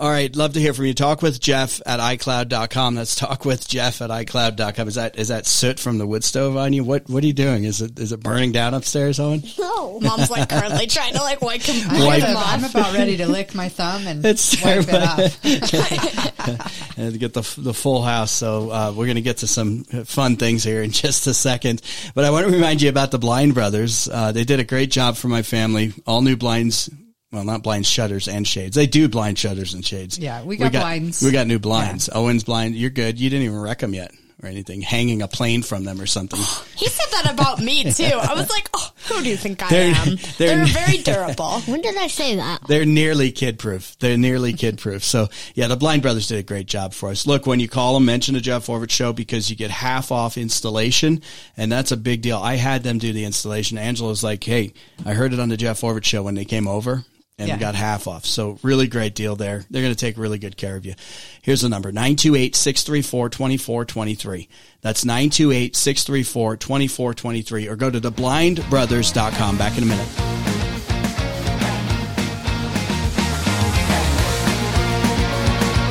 All 0.00 0.08
right. 0.08 0.34
Love 0.34 0.54
to 0.54 0.60
hear 0.60 0.72
from 0.72 0.86
you. 0.86 0.94
Talk 0.94 1.20
with 1.20 1.38
Jeff 1.38 1.82
at 1.84 2.00
iCloud.com. 2.00 2.94
That's 2.94 3.14
talk 3.14 3.44
with 3.44 3.68
Jeff 3.68 4.00
at 4.00 4.08
iCloud.com. 4.08 4.88
Is 4.88 4.94
that, 4.94 5.18
is 5.18 5.28
that 5.28 5.44
soot 5.44 5.78
from 5.78 5.98
the 5.98 6.06
wood 6.06 6.24
stove 6.24 6.56
on 6.56 6.72
you? 6.72 6.82
What, 6.84 7.06
what 7.10 7.22
are 7.22 7.26
you 7.26 7.34
doing? 7.34 7.64
Is 7.64 7.82
it, 7.82 7.98
is 8.00 8.10
it 8.10 8.20
burning 8.20 8.50
down 8.50 8.72
upstairs, 8.72 9.20
Owen? 9.20 9.42
No. 9.58 10.00
Mom's 10.00 10.30
like 10.30 10.48
currently 10.48 10.86
trying 10.86 11.12
to 11.12 11.20
like 11.20 11.42
wipe, 11.42 11.60
him, 11.64 11.86
wipe 12.02 12.22
I'm, 12.24 12.34
I'm 12.34 12.64
about 12.64 12.94
ready 12.94 13.18
to 13.18 13.26
lick 13.26 13.54
my 13.54 13.68
thumb 13.68 14.06
and 14.06 14.24
it's 14.24 14.64
wipe 14.64 14.86
it 14.88 15.02
off. 15.02 15.44
and 16.96 17.20
get 17.20 17.34
the, 17.34 17.54
the 17.58 17.74
full 17.74 18.00
house. 18.00 18.32
So, 18.32 18.70
uh, 18.70 18.94
we're 18.96 19.04
going 19.04 19.16
to 19.16 19.20
get 19.20 19.36
to 19.38 19.46
some 19.46 19.84
fun 19.84 20.36
things 20.36 20.64
here 20.64 20.82
in 20.82 20.92
just 20.92 21.26
a 21.26 21.34
second. 21.34 21.82
But 22.14 22.24
I 22.24 22.30
want 22.30 22.46
to 22.46 22.52
remind 22.52 22.80
you 22.80 22.88
about 22.88 23.10
the 23.10 23.18
Blind 23.18 23.52
Brothers. 23.52 24.08
Uh, 24.10 24.32
they 24.32 24.44
did 24.44 24.60
a 24.60 24.64
great 24.64 24.90
job 24.90 25.16
for 25.16 25.28
my 25.28 25.42
family. 25.42 25.92
All 26.06 26.22
new 26.22 26.38
blinds 26.38 26.88
well, 27.32 27.44
not 27.44 27.62
blind 27.62 27.86
shutters 27.86 28.26
and 28.28 28.46
shades. 28.46 28.74
They 28.76 28.86
do 28.86 29.08
blind 29.08 29.38
shutters 29.38 29.74
and 29.74 29.84
shades. 29.84 30.18
Yeah, 30.18 30.42
we 30.42 30.56
got, 30.56 30.64
we 30.66 30.70
got 30.70 30.80
blinds. 30.80 31.22
We 31.22 31.30
got 31.30 31.46
new 31.46 31.58
blinds. 31.58 32.08
Yeah. 32.08 32.18
Owen's 32.18 32.44
blind. 32.44 32.74
You're 32.74 32.90
good. 32.90 33.18
You 33.20 33.30
didn't 33.30 33.46
even 33.46 33.60
wreck 33.60 33.78
them 33.78 33.94
yet. 33.94 34.12
or 34.42 34.48
anything, 34.48 34.80
hanging 34.80 35.20
a 35.20 35.28
plane 35.28 35.62
from 35.62 35.84
them 35.84 36.00
or 36.00 36.06
something. 36.06 36.40
He 36.80 36.86
said 36.88 37.06
that 37.12 37.30
about 37.34 37.58
me 37.60 37.84
too. 37.92 38.04
I 38.04 38.32
was 38.32 38.48
like, 38.48 38.70
oh, 38.72 38.90
who 39.08 39.22
do 39.22 39.28
you 39.28 39.36
think 39.36 39.62
I 39.62 39.68
They're- 39.68 39.94
am? 39.94 40.16
they're- 40.38 40.64
They're, 40.64 40.64
very 40.64 40.96
durable. 41.02 41.60
When 41.60 41.82
did 41.82 41.94
I 41.98 42.06
say 42.06 42.36
that? 42.36 42.66
They're 42.66 42.86
nearly 42.86 43.32
kid 43.32 43.58
proof. 43.58 43.98
They're 43.98 44.16
nearly 44.16 44.54
kid 44.54 44.78
proof. 44.78 45.04
So 45.04 45.28
yeah, 45.54 45.66
the 45.68 45.76
Blind 45.76 46.00
Brothers 46.00 46.26
did 46.28 46.38
a 46.38 46.42
great 46.42 46.64
job 46.66 46.94
for 46.94 47.10
us. 47.10 47.26
Look, 47.26 47.46
when 47.46 47.60
you 47.60 47.68
call 47.68 47.92
them, 47.94 48.06
mention 48.06 48.32
the 48.34 48.40
Jeff 48.40 48.66
Oravits 48.68 48.92
show 48.92 49.12
because 49.12 49.50
you 49.50 49.56
get 49.56 49.70
half 49.70 50.10
off 50.10 50.38
installation 50.38 51.20
and 51.58 51.70
that's 51.70 51.92
a 51.92 51.96
big 51.98 52.22
deal. 52.22 52.38
I 52.38 52.54
had 52.56 52.82
them 52.82 52.96
do 52.98 53.12
the 53.12 53.26
installation. 53.26 53.76
Angela 53.76 54.08
was 54.08 54.24
like, 54.24 54.42
Hey, 54.42 54.72
I 55.04 55.12
heard 55.12 55.34
it 55.34 55.38
on 55.40 55.50
the 55.50 55.58
Jeff 55.58 55.82
Oravits 55.82 56.04
show 56.06 56.22
when 56.22 56.34
they 56.34 56.46
came 56.46 56.66
over 56.66 57.04
and 57.40 57.48
Yeah. 57.48 57.56
we 57.56 57.60
got 57.60 57.74
half 57.74 58.06
off. 58.06 58.24
So 58.24 58.60
really 58.62 58.86
great 58.86 59.16
deal 59.16 59.34
there. 59.34 59.64
They're 59.70 59.82
going 59.82 59.92
to 59.94 59.98
take 60.00 60.16
really 60.18 60.38
good 60.38 60.56
care 60.56 60.76
of 60.76 60.86
you. 60.86 60.94
Here's 61.42 61.62
the 61.62 61.68
number 61.68 61.90
928-634-2423. 61.90 64.46
That's 64.82 65.04
928-634-2423 65.04 67.68
or 67.70 67.76
go 67.76 67.90
to 67.90 68.00
theblindbrothers.com. 68.00 69.58
Back 69.58 69.76
in 69.76 69.82
a 69.84 69.86
minute. 69.86 70.49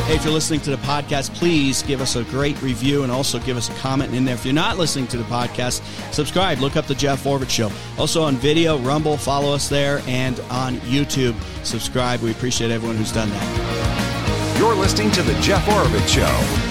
Hey, 0.10 0.16
if 0.16 0.24
you're 0.24 0.34
listening 0.34 0.62
to 0.62 0.72
the 0.72 0.78
podcast, 0.78 1.36
please 1.36 1.84
give 1.84 2.02
us 2.02 2.16
a 2.16 2.24
great 2.24 2.60
review 2.64 3.04
and 3.04 3.12
also 3.12 3.38
give 3.38 3.58
us 3.58 3.70
a 3.70 3.74
comment 3.74 4.12
in 4.16 4.26
there. 4.26 4.34
If 4.34 4.44
you're 4.44 4.56
not 4.56 4.80
listening 4.80 5.06
to 5.10 5.18
the 5.18 5.24
podcast, 5.26 5.84
subscribe. 6.12 6.58
Look 6.58 6.76
up 6.76 6.88
the 6.88 6.96
Jeff 6.96 7.26
Oravits 7.26 7.52
Show. 7.52 7.72
Also 8.00 8.24
on 8.24 8.36
video, 8.38 8.80
Rumble, 8.80 9.18
follow 9.18 9.54
us 9.54 9.70
there, 9.70 10.02
and 10.08 10.40
on 10.50 10.78
YouTube, 10.78 11.36
subscribe. 11.64 12.22
We 12.22 12.32
appreciate 12.32 12.72
everyone 12.72 12.98
who's 12.98 13.12
done 13.12 13.30
that. 13.30 14.58
You're 14.58 14.74
listening 14.74 15.12
to 15.12 15.22
The 15.22 15.40
Jeff 15.42 15.64
Oravits 15.68 16.08
Show. 16.08 16.69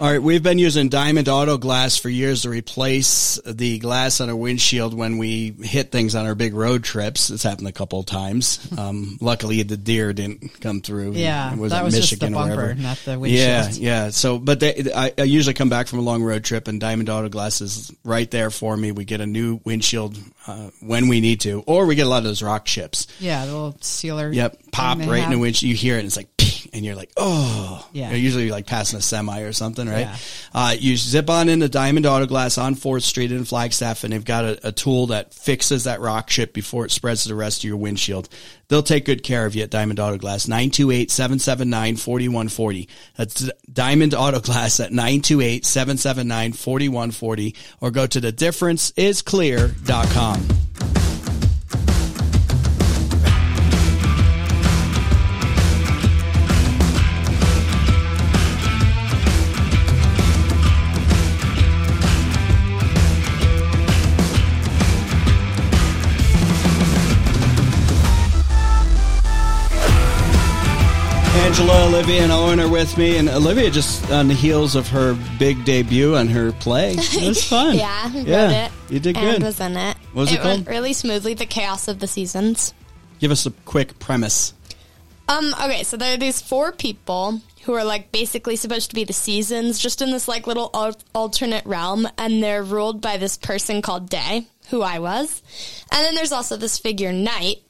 All 0.00 0.08
right, 0.08 0.22
we've 0.22 0.44
been 0.44 0.60
using 0.60 0.90
Diamond 0.90 1.28
Auto 1.28 1.58
Glass 1.58 1.96
for 1.96 2.08
years 2.08 2.42
to 2.42 2.50
replace 2.50 3.40
the 3.44 3.80
glass 3.80 4.20
on 4.20 4.28
our 4.30 4.36
windshield 4.36 4.94
when 4.94 5.18
we 5.18 5.50
hit 5.60 5.90
things 5.90 6.14
on 6.14 6.24
our 6.24 6.36
big 6.36 6.54
road 6.54 6.84
trips. 6.84 7.30
It's 7.30 7.42
happened 7.42 7.66
a 7.66 7.72
couple 7.72 7.98
of 7.98 8.06
times. 8.06 8.60
Um, 8.78 9.18
luckily, 9.20 9.64
the 9.64 9.76
deer 9.76 10.12
didn't 10.12 10.60
come 10.60 10.82
through. 10.82 11.14
Yeah, 11.14 11.52
It 11.52 11.58
was 11.58 11.72
that 11.72 11.82
was 11.82 11.96
just 11.96 12.12
Michigan 12.12 12.32
the 12.32 12.38
or 12.38 12.42
bumper, 12.42 12.56
wherever. 12.62 12.74
not 12.80 12.96
the 12.98 13.10
Yeah, 13.10 13.16
windshield. 13.64 13.76
yeah. 13.82 14.04
yeah. 14.04 14.10
So, 14.10 14.38
but 14.38 14.60
they, 14.60 14.84
I, 14.94 15.12
I 15.18 15.22
usually 15.24 15.54
come 15.54 15.68
back 15.68 15.88
from 15.88 15.98
a 15.98 16.02
long 16.02 16.22
road 16.22 16.44
trip, 16.44 16.68
and 16.68 16.80
Diamond 16.80 17.10
Auto 17.10 17.28
Glass 17.28 17.60
is 17.60 17.92
right 18.04 18.30
there 18.30 18.50
for 18.52 18.76
me. 18.76 18.92
We 18.92 19.04
get 19.04 19.20
a 19.20 19.26
new 19.26 19.60
windshield 19.64 20.16
uh, 20.46 20.70
when 20.78 21.08
we 21.08 21.20
need 21.20 21.40
to, 21.40 21.64
or 21.66 21.86
we 21.86 21.96
get 21.96 22.06
a 22.06 22.08
lot 22.10 22.18
of 22.18 22.24
those 22.24 22.40
rock 22.40 22.66
chips. 22.66 23.08
Yeah, 23.18 23.44
the 23.46 23.52
little 23.52 23.76
sealer. 23.80 24.30
Yep, 24.32 24.58
pop 24.70 24.98
right 24.98 25.24
in 25.24 25.30
the 25.30 25.38
windshield. 25.40 25.68
You 25.70 25.74
hear 25.74 25.96
it, 25.96 25.98
and 25.98 26.06
it's 26.06 26.16
like, 26.16 26.28
and 26.72 26.84
you're 26.84 26.94
like, 26.94 27.10
oh, 27.16 27.84
Yeah. 27.92 28.10
You're 28.10 28.18
usually 28.18 28.50
like 28.50 28.66
passing 28.66 28.98
a 28.98 29.02
semi 29.02 29.40
or 29.40 29.52
something, 29.52 29.88
right? 29.88 30.06
Yeah. 30.06 30.16
Uh, 30.54 30.74
you 30.78 30.96
zip 30.96 31.28
on 31.30 31.48
into 31.48 31.68
Diamond 31.68 32.06
Auto 32.06 32.26
Glass 32.26 32.58
on 32.58 32.74
Fourth 32.74 33.04
Street 33.04 33.30
in 33.32 33.44
Flagstaff, 33.44 34.04
and 34.04 34.12
they've 34.12 34.24
got 34.24 34.44
a, 34.44 34.68
a 34.68 34.72
tool 34.72 35.06
that 35.08 35.34
fixes 35.34 35.84
that 35.84 36.00
rock 36.00 36.28
chip 36.28 36.52
before 36.52 36.84
it 36.84 36.90
spreads 36.90 37.22
to 37.24 37.28
the 37.28 37.34
rest 37.34 37.60
of 37.60 37.64
your 37.68 37.76
windshield. 37.76 38.28
They'll 38.68 38.82
take 38.82 39.04
good 39.04 39.22
care 39.22 39.44
of 39.46 39.54
you 39.54 39.62
at 39.62 39.70
Diamond 39.70 40.00
Auto 40.00 40.18
Glass. 40.18 40.46
928-779-4140. 40.46 42.88
That's 43.16 43.50
Diamond 43.72 44.14
Auto 44.14 44.40
Glass 44.40 44.80
at 44.80 44.90
928-779-4140 44.92 47.56
or 47.80 47.90
go 47.90 48.06
to 48.06 48.20
the 48.20 48.32
difference 48.32 48.92
is 48.96 49.22
differenceisclear.com. 49.22 50.67
Angela, 71.48 71.86
Olivia, 71.86 72.22
and 72.24 72.30
Owen 72.30 72.60
are 72.60 72.68
with 72.68 72.98
me, 72.98 73.16
and 73.16 73.26
Olivia 73.26 73.70
just 73.70 74.10
on 74.10 74.28
the 74.28 74.34
heels 74.34 74.74
of 74.76 74.86
her 74.88 75.16
big 75.38 75.64
debut 75.64 76.14
on 76.14 76.28
her 76.28 76.52
play. 76.52 76.92
It 76.98 77.26
was 77.26 77.42
fun. 77.42 77.74
Yeah, 77.74 78.12
yeah, 78.12 78.66
it. 78.66 78.72
you 78.90 79.00
did 79.00 79.16
And 79.16 79.38
good. 79.38 79.42
was 79.42 79.58
in 79.58 79.74
it. 79.74 79.96
What 80.12 80.20
was 80.24 80.32
it 80.34 80.44
went 80.44 80.66
called? 80.66 80.68
really 80.68 80.92
smoothly. 80.92 81.32
The 81.32 81.46
chaos 81.46 81.88
of 81.88 82.00
the 82.00 82.06
seasons. 82.06 82.74
Give 83.18 83.30
us 83.30 83.46
a 83.46 83.50
quick 83.64 83.98
premise. 83.98 84.52
Um. 85.26 85.54
Okay. 85.54 85.84
So 85.84 85.96
there 85.96 86.12
are 86.12 86.18
these 86.18 86.42
four 86.42 86.70
people 86.70 87.40
who 87.64 87.72
are 87.72 87.84
like 87.84 88.12
basically 88.12 88.56
supposed 88.56 88.90
to 88.90 88.94
be 88.94 89.04
the 89.04 89.14
seasons, 89.14 89.78
just 89.78 90.02
in 90.02 90.10
this 90.10 90.28
like 90.28 90.46
little 90.46 90.68
al- 90.74 90.98
alternate 91.14 91.64
realm, 91.64 92.06
and 92.18 92.42
they're 92.42 92.62
ruled 92.62 93.00
by 93.00 93.16
this 93.16 93.38
person 93.38 93.80
called 93.80 94.10
Day, 94.10 94.46
who 94.68 94.82
I 94.82 94.98
was, 94.98 95.42
and 95.90 96.04
then 96.04 96.14
there's 96.14 96.32
also 96.32 96.58
this 96.58 96.78
figure 96.78 97.10
Night, 97.12 97.62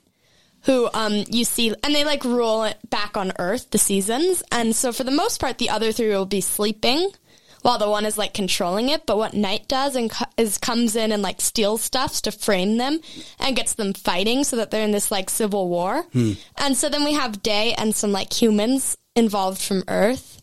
who 0.69 0.89
um 0.93 1.25
you 1.31 1.45
see, 1.45 1.75
and 1.83 1.95
they 1.95 2.05
like 2.05 2.25
rule 2.25 2.65
it 2.65 2.77
back 2.91 3.17
on 3.17 3.33
Earth, 3.39 3.71
the 3.71 3.79
seasons, 3.79 4.43
and 4.53 4.77
so 4.77 4.93
for 4.93 5.03
the 5.03 5.11
most 5.11 5.41
part, 5.41 5.57
the 5.57 5.71
other 5.71 5.93
three 5.93 6.11
will 6.11 6.27
be 6.27 6.43
sleeping. 6.43 7.11
While 7.63 7.79
the 7.79 7.91
one 7.91 8.07
is 8.07 8.17
like 8.17 8.35
controlling 8.35 8.89
it, 8.89 9.05
but 9.05 9.17
what 9.19 9.35
Night 9.35 9.67
does 9.67 9.97
and 9.97 10.09
co- 10.09 10.27
is 10.37 10.59
comes 10.59 10.95
in 10.95 11.11
and 11.11 11.23
like 11.23 11.41
steals 11.41 11.83
stuff 11.83 12.23
to 12.23 12.31
frame 12.31 12.77
them 12.77 13.01
and 13.41 13.57
gets 13.57 13.75
them 13.75 13.95
fighting 13.95 14.45
so 14.45 14.57
that 14.57 14.71
they're 14.71 14.85
in 14.85 14.93
this 14.93 15.11
like 15.11 15.29
civil 15.29 15.69
war. 15.69 16.05
And 16.57 16.77
so 16.77 16.89
then 16.89 17.03
we 17.03 17.15
have 17.15 17.43
Day 17.43 17.75
and 17.77 17.97
some 17.97 18.13
like 18.13 18.33
humans 18.33 18.97
involved 19.17 19.61
from 19.61 19.83
Earth 19.89 20.38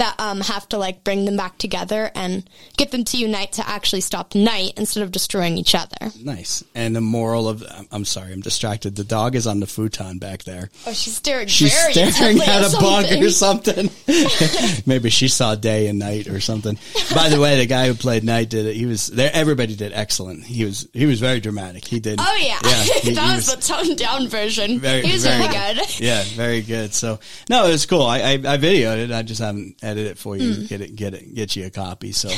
that 0.00 0.18
um 0.18 0.40
have 0.40 0.68
to 0.70 0.78
like 0.78 1.04
bring 1.04 1.24
them 1.26 1.36
back 1.36 1.58
together 1.58 2.10
and 2.14 2.48
get 2.76 2.90
them 2.90 3.04
to 3.04 3.16
unite 3.16 3.52
to 3.52 3.68
actually 3.68 4.00
stop 4.00 4.34
Night 4.34 4.72
instead 4.76 5.02
of 5.02 5.12
destroying 5.12 5.58
each 5.58 5.74
other. 5.74 6.10
Nice. 6.22 6.64
And 6.74 6.96
the 6.96 7.00
moral 7.00 7.48
of 7.48 7.62
I'm- 7.92 8.04
sorry, 8.04 8.32
I'm 8.32 8.40
distracted. 8.40 8.96
The 8.96 9.04
dog 9.04 9.34
is 9.34 9.46
on 9.46 9.60
the 9.60 9.66
futon 9.66 10.18
back 10.18 10.44
there. 10.44 10.70
Oh, 10.86 10.92
she's 10.92 11.16
staring. 11.16 11.46
She's 11.48 11.72
very 11.74 12.10
staring 12.10 12.40
at 12.40 12.72
a 12.72 12.76
bug 12.78 13.06
or 13.22 13.30
something. 13.30 13.90
Maybe 14.86 15.10
she 15.10 15.28
saw 15.28 15.54
day 15.54 15.86
and 15.88 15.98
night 15.98 16.28
or 16.28 16.40
something. 16.40 16.78
By 17.14 17.28
the 17.28 17.38
way, 17.40 17.58
the 17.58 17.66
guy 17.66 17.86
who 17.88 17.94
played 17.94 18.24
night 18.24 18.48
did 18.50 18.66
it. 18.66 18.76
He 18.76 18.86
was 18.86 19.08
there. 19.08 19.30
Everybody 19.32 19.76
did 19.76 19.92
excellent. 19.92 20.44
He 20.44 20.64
was 20.64 20.88
he 20.92 21.06
was 21.06 21.20
very 21.20 21.40
dramatic. 21.40 21.84
He 21.84 22.00
did. 22.00 22.18
Oh 22.20 22.36
yeah, 22.40 22.58
he- 23.02 23.12
that 23.14 23.30
he 23.30 23.36
was, 23.36 23.54
the 23.54 23.60
toned 23.60 23.98
down 23.98 24.28
version. 24.28 24.80
very, 24.80 25.02
he 25.02 25.12
was 25.12 25.24
very 25.24 25.40
really 25.42 25.52
good. 25.74 26.00
Yeah, 26.00 26.22
very 26.34 26.62
good. 26.62 26.94
So 26.94 27.20
no, 27.48 27.66
it 27.66 27.72
was 27.72 27.84
cool. 27.86 28.02
I, 28.02 28.18
I, 28.20 28.32
I 28.32 28.56
videoed 28.58 29.04
it. 29.04 29.10
I 29.12 29.22
just 29.22 29.40
haven't 29.40 29.76
edited 29.90 30.12
it 30.12 30.18
for 30.18 30.36
you. 30.36 30.54
Hmm. 30.54 30.64
Get 30.66 30.80
it, 30.80 30.96
get 30.96 31.14
it, 31.14 31.34
get 31.34 31.56
you 31.56 31.66
a 31.66 31.70
copy. 31.70 32.12
So 32.12 32.30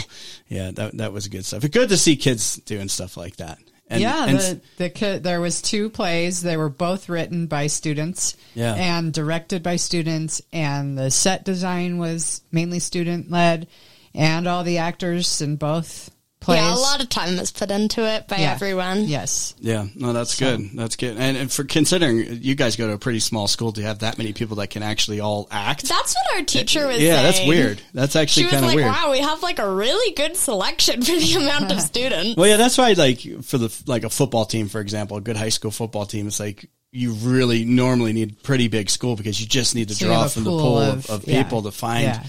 yeah, 0.49 0.71
that 0.73 0.97
that 0.99 1.13
was 1.13 1.29
good 1.29 1.45
stuff. 1.45 1.65
It's 1.65 1.73
good 1.77 1.89
to 1.91 1.97
see 1.97 2.17
kids 2.17 2.57
doing 2.57 2.89
stuff 2.89 3.17
like 3.17 3.37
that. 3.37 3.59
And, 3.89 4.01
yeah, 4.01 4.25
and 4.25 4.39
the, 4.39 4.61
the 4.79 4.91
kid, 4.91 5.23
there 5.23 5.41
was 5.41 5.61
two 5.61 5.91
plays. 5.91 6.41
They 6.41 6.57
were 6.57 6.71
both 6.71 7.11
written 7.11 7.47
by 7.47 7.67
students 7.67 8.37
Yeah. 8.55 8.75
and 8.75 9.13
directed 9.13 9.63
by 9.63 9.77
students, 9.77 10.41
and 10.51 10.97
the 10.97 11.11
set 11.11 11.45
design 11.45 11.99
was 11.99 12.41
mainly 12.51 12.79
student 12.79 13.31
led, 13.31 13.67
and 14.15 14.47
all 14.49 14.65
the 14.65 14.79
actors 14.79 15.43
in 15.43 15.57
both 15.57 16.11
plays. 16.43 16.59
Yeah, 16.59 16.75
a 16.75 16.77
lot 16.77 17.03
of 17.03 17.09
time 17.09 17.39
is 17.39 17.51
put 17.51 17.71
into 17.71 18.07
it 18.07 18.29
by 18.29 18.37
Yeah. 18.39 18.53
everyone. 18.53 19.05
Yes. 19.05 19.55
Yeah, 19.61 19.87
no, 19.95 20.13
that's 20.13 20.39
good. 20.39 20.71
That's 20.75 20.97
good. 20.97 21.17
And, 21.17 21.37
and 21.37 21.51
for 21.51 21.65
considering 21.65 22.39
you 22.43 22.55
guys 22.55 22.77
go 22.77 22.87
to 22.87 22.93
a 22.95 22.99
pretty 22.99 23.21
small 23.21 23.49
school 23.49 23.73
to 23.73 23.83
have 23.83 24.01
that 24.01 24.19
many 24.19 24.33
people 24.33 24.57
that 24.57 24.69
can 24.69 24.83
actually 24.83 25.21
all 25.21 25.49
act. 25.51 25.89
That's 25.89 26.15
what 26.15 26.37
our 26.37 26.43
teacher 26.45 26.87
was 26.87 26.99
yeah, 27.01 27.15
saying. 27.15 27.25
that's 27.25 27.47
weird. 27.49 27.83
That's 27.95 28.13
She 28.13 28.19
actually 28.19 28.45
was 28.45 28.53
kind 28.53 28.65
of 28.65 28.69
like, 28.69 28.77
weird. 28.77 28.89
"Wow, 28.93 29.11
we 29.13 29.19
have 29.21 29.43
like 29.43 29.59
a 29.59 29.71
really 29.73 30.15
good 30.15 30.37
selection 30.37 31.03
for 31.03 31.13
the 31.13 31.35
amount 31.35 31.73
of 31.73 31.81
students." 31.93 32.37
Well, 32.37 32.49
yeah, 32.49 32.57
that's 32.57 32.77
why. 32.77 32.93
Like 32.93 33.21
for 33.43 33.59
the 33.59 33.83
like 33.87 34.05
a 34.05 34.11
football 34.11 34.45
team, 34.45 34.69
for 34.69 34.81
example, 34.81 35.17
a 35.17 35.21
good 35.21 35.37
high 35.37 35.49
school 35.49 35.71
football 35.71 36.07
team, 36.07 36.27
it's 36.27 36.41
like 36.41 36.69
you 36.95 37.13
really 37.13 37.65
normally 37.65 38.13
need 38.13 38.43
pretty 38.43 38.69
big 38.69 38.91
school 38.91 39.17
because 39.17 39.41
you 39.41 39.47
just 39.47 39.75
need 39.75 39.89
to 39.89 39.95
So 39.95 40.07
draw 40.07 40.19
have 40.23 40.27
a 40.27 40.31
from 40.31 40.45
the 40.45 40.51
pool 40.51 40.61
pool 40.61 40.79
of, 40.79 40.99
of- 41.07 41.11
of 41.11 41.25
yeah. 41.29 41.43
people 41.43 41.63
to 41.63 41.71
find 41.73 42.05
Yeah. 42.05 42.25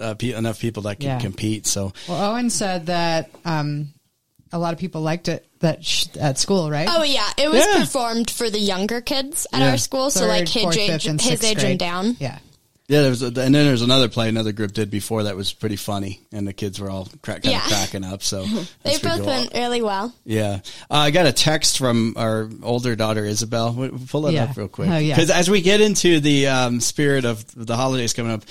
uh, 0.00 0.14
pe- 0.14 0.32
enough 0.32 0.58
people 0.60 0.82
that 0.82 0.98
can 0.98 1.10
Yeah. 1.10 1.20
compete. 1.20 1.66
So 1.66 1.92
Well, 2.08 2.32
Owen 2.32 2.50
said 2.50 2.86
that 2.86 3.30
um, 3.44 3.90
a 4.52 4.58
lot 4.58 4.72
of 4.74 4.80
people 4.80 5.00
liked 5.02 5.28
it 5.28 5.46
that 5.60 5.84
sh- 5.84 6.06
at 6.18 6.38
school, 6.38 6.70
right? 6.70 6.88
Oh 6.90 7.04
yeah, 7.04 7.28
it 7.38 7.48
was 7.50 7.64
Yeah. 7.64 7.80
performed 7.84 8.30
for 8.30 8.50
the 8.50 8.58
younger 8.58 9.00
kids 9.00 9.46
at 9.52 9.60
Yeah. 9.60 9.70
our 9.70 9.78
school, 9.78 10.10
so 10.10 10.26
like 10.26 10.48
his 10.48 10.62
fourth, 10.64 10.76
age, 10.76 10.90
fifth, 10.90 11.06
and 11.10 11.20
his 11.20 11.30
sixth 11.30 11.44
age 11.44 11.58
grade. 11.58 11.70
and 11.70 11.78
down. 11.78 12.16
Yeah. 12.18 12.38
Yeah, 12.90 13.02
there 13.02 13.10
was 13.10 13.22
a, 13.22 13.26
and 13.26 13.34
then 13.34 13.52
there's 13.52 13.82
another 13.82 14.08
play 14.08 14.28
another 14.28 14.50
group 14.52 14.72
did 14.72 14.90
before 14.90 15.22
that 15.22 15.36
was 15.36 15.52
pretty 15.52 15.76
funny, 15.76 16.20
and 16.32 16.46
the 16.46 16.52
kids 16.52 16.80
were 16.80 16.90
all 16.90 17.08
crack, 17.22 17.42
kind 17.44 17.52
Yeah. 17.52 17.58
of 17.64 17.70
cracking 17.70 18.04
up. 18.04 18.22
So 18.22 18.44
They 18.82 18.98
both 18.98 19.24
went 19.24 19.54
really 19.54 19.80
well. 19.80 20.12
Yeah, 20.24 20.60
uh, 20.90 20.94
I 20.94 21.10
got 21.12 21.26
a 21.26 21.32
text 21.32 21.78
from 21.78 22.14
our 22.16 22.48
older 22.62 22.96
daughter 22.96 23.24
Isabel. 23.24 23.72
W- 23.72 23.98
Pull 24.08 24.22
that 24.22 24.32
Yeah. 24.32 24.44
up 24.44 24.56
real 24.56 24.68
quick, 24.68 24.90
Oh, 24.90 24.96
yeah. 24.98 25.14
because 25.14 25.30
as 25.30 25.48
we 25.48 25.60
get 25.62 25.80
into 25.80 26.18
the 26.20 26.48
um, 26.48 26.80
spirit 26.80 27.24
of 27.24 27.44
the 27.54 27.76
holidays 27.76 28.12
coming 28.12 28.32
up, 28.32 28.42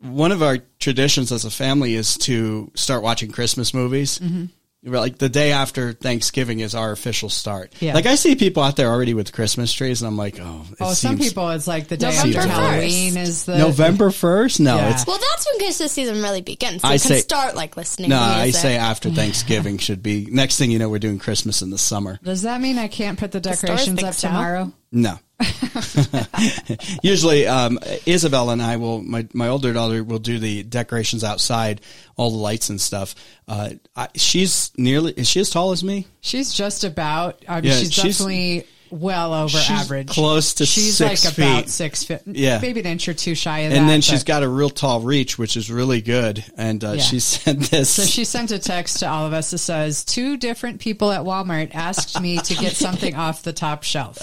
one 0.00 0.32
of 0.32 0.42
our 0.42 0.58
traditions 0.78 1.30
as 1.32 1.44
a 1.44 1.50
family 1.50 1.94
is 1.94 2.16
to 2.18 2.70
start 2.74 3.02
watching 3.02 3.30
Christmas 3.30 3.74
movies. 3.74 4.18
Mm-hmm. 4.18 4.44
Like 4.86 5.18
the 5.18 5.28
day 5.28 5.52
after 5.52 5.92
Thanksgiving 5.92 6.60
is 6.60 6.74
our 6.74 6.92
official 6.92 7.28
start. 7.28 7.72
Yeah. 7.80 7.94
Like 7.94 8.06
I 8.06 8.14
see 8.14 8.36
people 8.36 8.62
out 8.62 8.76
there 8.76 8.88
already 8.88 9.14
with 9.14 9.32
Christmas 9.32 9.72
trees, 9.72 10.00
and 10.00 10.08
I'm 10.08 10.16
like, 10.16 10.38
oh, 10.40 10.64
it 10.70 10.76
Oh, 10.80 10.92
some 10.92 11.18
people 11.18 11.48
it's 11.50 11.66
like 11.66 11.88
the 11.88 11.96
day 11.96 12.08
November 12.10 12.38
after 12.38 12.48
1st. 12.48 12.52
Halloween 12.52 13.16
is 13.16 13.44
the 13.44 13.58
November 13.58 14.10
first. 14.10 14.60
No, 14.60 14.76
Yeah. 14.76 14.90
it's 14.94 15.06
Well, 15.06 15.18
that's 15.18 15.46
when 15.52 15.58
Christmas 15.60 15.92
season 15.92 16.22
really 16.22 16.40
begins. 16.42 16.82
So 16.82 16.88
I 16.88 16.94
you 16.94 17.00
can 17.00 17.08
say- 17.08 17.20
start 17.20 17.54
like 17.56 17.76
listening. 17.76 18.10
no. 18.10 18.16
to 18.18 18.22
I 18.22 18.50
say 18.52 18.76
after 18.76 19.10
Thanksgiving 19.16 19.78
should 19.78 20.02
be. 20.02 20.26
Next 20.30 20.56
thing 20.58 20.70
you 20.70 20.78
know, 20.78 20.88
we're 20.88 20.98
doing 20.98 21.18
Christmas 21.18 21.62
in 21.62 21.70
the 21.70 21.78
summer. 21.78 22.18
Does 22.22 22.42
that 22.42 22.60
mean 22.60 22.78
I 22.78 22.88
can't 22.88 23.18
put 23.18 23.32
the 23.32 23.40
decorations 23.40 23.96
think 23.96 24.08
up 24.08 24.14
so. 24.14 24.72
Tomorrow? 24.96 25.18
No. 25.18 25.18
Usually, 27.02 27.46
um, 27.46 27.78
Isabel 28.06 28.50
and 28.50 28.62
I 28.62 28.76
will, 28.76 29.02
my, 29.02 29.26
my 29.32 29.48
older 29.48 29.72
daughter 29.72 30.02
will 30.02 30.18
do 30.18 30.38
the 30.38 30.62
decorations 30.62 31.24
outside, 31.24 31.80
all 32.16 32.30
the 32.30 32.36
lights 32.38 32.70
and 32.70 32.80
stuff. 32.80 33.14
Uh, 33.46 33.70
I, 33.94 34.08
she's 34.14 34.72
nearly, 34.76 35.12
is 35.12 35.28
she 35.28 35.40
as 35.40 35.50
tall 35.50 35.72
as 35.72 35.84
me? 35.84 36.06
She's 36.20 36.52
just 36.54 36.84
about. 36.84 37.44
I 37.48 37.56
mean, 37.60 37.70
Yeah, 37.70 37.78
she's, 37.78 37.92
she's- 37.92 38.18
definitely 38.18 38.66
well 38.90 39.34
over 39.34 39.56
she's 39.58 39.70
average. 39.70 40.08
close 40.08 40.54
to 40.54 40.66
she's 40.66 41.00
like 41.00 41.24
about 41.24 41.68
six 41.68 42.04
feet. 42.04 42.20
Yeah. 42.26 42.58
maybe 42.60 42.80
an 42.80 42.86
inch 42.86 43.08
or 43.08 43.14
two 43.14 43.34
shy 43.34 43.60
of 43.60 43.72
that. 43.72 43.78
And 43.78 43.88
then 43.88 44.00
she's 44.00 44.24
got 44.24 44.42
a 44.42 44.48
real 44.48 44.70
tall 44.70 45.00
reach, 45.00 45.38
which 45.38 45.56
is 45.56 45.70
really 45.70 46.00
good. 46.00 46.44
And 46.56 46.82
uh, 46.84 46.92
Yeah. 46.92 47.02
she 47.02 47.20
said 47.20 47.60
this. 47.60 47.90
So 47.90 48.02
she 48.04 48.24
sent 48.24 48.50
a 48.50 48.58
text 48.58 49.00
to 49.00 49.08
all 49.08 49.26
of 49.26 49.32
us 49.32 49.50
that 49.50 49.58
says, 49.58 50.04
Two 50.04 50.36
different 50.36 50.80
people 50.80 51.10
at 51.12 51.22
Walmart 51.22 51.74
asked 51.74 52.20
me 52.20 52.38
to 52.38 52.54
get 52.54 52.72
something 52.76 53.14
off 53.14 53.42
the 53.42 53.52
top 53.52 53.82
shelf. 53.82 54.18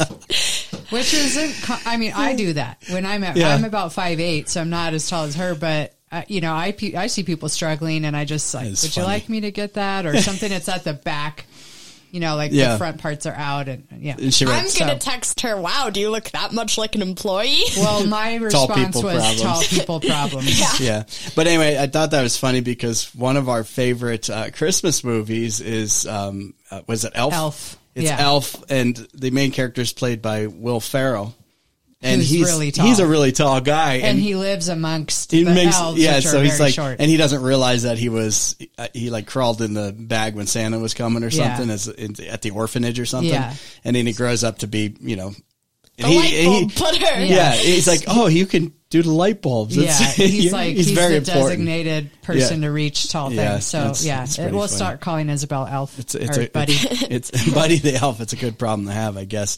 Which 0.91 1.14
isn't, 1.14 1.88
I 1.88 1.97
mean, 1.97 2.14
I 2.16 2.36
do 2.36 2.53
that 2.53 2.84
when 2.89 3.05
I'm 3.05 3.24
at, 3.24 3.36
Yeah. 3.38 3.49
I'm 3.53 3.66
about 3.66 3.93
five 3.93 4.20
eight, 4.20 4.49
so 4.49 4.61
I'm 4.61 4.70
not 4.70 4.93
as 4.93 5.07
tall 5.09 5.26
as 5.26 5.36
her, 5.36 5.55
but. 5.55 5.93
Uh, 6.11 6.22
you 6.28 6.41
know, 6.41 6.53
I 6.53 6.76
I 6.95 7.07
see 7.07 7.24
people 7.24 7.49
struggling, 7.49 8.05
and 8.05 8.16
I 8.16 8.24
just 8.24 8.53
like, 8.53 8.66
would 8.66 8.74
It's 8.74 8.95
you 8.95 9.01
like 9.01 9.30
me 9.30 9.41
to 9.41 9.49
get 9.49 9.74
that 9.74 10.05
or 10.05 10.16
something 10.22 10.47
that's 10.47 10.70
at 10.70 10.84
the 10.84 10.93
back? 10.93 11.47
You 12.14 12.20
know, 12.20 12.36
like 12.36 12.51
Yeah. 12.53 12.74
the 12.74 12.78
front 12.78 12.99
parts 12.99 13.26
are 13.26 13.34
out, 13.34 13.68
and 13.68 13.88
yeah. 13.99 14.14
and 14.20 14.32
she 14.32 14.45
I'm 14.45 14.51
gonna 14.51 14.70
So- 14.70 14.97
text 14.99 15.41
her. 15.41 15.59
Wow, 15.59 15.89
do 15.91 15.99
you 15.99 16.11
look 16.11 16.30
that 16.30 16.53
much 16.53 16.78
like 16.78 16.93
an 16.93 17.01
employee? 17.01 17.64
Well, 17.76 18.05
my 18.07 18.38
Tall 18.38 18.68
response 18.68 18.95
was 18.97 19.03
problems. 19.16 19.41
tall 19.41 19.61
people 19.64 19.99
problems. 20.11 20.80
yeah. 20.80 21.05
But 21.36 21.47
anyway, 21.47 21.76
I 21.80 21.88
thought 21.88 22.11
that 22.11 22.22
was 22.22 22.38
funny 22.38 22.61
because 22.61 23.14
one 23.16 23.36
of 23.36 23.49
our 23.49 23.64
favorite 23.64 24.30
uh, 24.30 24.51
Christmas 24.51 25.03
movies 25.03 25.59
is 25.59 26.05
um, 26.05 26.53
uh, 26.70 26.82
was 26.86 27.03
it 27.03 27.14
Elf? 27.16 27.34
Elf, 27.34 27.78
It's 27.95 28.05
yeah. 28.05 28.18
Elf, 28.20 28.64
and 28.70 28.95
the 29.16 29.32
main 29.32 29.49
character 29.51 29.82
is 29.82 29.91
played 29.91 30.22
by 30.22 30.45
Will 30.45 30.80
Ferrell, 30.80 31.34
and 32.04 32.22
Who's 32.22 32.30
he's 32.30 32.45
really 32.45 32.72
tall. 32.72 32.86
he's 32.86 32.99
a 32.99 33.08
really 33.08 33.32
tall 33.32 33.62
guy, 33.62 33.95
And 33.95 34.20
he 34.20 34.36
lives 34.36 34.68
amongst 34.70 35.32
he 35.32 35.43
the 35.43 35.54
makes 35.54 35.76
elves, 35.78 35.99
yeah. 36.01 36.20
So 36.20 36.41
he's 36.41 36.60
like, 36.60 36.74
short. 36.74 36.97
and 36.99 37.10
he 37.10 37.18
doesn't 37.18 37.41
realize 37.41 37.84
that 37.84 37.97
he 37.97 38.10
was 38.10 38.56
uh, 38.78 38.88
he 38.93 39.10
like 39.10 39.26
crawled 39.26 39.62
in 39.62 39.74
the 39.74 39.93
bag 39.97 40.36
when 40.36 40.45
Santa 40.47 40.80
was 40.80 40.93
coming 40.93 41.24
or 41.24 41.30
Yeah. 41.30 41.56
something 41.56 41.70
as 41.74 41.88
in, 41.88 42.16
at 42.28 42.41
the 42.41 42.51
orphanage 42.51 42.99
or 42.99 43.06
something, 43.06 43.30
Yeah. 43.32 43.54
and 43.84 43.95
then 43.95 44.06
he 44.06 44.14
grows 44.14 44.43
up 44.43 44.60
to 44.60 44.68
be 44.68 44.95
you 45.01 45.16
know. 45.16 45.34
The 45.98 46.08
he- 46.08 46.16
light 46.18 46.26
he- 46.30 46.46
bulb 46.46 46.74
putter. 46.76 47.00
Yeah. 47.00 47.24
yeah, 47.24 47.52
he's 47.54 47.88
like, 47.88 48.04
oh, 48.08 48.28
you 48.28 48.46
can 48.48 48.74
do 48.89 49.02
the 49.04 49.12
light 49.12 49.41
bulbs. 49.41 49.76
Yeah, 49.78 49.91
he's 50.16 50.52
like 50.54 50.76
he's, 50.76 50.91
very 50.91 51.20
the 51.20 51.32
important. 51.32 51.50
designated 51.66 52.22
person 52.24 52.62
Yeah. 52.62 52.68
to 52.68 52.74
reach 52.74 53.12
tall 53.12 53.30
things. 53.30 53.38
Yeah, 53.39 53.60
so 53.60 53.78
that's- 53.78 54.06
yeah, 54.06 54.20
that's 54.20 54.39
it, 54.39 54.52
we'll 54.52 54.62
funny. 54.68 54.76
start 54.76 55.02
calling 55.02 55.30
Isabel 55.30 55.66
Elf 55.68 55.98
It's, 56.00 56.16
it's 56.16 56.38
or 56.38 56.41
a 56.41 56.48
Buddy. 56.48 56.74
It's, 56.74 57.30
it's 57.32 57.54
Buddy 57.54 57.78
the 57.78 57.96
Elf. 57.96 58.22
It's 58.22 58.34
a 58.34 58.38
good 58.38 58.58
problem 58.60 58.88
to 58.88 58.94
have, 58.94 59.18
I 59.18 59.26
guess. 59.26 59.58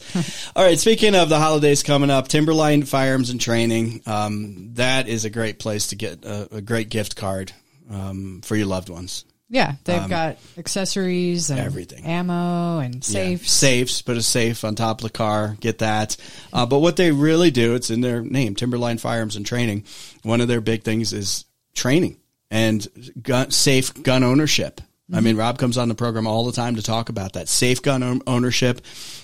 All 0.54 0.64
right. 0.64 0.78
Speaking 0.78 1.14
of 1.14 1.28
the 1.28 1.38
holidays 1.38 1.82
coming 1.82 2.10
up, 2.10 2.28
Timberline 2.28 2.84
Firearms 2.84 3.30
and 3.30 3.40
Training. 3.40 4.02
Um, 4.06 4.70
that 4.74 5.08
is 5.08 5.24
a 5.24 5.30
great 5.30 5.58
place 5.58 5.88
to 5.88 5.96
get 5.96 6.24
a, 6.24 6.56
a 6.56 6.60
great 6.60 6.88
gift 6.90 7.16
card 7.16 7.52
um, 7.90 8.40
for 8.42 8.56
your 8.56 8.66
loved 8.66 8.88
ones. 8.90 9.24
Yeah, 9.48 9.74
they've 9.84 10.08
got 10.08 10.38
accessories 10.58 11.50
and 11.50 11.60
Um, 11.60 11.66
everything. 11.66 12.04
ammo 12.04 12.78
and 12.78 12.96
Yeah. 12.96 13.00
safes. 13.00 13.50
Safes, 13.50 14.02
put 14.02 14.16
a 14.16 14.22
safe 14.22 14.64
on 14.64 14.74
top 14.74 14.98
of 15.00 15.02
the 15.04 15.10
car, 15.10 15.56
get 15.60 15.78
that. 15.78 16.16
Uh, 16.52 16.66
but 16.66 16.78
what 16.80 16.96
they 16.96 17.10
really 17.12 17.50
do, 17.50 17.74
it's 17.74 17.90
in 17.90 18.00
their 18.00 18.22
name, 18.22 18.54
Timberline 18.54 18.98
Firearms 18.98 19.36
and 19.36 19.46
Training. 19.46 19.84
One 20.22 20.40
of 20.40 20.48
their 20.48 20.60
big 20.60 20.82
things 20.82 21.12
is 21.12 21.44
training 21.74 22.16
and 22.50 22.86
gun, 23.22 23.50
safe 23.50 23.92
gun 24.02 24.22
ownership. 24.22 24.80
I 25.12 25.20
mean, 25.20 25.36
Rob 25.36 25.56
comes 25.58 25.78
on 25.78 25.88
the 25.88 25.94
program 25.94 26.26
all 26.26 26.44
the 26.46 26.50
time 26.52 26.74
to 26.74 26.82
talk 26.82 27.08
about 27.08 27.34
that 27.34 27.48
safe 27.48 27.80
gun 27.80 28.22
ownership, 28.26 28.80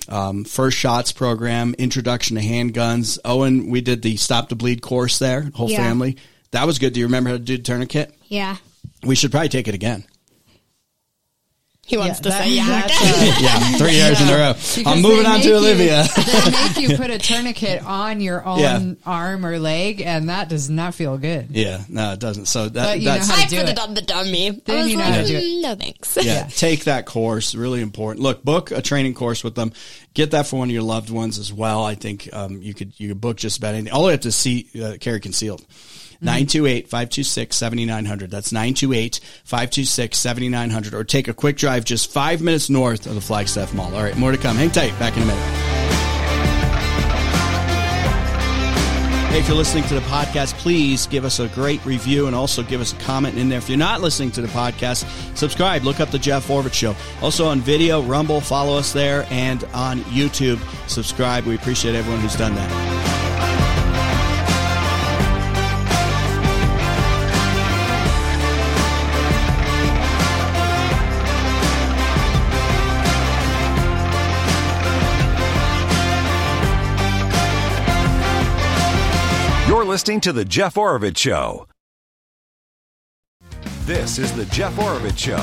um, 0.09 0.45
first 0.45 0.79
shots 0.79 1.11
program, 1.11 1.75
introduction 1.77 2.37
to 2.37 2.43
handguns. 2.43 3.19
Owen, 3.25 3.69
we 3.69 3.81
did 3.81 4.03
the 4.03 4.17
stop 4.17 4.49
the 4.49 4.55
bleed 4.55 4.81
course 4.81 5.19
there, 5.19 5.51
whole 5.55 5.69
Yeah. 5.69 5.79
family. 5.79 6.17
That 6.53 6.69
was 6.69 6.79
good. 6.79 6.93
Do 6.93 7.01
you 7.01 7.07
remember 7.07 7.31
how 7.31 7.37
to 7.37 7.43
do 7.43 7.59
tourniquet? 7.59 8.15
Yeah. 8.29 8.59
We 9.03 9.17
should 9.17 9.33
probably 9.33 9.49
take 9.49 9.67
it 9.67 9.75
again. 9.75 10.05
He 11.85 11.97
wants 11.97 12.21
Yeah, 12.21 12.23
to 12.23 12.29
that- 12.29 12.45
say 12.45 12.51
yeah. 12.51 12.81
that's, 12.87 13.41
Yeah, 13.43 13.59
three 13.77 13.95
years 13.95 14.21
in 14.21 14.29
a 14.29 14.33
row. 14.37 14.53
because 14.53 14.87
I'm 14.87 15.03
moving 15.03 15.27
on 15.27 15.41
to 15.41 15.49
you- 15.49 15.57
Olivia. 15.57 16.05
they 16.15 16.51
make 16.53 16.77
you 16.91 16.97
put 16.97 17.11
a 17.11 17.19
tourniquet 17.19 17.83
on 17.85 18.21
your 18.21 18.47
own 18.47 18.61
Yeah. 18.61 18.95
arm 19.05 19.45
or 19.45 19.59
leg, 19.59 20.01
and 20.01 20.29
that 20.29 20.49
does 20.49 20.71
not 20.71 20.95
feel 20.95 21.19
good. 21.19 21.49
Yeah, 21.51 21.83
no, 21.89 22.13
it 22.13 22.21
doesn't. 22.21 22.47
So 22.47 22.69
that, 22.69 22.73
But 22.87 23.01
you 23.01 23.07
know 23.07 23.15
that's 23.15 23.29
how 23.29 23.35
to 23.35 23.43
I 23.43 23.47
do 23.49 23.57
put 23.63 23.69
it. 23.69 23.73
it 23.73 23.79
on 23.81 23.95
the 23.95 24.03
dummy. 24.03 24.51
Then 24.65 24.77
I 24.77 24.83
was 24.83 24.91
you 24.93 24.97
know 24.97 25.03
like, 25.03 25.13
how 25.13 25.21
to 25.23 25.27
do 25.27 25.37
it. 25.37 25.43
"Mm, 25.43 25.63
No 25.63 25.75
thanks. 25.75 26.19
yeah, 26.23 26.47
take 26.47 26.85
that 26.85 27.05
course. 27.05 27.57
Really 27.57 27.81
important. 27.81 28.23
Look, 28.23 28.45
book 28.45 28.71
a 28.71 28.81
training 28.81 29.15
course 29.15 29.43
with 29.43 29.57
them. 29.57 29.73
Get 30.15 30.31
that 30.31 30.47
for 30.47 30.61
one 30.61 30.69
of 30.69 30.73
your 30.73 30.83
loved 30.85 31.11
ones 31.11 31.37
as 31.37 31.53
well. 31.53 31.85
I 31.85 31.97
think 31.97 32.29
um, 32.33 32.63
you 32.63 32.75
could 32.75 32.93
you 32.99 33.09
could 33.09 33.21
book 33.21 33.39
just 33.39 33.59
about 33.59 33.75
anything. 33.75 33.93
All 33.93 34.05
you 34.05 34.11
have 34.13 34.21
to 34.21 34.31
see 34.31 34.69
uh, 34.81 34.99
carry 35.01 35.19
concealed. 35.19 35.65
Mm-hmm. 36.23 36.87
928-526-7900. 36.87 38.31
That's 38.31 38.53
928-526-7900. 38.53 40.93
Or 40.93 41.05
take 41.05 41.29
a 41.29 41.35
quick 41.35 41.57
drive 41.57 41.85
just 41.85 42.11
five 42.11 42.41
minutes 42.41 42.71
north 42.71 43.07
of 43.07 43.15
the 43.15 43.21
Flagstaff 43.21 43.75
Mall. 43.75 43.95
All 43.95 44.03
right, 44.03 44.17
more 44.17 44.33
to 44.33 44.39
come. 44.39 44.57
Hang 44.57 44.71
tight. 44.71 44.99
Back 44.99 45.15
in 45.17 45.23
a 45.25 45.27
minute. 45.27 45.73
Hey, 49.33 49.39
if 49.39 49.49
you're 49.49 49.57
listening 49.57 49.85
to 49.85 49.95
the 49.95 50.03
podcast, 50.03 50.53
please 50.59 51.07
give 51.07 51.25
us 51.25 51.41
a 51.41 51.49
great 51.49 51.83
review 51.87 52.27
and 52.27 52.37
also 52.37 52.63
give 52.63 52.83
us 52.83 52.93
a 52.93 52.97
comment 52.97 53.39
in 53.39 53.49
there. 53.49 53.57
If 53.57 53.67
you're 53.67 53.79
not 53.79 54.03
listening 54.03 54.31
to 54.33 54.43
the 54.43 54.49
podcast, 54.49 55.07
subscribe. 55.35 55.85
Look 55.85 56.01
up 56.01 56.11
the 56.11 56.19
Jeff 56.19 56.49
Oravits 56.49 56.75
Show. 56.75 56.95
Also 57.23 57.47
on 57.47 57.63
video, 57.63 58.03
Rumble, 58.03 58.43
follow 58.43 58.77
us 58.77 58.93
there, 58.93 59.27
and 59.31 59.65
on 59.73 60.01
YouTube, 60.03 60.61
subscribe. 60.87 61.47
We 61.47 61.55
appreciate 61.55 61.95
everyone 61.95 62.21
who's 62.21 62.37
done 62.37 62.55
that. 62.57 63.72
You're 79.83 79.89
listening 79.91 80.21
to 80.21 80.33
The 80.33 80.45
Jeff 80.45 80.77
Oravits 80.77 81.19
Show. 81.19 81.67
This 83.85 84.17
is 84.17 84.33
The 84.33 84.45
Jeff 84.45 84.73
Oravits 84.79 85.19
Show. 85.19 85.35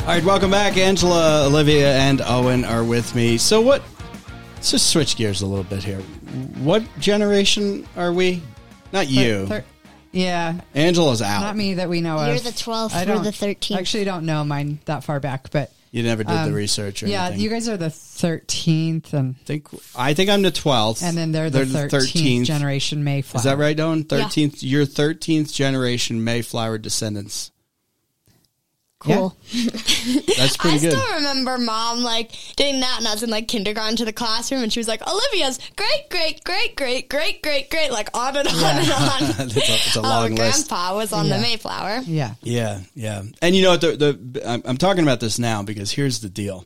All 0.00 0.06
right, 0.08 0.24
welcome 0.24 0.50
back. 0.50 0.78
Angela, 0.78 1.44
Olivia, 1.46 1.94
and 1.94 2.22
Owen 2.22 2.64
are 2.64 2.82
with 2.84 3.14
me. 3.14 3.36
So, 3.36 3.60
what? 3.60 3.82
Let's 4.54 4.70
just 4.70 4.88
switch 4.90 5.14
gears 5.16 5.42
a 5.42 5.46
little 5.46 5.64
bit 5.64 5.82
here. 5.84 6.00
What 6.62 6.82
generation 6.98 7.86
are 7.98 8.14
we? 8.14 8.40
Not 8.94 9.08
you. 9.08 9.46
Thir- 9.46 9.64
yeah, 10.12 10.58
Angela's 10.74 11.20
out. 11.20 11.42
not 11.42 11.54
me 11.54 11.74
that 11.74 11.90
we 11.90 12.00
know 12.00 12.16
of 12.16 12.28
You're 12.28 12.38
the 12.38 12.48
12th, 12.48 12.94
I 12.94 13.00
we're 13.00 13.12
don't- 13.16 13.24
the 13.24 13.30
13th. 13.30 13.76
I 13.76 13.80
Actually, 13.80 14.04
don't 14.04 14.24
know 14.24 14.42
mine 14.42 14.78
that 14.86 15.04
far 15.04 15.20
back, 15.20 15.50
but 15.50 15.70
You 15.94 16.02
never 16.02 16.24
did 16.24 16.32
the 16.32 16.40
Um, 16.48 16.52
research 16.52 17.04
or 17.04 17.06
yeah, 17.06 17.26
anything. 17.26 17.40
you 17.44 17.50
guys 17.50 17.68
are 17.68 17.76
the 17.76 17.88
thirteenth, 17.88 19.14
and 19.14 19.36
I 19.40 19.44
think 19.44 19.68
I 19.94 20.12
think 20.12 20.28
I'm 20.28 20.42
the 20.42 20.50
twelfth, 20.50 21.04
and 21.04 21.16
then 21.16 21.30
they're 21.30 21.50
the 21.50 21.88
thirteenth 21.88 22.48
generation 22.48 23.04
Mayflower. 23.04 23.38
Is 23.38 23.44
that 23.44 23.58
right, 23.58 23.78
Owen? 23.78 24.02
Thirteenth, 24.02 24.60
your 24.60 24.86
thirteenth 24.86 25.52
generation 25.52 26.24
Mayflower 26.24 26.78
descendants. 26.78 27.52
Cool. 29.04 29.36
That's 29.52 30.54
I 30.54 30.56
pretty 30.58 30.78
good. 30.80 30.92
still 30.92 31.14
remember 31.16 31.58
mom 31.58 32.00
like 32.02 32.32
doing 32.56 32.80
that, 32.80 32.96
and 32.98 33.06
I 33.06 33.12
was 33.12 33.22
in 33.22 33.28
like 33.30 33.48
kindergarten 33.48 33.96
to 33.96 34.04
the 34.06 34.12
classroom, 34.12 34.62
and 34.62 34.72
she 34.72 34.80
was 34.80 34.88
like, 34.88 35.06
"Olivia's 35.06 35.58
great, 35.76 36.08
great, 36.10 36.42
great, 36.44 36.74
great, 36.74 37.08
great, 37.10 37.42
great, 37.42 37.70
great," 37.70 37.90
like 37.92 38.08
on 38.16 38.34
and 38.36 38.48
on 38.48 38.54
and 38.78 38.90
on. 38.90 39.20
It's 39.46 39.56
a, 39.56 39.60
it's 39.60 39.96
a 39.96 40.00
oh, 40.00 40.02
long 40.02 40.34
list. 40.34 40.68
Grandpa 40.68 40.96
was 40.96 41.12
on 41.12 41.26
Yeah. 41.26 41.36
the 41.36 41.42
Mayflower. 41.42 41.98
Yeah, 42.06 42.34
Yeah, 42.42 42.80
yeah. 42.94 43.22
And 43.42 43.54
you 43.54 43.62
know 43.62 43.70
what? 43.72 43.80
The, 43.82 43.96
the 43.96 44.48
I'm, 44.48 44.62
I'm 44.64 44.76
talking 44.78 45.02
about 45.02 45.20
this 45.20 45.38
now 45.38 45.62
because 45.62 45.90
here's 45.90 46.20
the 46.20 46.30
deal. 46.30 46.64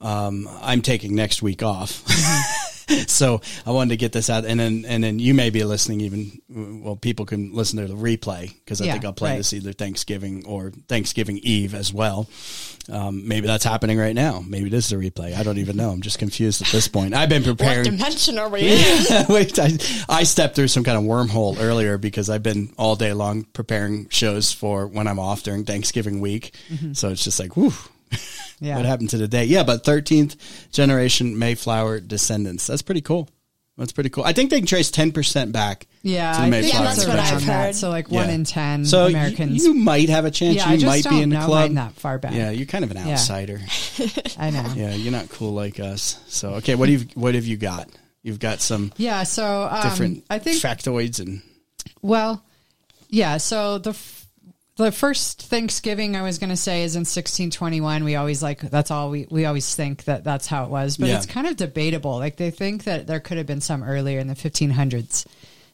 Um, 0.00 0.48
I'm 0.62 0.80
taking 0.80 1.14
next 1.14 1.42
week 1.42 1.62
off. 1.62 2.02
so 3.06 3.40
I 3.66 3.70
wanted 3.70 3.90
to 3.90 3.96
get 3.96 4.12
this 4.12 4.28
out, 4.30 4.44
and 4.44 4.58
then 4.58 4.84
and 4.86 5.02
then 5.02 5.18
you 5.18 5.34
may 5.34 5.50
be 5.50 5.62
listening. 5.64 6.00
Even 6.00 6.82
well, 6.82 6.96
people 6.96 7.26
can 7.26 7.52
listen 7.54 7.78
to 7.80 7.86
the 7.86 7.94
replay 7.94 8.52
because 8.64 8.80
I 8.80 8.86
Yeah, 8.86 8.92
think 8.92 9.04
I'll 9.04 9.12
play 9.12 9.30
right. 9.32 9.36
this 9.38 9.52
either 9.52 9.72
Thanksgiving 9.72 10.44
or 10.46 10.70
Thanksgiving 10.88 11.38
Eve 11.42 11.74
as 11.74 11.92
well. 11.92 12.28
Um, 12.90 13.28
maybe 13.28 13.46
that's 13.46 13.62
happening 13.64 13.98
right 13.98 14.14
now. 14.14 14.42
Maybe 14.44 14.66
it 14.66 14.74
is 14.74 14.90
a 14.90 14.96
replay. 14.96 15.36
I 15.36 15.42
don't 15.44 15.58
even 15.58 15.76
know. 15.76 15.90
I'm 15.90 16.00
just 16.00 16.18
confused 16.18 16.60
at 16.62 16.68
this 16.68 16.88
point. 16.88 17.14
I've 17.14 17.28
been 17.28 17.44
preparing. 17.44 17.78
What 17.78 17.84
dimension 17.84 18.38
are 18.38 18.48
we 18.48 18.60
in? 18.72 19.04
Wait, 19.28 19.58
I, 19.58 19.70
I 20.08 20.22
stepped 20.24 20.56
through 20.56 20.68
some 20.68 20.82
kind 20.82 20.98
of 20.98 21.04
wormhole 21.04 21.60
earlier 21.60 21.98
because 21.98 22.28
I've 22.28 22.42
been 22.42 22.72
all 22.78 22.96
day 22.96 23.12
long 23.12 23.44
preparing 23.44 24.08
shows 24.08 24.50
for 24.52 24.86
when 24.88 25.06
I'm 25.06 25.18
off 25.20 25.42
during 25.44 25.64
Thanksgiving 25.64 26.20
week. 26.20 26.54
So 26.94 27.10
it's 27.10 27.22
just 27.22 27.38
like, 27.38 27.56
whew, 27.56 27.72
Yeah. 28.62 28.76
what 28.76 28.84
happened 28.84 29.08
to 29.10 29.16
the 29.16 29.26
day? 29.28 29.44
Yeah, 29.46 29.62
but 29.62 29.84
13th 29.84 30.36
generation 30.70 31.38
Mayflower 31.38 31.98
descendants. 32.00 32.66
That's 32.66 32.82
pretty 32.82 33.00
cool. 33.00 33.26
That's 33.78 33.92
pretty 33.92 34.10
cool. 34.10 34.24
I 34.24 34.34
think 34.34 34.50
they 34.50 34.58
can 34.58 34.66
trace 34.66 34.90
10% 34.90 35.52
back 35.52 35.86
Yeah, 36.02 36.34
to 36.36 36.42
the 36.42 36.48
Mayflower 36.48 36.84
that's 36.84 37.06
what. 37.06 37.18
I've 37.18 37.42
heard. 37.42 37.74
So 37.74 37.88
like 37.88 38.10
one 38.10 38.28
Yeah. 38.28 38.34
in 38.34 38.44
ten 38.44 38.84
So 38.84 39.06
you- 39.06 39.16
Americans. 39.16 39.64
you, 39.64 39.72
might 39.72 40.10
have 40.10 40.26
a 40.26 40.30
chance. 40.30 40.56
yeah, 40.56 40.66
you 40.68 40.72
I 40.72 40.76
just 40.76 40.86
might 40.86 41.04
don't 41.04 41.14
be 41.14 41.22
in 41.22 41.30
the 41.30 41.38
know 41.38 41.46
club. 41.46 41.60
mine 41.70 41.74
that 41.76 41.94
far 41.94 42.18
back. 42.18 42.34
Yeah, 42.34 42.50
you're 42.50 42.66
kind 42.66 42.84
of 42.84 42.90
an 42.90 42.98
outsider. 42.98 43.58
I 44.38 44.50
know. 44.50 44.70
Yeah, 44.76 44.92
you're 44.94 45.12
not 45.12 45.30
cool 45.30 45.54
like 45.54 45.80
us. 45.80 46.20
So 46.28 46.50
okay, 46.56 46.74
what 46.74 46.90
have 46.90 47.06
what 47.14 47.34
have 47.34 47.46
you 47.46 47.56
got? 47.56 47.88
You've 48.22 48.40
got 48.40 48.60
some 48.60 48.92
Yeah, 48.98 49.22
so 49.22 49.68
um, 49.70 49.82
different 49.82 50.24
I 50.28 50.38
think 50.38 50.60
factoids 50.60 51.18
and 51.18 51.40
Well, 52.02 52.44
yeah. 53.08 53.38
So 53.38 53.78
the 53.78 53.90
f- 53.90 54.19
the 54.84 54.92
first 54.92 55.42
Thanksgiving 55.42 56.16
I 56.16 56.22
was 56.22 56.38
going 56.38 56.50
to 56.50 56.56
say 56.56 56.82
is 56.82 56.94
in 56.96 57.00
1621. 57.00 58.04
We 58.04 58.16
always 58.16 58.42
like 58.42 58.60
that's 58.60 58.90
all 58.90 59.10
we 59.10 59.26
we 59.30 59.44
always 59.44 59.74
think 59.74 60.04
that 60.04 60.24
that's 60.24 60.46
how 60.46 60.64
it 60.64 60.70
was, 60.70 60.96
but 60.96 61.08
Yeah. 61.08 61.16
it's 61.16 61.26
kind 61.26 61.46
of 61.46 61.56
debatable. 61.56 62.18
Like 62.18 62.36
they 62.36 62.50
think 62.50 62.84
that 62.84 63.06
there 63.06 63.20
could 63.20 63.36
have 63.38 63.46
been 63.46 63.60
some 63.60 63.82
earlier 63.82 64.18
in 64.18 64.26
the 64.28 64.34
1500s 64.34 65.26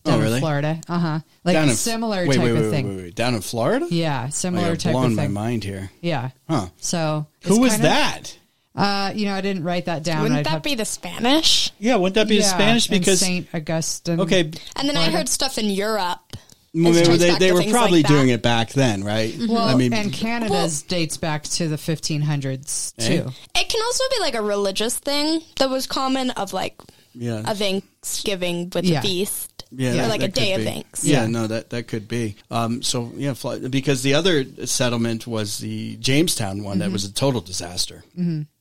Oh, 0.05 0.11
down 0.12 0.20
really? 0.20 0.35
in 0.35 0.41
Florida. 0.41 0.81
Uh 0.89 0.99
huh. 0.99 1.19
Like 1.45 1.55
down 1.55 1.69
in 1.69 1.74
similar 1.74 2.27
wait, 2.27 2.37
type 2.37 2.45
wait, 2.45 2.53
wait, 2.53 2.65
of 2.65 2.70
thing. 2.70 2.89
Wait, 2.89 2.97
wait, 2.97 3.03
wait. 3.07 3.15
Down 3.16 3.35
in 3.35 3.41
Florida? 3.41 3.87
Yeah, 3.91 4.27
Oh, 4.28 4.31
similar 4.31 4.66
you're 4.69 4.77
type 4.77 4.93
blowing 4.93 5.11
of 5.12 5.16
my 5.16 5.28
mind 5.28 5.65
here. 5.65 5.91
Yeah. 6.01 6.31
Huh? 6.49 6.66
So 6.78 7.27
Who 7.45 7.55
it's 7.55 7.59
was 7.61 7.70
kind 7.73 7.85
of- 7.85 7.91
that? 7.91 8.39
Uh, 8.77 9.11
you 9.15 9.24
know, 9.24 9.35
I 9.35 9.41
didn't 9.41 9.65
write 9.65 9.87
that 9.87 10.03
down. 10.05 10.23
Wouldn't 10.23 10.41
I'd 10.41 10.45
that 10.47 10.51
have- 10.51 10.62
be 10.62 10.74
the 10.74 10.85
Spanish? 10.85 11.73
Yeah, 11.78 11.97
wouldn't 11.97 12.15
that 12.16 12.28
be 12.28 12.37
yeah, 12.37 12.43
Spanish? 12.43 12.89
and 12.91 13.01
Because 13.01 13.20
Saint 13.20 13.49
Augustine. 13.55 14.20
okay, 14.20 14.51
And 14.77 14.87
then 14.89 14.97
I 14.99 15.11
heard 15.11 15.28
stuff 15.31 15.57
in 15.57 15.70
Europe. 15.70 16.37
Well, 16.85 16.93
they, 16.93 17.16
they, 17.16 17.35
they 17.39 17.53
were 17.53 17.62
probably 17.70 18.03
like 18.03 18.09
doing 18.09 18.28
it 18.28 18.43
back 18.43 18.70
then, 18.70 19.03
right? 19.03 19.35
Well, 19.48 19.59
I 19.65 19.74
mean, 19.74 19.93
and 19.93 20.12
Canada's 20.12 20.82
dates 20.82 21.16
back 21.16 21.44
to 21.44 21.69
the 21.69 21.77
1500s 21.77 22.93
Eh? 22.98 23.09
too. 23.09 23.31
It 23.55 23.69
can 23.69 23.82
also 23.82 24.05
be 24.11 24.20
like 24.20 24.35
a 24.35 24.43
religious 24.43 24.98
thing 24.98 25.40
that 25.57 25.70
was 25.70 25.86
common 25.86 26.31
of 26.31 26.53
like 26.53 26.81
yeah, 27.15 27.43
a 27.47 27.55
Thanksgiving 27.55 28.70
with 28.74 28.85
Yeah. 28.85 28.98
a 28.98 29.03
feast. 29.03 29.53
Yeah, 29.73 29.93
or 29.93 29.97
that- 29.97 30.09
like 30.11 30.20
that 30.20 30.28
a 30.31 30.32
day 30.32 30.53
could 30.53 30.61
of 30.61 30.66
thanks. 30.66 31.05
Yeah, 31.05 31.23
Yeah. 31.23 31.27
no, 31.28 31.47
that 31.48 31.70
that 31.70 31.89
could 31.89 32.07
be. 32.07 32.36
Um, 32.51 32.82
so 32.82 33.11
yeah, 33.16 33.35
fly, 33.35 33.59
because 33.59 34.03
the 34.03 34.15
other 34.15 34.44
settlement 34.66 35.27
was 35.27 35.59
the 35.59 35.97
Jamestown 35.97 36.62
one 36.62 36.74
Mm-hmm. 36.78 36.81
that 36.81 36.93
was 36.93 37.05
a 37.05 37.12
total 37.12 37.40
disaster. 37.40 38.05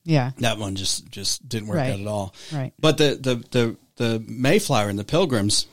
Yeah. 0.03 0.31
That 0.39 0.57
one 0.57 0.75
just 0.75 1.11
just 1.11 1.47
didn't 1.47 1.67
work 1.67 1.77
Right. 1.77 1.91
out 1.93 1.99
at 1.99 2.07
all. 2.07 2.33
Right. 2.51 2.73
But 2.79 2.97
the 2.97 3.17
the 3.21 3.35
the 3.51 3.75
the 3.97 4.23
Mayflower 4.27 4.89
and 4.89 4.97
the 4.99 5.03
Pilgrims, 5.05 5.67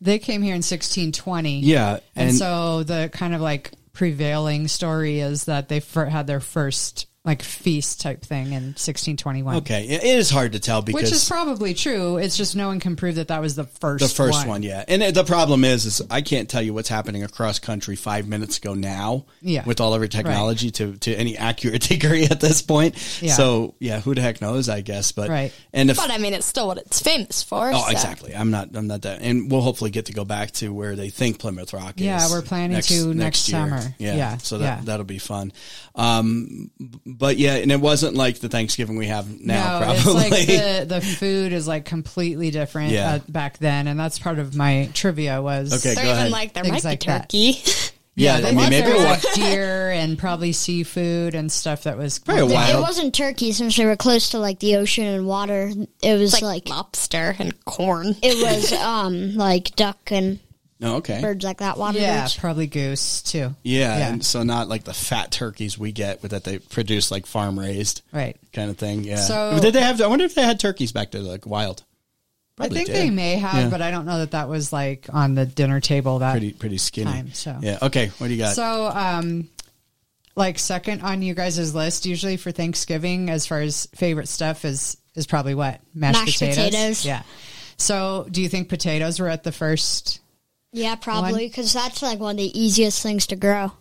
They 0.00 0.18
came 0.18 0.42
here 0.42 0.54
in 0.54 0.58
1620. 0.58 1.60
yeah, 1.60 1.98
And, 2.14 2.28
and, 2.30 2.36
so 2.36 2.82
the 2.84 3.10
kind 3.12 3.34
of 3.34 3.40
like 3.40 3.72
prevailing 3.92 4.68
story 4.68 5.20
is 5.20 5.44
that 5.46 5.68
they 5.68 5.80
had 5.80 6.26
their 6.26 6.40
first 6.40 7.07
like 7.24 7.42
feast 7.42 8.00
type 8.00 8.22
thing 8.22 8.46
in 8.46 8.72
1621. 8.74 9.56
okay, 9.56 9.84
it 9.86 10.02
it 10.02 10.18
is 10.18 10.30
hard 10.30 10.52
to 10.52 10.60
tell 10.60 10.80
because 10.80 11.02
Which 11.02 11.12
is 11.12 11.28
probably 11.28 11.74
true. 11.74 12.16
It's 12.16 12.36
just 12.36 12.56
no 12.56 12.68
one 12.68 12.80
can 12.80 12.96
prove 12.96 13.16
that 13.16 13.28
that 13.28 13.40
was 13.42 13.54
the 13.54 13.64
first 13.64 14.02
the 14.02 14.08
first 14.08 14.46
one. 14.46 14.62
yeah. 14.62 14.84
And 14.88 15.02
it- 15.02 15.14
the 15.14 15.24
problem 15.24 15.64
is, 15.64 15.84
is 15.84 16.00
I 16.10 16.22
can't 16.22 16.48
tell 16.48 16.62
you 16.62 16.72
what's 16.72 16.88
happening 16.88 17.24
across 17.24 17.58
country 17.58 17.96
five 17.96 18.28
minutes 18.28 18.58
ago 18.58 18.72
now. 18.74 19.26
Yeah. 19.42 19.64
With 19.66 19.80
all 19.80 19.92
of 19.94 20.00
our 20.00 20.06
technology 20.08 20.70
to, 20.72 20.96
to 20.98 21.14
any 21.14 21.36
accurate 21.36 21.82
degree 21.88 22.24
at 22.24 22.40
this 22.40 22.62
point. 22.62 22.94
Yeah. 23.20 23.32
So 23.34 23.74
yeah, 23.78 24.00
who 24.00 24.14
the 24.14 24.22
heck 24.22 24.40
knows, 24.40 24.68
I 24.70 24.80
guess. 24.80 25.12
But, 25.12 25.28
Right. 25.28 25.52
And 25.72 25.90
if, 25.90 25.96
But 25.98 26.10
I 26.10 26.18
mean, 26.18 26.32
it's 26.32 26.46
still 26.46 26.68
what 26.68 26.78
it's 26.78 27.02
famous 27.02 27.42
for. 27.42 27.70
Oh, 27.74 27.84
so. 27.84 27.90
exactly. 27.90 28.34
I'm 28.34 28.50
not. 28.50 28.70
I'm 28.74 28.86
not 28.86 29.02
that. 29.02 29.20
And 29.20 29.50
we'll 29.50 29.60
hopefully 29.60 29.90
get 29.90 30.06
to 30.06 30.12
go 30.12 30.24
back 30.24 30.52
to 30.52 30.72
where 30.72 30.96
they 30.96 31.10
think 31.10 31.40
Plymouth 31.40 31.74
Rock 31.74 31.98
is. 31.98 32.06
Yeah, 32.06 32.30
we're 32.30 32.42
planning 32.42 32.80
to 32.80 33.12
next 33.12 33.48
year. 33.50 33.58
summer. 33.60 33.82
Yeah. 33.98 34.14
Yeah, 34.16 34.36
So 34.38 34.58
that 34.58 34.64
yeah. 34.78 34.80
that'll 34.84 35.04
be 35.04 35.18
fun. 35.18 35.52
Um, 35.94 36.70
but 37.16 37.38
yeah, 37.38 37.54
and 37.54 37.72
it 37.72 37.80
wasn't 37.80 38.14
like 38.14 38.38
the 38.40 38.48
Thanksgiving 38.48 38.96
we 38.96 39.06
have 39.06 39.40
now. 39.40 39.80
no, 39.80 39.84
probably. 39.86 40.22
it's 40.22 40.30
like 40.30 40.46
the, 40.46 40.84
the 40.96 41.00
food 41.00 41.52
is 41.52 41.66
like 41.66 41.84
completely 41.86 42.50
different 42.50 42.92
Yeah. 42.92 43.14
uh, 43.14 43.18
back 43.28 43.58
then. 43.58 43.86
And 43.88 43.98
that's 43.98 44.18
part 44.18 44.38
of 44.38 44.54
my 44.54 44.90
trivia 44.94 45.40
was 45.40 45.72
Okay, 45.84 45.94
They're 45.94 46.04
go 46.04 46.10
even 46.10 46.18
ahead. 46.18 46.30
like, 46.32 46.52
there 46.52 46.64
Things 46.64 46.84
might 46.84 46.90
like 46.90 47.00
be 47.00 47.06
that. 47.06 47.22
turkey. 47.30 47.62
yeah, 48.14 48.40
they 48.40 48.48
I 48.50 48.52
mean 48.52 48.68
maybe 48.70 48.90
it 48.90 48.94
was 48.96 49.04
was. 49.06 49.24
like 49.24 49.34
deer 49.34 49.90
and 49.90 50.18
probably 50.18 50.52
seafood 50.52 51.34
and 51.34 51.50
stuff 51.50 51.84
that 51.84 51.96
was 51.96 52.18
Probably 52.18 52.42
a 52.42 52.46
wild- 52.46 52.76
It 52.76 52.80
wasn't 52.82 53.14
turkey 53.14 53.52
since 53.52 53.76
they 53.76 53.86
were 53.86 53.96
close 53.96 54.30
to 54.30 54.38
like 54.38 54.58
the 54.58 54.76
ocean 54.76 55.04
and 55.06 55.26
water. 55.26 55.70
It 56.02 56.18
was 56.18 56.32
like, 56.34 56.42
like, 56.42 56.68
lobster 56.68 57.34
and 57.38 57.64
corn. 57.64 58.16
it 58.22 58.42
was 58.42 58.72
um 58.74 59.34
like 59.36 59.74
duck 59.76 60.10
and 60.10 60.40
No, 60.80 60.96
okay. 60.96 61.20
birds 61.20 61.44
like 61.44 61.58
that, 61.58 61.76
water 61.76 61.98
Yeah, 61.98 62.22
birds. 62.22 62.36
probably 62.36 62.66
goose 62.68 63.20
too. 63.22 63.54
Yeah, 63.64 63.98
Yeah. 63.98 64.08
and 64.10 64.24
so 64.24 64.44
not 64.44 64.68
like 64.68 64.84
the 64.84 64.94
fat 64.94 65.32
turkeys 65.32 65.76
we 65.76 65.90
get 65.90 66.22
with 66.22 66.30
that 66.30 66.44
they 66.44 66.58
produce 66.58 67.10
like 67.10 67.26
farm 67.26 67.58
raised 67.58 68.02
Right. 68.12 68.36
kind 68.52 68.70
of 68.70 68.78
thing. 68.78 69.02
Yeah. 69.04 69.16
So- 69.16 69.58
did 69.60 69.74
they 69.74 69.80
have? 69.82 70.00
I 70.00 70.06
wonder 70.06 70.24
if 70.24 70.34
they 70.36 70.42
had 70.44 70.60
turkeys 70.60 70.92
back 70.92 71.10
there 71.10 71.20
like 71.20 71.46
wild. 71.46 71.82
I 72.60 72.68
think 72.68 72.86
did. 72.86 72.96
they 72.96 73.10
may 73.10 73.36
have, 73.36 73.54
Yeah. 73.64 73.68
but 73.70 73.82
I 73.82 73.90
don't 73.92 74.04
know 74.04 74.18
that 74.18 74.32
that 74.32 74.48
was 74.48 74.72
like 74.72 75.06
on 75.12 75.34
the 75.36 75.46
dinner 75.46 75.80
table 75.80 76.18
that 76.20 76.32
Pretty 76.32 76.52
pretty 76.52 76.78
skinny. 76.78 77.10
time. 77.10 77.30
So 77.32 77.56
Yeah. 77.60 77.78
Okay. 77.82 78.10
What 78.18 78.26
do 78.28 78.32
you 78.34 78.38
got? 78.38 78.54
So, 78.56 78.86
um, 78.88 79.48
like 80.36 80.58
second 80.58 81.02
on 81.02 81.22
you 81.22 81.34
guys' 81.34 81.74
list, 81.74 82.06
usually 82.06 82.36
for 82.36 82.50
Thanksgiving, 82.52 83.30
as 83.30 83.46
far 83.46 83.60
as 83.60 83.86
favorite 83.96 84.28
stuff 84.28 84.64
is 84.64 84.96
is 85.16 85.26
probably 85.26 85.54
what 85.56 85.80
mashed, 85.94 86.20
Mashed 86.20 86.38
potatoes. 86.38 86.64
potatoes. 86.70 87.04
Yeah. 87.04 87.22
So, 87.76 88.26
do 88.30 88.40
you 88.42 88.48
think 88.48 88.68
potatoes 88.68 89.18
were 89.20 89.28
at 89.28 89.42
the 89.44 89.50
first? 89.52 90.20
Yeah, 90.72 90.94
probably 90.96 91.46
because 91.48 91.72
that's 91.72 92.02
like 92.02 92.18
one 92.18 92.32
of 92.32 92.36
the 92.38 92.58
easiest 92.60 93.02
things 93.02 93.26
to 93.28 93.36
grow. 93.36 93.72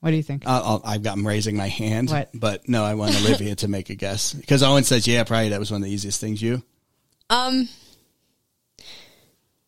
What 0.00 0.10
do 0.10 0.16
you 0.16 0.22
think? 0.22 0.44
I'll, 0.46 0.62
I'll, 0.64 0.82
I've 0.84 1.02
got 1.02 1.16
I'm 1.16 1.26
raising 1.26 1.56
my 1.56 1.68
hand, 1.68 2.10
What? 2.10 2.30
but 2.34 2.68
no, 2.68 2.84
I 2.84 2.94
want 2.94 3.14
Olivia 3.20 3.54
to 3.56 3.68
make 3.68 3.88
a 3.88 3.94
guess 3.94 4.32
because 4.32 4.62
Owen 4.62 4.84
says, 4.84 5.06
"Yeah, 5.06 5.22
probably 5.24 5.50
that 5.50 5.60
was 5.60 5.70
one 5.70 5.80
of 5.82 5.84
the 5.84 5.92
easiest 5.92 6.20
things." 6.20 6.42
You 6.42 6.62
Um, 7.30 7.68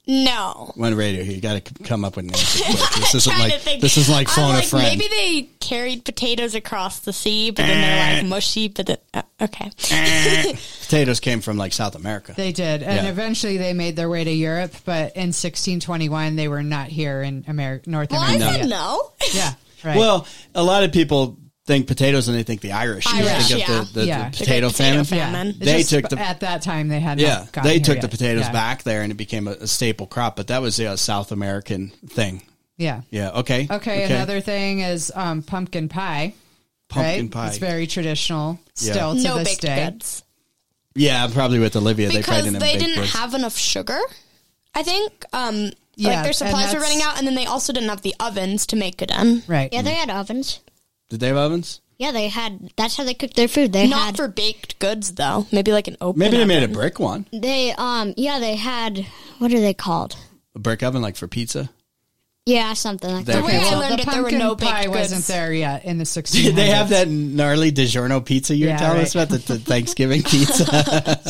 no. 0.06 0.72
one 0.76 0.94
radio 0.94 1.22
here. 1.24 1.34
You 1.34 1.40
got 1.40 1.64
to 1.64 1.84
come 1.84 2.04
up 2.04 2.16
with 2.16 2.26
an 2.26 2.30
answer. 2.32 2.64
This 3.04 3.14
isn't 3.14 3.38
like 3.38 3.80
this 3.80 3.96
is 3.96 4.08
like 4.08 4.28
I'm 4.28 4.34
phone 4.34 4.54
like, 4.54 4.64
a 4.64 4.66
friend. 4.66 4.98
Maybe 4.98 5.08
they 5.08 5.48
carried 5.60 6.04
potatoes 6.04 6.54
across 6.54 7.00
the 7.00 7.12
sea, 7.12 7.50
but 7.50 7.66
then 7.66 7.80
they're 7.80 8.22
like 8.22 8.26
mushy. 8.28 8.68
But 8.68 8.86
then, 8.86 8.96
uh, 9.12 9.22
okay, 9.40 9.70
Potatoes 10.82 11.20
came 11.20 11.40
from 11.40 11.56
like 11.56 11.72
South 11.72 11.94
America. 11.94 12.34
They 12.36 12.52
did, 12.52 12.82
and 12.82 13.04
Yeah. 13.06 13.10
eventually 13.10 13.56
they 13.58 13.72
made 13.72 13.96
their 13.96 14.08
way 14.08 14.24
to 14.24 14.30
Europe. 14.30 14.72
But 14.84 15.16
in 15.16 15.32
1621, 15.32 16.36
they 16.36 16.48
were 16.48 16.62
not 16.62 16.88
here 16.88 17.22
in 17.22 17.44
America, 17.48 17.88
North 17.90 18.10
well, 18.10 18.20
I 18.20 18.34
America. 18.34 18.52
said 18.54 18.60
yet. 18.60 18.68
no. 18.68 19.12
Yeah, 19.32 19.52
right. 19.84 19.96
Well, 19.96 20.26
a 20.54 20.62
lot 20.62 20.84
of 20.84 20.92
people 20.92 21.36
think 21.66 21.86
potatoes 21.86 22.28
and 22.28 22.36
they 22.36 22.42
think 22.42 22.60
the 22.60 22.72
Irish. 22.72 23.06
You 23.06 23.24
Irish, 23.26 23.48
think 23.48 23.62
of 23.62 23.68
yeah. 23.68 23.84
the, 23.84 24.00
the, 24.00 24.06
Yeah. 24.06 24.24
the 24.24 24.30
The 24.30 24.36
potato 24.44 24.66
great 24.68 24.76
famine. 24.76 25.04
potato 25.04 25.16
yeah. 25.16 25.26
famine. 25.32 25.54
They 25.58 25.78
just 25.78 25.90
took 25.90 26.08
the- 26.10 26.18
at 26.20 26.40
that 26.40 26.62
time 26.62 26.88
they 26.88 27.00
had 27.00 27.18
Yeah, 27.20 27.34
not 27.38 27.52
gotten 27.52 27.68
they 27.68 27.74
here 27.76 27.84
took 27.84 27.96
the 27.96 28.02
yet. 28.02 28.10
potatoes 28.10 28.44
Yeah. 28.46 28.52
back 28.52 28.82
there 28.82 29.02
and 29.02 29.10
it 29.10 29.14
became 29.16 29.48
a, 29.48 29.52
a 29.52 29.66
staple 29.66 30.06
crop. 30.06 30.36
But 30.36 30.48
that 30.48 30.60
was 30.62 30.78
a 30.78 30.96
South 30.98 31.32
American 31.32 31.88
thing. 32.08 32.42
Yeah. 32.76 33.02
Yeah. 33.10 33.30
Okay. 33.30 33.66
Okay, 33.70 34.04
another 34.04 34.40
thing 34.40 34.80
is 34.80 35.10
um, 35.14 35.42
pumpkin 35.42 35.88
pie. 35.88 36.34
pumpkin 36.88 37.22
right? 37.26 37.30
pie. 37.30 37.48
It's 37.48 37.58
very 37.58 37.86
traditional 37.86 38.58
Yeah. 38.80 38.92
still 38.92 39.14
to 39.16 39.22
no 39.22 39.38
this 39.38 39.48
baked 39.50 39.62
day. 39.62 39.90
goods 39.90 40.22
yeah, 40.96 41.26
probably 41.32 41.58
with 41.58 41.74
Olivia. 41.76 42.08
they 42.08 42.18
because 42.18 42.42
probably 42.42 42.58
they, 42.58 42.72
didn't, 42.72 42.78
have 42.78 42.80
didn't 42.80 43.00
goods. 43.02 43.12
have 43.14 43.34
enough 43.34 43.56
sugar. 43.56 43.98
I 44.74 44.82
think. 44.84 45.24
Um, 45.32 45.72
Yeah, 45.96 46.14
like 46.16 46.24
their 46.24 46.32
supplies 46.32 46.72
were 46.74 46.80
running 46.80 47.02
out, 47.02 47.18
and 47.18 47.26
then 47.26 47.34
they 47.36 47.46
also 47.46 47.72
didn't 47.72 47.88
have 47.88 48.02
the 48.02 48.14
ovens 48.20 48.66
to 48.66 48.76
make 48.76 49.00
it 49.02 49.10
in. 49.10 49.42
Right. 49.48 49.72
Yeah, 49.72 49.82
they 49.82 49.94
had 49.94 50.10
ovens. 50.10 50.60
Did 51.10 51.20
they 51.20 51.28
have 51.28 51.36
ovens? 51.36 51.80
Yeah, 51.98 52.10
they 52.12 52.28
had. 52.28 52.72
That's 52.76 52.96
how 52.96 53.04
they 53.04 53.14
cooked 53.14 53.36
their 53.36 53.46
food. 53.48 53.72
They 53.72 53.86
Not 53.86 54.06
had. 54.06 54.16
for 54.16 54.26
baked 54.28 54.78
goods 54.80 55.14
though. 55.14 55.46
Maybe 55.52 55.70
like 55.72 55.86
an 55.88 55.96
open. 56.00 56.18
Maybe 56.18 56.36
they 56.38 56.44
made 56.44 56.62
a 56.62 56.64
oven. 56.64 56.74
brick 56.74 56.98
one, 56.98 57.26
they 57.32 57.72
um. 57.72 58.14
Yeah, 58.16 58.38
they 58.40 58.56
had. 58.56 59.06
What 59.38 59.52
are 59.52 59.60
they 59.60 59.74
called? 59.74 60.16
a 60.56 60.58
brick 60.58 60.82
oven 60.82 61.02
like 61.02 61.16
for 61.16 61.26
pizza. 61.28 61.70
Yeah, 62.46 62.74
something 62.74 63.10
like 63.10 63.24
They- 63.24 63.32
that. 63.32 63.40
The 63.40 63.46
way 63.46 63.56
Okay, 63.56 63.66
I 63.66 63.70
well, 63.70 63.80
learned 63.80 63.98
the 63.98 64.02
it, 64.02 64.06
there 64.10 64.16
were 64.22 64.28
pumpkin 64.30 64.38
no 64.38 64.54
pie 64.56 64.82
baked 64.82 64.90
wasn't 64.90 65.18
goods. 65.20 65.26
there 65.28 65.52
yet 65.52 65.84
in 65.86 65.96
the 65.98 66.04
1600s. 66.04 66.42
Did 66.44 66.56
they 66.56 66.66
have 66.66 66.90
that 66.90 67.08
gnarly 67.08 67.72
DiGiorno 67.72 68.22
pizza 68.24 68.54
you 68.54 68.66
were 68.66 68.72
Yeah, 68.72 68.76
telling 68.76 68.98
right. 68.98 69.06
us 69.06 69.14
about 69.14 69.28
the, 69.30 69.38
the 69.38 69.58
Thanksgiving 69.58 70.22
pizza? 70.30 70.64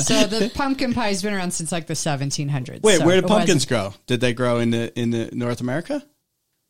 So 0.03 0.25
the 0.27 0.51
pumpkin 0.55 0.93
pie's 0.93 1.23
been 1.23 1.33
around 1.35 1.53
since 1.53 1.71
like 1.71 1.87
the 1.87 1.95
1700s. 1.95 2.83
Wait, 2.83 2.99
so 2.99 3.07
where 3.07 3.15
did 3.17 3.25
it 3.25 3.29
pumpkins 3.29 3.65
wasn't- 3.65 3.69
grow? 3.69 3.95
Did 4.07 4.21
they 4.23 4.33
grow 4.35 4.59
in 4.59 4.71
the 4.71 4.99
in 4.99 5.11
the 5.11 5.31
North 5.33 5.61
America? 5.61 6.03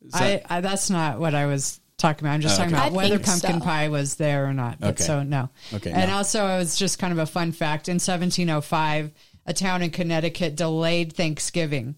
Is 0.01 0.13
I, 0.13 0.43
I, 0.47 0.61
that's 0.61 0.89
not 0.91 1.19
what 1.19 1.33
I 1.33 1.47
was 1.47 1.79
talking 2.09 2.25
about. 2.25 2.33
I'm 2.35 2.41
just 2.41 2.55
Oh, 2.55 2.63
talking 2.63 2.75
okay. 2.75 2.87
about 2.87 2.93
I 2.93 2.95
whether 2.95 3.19
pumpkin 3.19 3.59
so. 3.59 3.65
pie 3.65 3.89
was 3.89 4.15
there 4.15 4.45
or 4.47 4.53
not. 4.53 4.79
But 4.79 4.89
Okay. 4.95 5.03
so 5.03 5.23
no. 5.23 5.49
Okay, 5.73 5.91
And 5.91 6.09
no. 6.11 6.17
also, 6.17 6.45
it 6.47 6.57
was 6.59 6.77
just 6.77 6.99
kind 6.99 7.11
of 7.13 7.19
a 7.19 7.25
fun 7.25 7.51
fact. 7.51 7.87
In 7.89 7.95
1705, 7.99 9.11
a 9.47 9.53
town 9.53 9.81
in 9.81 9.89
Connecticut 9.91 10.55
delayed 10.55 11.13
Thanksgiving 11.13 11.95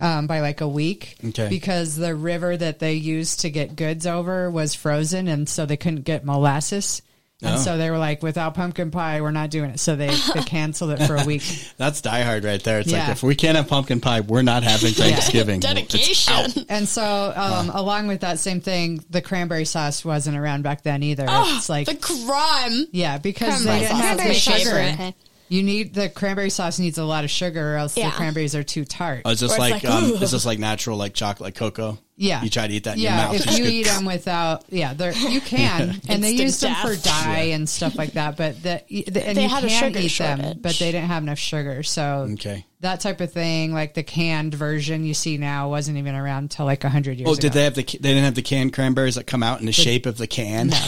um, 0.00 0.26
by 0.26 0.40
like 0.40 0.60
a 0.60 0.68
week 0.68 1.16
Okay. 1.28 1.48
because 1.48 1.96
the 1.96 2.14
river 2.14 2.56
that 2.56 2.78
they 2.78 2.94
used 2.94 3.40
to 3.40 3.50
get 3.50 3.76
goods 3.76 4.06
over 4.06 4.50
was 4.50 4.74
frozen, 4.74 5.28
and 5.28 5.48
so 5.48 5.66
they 5.66 5.76
couldn't 5.76 6.02
get 6.02 6.24
molasses. 6.24 7.00
And 7.42 7.56
Oh. 7.56 7.58
so 7.58 7.76
they 7.76 7.90
were 7.90 7.98
like, 7.98 8.22
without 8.22 8.54
pumpkin 8.54 8.90
pie, 8.90 9.20
we're 9.20 9.32
not 9.32 9.50
doing 9.50 9.70
it. 9.70 9.80
So 9.80 9.96
they, 9.96 10.06
they 10.34 10.42
canceled 10.46 10.92
it 10.92 11.04
for 11.06 11.16
a 11.16 11.24
week. 11.24 11.42
That's 11.76 12.00
diehard 12.00 12.44
right 12.44 12.62
there. 12.62 12.80
It's 12.80 12.92
like 12.92 13.08
if 13.08 13.22
we 13.22 13.34
can't 13.34 13.56
have 13.56 13.68
pumpkin 13.68 14.00
pie, 14.00 14.20
we're 14.20 14.42
not 14.42 14.62
having 14.62 14.92
Thanksgiving. 14.92 15.56
It's 15.56 15.66
Dedication. 15.66 16.64
And 16.68 16.88
so, 16.88 17.32
um, 17.34 17.70
along 17.70 18.06
with 18.06 18.20
that 18.20 18.38
same 18.38 18.60
thing, 18.60 19.04
the 19.10 19.20
cranberry 19.20 19.64
sauce 19.64 20.04
wasn't 20.04 20.36
around 20.36 20.62
back 20.62 20.82
then 20.84 21.02
either. 21.02 21.26
Oh, 21.28 21.54
it's 21.56 21.68
like, 21.68 21.86
the 21.88 21.96
crime. 21.96 22.86
yeah, 22.92 23.18
because 23.18 23.64
cranberry 23.64 23.80
they 23.80 23.86
didn't 23.88 23.96
sauce 23.96 24.04
have 24.04 24.18
is 24.20 24.26
the 24.26 24.34
sugar. 24.34 24.58
favorite. 24.70 24.94
Okay. 24.94 25.14
You 25.48 25.62
need 25.62 25.92
the 25.92 26.08
cranberry 26.08 26.50
sauce 26.50 26.78
needs 26.78 26.96
a 26.98 27.04
lot 27.04 27.24
of 27.24 27.30
sugar, 27.30 27.74
or 27.74 27.76
else 27.76 27.96
Yeah. 27.96 28.10
the 28.10 28.16
cranberries 28.16 28.54
are 28.54 28.62
too 28.62 28.84
tart. 28.86 29.22
Oh, 29.26 29.30
is 29.30 29.40
this 29.40 29.50
Or 29.50 29.54
it's 29.54 29.60
like, 29.60 29.84
like, 29.84 29.84
um, 29.92 30.04
ooh. 30.04 30.14
is 30.14 30.30
this 30.30 30.46
like 30.46 30.58
natural 30.58 30.96
like 30.96 31.12
chocolate 31.14 31.48
like 31.48 31.54
cocoa? 31.54 31.98
Yeah. 32.16 32.42
You 32.42 32.48
try 32.50 32.68
to 32.68 32.72
eat 32.72 32.84
that 32.84 32.94
in 32.96 33.02
yeah, 33.02 33.16
your 33.16 33.26
mouth. 33.26 33.36
if 33.40 33.44
just 33.46 33.58
you 33.58 33.64
eat 33.64 33.86
them 33.86 34.04
without, 34.04 34.64
yeah, 34.68 34.94
they're, 34.94 35.12
you 35.12 35.40
can, 35.40 36.00
and 36.08 36.22
they 36.22 36.36
Instant 36.36 36.38
use 36.40 36.60
them 36.60 36.74
for 36.76 36.94
death. 36.94 37.24
dye 37.24 37.38
and 37.52 37.68
stuff 37.68 37.96
like 37.96 38.12
that. 38.12 38.36
But 38.36 38.62
the, 38.62 38.82
the 38.88 39.26
and 39.26 39.36
They 39.36 39.42
you 39.42 39.48
had 39.48 39.64
a 39.64 39.68
can 39.68 39.88
sugar 39.92 39.98
eat 39.98 40.16
them, 40.18 40.58
but 40.60 40.76
they 40.76 40.92
didn't 40.92 41.08
have 41.08 41.24
enough 41.24 41.38
sugar. 41.40 41.82
So 41.82 42.28
Okay. 42.34 42.66
that 42.82 43.00
type 43.00 43.20
of 43.20 43.32
thing, 43.32 43.72
like 43.74 43.94
the 43.94 44.04
canned 44.04 44.54
version 44.54 45.04
you 45.04 45.12
see 45.14 45.38
now, 45.38 45.68
wasn't 45.70 45.98
even 45.98 46.14
around 46.14 46.44
until 46.44 46.66
like 46.66 46.84
hundred 46.84 47.18
years. 47.18 47.28
Oh, 47.28 47.32
ago. 47.32 47.40
did 47.40 47.52
they 47.52 47.64
have 47.64 47.74
the? 47.74 47.82
They 47.82 47.98
didn't 48.10 48.22
have 48.24 48.36
the 48.36 48.42
canned 48.42 48.72
cranberries 48.74 49.16
that 49.16 49.26
come 49.26 49.42
out 49.42 49.58
in 49.58 49.66
the 49.66 49.72
shape 49.72 50.06
of 50.06 50.16
the 50.16 50.26
can. 50.28 50.70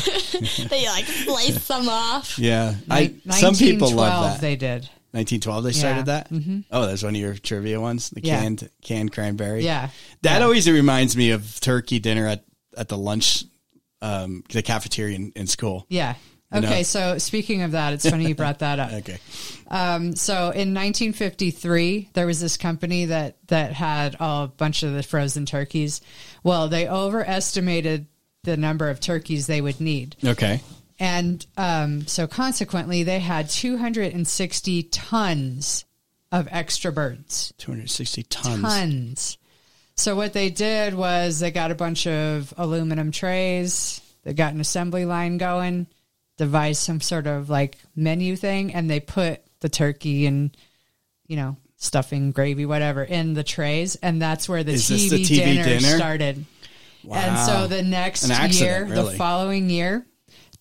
They 0.69 0.87
like 0.87 1.07
slice 1.07 1.67
them 1.69 1.89
off. 1.89 2.39
Yeah, 2.39 2.75
I. 2.91 3.15
Some 3.31 3.55
people 3.55 3.91
love 3.91 4.13
1912 4.13 4.25
that. 4.35 4.41
They 4.43 4.57
did. 4.57 4.89
1912 5.17 5.65
they 5.65 5.73
started 5.73 5.97
Yeah. 5.99 6.03
that. 6.05 6.31
Mm-hmm. 6.33 6.61
Oh, 6.71 6.87
that's 6.87 7.03
one 7.03 7.15
of 7.15 7.21
your 7.21 7.35
trivia 7.35 7.81
ones. 7.81 8.11
The 8.11 8.21
Yeah. 8.23 8.41
canned 8.41 8.69
canned 8.83 9.13
cranberry. 9.13 9.65
Yeah. 9.65 9.89
that 10.23 10.39
Yeah. 10.39 10.45
always 10.45 10.69
reminds 10.69 11.17
me 11.17 11.31
of 11.31 11.59
turkey 11.61 11.99
dinner 11.99 12.27
at 12.27 12.45
at 12.77 12.89
the 12.89 12.99
lunch, 12.99 13.45
um, 14.03 14.45
the 14.53 14.63
cafeteria 14.63 15.17
in, 15.17 15.33
in 15.35 15.47
school. 15.47 15.87
Yeah. 15.89 16.15
You 16.55 16.61
know? 16.61 16.69
Okay, 16.69 16.83
so 16.85 17.19
speaking 17.19 17.63
of 17.63 17.73
that, 17.73 17.93
it's 17.95 18.09
funny 18.09 18.29
you 18.29 18.35
brought 18.35 18.61
that 18.61 18.79
up. 18.79 18.93
Okay. 19.03 19.19
Um, 19.69 20.15
so 20.15 20.51
in 20.51 20.75
1953, 20.75 22.11
there 22.13 22.27
was 22.27 22.41
this 22.41 22.57
company 22.57 23.07
that 23.07 23.37
that 23.49 23.73
had 23.73 24.15
a 24.21 24.49
bunch 24.57 24.83
of 24.83 24.93
the 24.93 25.03
frozen 25.03 25.45
turkeys. 25.47 26.01
Well, 26.45 26.69
they 26.69 26.89
overestimated 26.89 28.07
the 28.45 28.57
number 28.57 28.91
of 28.91 29.01
turkeys 29.01 29.47
they 29.49 29.61
would 29.61 29.81
need, 29.81 30.15
Okay. 30.25 30.61
And 30.99 31.45
um, 31.57 32.07
so 32.07 32.27
consequently, 32.27 33.03
they 33.03 33.21
had 33.21 33.49
260 33.49 34.83
tons 34.85 35.85
of 36.33 36.49
extra 36.51 36.93
birds. 36.93 37.53
260 37.59 38.23
tons. 38.25 38.63
Tons. 38.63 39.39
So 39.97 40.15
what 40.15 40.33
they 40.33 40.51
did 40.51 40.95
was 40.95 41.41
they 41.41 41.51
got 41.51 41.71
a 41.71 41.75
bunch 41.75 42.07
of 42.07 42.53
aluminum 42.57 43.11
trays. 43.13 44.01
They 44.25 44.35
got 44.35 44.53
an 44.53 44.61
assembly 44.61 45.05
line 45.05 45.39
going, 45.39 45.87
devised 46.37 46.83
some 46.83 47.01
sort 47.01 47.27
of 47.27 47.49
like 47.49 47.79
menu 47.95 48.37
thing, 48.37 48.75
and 48.75 48.91
they 48.91 49.01
put 49.01 49.43
the 49.61 49.69
turkey 49.69 50.27
and 50.27 50.57
you 51.27 51.37
know 51.37 51.57
stuffing, 51.77 52.33
gravy, 52.33 52.67
whatever 52.67 53.05
in 53.05 53.35
the 53.35 53.45
trays, 53.45 53.97
and 53.97 54.21
that's 54.21 54.49
where 54.49 54.65
the, 54.65 54.73
TV, 54.73 55.11
the 55.11 55.23
TV 55.23 55.37
dinner, 55.37 55.65
dinner? 55.65 55.97
started. 55.97 56.45
And 57.11 57.39
so 57.39 57.67
the 57.67 57.83
next 57.83 58.29
accident, 58.29 58.55
year, 58.55 58.85
really. 58.85 59.13
the 59.13 59.19
following 59.19 59.71
year, 59.71 60.05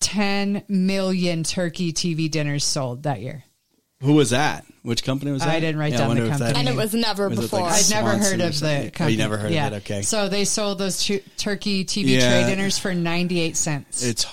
10 0.00 0.64
million 0.68 1.42
turkey 1.42 1.92
TV 1.92 2.30
dinners 2.30 2.64
sold 2.64 3.04
that 3.04 3.20
year. 3.20 3.44
Who 4.02 4.12
was 4.14 4.30
that? 4.30 4.64
Which 4.82 5.02
company 5.04 5.32
was 5.32 5.42
that? 5.42 5.48
I 5.48 5.58
didn't 5.58 5.78
write 5.80 5.94
I 5.94 5.96
down 5.96 6.14
the 6.14 6.20
wonder 6.20 6.32
if 6.32 6.38
that- 6.38 6.54
company. 6.54 6.58
And 6.60 6.68
it 6.68 6.76
was 6.76 6.94
never 6.94 7.28
Was 7.28 7.40
before. 7.40 7.60
like 7.60 7.72
I'd 7.72 7.92
oh, 7.92 8.02
never 8.02 8.18
heard 8.18 8.40
of 8.40 8.60
the 8.60 8.66
company. 8.66 8.92
Oh, 9.00 9.06
you 9.06 9.16
never 9.16 9.36
heard 9.38 9.52
yeah. 9.52 9.66
of 9.68 9.72
it? 9.72 9.76
Okay. 9.76 10.02
So 10.02 10.28
they 10.28 10.44
sold 10.44 10.78
those 10.78 11.02
tu- 11.02 11.22
turkey 11.38 11.84
TV 11.84 12.08
Yeah. 12.18 12.42
tray 12.42 12.54
dinners 12.54 12.78
for 12.78 12.94
98 12.94 13.56
cents. 13.56 14.04
it's 14.04 14.26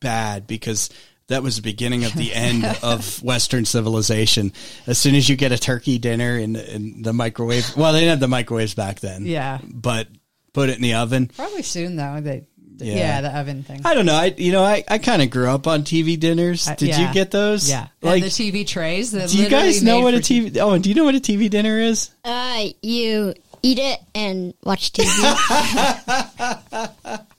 bad 0.00 0.46
because 0.46 0.88
that 1.28 1.42
was 1.42 1.56
the 1.56 1.62
beginning 1.62 2.04
of 2.04 2.14
the 2.14 2.34
end 2.34 2.64
of 2.82 3.22
Western 3.22 3.66
civilization. 3.66 4.52
As 4.86 4.98
soon 4.98 5.14
as 5.14 5.28
you 5.28 5.36
get 5.36 5.52
a 5.52 5.58
turkey 5.58 5.98
dinner 5.98 6.38
in, 6.38 6.56
in 6.56 7.02
the 7.02 7.12
microwave, 7.12 7.76
well, 7.76 7.92
they 7.92 8.00
didn't 8.00 8.10
have 8.10 8.20
the 8.20 8.28
microwaves 8.28 8.74
back 8.74 9.00
then. 9.00 9.26
Yeah. 9.26 9.58
But 9.62 10.08
put 10.54 10.70
it 10.70 10.76
in 10.76 10.82
the 10.82 10.94
oven. 10.94 11.28
Probably 11.28 11.62
soon 11.62 11.96
though. 11.96 12.20
They, 12.20 12.46
Yeah. 12.80 12.94
yeah. 12.96 13.20
the 13.20 13.38
oven 13.38 13.62
thing. 13.62 13.82
I 13.84 13.94
don't 13.94 14.06
know. 14.06 14.14
I 14.14 14.34
you 14.36 14.52
know 14.52 14.62
I, 14.62 14.84
I 14.88 14.98
kind 14.98 15.22
of 15.22 15.30
grew 15.30 15.48
up 15.48 15.66
on 15.66 15.82
TV 15.82 16.18
dinners. 16.18 16.68
Uh, 16.68 16.74
Did 16.74 16.88
yeah. 16.90 17.08
you 17.08 17.14
get 17.14 17.30
those? 17.30 17.68
Yeah. 17.68 17.88
Like, 18.02 18.22
and 18.22 18.30
the 18.30 18.34
TV 18.34 18.66
trays. 18.66 19.12
do 19.12 19.38
you 19.38 19.48
guys 19.48 19.82
know 19.82 20.00
what 20.00 20.14
a 20.14 20.18
for 20.18 20.22
TV? 20.24 20.58
Oh, 20.58 20.72
and 20.72 20.82
do 20.82 20.88
you 20.88 20.94
know 20.94 21.04
what 21.04 21.14
a 21.14 21.20
TV 21.20 21.48
dinner 21.50 21.78
is? 21.78 22.10
Uh, 22.24 22.64
you 22.82 23.34
eat 23.62 23.78
it 23.78 24.00
and 24.14 24.54
watch 24.64 24.92
TV. 24.92 25.06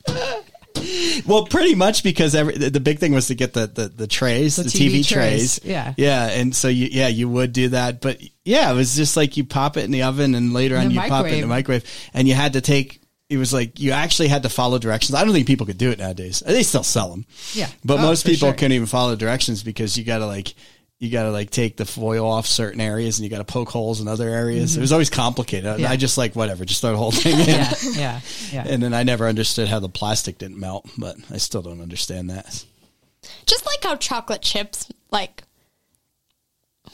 Well, 1.25 1.45
pretty 1.45 1.75
much 1.75 2.03
because 2.03 2.33
every 2.33 2.57
the 2.57 2.69
the 2.69 2.79
big 2.79 2.99
thing 2.99 3.13
was 3.13 3.27
to 3.27 3.35
get 3.35 3.53
the 3.53 3.67
the, 3.67 3.87
the 3.87 4.07
trays, 4.07 4.55
the, 4.55 4.63
The 4.63 4.69
TV, 4.69 4.87
TV 4.87 5.07
trays. 5.07 5.59
trays, 5.59 5.59
yeah. 5.63 5.93
yeah, 5.97 6.27
and 6.27 6.55
so 6.55 6.67
you 6.69 6.87
yeah 6.91 7.07
you 7.07 7.29
would 7.29 7.53
do 7.53 7.69
that, 7.69 8.01
but 8.01 8.19
yeah, 8.43 8.71
it 8.71 8.75
was 8.75 8.95
just 8.95 9.15
like 9.15 9.37
you 9.37 9.43
pop 9.43 9.77
it 9.77 9.83
in 9.83 9.91
the 9.91 10.03
oven, 10.03 10.33
and 10.33 10.53
later 10.53 10.75
In 10.75 10.81
on 10.81 10.87
the 10.87 10.93
you 10.95 11.01
pop 11.01 11.25
it 11.25 11.33
in 11.33 11.41
the 11.41 11.47
microwave, 11.47 11.83
and 12.13 12.27
you 12.27 12.33
had 12.33 12.53
to 12.53 12.61
take. 12.61 13.00
It 13.31 13.37
was 13.37 13.53
like 13.53 13.79
you 13.79 13.91
actually 13.91 14.27
had 14.27 14.43
to 14.43 14.49
follow 14.49 14.77
directions. 14.77 15.15
I 15.15 15.23
don't 15.23 15.33
think 15.33 15.47
people 15.47 15.65
could 15.65 15.77
do 15.77 15.89
it 15.91 15.99
nowadays. 15.99 16.43
They 16.45 16.63
still 16.63 16.83
sell 16.83 17.09
them, 17.09 17.25
Yeah. 17.53 17.69
but 17.85 17.99
Oh, 17.99 18.01
most 18.01 18.25
people 18.25 18.49
sure. 18.49 18.53
couldn't 18.53 18.73
even 18.73 18.87
follow 18.87 19.15
directions 19.15 19.63
because 19.63 19.97
you 19.97 20.03
got 20.03 20.17
to 20.19 20.25
like 20.25 20.53
you 20.99 21.09
got 21.09 21.23
to 21.23 21.31
like 21.31 21.49
take 21.49 21.77
the 21.77 21.85
foil 21.85 22.29
off 22.29 22.45
certain 22.45 22.79
areas, 22.81 23.17
and 23.17 23.23
you 23.23 23.29
got 23.31 23.39
to 23.39 23.43
poke 23.43 23.69
holes 23.69 24.01
in 24.01 24.07
other 24.07 24.29
areas. 24.29 24.77
It 24.77 24.81
was 24.81 24.91
always 24.91 25.09
complicated. 25.09 25.65
I- 25.65 25.73
Mm-hmm. 25.73 25.81
Yeah. 25.83 25.89
I 25.91 25.95
just 25.95 26.17
like 26.17 26.35
whatever, 26.35 26.63
just 26.65 26.81
throw 26.81 26.91
the 26.91 26.97
whole 26.97 27.11
thing 27.11 27.39
in. 27.39 27.47
Yeah. 27.47 27.73
Yeah. 27.93 28.19
Yeah. 28.51 28.63
And 28.67 28.83
then 28.83 28.93
I 28.93 29.01
never 29.03 29.27
understood 29.27 29.67
how 29.69 29.79
the 29.79 29.89
plastic 29.89 30.37
didn't 30.37 30.59
melt, 30.59 30.87
but 30.97 31.15
I 31.31 31.37
still 31.37 31.61
don't 31.63 31.81
understand 31.81 32.29
that. 32.29 32.65
Just 33.47 33.65
like 33.65 33.83
how 33.83 33.95
chocolate 33.95 34.41
chips, 34.43 34.91
like, 35.09 35.43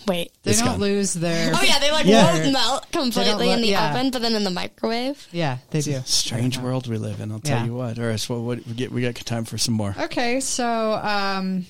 wait. 0.07 0.32
they 0.44 0.52
This 0.52 0.60
don't 0.60 0.74
guy. 0.74 0.76
lose 0.78 1.14
their. 1.14 1.52
Oh 1.56 1.61
yeah, 1.64 1.80
they 1.80 1.91
like 1.91 2.06
Yeah. 2.06 2.34
won't 2.40 2.52
melt 2.53 2.91
completely 2.91 3.48
lo- 3.48 3.53
in 3.53 3.61
the 3.61 3.69
yeah. 3.69 3.90
oven, 3.91 4.11
but 4.11 4.22
then 4.22 4.36
in 4.36 4.44
the 4.44 4.49
microwave. 4.52 5.28
Yeah, 5.32 5.57
they 5.72 5.82
do. 5.82 6.02
Strange 6.06 6.57
world 6.57 6.88
we 6.88 6.98
live 6.98 7.19
in. 7.22 7.32
I'll 7.32 7.40
tell 7.40 7.60
Yeah. 7.60 7.65
you 7.65 7.74
what. 7.74 7.98
All 7.99 8.06
right, 8.06 8.19
so 8.19 8.40
what 8.41 8.65
we 8.68 8.74
get? 8.74 8.91
We 8.91 9.02
got 9.02 9.15
time 9.15 9.45
for 9.45 9.57
some 9.57 9.74
more. 9.74 9.95
Okay, 9.99 10.40
so 10.40 10.94
um, 10.94 11.65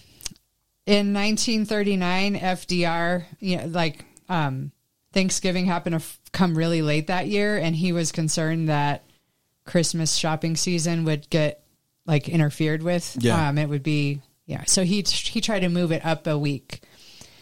in 0.86 1.14
1939, 1.14 2.36
FDR, 2.36 3.24
you 3.40 3.58
know, 3.58 3.66
like 3.68 4.06
um, 4.30 4.72
Thanksgiving 5.14 5.66
happened 5.66 5.94
to 5.94 5.98
f- 5.98 6.20
come 6.32 6.58
really 6.58 6.82
late 6.82 7.08
that 7.08 7.28
year, 7.28 7.58
and 7.58 7.76
he 7.76 7.92
was 7.92 8.12
concerned 8.12 8.70
that 8.70 9.04
Christmas 9.66 10.16
shopping 10.16 10.56
season 10.56 11.04
would 11.06 11.30
get 11.30 11.64
like 12.06 12.30
interfered 12.30 12.84
with. 12.84 13.18
Yeah. 13.20 13.50
um, 13.50 13.58
it 13.58 13.68
would 13.68 13.84
be 13.84 14.22
yeah. 14.46 14.64
So 14.66 14.84
he 14.84 15.02
he 15.02 15.42
tried 15.42 15.60
to 15.62 15.70
move 15.70 15.92
it 15.92 16.06
up 16.06 16.26
a 16.28 16.38
week, 16.38 16.82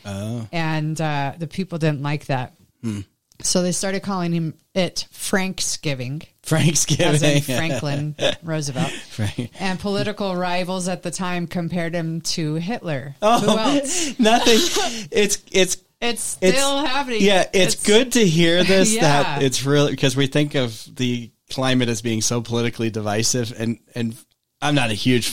Oh, 0.06 0.48
and 0.52 0.99
uh, 0.99 1.34
the 1.38 1.48
people 1.48 1.77
didn't 1.77 2.02
like 2.02 2.26
that. 2.27 2.53
Hmm. 2.82 3.02
So 3.41 3.61
they 3.61 3.72
started 3.73 4.02
calling 4.02 4.32
him 4.32 4.53
it 4.73 5.07
Franksgiving, 5.11 6.23
Thanksgiving. 6.44 7.15
as 7.15 7.23
in 7.23 7.41
Franklin 7.57 8.15
Roosevelt. 8.44 8.91
Frank. 8.91 9.52
And 9.60 9.80
political 9.80 10.36
rivals 10.36 10.88
at 10.88 11.03
the 11.03 11.11
time 11.11 11.48
compared 11.48 11.94
him 11.94 12.22
to 12.22 12.56
Hitler. 12.56 13.15
Oh, 13.22 13.40
Who 13.40 13.57
else? 13.57 14.19
Nothing. 14.19 15.07
It's 15.11 15.44
it's 15.52 15.77
It's 16.02 16.38
it's 16.41 16.57
still 16.57 16.86
happening. 16.86 17.22
Yeah, 17.22 17.45
it's, 17.53 17.86
good 17.86 18.14
to 18.14 18.26
hear 18.26 18.64
this. 18.64 18.94
Yeah. 18.95 19.02
That 19.02 19.44
it's 19.44 19.65
really 19.65 19.91
because 19.91 20.15
we 20.15 20.27
think 20.27 20.56
of 20.56 20.88
the 20.95 21.32
climate 21.49 21.90
as 21.90 22.02
being 22.02 22.22
so 22.22 22.41
politically 22.41 22.90
divisive, 22.90 23.53
and 23.57 23.80
and 23.95 24.15
I'm 24.61 24.76
not 24.76 24.91
a 24.91 24.94
huge 24.94 25.30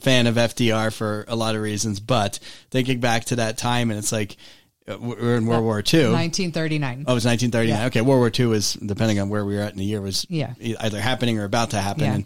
fan 0.00 0.26
of 0.26 0.36
FDR 0.36 0.92
for 0.92 1.24
a 1.28 1.36
lot 1.36 1.54
of 1.56 1.62
reasons, 1.62 2.00
but 2.00 2.38
thinking 2.70 3.00
back 3.00 3.26
to 3.26 3.36
that 3.36 3.58
time, 3.58 3.90
and 3.90 3.98
it's 3.98 4.12
like 4.12 4.36
uh, 4.86 4.96
we're 4.98 5.36
in 5.36 5.44
World 5.44 5.64
War 5.64 5.76
II. 5.78 6.12
1939. 6.12 7.04
Oh, 7.06 7.12
it 7.12 7.14
was 7.14 7.26
1939. 7.26 7.68
Yeah. 7.78 7.86
Okay, 7.88 8.00
World 8.00 8.20
War 8.20 8.30
II 8.36 8.46
was 8.46 8.72
depending 8.74 9.20
on 9.20 9.28
where 9.28 9.44
we 9.44 9.54
were 9.54 9.60
at 9.62 9.72
in 9.72 9.78
the 9.78 9.84
year 9.84 10.00
was 10.00 10.24
Yeah. 10.30 10.54
either 10.60 10.98
happening 11.00 11.38
or 11.38 11.44
about 11.44 11.70
to 11.70 11.78
happen. 11.80 12.04
Yeah. 12.04 12.14
And 12.14 12.24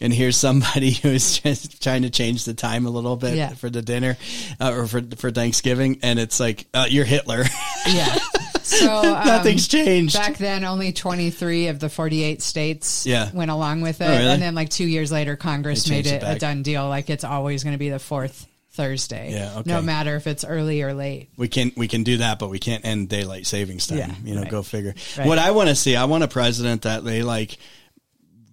and 0.00 0.12
here's 0.12 0.36
somebody 0.36 0.90
who's 1.02 1.38
just 1.40 1.82
trying 1.82 2.02
to 2.02 2.10
change 2.10 2.44
the 2.44 2.54
time 2.54 2.86
a 2.86 2.90
little 2.90 3.16
bit 3.16 3.34
Yeah. 3.36 3.48
for 3.54 3.68
the 3.68 3.82
dinner 3.82 4.16
uh, 4.60 4.72
or 4.72 4.86
for 4.86 5.02
for 5.16 5.30
Thanksgiving, 5.32 5.98
and 6.02 6.18
it's 6.20 6.38
like 6.38 6.66
uh, 6.72 6.86
you're 6.88 7.04
Hitler. 7.04 7.44
Yeah. 7.88 8.16
So 8.64 8.92
um, 9.16 9.26
Nothing's 9.26 9.68
changed. 9.68 10.14
Back 10.16 10.38
then, 10.38 10.64
only 10.64 10.92
23 10.92 11.68
of 11.68 11.78
the 11.78 11.88
48 11.88 12.42
states 12.42 13.06
Yeah. 13.06 13.30
went 13.32 13.50
along 13.50 13.82
with 13.82 14.00
it. 14.00 14.04
Oh, 14.04 14.08
really? 14.10 14.24
And 14.24 14.42
then, 14.42 14.54
like, 14.54 14.70
two 14.70 14.86
years 14.86 15.12
later, 15.12 15.36
Congress 15.36 15.88
made 15.88 16.06
it 16.06 16.22
it 16.22 16.36
a 16.36 16.38
done 16.38 16.62
deal. 16.62 16.88
Like, 16.88 17.10
it's 17.10 17.24
always 17.24 17.62
going 17.62 17.74
to 17.74 17.78
be 17.78 17.90
the 17.90 17.98
fourth 17.98 18.46
Thursday. 18.72 19.32
Yeah, 19.32 19.58
okay. 19.58 19.70
No 19.70 19.80
matter 19.82 20.16
if 20.16 20.26
it's 20.26 20.44
early 20.44 20.82
or 20.82 20.94
late. 20.94 21.28
we 21.36 21.46
can 21.46 21.70
we 21.76 21.86
can 21.86 22.02
do 22.02 22.16
that, 22.16 22.40
but 22.40 22.50
we 22.50 22.58
can't 22.58 22.84
end 22.84 23.08
daylight 23.08 23.46
savings 23.46 23.86
time. 23.86 23.98
Yeah, 23.98 24.14
you 24.24 24.34
know, 24.34 24.42
right. 24.42 24.50
go 24.50 24.62
figure. 24.64 24.94
Right. 25.16 25.28
What 25.28 25.38
I 25.38 25.52
want 25.52 25.68
to 25.68 25.76
see, 25.76 25.94
I 25.94 26.06
want 26.06 26.24
a 26.24 26.28
president 26.28 26.82
that 26.82 27.04
they 27.04 27.22
like 27.22 27.56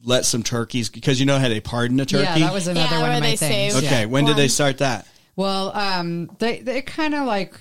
let 0.04 0.26
some 0.26 0.44
turkeys 0.44 0.90
because 0.90 1.20
you 1.20 1.26
know 1.26 1.40
how 1.40 1.48
they 1.48 1.60
pardon 1.60 2.00
a 2.00 2.06
turkey. 2.06 2.24
Yeah, 2.24 2.40
that 2.40 2.54
was 2.54 2.68
another 2.68 2.98
Yeah, 2.98 3.02
one 3.02 3.12
of 3.14 3.20
my 3.22 3.36
things. 3.36 3.40
save- 3.40 3.76
okay. 3.84 4.02
Yeah. 4.02 4.06
When 4.06 4.26
did 4.26 4.36
they 4.36 4.48
start 4.48 4.78
that? 4.80 5.08
Well, 5.36 5.76
um, 5.76 6.30
they 6.38 6.60
they 6.60 6.82
kind 6.84 7.16
of 7.16 7.26
like 7.26 7.60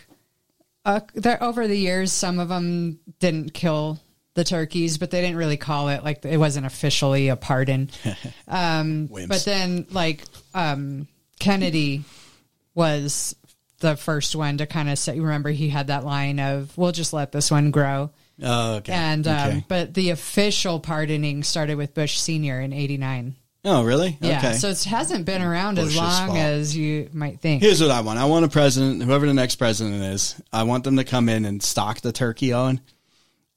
uh, 0.90 1.00
there, 1.14 1.42
over 1.42 1.68
the 1.68 1.76
years, 1.76 2.12
some 2.12 2.38
of 2.38 2.48
them 2.48 2.98
didn't 3.18 3.54
kill 3.54 4.00
the 4.34 4.44
turkeys, 4.44 4.98
but 4.98 5.10
they 5.10 5.20
didn't 5.20 5.36
really 5.36 5.56
call 5.56 5.88
it 5.88 6.02
like 6.02 6.24
it 6.24 6.36
wasn't 6.36 6.66
officially 6.66 7.28
a 7.28 7.36
pardon. 7.36 7.90
Um, 8.48 9.06
but 9.06 9.44
then, 9.44 9.86
like 9.92 10.24
um, 10.54 11.06
Kennedy 11.38 12.02
was 12.74 13.36
the 13.78 13.96
first 13.96 14.34
one 14.34 14.58
to 14.58 14.66
kind 14.66 14.90
of 14.90 14.98
say. 14.98 15.20
Remember, 15.20 15.50
he 15.50 15.68
had 15.68 15.86
that 15.86 16.04
line 16.04 16.40
of 16.40 16.76
"We'll 16.76 16.90
just 16.90 17.12
let 17.12 17.30
this 17.30 17.48
one 17.50 17.70
grow." 17.70 18.10
Oh, 18.42 18.74
okay. 18.76 18.92
And 18.92 19.28
um, 19.28 19.48
okay. 19.48 19.64
but 19.68 19.94
the 19.94 20.10
official 20.10 20.80
pardoning 20.80 21.44
started 21.44 21.76
with 21.76 21.94
Bush 21.94 22.18
Senior 22.18 22.60
in 22.60 22.72
'89. 22.72 23.36
Oh, 23.64 23.84
really? 23.84 24.18
Yeah, 24.20 24.38
Okay. 24.38 24.52
so 24.54 24.68
it 24.68 24.82
hasn't 24.84 25.24
been 25.24 25.42
around 25.42 25.78
as 25.78 25.96
long 25.96 26.28
fault. 26.28 26.38
as 26.38 26.76
you 26.76 27.08
might 27.12 27.40
think. 27.40 27.62
Here's 27.62 27.80
what 27.80 27.90
I 27.90 28.00
want. 28.00 28.18
I 28.18 28.24
want 28.24 28.44
a 28.44 28.48
president, 28.48 29.02
whoever 29.02 29.26
the 29.26 29.34
next 29.34 29.56
president 29.56 30.02
is, 30.02 30.40
I 30.52 30.62
want 30.64 30.84
them 30.84 30.96
to 30.96 31.04
come 31.04 31.28
in 31.28 31.44
and 31.44 31.62
stock 31.62 32.00
the 32.00 32.12
turkey 32.12 32.52
on 32.52 32.80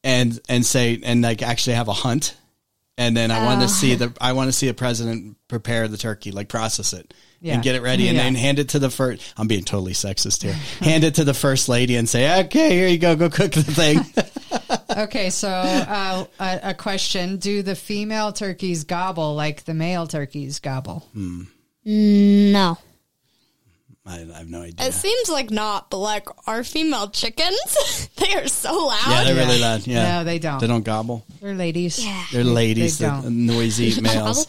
and 0.04 0.40
and 0.50 0.66
say 0.66 1.00
and 1.04 1.22
like 1.22 1.42
actually 1.42 1.76
have 1.76 1.88
a 1.88 1.94
hunt. 1.94 2.36
And 2.98 3.18
then 3.18 3.32
I 3.32 3.44
want 3.44 3.62
to 3.62 3.66
oh. 3.66 3.70
see 3.70 3.96
the 3.96 4.14
I 4.22 4.34
want 4.34 4.50
to 4.50 4.52
see 4.52 4.68
a 4.68 4.74
president 4.74 5.38
prepare 5.48 5.88
the 5.88 5.98
turkey, 5.98 6.32
like 6.32 6.48
process 6.48 6.94
it 6.94 7.14
Yeah. 7.44 7.56
and 7.56 7.62
get 7.64 7.76
it 7.76 7.82
ready 7.82 8.08
and 8.08 8.16
Yeah. 8.18 8.24
then 8.24 8.36
hand 8.36 8.58
it 8.58 8.70
to 8.70 8.80
the 8.80 8.90
first 8.90 9.22
I'm 9.38 9.48
being 9.48 9.66
totally 9.66 9.92
sexist 9.94 10.42
here. 10.44 10.54
hand 10.80 11.04
it 11.04 11.16
to 11.16 11.24
the 11.26 11.34
first 11.36 11.68
lady 11.70 11.98
and 11.98 12.08
say, 12.10 12.40
"Okay, 12.46 12.70
here 12.72 12.88
you 12.88 12.98
go. 12.98 13.16
Go 13.16 13.30
cook 13.30 13.52
the 13.52 13.64
thing." 13.64 14.00
Okay, 14.96 15.32
so 15.32 15.50
uh, 15.50 16.26
a, 16.40 16.60
a 16.70 16.74
question: 16.76 17.38
Do 17.38 17.64
the 17.64 17.74
female 17.76 18.32
turkeys 18.32 18.84
gobble 18.84 19.34
like 19.34 19.66
the 19.66 19.74
male 19.74 20.06
turkeys 20.06 20.60
gobble? 20.60 21.08
No. 21.84 22.78
I, 24.06 24.16
I 24.34 24.40
have 24.40 24.50
no 24.50 24.62
idea. 24.64 24.86
It 24.88 24.94
seems 24.94 25.30
like 25.30 25.50
not, 25.50 25.90
but 25.90 26.00
like 26.00 26.28
our 26.46 26.66
female 26.66 27.10
chickens, 27.10 28.10
they 28.18 28.34
are 28.34 28.48
so 28.50 28.88
loud. 28.88 29.00
yeah, 29.08 29.24
they're 29.24 29.36
really 29.36 29.62
loud. 29.62 29.88
Yeah. 29.88 30.18
No, 30.18 30.24
they 30.26 30.40
don't. 30.40 30.60
They 30.60 30.68
don't 30.68 30.84
gobble. 30.84 31.26
They're 31.42 31.54
ladies. 31.56 32.04
Yeah. 32.04 32.26
They're 32.34 32.44
ladies, 32.44 32.98
They 32.98 33.06
the 33.06 33.12
don't. 33.22 33.46
noisy 33.46 34.02
males. 34.02 34.46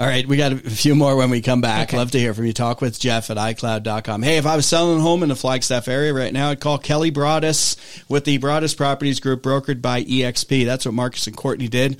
All 0.00 0.06
right, 0.06 0.26
we 0.26 0.36
got 0.36 0.52
a 0.52 0.56
few 0.58 0.94
more 0.96 1.14
when 1.16 1.30
we 1.30 1.40
come 1.40 1.60
back. 1.60 1.92
Love 1.92 2.10
to 2.10 2.18
hear 2.18 2.34
from 2.34 2.46
you. 2.46 2.52
Talk 2.52 2.80
with 2.80 2.98
Jeff 2.98 3.30
at 3.30 3.36
iCloud.com. 3.36 4.22
Hey, 4.24 4.38
if 4.38 4.44
I 4.46 4.56
was 4.56 4.66
selling 4.66 4.98
a 4.98 5.00
home 5.00 5.22
in 5.22 5.28
the 5.28 5.36
Flagstaff 5.36 5.86
area 5.86 6.12
right 6.12 6.32
now, 6.32 6.50
I'd 6.50 6.60
call 6.60 6.76
Kelly 6.76 7.10
Broadus 7.10 7.76
with 8.08 8.24
the 8.24 8.38
Broadus 8.38 8.74
Properties 8.74 9.20
Group, 9.20 9.42
brokered 9.42 9.80
by 9.80 10.02
EXP. 10.02 10.66
That's 10.66 10.84
what 10.84 10.94
Marcus 10.94 11.26
and 11.28 11.36
Courtney 11.36 11.68
did. 11.68 11.98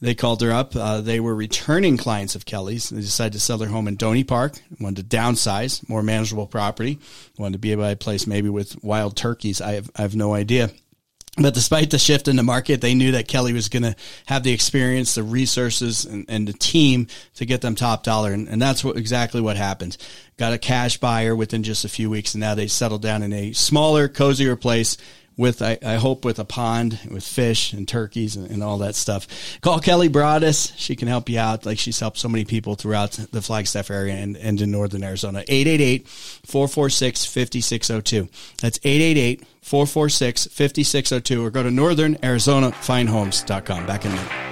They 0.00 0.14
called 0.14 0.40
her 0.40 0.50
up. 0.50 0.74
Uh, 0.74 1.02
they 1.02 1.20
were 1.20 1.34
returning 1.34 1.98
clients 1.98 2.34
of 2.34 2.46
Kelly's. 2.46 2.88
They 2.88 3.00
decided 3.00 3.34
to 3.34 3.40
sell 3.40 3.58
their 3.58 3.68
home 3.68 3.86
in 3.86 3.96
Doney 3.96 4.24
Park, 4.24 4.54
wanted 4.80 5.10
to 5.10 5.16
downsize, 5.16 5.86
more 5.88 6.02
manageable 6.02 6.46
property, 6.46 6.98
wanted 7.36 7.52
to 7.52 7.58
be 7.58 7.72
able 7.72 7.88
to 7.88 7.96
place 7.96 8.26
maybe 8.26 8.48
with 8.48 8.82
wild 8.82 9.16
turkeys. 9.16 9.60
I 9.60 9.74
have, 9.74 9.90
I 9.94 10.02
have 10.02 10.16
no 10.16 10.32
idea. 10.32 10.70
But 11.36 11.54
despite 11.54 11.90
the 11.90 11.98
shift 11.98 12.28
in 12.28 12.36
the 12.36 12.42
market, 12.42 12.80
they 12.80 12.94
knew 12.94 13.12
that 13.12 13.28
Kelly 13.28 13.52
was 13.52 13.68
going 13.68 13.84
to 13.84 13.94
have 14.26 14.42
the 14.42 14.52
experience, 14.52 15.14
the 15.14 15.22
resources, 15.22 16.04
and, 16.04 16.24
and 16.28 16.48
the 16.48 16.52
team 16.52 17.06
to 17.34 17.46
get 17.46 17.60
them 17.60 17.76
top 17.76 18.02
dollar. 18.02 18.32
And, 18.32 18.48
and 18.48 18.60
that's 18.60 18.82
what 18.82 18.96
exactly 18.96 19.40
what 19.40 19.56
happened. 19.56 19.96
Got 20.38 20.54
a 20.54 20.58
cash 20.58 20.98
buyer 20.98 21.36
within 21.36 21.62
just 21.62 21.84
a 21.84 21.88
few 21.88 22.10
weeks, 22.10 22.34
and 22.34 22.40
now 22.40 22.54
they 22.54 22.66
settled 22.66 23.02
down 23.02 23.22
in 23.22 23.32
a 23.32 23.52
smaller, 23.52 24.08
cozier 24.08 24.56
place 24.56 24.96
with, 25.36 25.62
I, 25.62 25.78
I 25.84 25.94
hope, 25.94 26.24
with 26.24 26.38
a 26.38 26.44
pond 26.44 27.00
with 27.10 27.24
fish 27.24 27.72
and 27.72 27.88
turkeys 27.88 28.36
and, 28.36 28.48
and 28.50 28.62
all 28.62 28.78
that 28.78 28.94
stuff. 28.94 29.26
Call 29.60 29.80
Kelly 29.80 30.08
Broadus. 30.08 30.72
She 30.76 30.96
can 30.96 31.08
help 31.08 31.28
you 31.28 31.38
out 31.38 31.66
like 31.66 31.78
she's 31.78 32.00
helped 32.00 32.18
so 32.18 32.28
many 32.28 32.44
people 32.44 32.74
throughout 32.74 33.12
the 33.12 33.42
Flagstaff 33.42 33.90
area 33.90 34.14
and, 34.14 34.36
and 34.36 34.60
in 34.60 34.70
northern 34.70 35.02
Arizona. 35.02 35.42
888-446-5602. 35.48 38.28
That's 38.60 38.78
888 38.82 39.44
446 39.62 40.46
5602 40.46 41.44
or 41.44 41.50
go 41.50 41.62
to 41.62 41.70
northern 41.70 42.16
Arizona 42.22 42.70
finehomes.com. 42.70 43.86
Back 43.86 44.04
in 44.04 44.12
a 44.12 44.14
minute. 44.14 44.49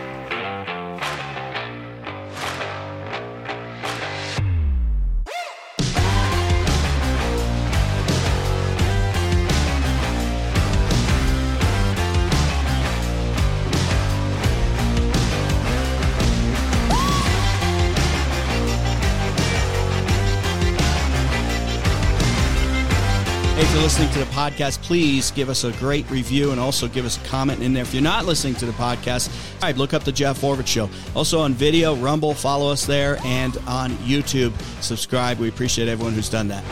Listening 23.89 24.11
to 24.11 24.19
the 24.19 24.27
podcast, 24.27 24.83
please 24.83 25.31
give 25.31 25.49
us 25.49 25.65
a 25.65 25.73
great 25.73 26.09
review 26.11 26.51
and 26.51 26.61
also 26.61 26.89
give 26.89 27.07
us 27.07 27.17
a 27.17 27.27
comment 27.27 27.63
in 27.63 27.73
there. 27.73 27.85
If 27.85 27.95
you're 27.95 28.03
not 28.03 28.27
listening 28.27 28.55
to 28.57 28.67
the 28.67 28.73
podcast, 28.73 29.31
all 29.55 29.61
right, 29.63 29.79
look 29.79 29.95
up 29.95 30.05
the 30.05 30.13
Jeff 30.13 30.43
Oravits 30.43 30.67
Show. 30.67 30.91
Also 31.17 31.41
on 31.41 31.55
video, 31.55 31.97
Rumble, 31.97 32.35
follow 32.35 32.71
us 32.71 32.85
there, 32.85 33.17
and 33.25 33.57
on 33.67 33.93
YouTube, 33.93 34.53
subscribe. 34.83 35.39
We 35.39 35.49
appreciate 35.49 35.89
everyone 35.89 36.13
who's 36.13 36.29
done 36.29 36.49
that. 36.49 36.63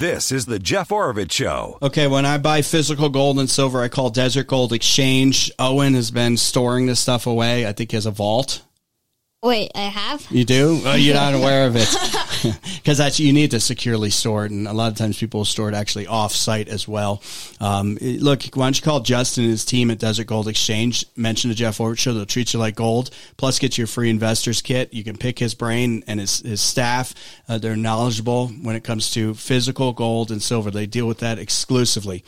This 0.00 0.32
is 0.32 0.46
the 0.46 0.58
Jeff 0.58 0.88
Oravits 0.88 1.30
Show. 1.30 1.78
Okay, 1.80 2.08
when 2.08 2.26
I 2.26 2.38
buy 2.38 2.62
physical 2.62 3.10
gold 3.10 3.38
and 3.38 3.48
silver, 3.48 3.80
I 3.80 3.86
call 3.86 4.10
Desert 4.10 4.48
Gold 4.48 4.72
Exchange. 4.72 5.52
Owen 5.60 5.94
has 5.94 6.10
been 6.10 6.36
storing 6.36 6.86
this 6.86 6.98
stuff 6.98 7.28
away. 7.28 7.64
I 7.64 7.70
think 7.72 7.92
he 7.92 7.96
has 7.96 8.06
a 8.06 8.10
vault. 8.10 8.60
Wait, 9.44 9.70
I 9.74 9.80
have? 9.82 10.26
You 10.30 10.46
do? 10.46 10.80
Oh, 10.86 10.94
you're 10.94 11.14
not 11.14 11.34
aware 11.34 11.66
of 11.66 11.76
it 11.76 11.86
because 12.76 12.96
that's 12.96 13.20
you 13.20 13.30
need 13.30 13.50
to 13.50 13.60
securely 13.60 14.08
store 14.08 14.46
it, 14.46 14.50
and 14.50 14.66
a 14.66 14.72
lot 14.72 14.90
of 14.90 14.96
times 14.96 15.18
people 15.18 15.44
store 15.44 15.68
it 15.68 15.74
actually 15.74 16.06
off 16.06 16.32
site 16.32 16.66
as 16.66 16.88
well. 16.88 17.22
Um, 17.60 17.98
it- 18.00 18.22
look, 18.22 18.42
why 18.54 18.64
don't 18.64 18.76
you 18.78 18.82
call 18.82 19.00
Justin 19.00 19.44
and 19.44 19.50
his 19.50 19.66
team 19.66 19.90
at 19.90 19.98
Desert 19.98 20.28
Gold 20.28 20.48
Exchange? 20.48 21.04
Mention 21.14 21.50
the 21.50 21.54
Jeff 21.54 21.76
Oravits 21.76 21.98
Show; 21.98 22.14
they'll 22.14 22.24
treat 22.24 22.54
you 22.54 22.58
like 22.58 22.74
gold. 22.74 23.10
Plus, 23.36 23.58
get 23.58 23.76
your 23.76 23.86
free 23.86 24.08
investors 24.08 24.62
kit. 24.62 24.94
You 24.94 25.04
can 25.04 25.18
pick 25.18 25.38
his 25.38 25.54
brain 25.54 26.02
and 26.06 26.20
his 26.20 26.40
his 26.40 26.62
staff. 26.62 27.14
Uh, 27.46 27.58
they're 27.58 27.76
knowledgeable 27.76 28.48
when 28.48 28.76
it 28.76 28.82
comes 28.82 29.10
to 29.12 29.34
physical 29.34 29.92
gold 29.92 30.30
and 30.30 30.42
silver. 30.42 30.70
They 30.70 30.86
deal 30.86 31.06
with 31.06 31.18
that 31.18 31.38
exclusively. 31.38 32.24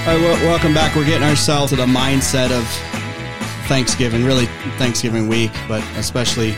All 0.00 0.06
right, 0.16 0.22
well, 0.22 0.34
welcome 0.48 0.72
back. 0.74 0.96
We're 0.96 1.04
getting 1.04 1.28
ourselves 1.28 1.70
to 1.70 1.76
the 1.76 1.86
mindset 1.86 2.50
of 2.50 2.66
Thanksgiving, 3.68 4.24
really 4.24 4.46
Thanksgiving 4.78 5.28
week, 5.28 5.52
but 5.68 5.84
especially 5.96 6.50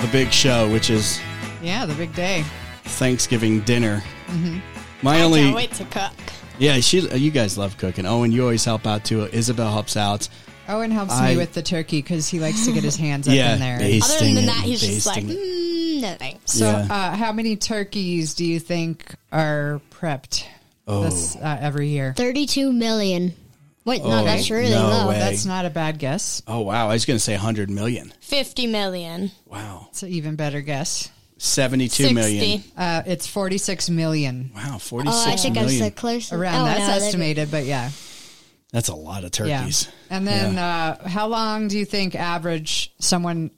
the 0.00 0.08
big 0.10 0.32
show, 0.32 0.70
which 0.70 0.88
is 0.88 1.20
Yeah, 1.60 1.84
the 1.84 1.94
big 1.94 2.14
day. 2.14 2.44
Thanksgiving 2.84 3.60
dinner. 3.60 4.02
Mm-hmm. 4.28 4.60
My 5.02 5.18
I 5.18 5.22
only 5.22 5.40
can't 5.40 5.56
wait 5.56 5.72
to 5.74 5.84
cook. 5.84 6.12
Yeah, 6.58 6.80
she. 6.80 7.00
You 7.00 7.30
guys 7.30 7.56
love 7.56 7.76
cooking. 7.78 8.04
Owen, 8.06 8.32
you 8.32 8.42
always 8.42 8.64
help 8.64 8.86
out 8.86 9.04
too. 9.04 9.26
Isabel 9.32 9.70
helps 9.70 9.96
out. 9.96 10.28
Owen 10.68 10.90
helps 10.90 11.12
I- 11.12 11.30
me 11.30 11.36
with 11.38 11.52
the 11.54 11.62
turkey 11.62 12.02
because 12.02 12.28
he 12.28 12.40
likes 12.40 12.66
to 12.66 12.72
get 12.72 12.82
his 12.84 12.96
hands 12.96 13.26
up 13.28 13.34
yeah, 13.34 13.54
in 13.54 13.60
there. 13.60 13.76
Other 13.76 14.18
than 14.24 14.36
it 14.38 14.46
that, 14.46 14.64
he's 14.64 14.80
just 14.80 15.06
like, 15.06 15.24
basting 15.26 15.36
mm, 15.38 16.00
no 16.02 16.14
thanks. 16.14 16.52
So, 16.52 16.66
Yeah. 16.66 16.86
uh, 16.90 17.16
how 17.16 17.32
many 17.32 17.56
turkeys 17.56 18.34
do 18.34 18.44
you 18.44 18.60
think 18.60 19.14
are 19.32 19.80
prepped 19.90 20.44
Oh. 20.86 21.04
this, 21.04 21.36
uh, 21.36 21.56
every 21.60 21.88
year? 21.88 22.12
32 22.16 22.70
million. 22.72 23.34
Wait, 23.86 24.02
Oh, 24.04 24.10
no, 24.10 24.24
that's 24.24 24.50
really 24.50 24.68
no 24.70 24.88
low. 24.88 25.08
way. 25.08 25.18
That's 25.18 25.46
not 25.46 25.64
a 25.64 25.70
bad 25.70 25.98
guess. 25.98 26.42
Oh 26.46 26.60
wow, 26.60 26.90
I 26.90 26.92
was 26.92 27.06
going 27.06 27.16
to 27.16 27.24
say 27.24 27.32
100 27.32 27.70
million. 27.70 28.12
50 28.20 28.66
million. 28.66 29.30
Wow, 29.46 29.86
It's 29.90 30.02
an 30.02 30.10
even 30.10 30.36
better 30.36 30.60
guess. 30.60 31.08
72 31.38 32.02
60. 32.04 32.14
million. 32.14 32.62
Uh, 32.76 33.02
it's 33.06 33.26
46 33.26 33.90
million. 33.90 34.50
Wow, 34.54 34.72
Oh, 34.74 34.78
46 34.78 35.26
I 35.26 35.36
think 35.36 35.56
I 35.56 35.60
million. 35.62 35.78
said 35.82 35.96
close. 35.96 36.32
Around 36.32 36.62
oh, 36.62 36.64
that's 36.66 36.88
no, 37.00 37.06
estimated, 37.06 37.50
but 37.50 37.64
yeah. 37.64 37.90
That's 38.72 38.88
a 38.88 38.94
lot 38.94 39.24
of 39.24 39.30
Yeah. 39.38 39.60
turkeys. 39.60 39.88
And 40.10 40.26
then 40.26 40.54
Yeah. 40.54 40.96
uh, 41.02 41.08
how 41.08 41.28
long 41.28 41.68
do 41.68 41.78
you 41.78 41.84
think 41.84 42.14
average 42.14 42.92
someone 42.98 43.50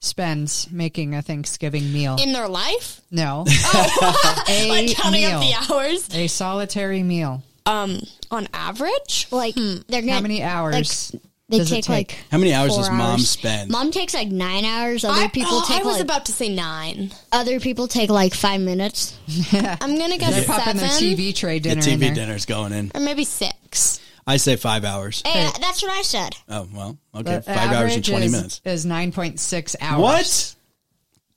spends 0.00 0.68
making 0.70 1.14
a 1.14 1.22
Thanksgiving 1.22 1.92
meal? 1.92 2.16
In 2.20 2.32
their 2.32 2.48
life? 2.48 3.00
no. 3.10 3.44
Oh. 3.74 4.44
a 4.48 4.68
like 4.68 4.96
counting 4.96 5.22
meal. 5.22 5.38
up 5.38 5.68
the 5.68 5.74
hours? 5.74 6.08
A 6.14 6.26
solitary 6.26 7.02
meal. 7.02 7.42
Um, 7.66 8.00
on 8.30 8.48
average? 8.54 9.26
Like, 9.30 9.54
they're 9.56 10.00
gonna. 10.00 10.12
How 10.14 10.20
many 10.20 10.42
hours 10.42 11.12
They 11.48 11.58
does 11.58 11.70
it 11.70 11.74
take, 11.76 11.84
take? 11.84 12.10
like. 12.10 12.24
How 12.32 12.38
many 12.38 12.52
hours 12.52 12.74
does 12.74 12.90
mom 12.90 13.00
hours. 13.00 13.28
spend? 13.30 13.70
Mom 13.70 13.92
takes 13.92 14.14
like 14.14 14.28
nine 14.28 14.64
hours. 14.64 15.04
Other 15.04 15.14
I, 15.24 15.28
people 15.28 15.52
oh, 15.54 15.64
take 15.68 15.80
I 15.80 15.84
was 15.84 15.94
like. 15.96 16.02
about 16.04 16.26
to 16.26 16.32
say 16.32 16.52
nine. 16.52 17.12
other 17.30 17.60
people 17.60 17.86
take 17.86 18.10
like 18.10 18.34
five 18.34 18.60
minutes. 18.60 19.16
I'm 19.52 19.96
going 19.96 20.10
to 20.10 20.18
They're 20.18 20.30
guess 20.30 20.44
popping 20.46 20.78
seven. 20.78 21.16
the 21.16 21.24
TV 21.24 21.34
tray 21.34 21.60
the 21.60 21.68
dinner 21.68 21.80
in 21.88 21.98
TV 21.98 22.00
there. 22.00 22.14
dinner's 22.14 22.46
going 22.46 22.72
in. 22.72 22.90
Or 22.94 23.00
maybe 23.00 23.24
six. 23.24 24.00
I 24.26 24.38
say 24.38 24.56
five 24.56 24.84
hours. 24.84 25.22
Eh, 25.24 25.30
hey, 25.30 25.50
that's 25.60 25.82
what 25.84 25.92
I 25.96 26.02
said. 26.02 26.34
Oh 26.48 26.66
well, 26.74 26.98
okay, 27.14 27.36
The 27.36 27.42
five 27.42 27.56
hours 27.58 27.94
and 27.94 28.04
average 28.04 28.08
20 28.08 28.26
is, 28.26 28.32
minutes. 28.32 28.60
is 28.64 28.84
9.6 28.84 29.76
hours. 29.80 30.00
What? 30.02 30.54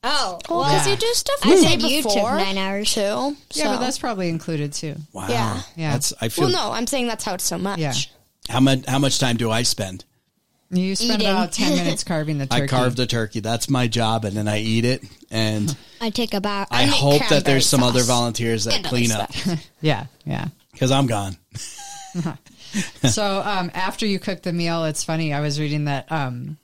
Oh, 0.01 0.39
Well, 0.49 0.59
well, 0.61 0.69
because 0.69 0.87
Yeah. 0.87 0.93
you 0.93 0.97
do 0.99 1.07
stuff 1.13 1.39
I 1.43 1.55
said 1.57 1.81
you 1.83 2.01
took 2.01 2.15
nine 2.15 2.57
hours. 2.57 2.91
too. 2.93 2.99
Yeah, 3.01 3.35
so- 3.51 3.63
but 3.65 3.79
that's 3.81 3.99
probably 3.99 4.29
included 4.29 4.73
too. 4.73 4.95
Wow. 5.13 5.27
Yeah. 5.29 5.61
Yeah. 5.75 5.91
That's 5.91 6.13
I 6.19 6.29
feel 6.29 6.45
well, 6.45 6.53
no, 6.53 6.71
I'm 6.71 6.87
saying 6.87 7.05
that's 7.07 7.23
how 7.23 7.35
it's 7.35 7.43
so 7.43 7.59
much. 7.59 7.77
Yeah. 7.77 7.93
How 8.49 8.59
much 8.59 8.85
how 8.87 8.99
much 8.99 9.19
time 9.19 9.37
do 9.37 9.49
I 9.51 9.63
spend? 9.63 10.05
You 10.71 10.95
spend 10.95 11.21
Eating. 11.21 11.27
about 11.33 11.51
ten 11.51 11.75
minutes 11.75 12.03
carving 12.05 12.37
the 12.37 12.45
turkey. 12.45 12.63
I 12.63 12.67
carve 12.67 12.95
the 12.95 13.07
turkey. 13.07 13.39
That's 13.39 13.69
my 13.69 13.87
job 13.87 14.25
and 14.25 14.35
then 14.35 14.47
I 14.47 14.59
eat 14.59 14.85
it 14.85 15.03
and 15.31 15.75
I 16.01 16.09
take 16.09 16.33
about. 16.33 16.67
I 16.71 16.85
make 16.85 16.93
hope 16.93 17.27
that 17.29 17.45
there's 17.45 17.65
some 17.65 17.81
other 17.83 18.03
volunteers 18.03 18.65
that 18.65 18.83
clean 18.83 19.11
up 19.11 19.31
Yeah, 19.81 20.05
yeah. 20.25 20.47
cuz 20.77 20.91
I'm 20.91 21.07
gone. 21.07 21.37
so 23.09 23.41
um, 23.43 23.71
after 23.73 24.05
you 24.05 24.19
cook 24.19 24.41
the 24.41 24.53
meal, 24.53 24.85
it's 24.85 25.03
funny. 25.03 25.33
I 25.33 25.41
was 25.41 25.59
reading 25.59 25.85
that 25.85 26.11
um, 26.11 26.57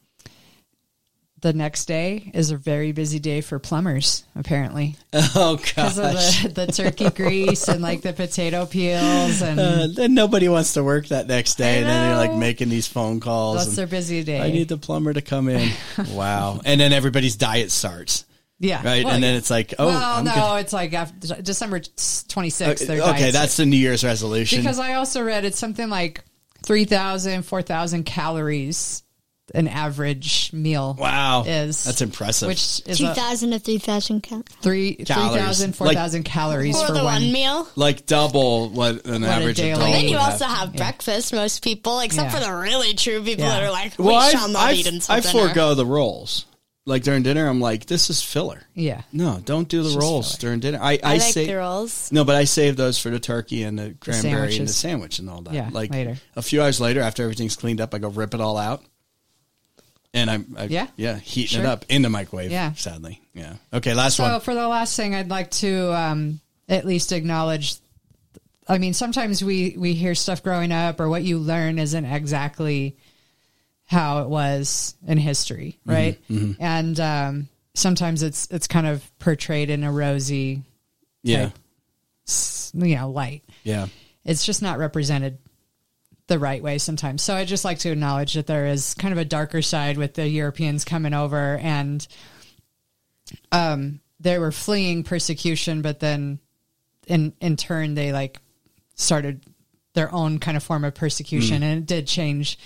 the 1.41 1.53
next 1.53 1.85
day 1.85 2.31
is 2.33 2.49
a 2.49 2.57
very 2.57 2.91
busy 2.91 3.19
day 3.19 3.41
for 3.41 3.59
plumbers, 3.59 4.23
apparently, 4.35 4.95
Oh 5.13 5.57
gosh. 5.57 5.69
because 5.75 5.97
of 5.99 6.13
the, 6.55 6.65
the 6.65 6.71
turkey 6.71 7.09
grease 7.15 7.67
and 7.67 7.81
like 7.81 8.01
the 8.01 8.13
potato 8.13 8.65
peels, 8.65 9.41
and 9.41 9.59
Uh, 9.59 9.87
then 9.93 10.13
nobody 10.13 10.47
wants 10.49 10.73
to 10.73 10.83
work 10.83 11.07
that 11.09 11.27
next 11.27 11.55
day, 11.55 11.79
and 11.79 11.85
then 11.87 12.07
they're 12.09 12.17
like 12.17 12.33
making 12.37 12.69
these 12.69 12.87
phone 12.87 13.19
calls. 13.19 13.63
that's 13.65 13.75
their 13.75 13.85
busy 13.87 14.23
day. 14.23 14.41
I 14.41 14.49
need 14.51 14.69
the 14.69 14.77
plumber 14.77 15.13
to 15.13 15.21
come 15.21 15.49
in. 15.49 15.71
wow! 16.11 16.61
And 16.65 16.79
then 16.79 16.93
everybody's 16.93 17.35
diet 17.35 17.69
starts, 17.69 18.25
yeah, 18.59 18.81
right? 18.83 19.03
Well, 19.03 19.13
and 19.13 19.23
then 19.23 19.33
yeah. 19.33 19.37
it's 19.37 19.51
like, 19.51 19.73
oh, 19.77 19.87
well, 19.87 20.23
no, 20.23 20.33
good. 20.33 20.61
it's 20.61 20.73
like 20.73 20.93
after 20.93 21.41
December 21.41 21.81
twenty 22.29 22.49
sixth. 22.49 22.89
Okay, 22.89 23.01
okay, 23.01 23.31
that's 23.31 23.57
the 23.57 23.65
New 23.65 23.77
Year's 23.77 24.03
resolution. 24.03 24.59
because 24.61 24.79
I 24.79 24.93
also 24.93 25.21
read 25.23 25.45
it's 25.45 25.59
something 25.59 25.89
like 25.89 26.23
3,000, 26.63 27.43
4,000 27.43 28.05
calories 28.05 29.03
an 29.53 29.67
average 29.67 30.51
meal. 30.53 30.95
wow, 30.99 31.43
is 31.45 31.83
that's 31.83 32.01
impressive. 32.01 32.47
Which 32.47 32.81
is 32.87 32.97
Two 32.97 33.05
a 33.07 33.13
thousand 33.13 33.51
to 33.51 33.59
three 33.59 33.77
thousand 33.77 34.21
count. 34.23 34.49
three 34.61 34.95
Calories. 34.95 35.33
3,000, 35.35 35.73
4,000 35.75 36.23
calories 36.23 36.79
For 36.81 36.87
for 36.87 36.93
the 36.93 37.03
one. 37.03 37.21
one 37.23 37.31
meal. 37.31 37.67
like 37.75 38.05
double 38.07 38.69
what 38.69 39.05
an 39.05 39.23
a 39.23 39.27
average 39.27 39.57
daily- 39.57 39.71
adult 39.71 39.83
And 39.85 39.93
Then 39.93 40.03
would 40.05 40.11
you 40.11 40.17
have. 40.17 40.31
also 40.33 40.45
have 40.45 40.75
breakfast, 40.75 41.31
most 41.33 41.63
people, 41.63 41.99
except 41.99 42.33
Yeah. 42.33 42.39
for 42.39 42.45
the 42.45 42.51
really 42.55 42.93
true 42.95 43.21
people 43.21 43.45
Yeah. 43.45 43.51
that 43.59 43.63
are 43.63 43.71
like, 43.71 43.97
we 43.99 44.05
well, 44.05 44.15
I 44.15 44.31
shall 44.31 44.47
not 44.49 44.63
I 44.69 44.73
eat 44.73 44.87
until 44.87 45.13
I 45.15 45.19
dinner. 45.19 45.47
forego 45.47 45.75
the 45.75 45.85
rolls. 45.85 46.45
Like 46.87 47.01
during 47.01 47.23
dinner, 47.23 47.47
I'm 47.47 47.59
like, 47.59 47.87
this 47.87 48.11
is 48.11 48.21
filler. 48.21 48.61
Yeah. 48.75 49.01
No, 49.11 49.41
don't 49.43 49.67
do 49.67 49.81
the 49.81 49.89
just 49.89 49.99
rolls 49.99 50.35
filler. 50.35 50.39
during 50.41 50.59
dinner. 50.59 50.79
I, 50.79 50.91
I, 50.93 50.99
I 51.03 51.13
like 51.13 51.21
say 51.21 51.47
the 51.47 51.55
rolls. 51.57 52.11
no, 52.11 52.23
but 52.23 52.35
I 52.35 52.43
save 52.43 52.77
those 52.77 52.99
for 52.99 53.09
the 53.09 53.19
turkey 53.19 53.63
and 53.63 53.77
the 53.79 53.95
cranberry 53.99 54.55
and 54.57 54.67
the 54.67 54.73
sandwich 54.73 55.17
and 55.17 55.27
all 55.29 55.41
that. 55.41 55.53
Yeah, 55.55 55.69
like 55.71 55.89
later. 55.91 56.17
a 56.35 56.43
few 56.43 56.61
hours 56.61 56.79
later, 56.79 57.01
after 57.01 57.23
everything's 57.23 57.55
cleaned 57.55 57.81
up, 57.81 57.95
I 57.95 57.97
go 57.97 58.09
rip 58.09 58.35
it 58.35 58.41
all 58.41 58.55
out, 58.57 58.83
and 60.15 60.31
I'm 60.31 60.55
I, 60.57 60.63
Yeah. 60.65 60.87
yeah 60.95 61.19
heating 61.19 61.59
it 61.59 61.65
up 61.67 61.85
in 61.89 62.01
the 62.01 62.09
microwave. 62.09 62.51
Yeah. 62.51 62.73
sadly, 62.73 63.21
yeah. 63.33 63.55
Okay, 63.71 63.93
last 63.93 64.15
So 64.17 64.23
one. 64.23 64.41
for 64.41 64.55
the 64.55 64.67
last 64.67 64.95
thing, 64.97 65.13
I'd 65.13 65.29
like 65.29 65.51
to 65.51 65.93
um, 65.93 66.39
at 66.67 66.85
least 66.85 67.11
acknowledge. 67.11 67.75
I 68.67 68.79
mean, 68.79 68.93
sometimes 68.95 69.43
we 69.43 69.75
we 69.77 69.93
hear 69.93 70.15
stuff 70.15 70.41
growing 70.41 70.71
up, 70.71 70.99
or 70.99 71.07
what 71.09 71.21
you 71.23 71.37
learn 71.37 71.77
isn't 71.77 72.05
exactly 72.05 72.97
how 73.85 74.23
it 74.23 74.29
was 74.29 74.95
in 75.05 75.19
history, 75.19 75.77
Mm-hmm, 75.87 75.91
right? 75.91 76.55
And 76.59 76.99
um, 76.99 77.47
sometimes 77.75 78.23
it's 78.23 78.47
it's 78.49 78.65
kind 78.67 78.87
of 78.87 79.03
portrayed 79.19 79.69
in 79.69 79.83
a 79.83 79.91
rosy, 79.91 80.63
Yeah, 81.21 81.51
s- 82.27 82.71
you 82.73 82.95
know, 82.95 83.11
light. 83.11 83.43
yeah, 83.63 83.87
It's 84.23 84.43
just 84.43 84.63
not 84.63 84.79
represented 84.79 85.37
the 86.27 86.39
right 86.39 86.63
way 86.63 86.77
sometimes. 86.79 87.21
So 87.21 87.35
I 87.35 87.45
just 87.45 87.63
like 87.65 87.79
to 87.79 87.89
acknowledge 87.91 88.33
that 88.33 88.47
there 88.47 88.65
is 88.67 88.93
kind 88.95 89.11
of 89.11 89.17
a 89.17 89.25
darker 89.25 89.61
side 89.61 89.97
with 89.97 90.15
the 90.15 90.27
Europeans 90.27 90.83
coming 90.85 91.13
over 91.13 91.57
and 91.57 92.07
um 93.51 93.99
they 94.19 94.37
were 94.37 94.51
fleeing 94.51 95.03
persecution 95.03 95.81
but 95.81 95.99
then 95.99 96.39
in 97.07 97.33
in 97.41 97.55
turn 97.57 97.95
they 97.95 98.11
like 98.13 98.39
started 98.95 99.43
their 99.93 100.13
own 100.13 100.37
kind 100.39 100.55
of 100.57 100.63
form 100.63 100.83
of 100.83 100.93
persecution 100.93 101.63
and 101.63 101.79
it 101.79 101.85
did 101.85 102.07
change 102.07 102.57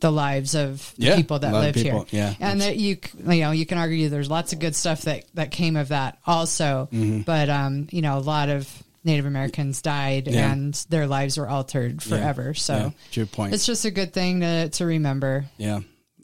the 0.00 0.10
lives 0.12 0.54
of 0.54 0.92
the 0.96 1.02
Mm. 1.06 1.08
Yeah, 1.08 1.16
people 1.16 1.38
that 1.38 1.50
a 1.50 1.54
lot 1.54 1.68
of 1.68 1.76
live 1.76 1.82
people, 1.84 2.04
here. 2.10 2.36
yeah, 2.38 2.48
and 2.50 2.60
that 2.60 2.76
you 2.76 2.98
you 3.26 3.40
know 3.40 3.52
you 3.52 3.64
can 3.66 3.78
argue 3.78 4.08
there's 4.08 4.30
lots 4.30 4.52
of 4.52 4.58
good 4.58 4.74
stuff 4.76 5.02
that 5.02 5.24
that 5.34 5.50
came 5.50 5.76
of 5.76 5.88
that 5.88 6.18
also, 6.26 6.88
Mm-hmm. 6.92 7.20
but 7.22 7.48
um 7.48 7.86
you 7.90 8.02
know 8.02 8.18
a 8.18 8.20
lot 8.20 8.50
of 8.50 8.82
Native 9.04 9.26
Americans 9.26 9.82
died 9.82 10.26
Yeah. 10.28 10.50
and 10.52 10.74
their 10.88 11.06
lives 11.06 11.36
were 11.38 11.48
altered 11.48 12.02
forever. 12.02 12.54
So 12.54 12.74
yeah. 12.76 12.90
To 13.12 13.20
your 13.20 13.26
point, 13.26 13.54
it's 13.54 13.66
just 13.66 13.84
a 13.84 13.90
good 13.90 14.12
thing 14.12 14.40
to 14.40 14.68
to 14.70 14.86
remember. 14.86 15.44
Yeah. 15.58 15.80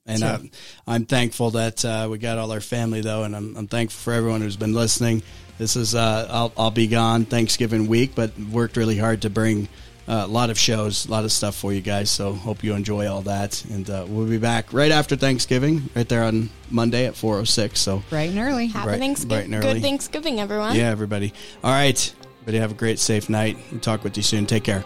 And 0.06 0.18
So- 0.18 0.26
uh, 0.26 0.38
I'm 0.86 1.04
thankful 1.04 1.50
that 1.52 1.84
uh, 1.84 2.08
we 2.10 2.18
got 2.18 2.38
all 2.38 2.50
our 2.52 2.60
family 2.60 3.00
though, 3.02 3.24
and 3.24 3.36
I'm, 3.36 3.56
I'm 3.56 3.66
thankful 3.68 3.98
for 4.00 4.12
everyone 4.12 4.40
who's 4.40 4.56
been 4.56 4.74
listening. 4.74 5.22
This 5.58 5.76
is 5.76 5.94
uh, 5.94 6.26
I'll, 6.30 6.52
I'll 6.56 6.70
be 6.70 6.86
gone 6.86 7.26
Thanksgiving 7.26 7.86
week, 7.86 8.14
but 8.14 8.32
worked 8.50 8.76
really 8.78 8.96
hard 8.96 9.22
to 9.22 9.30
bring 9.30 9.68
uh, 10.08 10.24
a 10.24 10.26
lot 10.26 10.48
of 10.50 10.58
shows, 10.58 11.04
a 11.06 11.10
lot 11.10 11.24
of 11.24 11.30
stuff 11.30 11.54
for 11.54 11.70
you 11.72 11.82
guys. 11.82 12.10
So 12.10 12.32
hope 12.32 12.64
you 12.64 12.72
enjoy 12.74 13.06
all 13.08 13.20
that, 13.22 13.62
and 13.66 13.88
uh, 13.90 14.06
we'll 14.08 14.26
be 14.26 14.38
back 14.38 14.72
right 14.72 14.90
after 14.90 15.14
Thanksgiving, 15.16 15.90
right 15.94 16.08
there 16.08 16.24
on 16.24 16.48
Monday 16.70 17.04
at 17.04 17.12
4:06. 17.14 17.76
So 17.76 18.02
Bright 18.08 18.30
and 18.30 18.38
early. 18.38 18.68
Happy 18.68 18.86
Bright- 18.86 18.98
Thanksgiving. 19.00 19.36
bright 19.36 19.44
and 19.44 19.54
early. 19.62 19.74
Good 19.74 19.82
Thanksgiving, 19.82 20.40
everyone. 20.40 20.74
yeah, 20.76 20.88
everybody. 20.90 21.34
All 21.62 21.70
right, 21.70 22.12
everybody 22.40 22.58
have 22.58 22.70
a 22.72 22.74
great 22.74 22.98
safe 22.98 23.28
night. 23.28 23.58
We'll 23.70 23.80
talk 23.80 24.02
with 24.02 24.16
you 24.16 24.22
soon. 24.22 24.46
Take 24.46 24.64
care. 24.64 24.84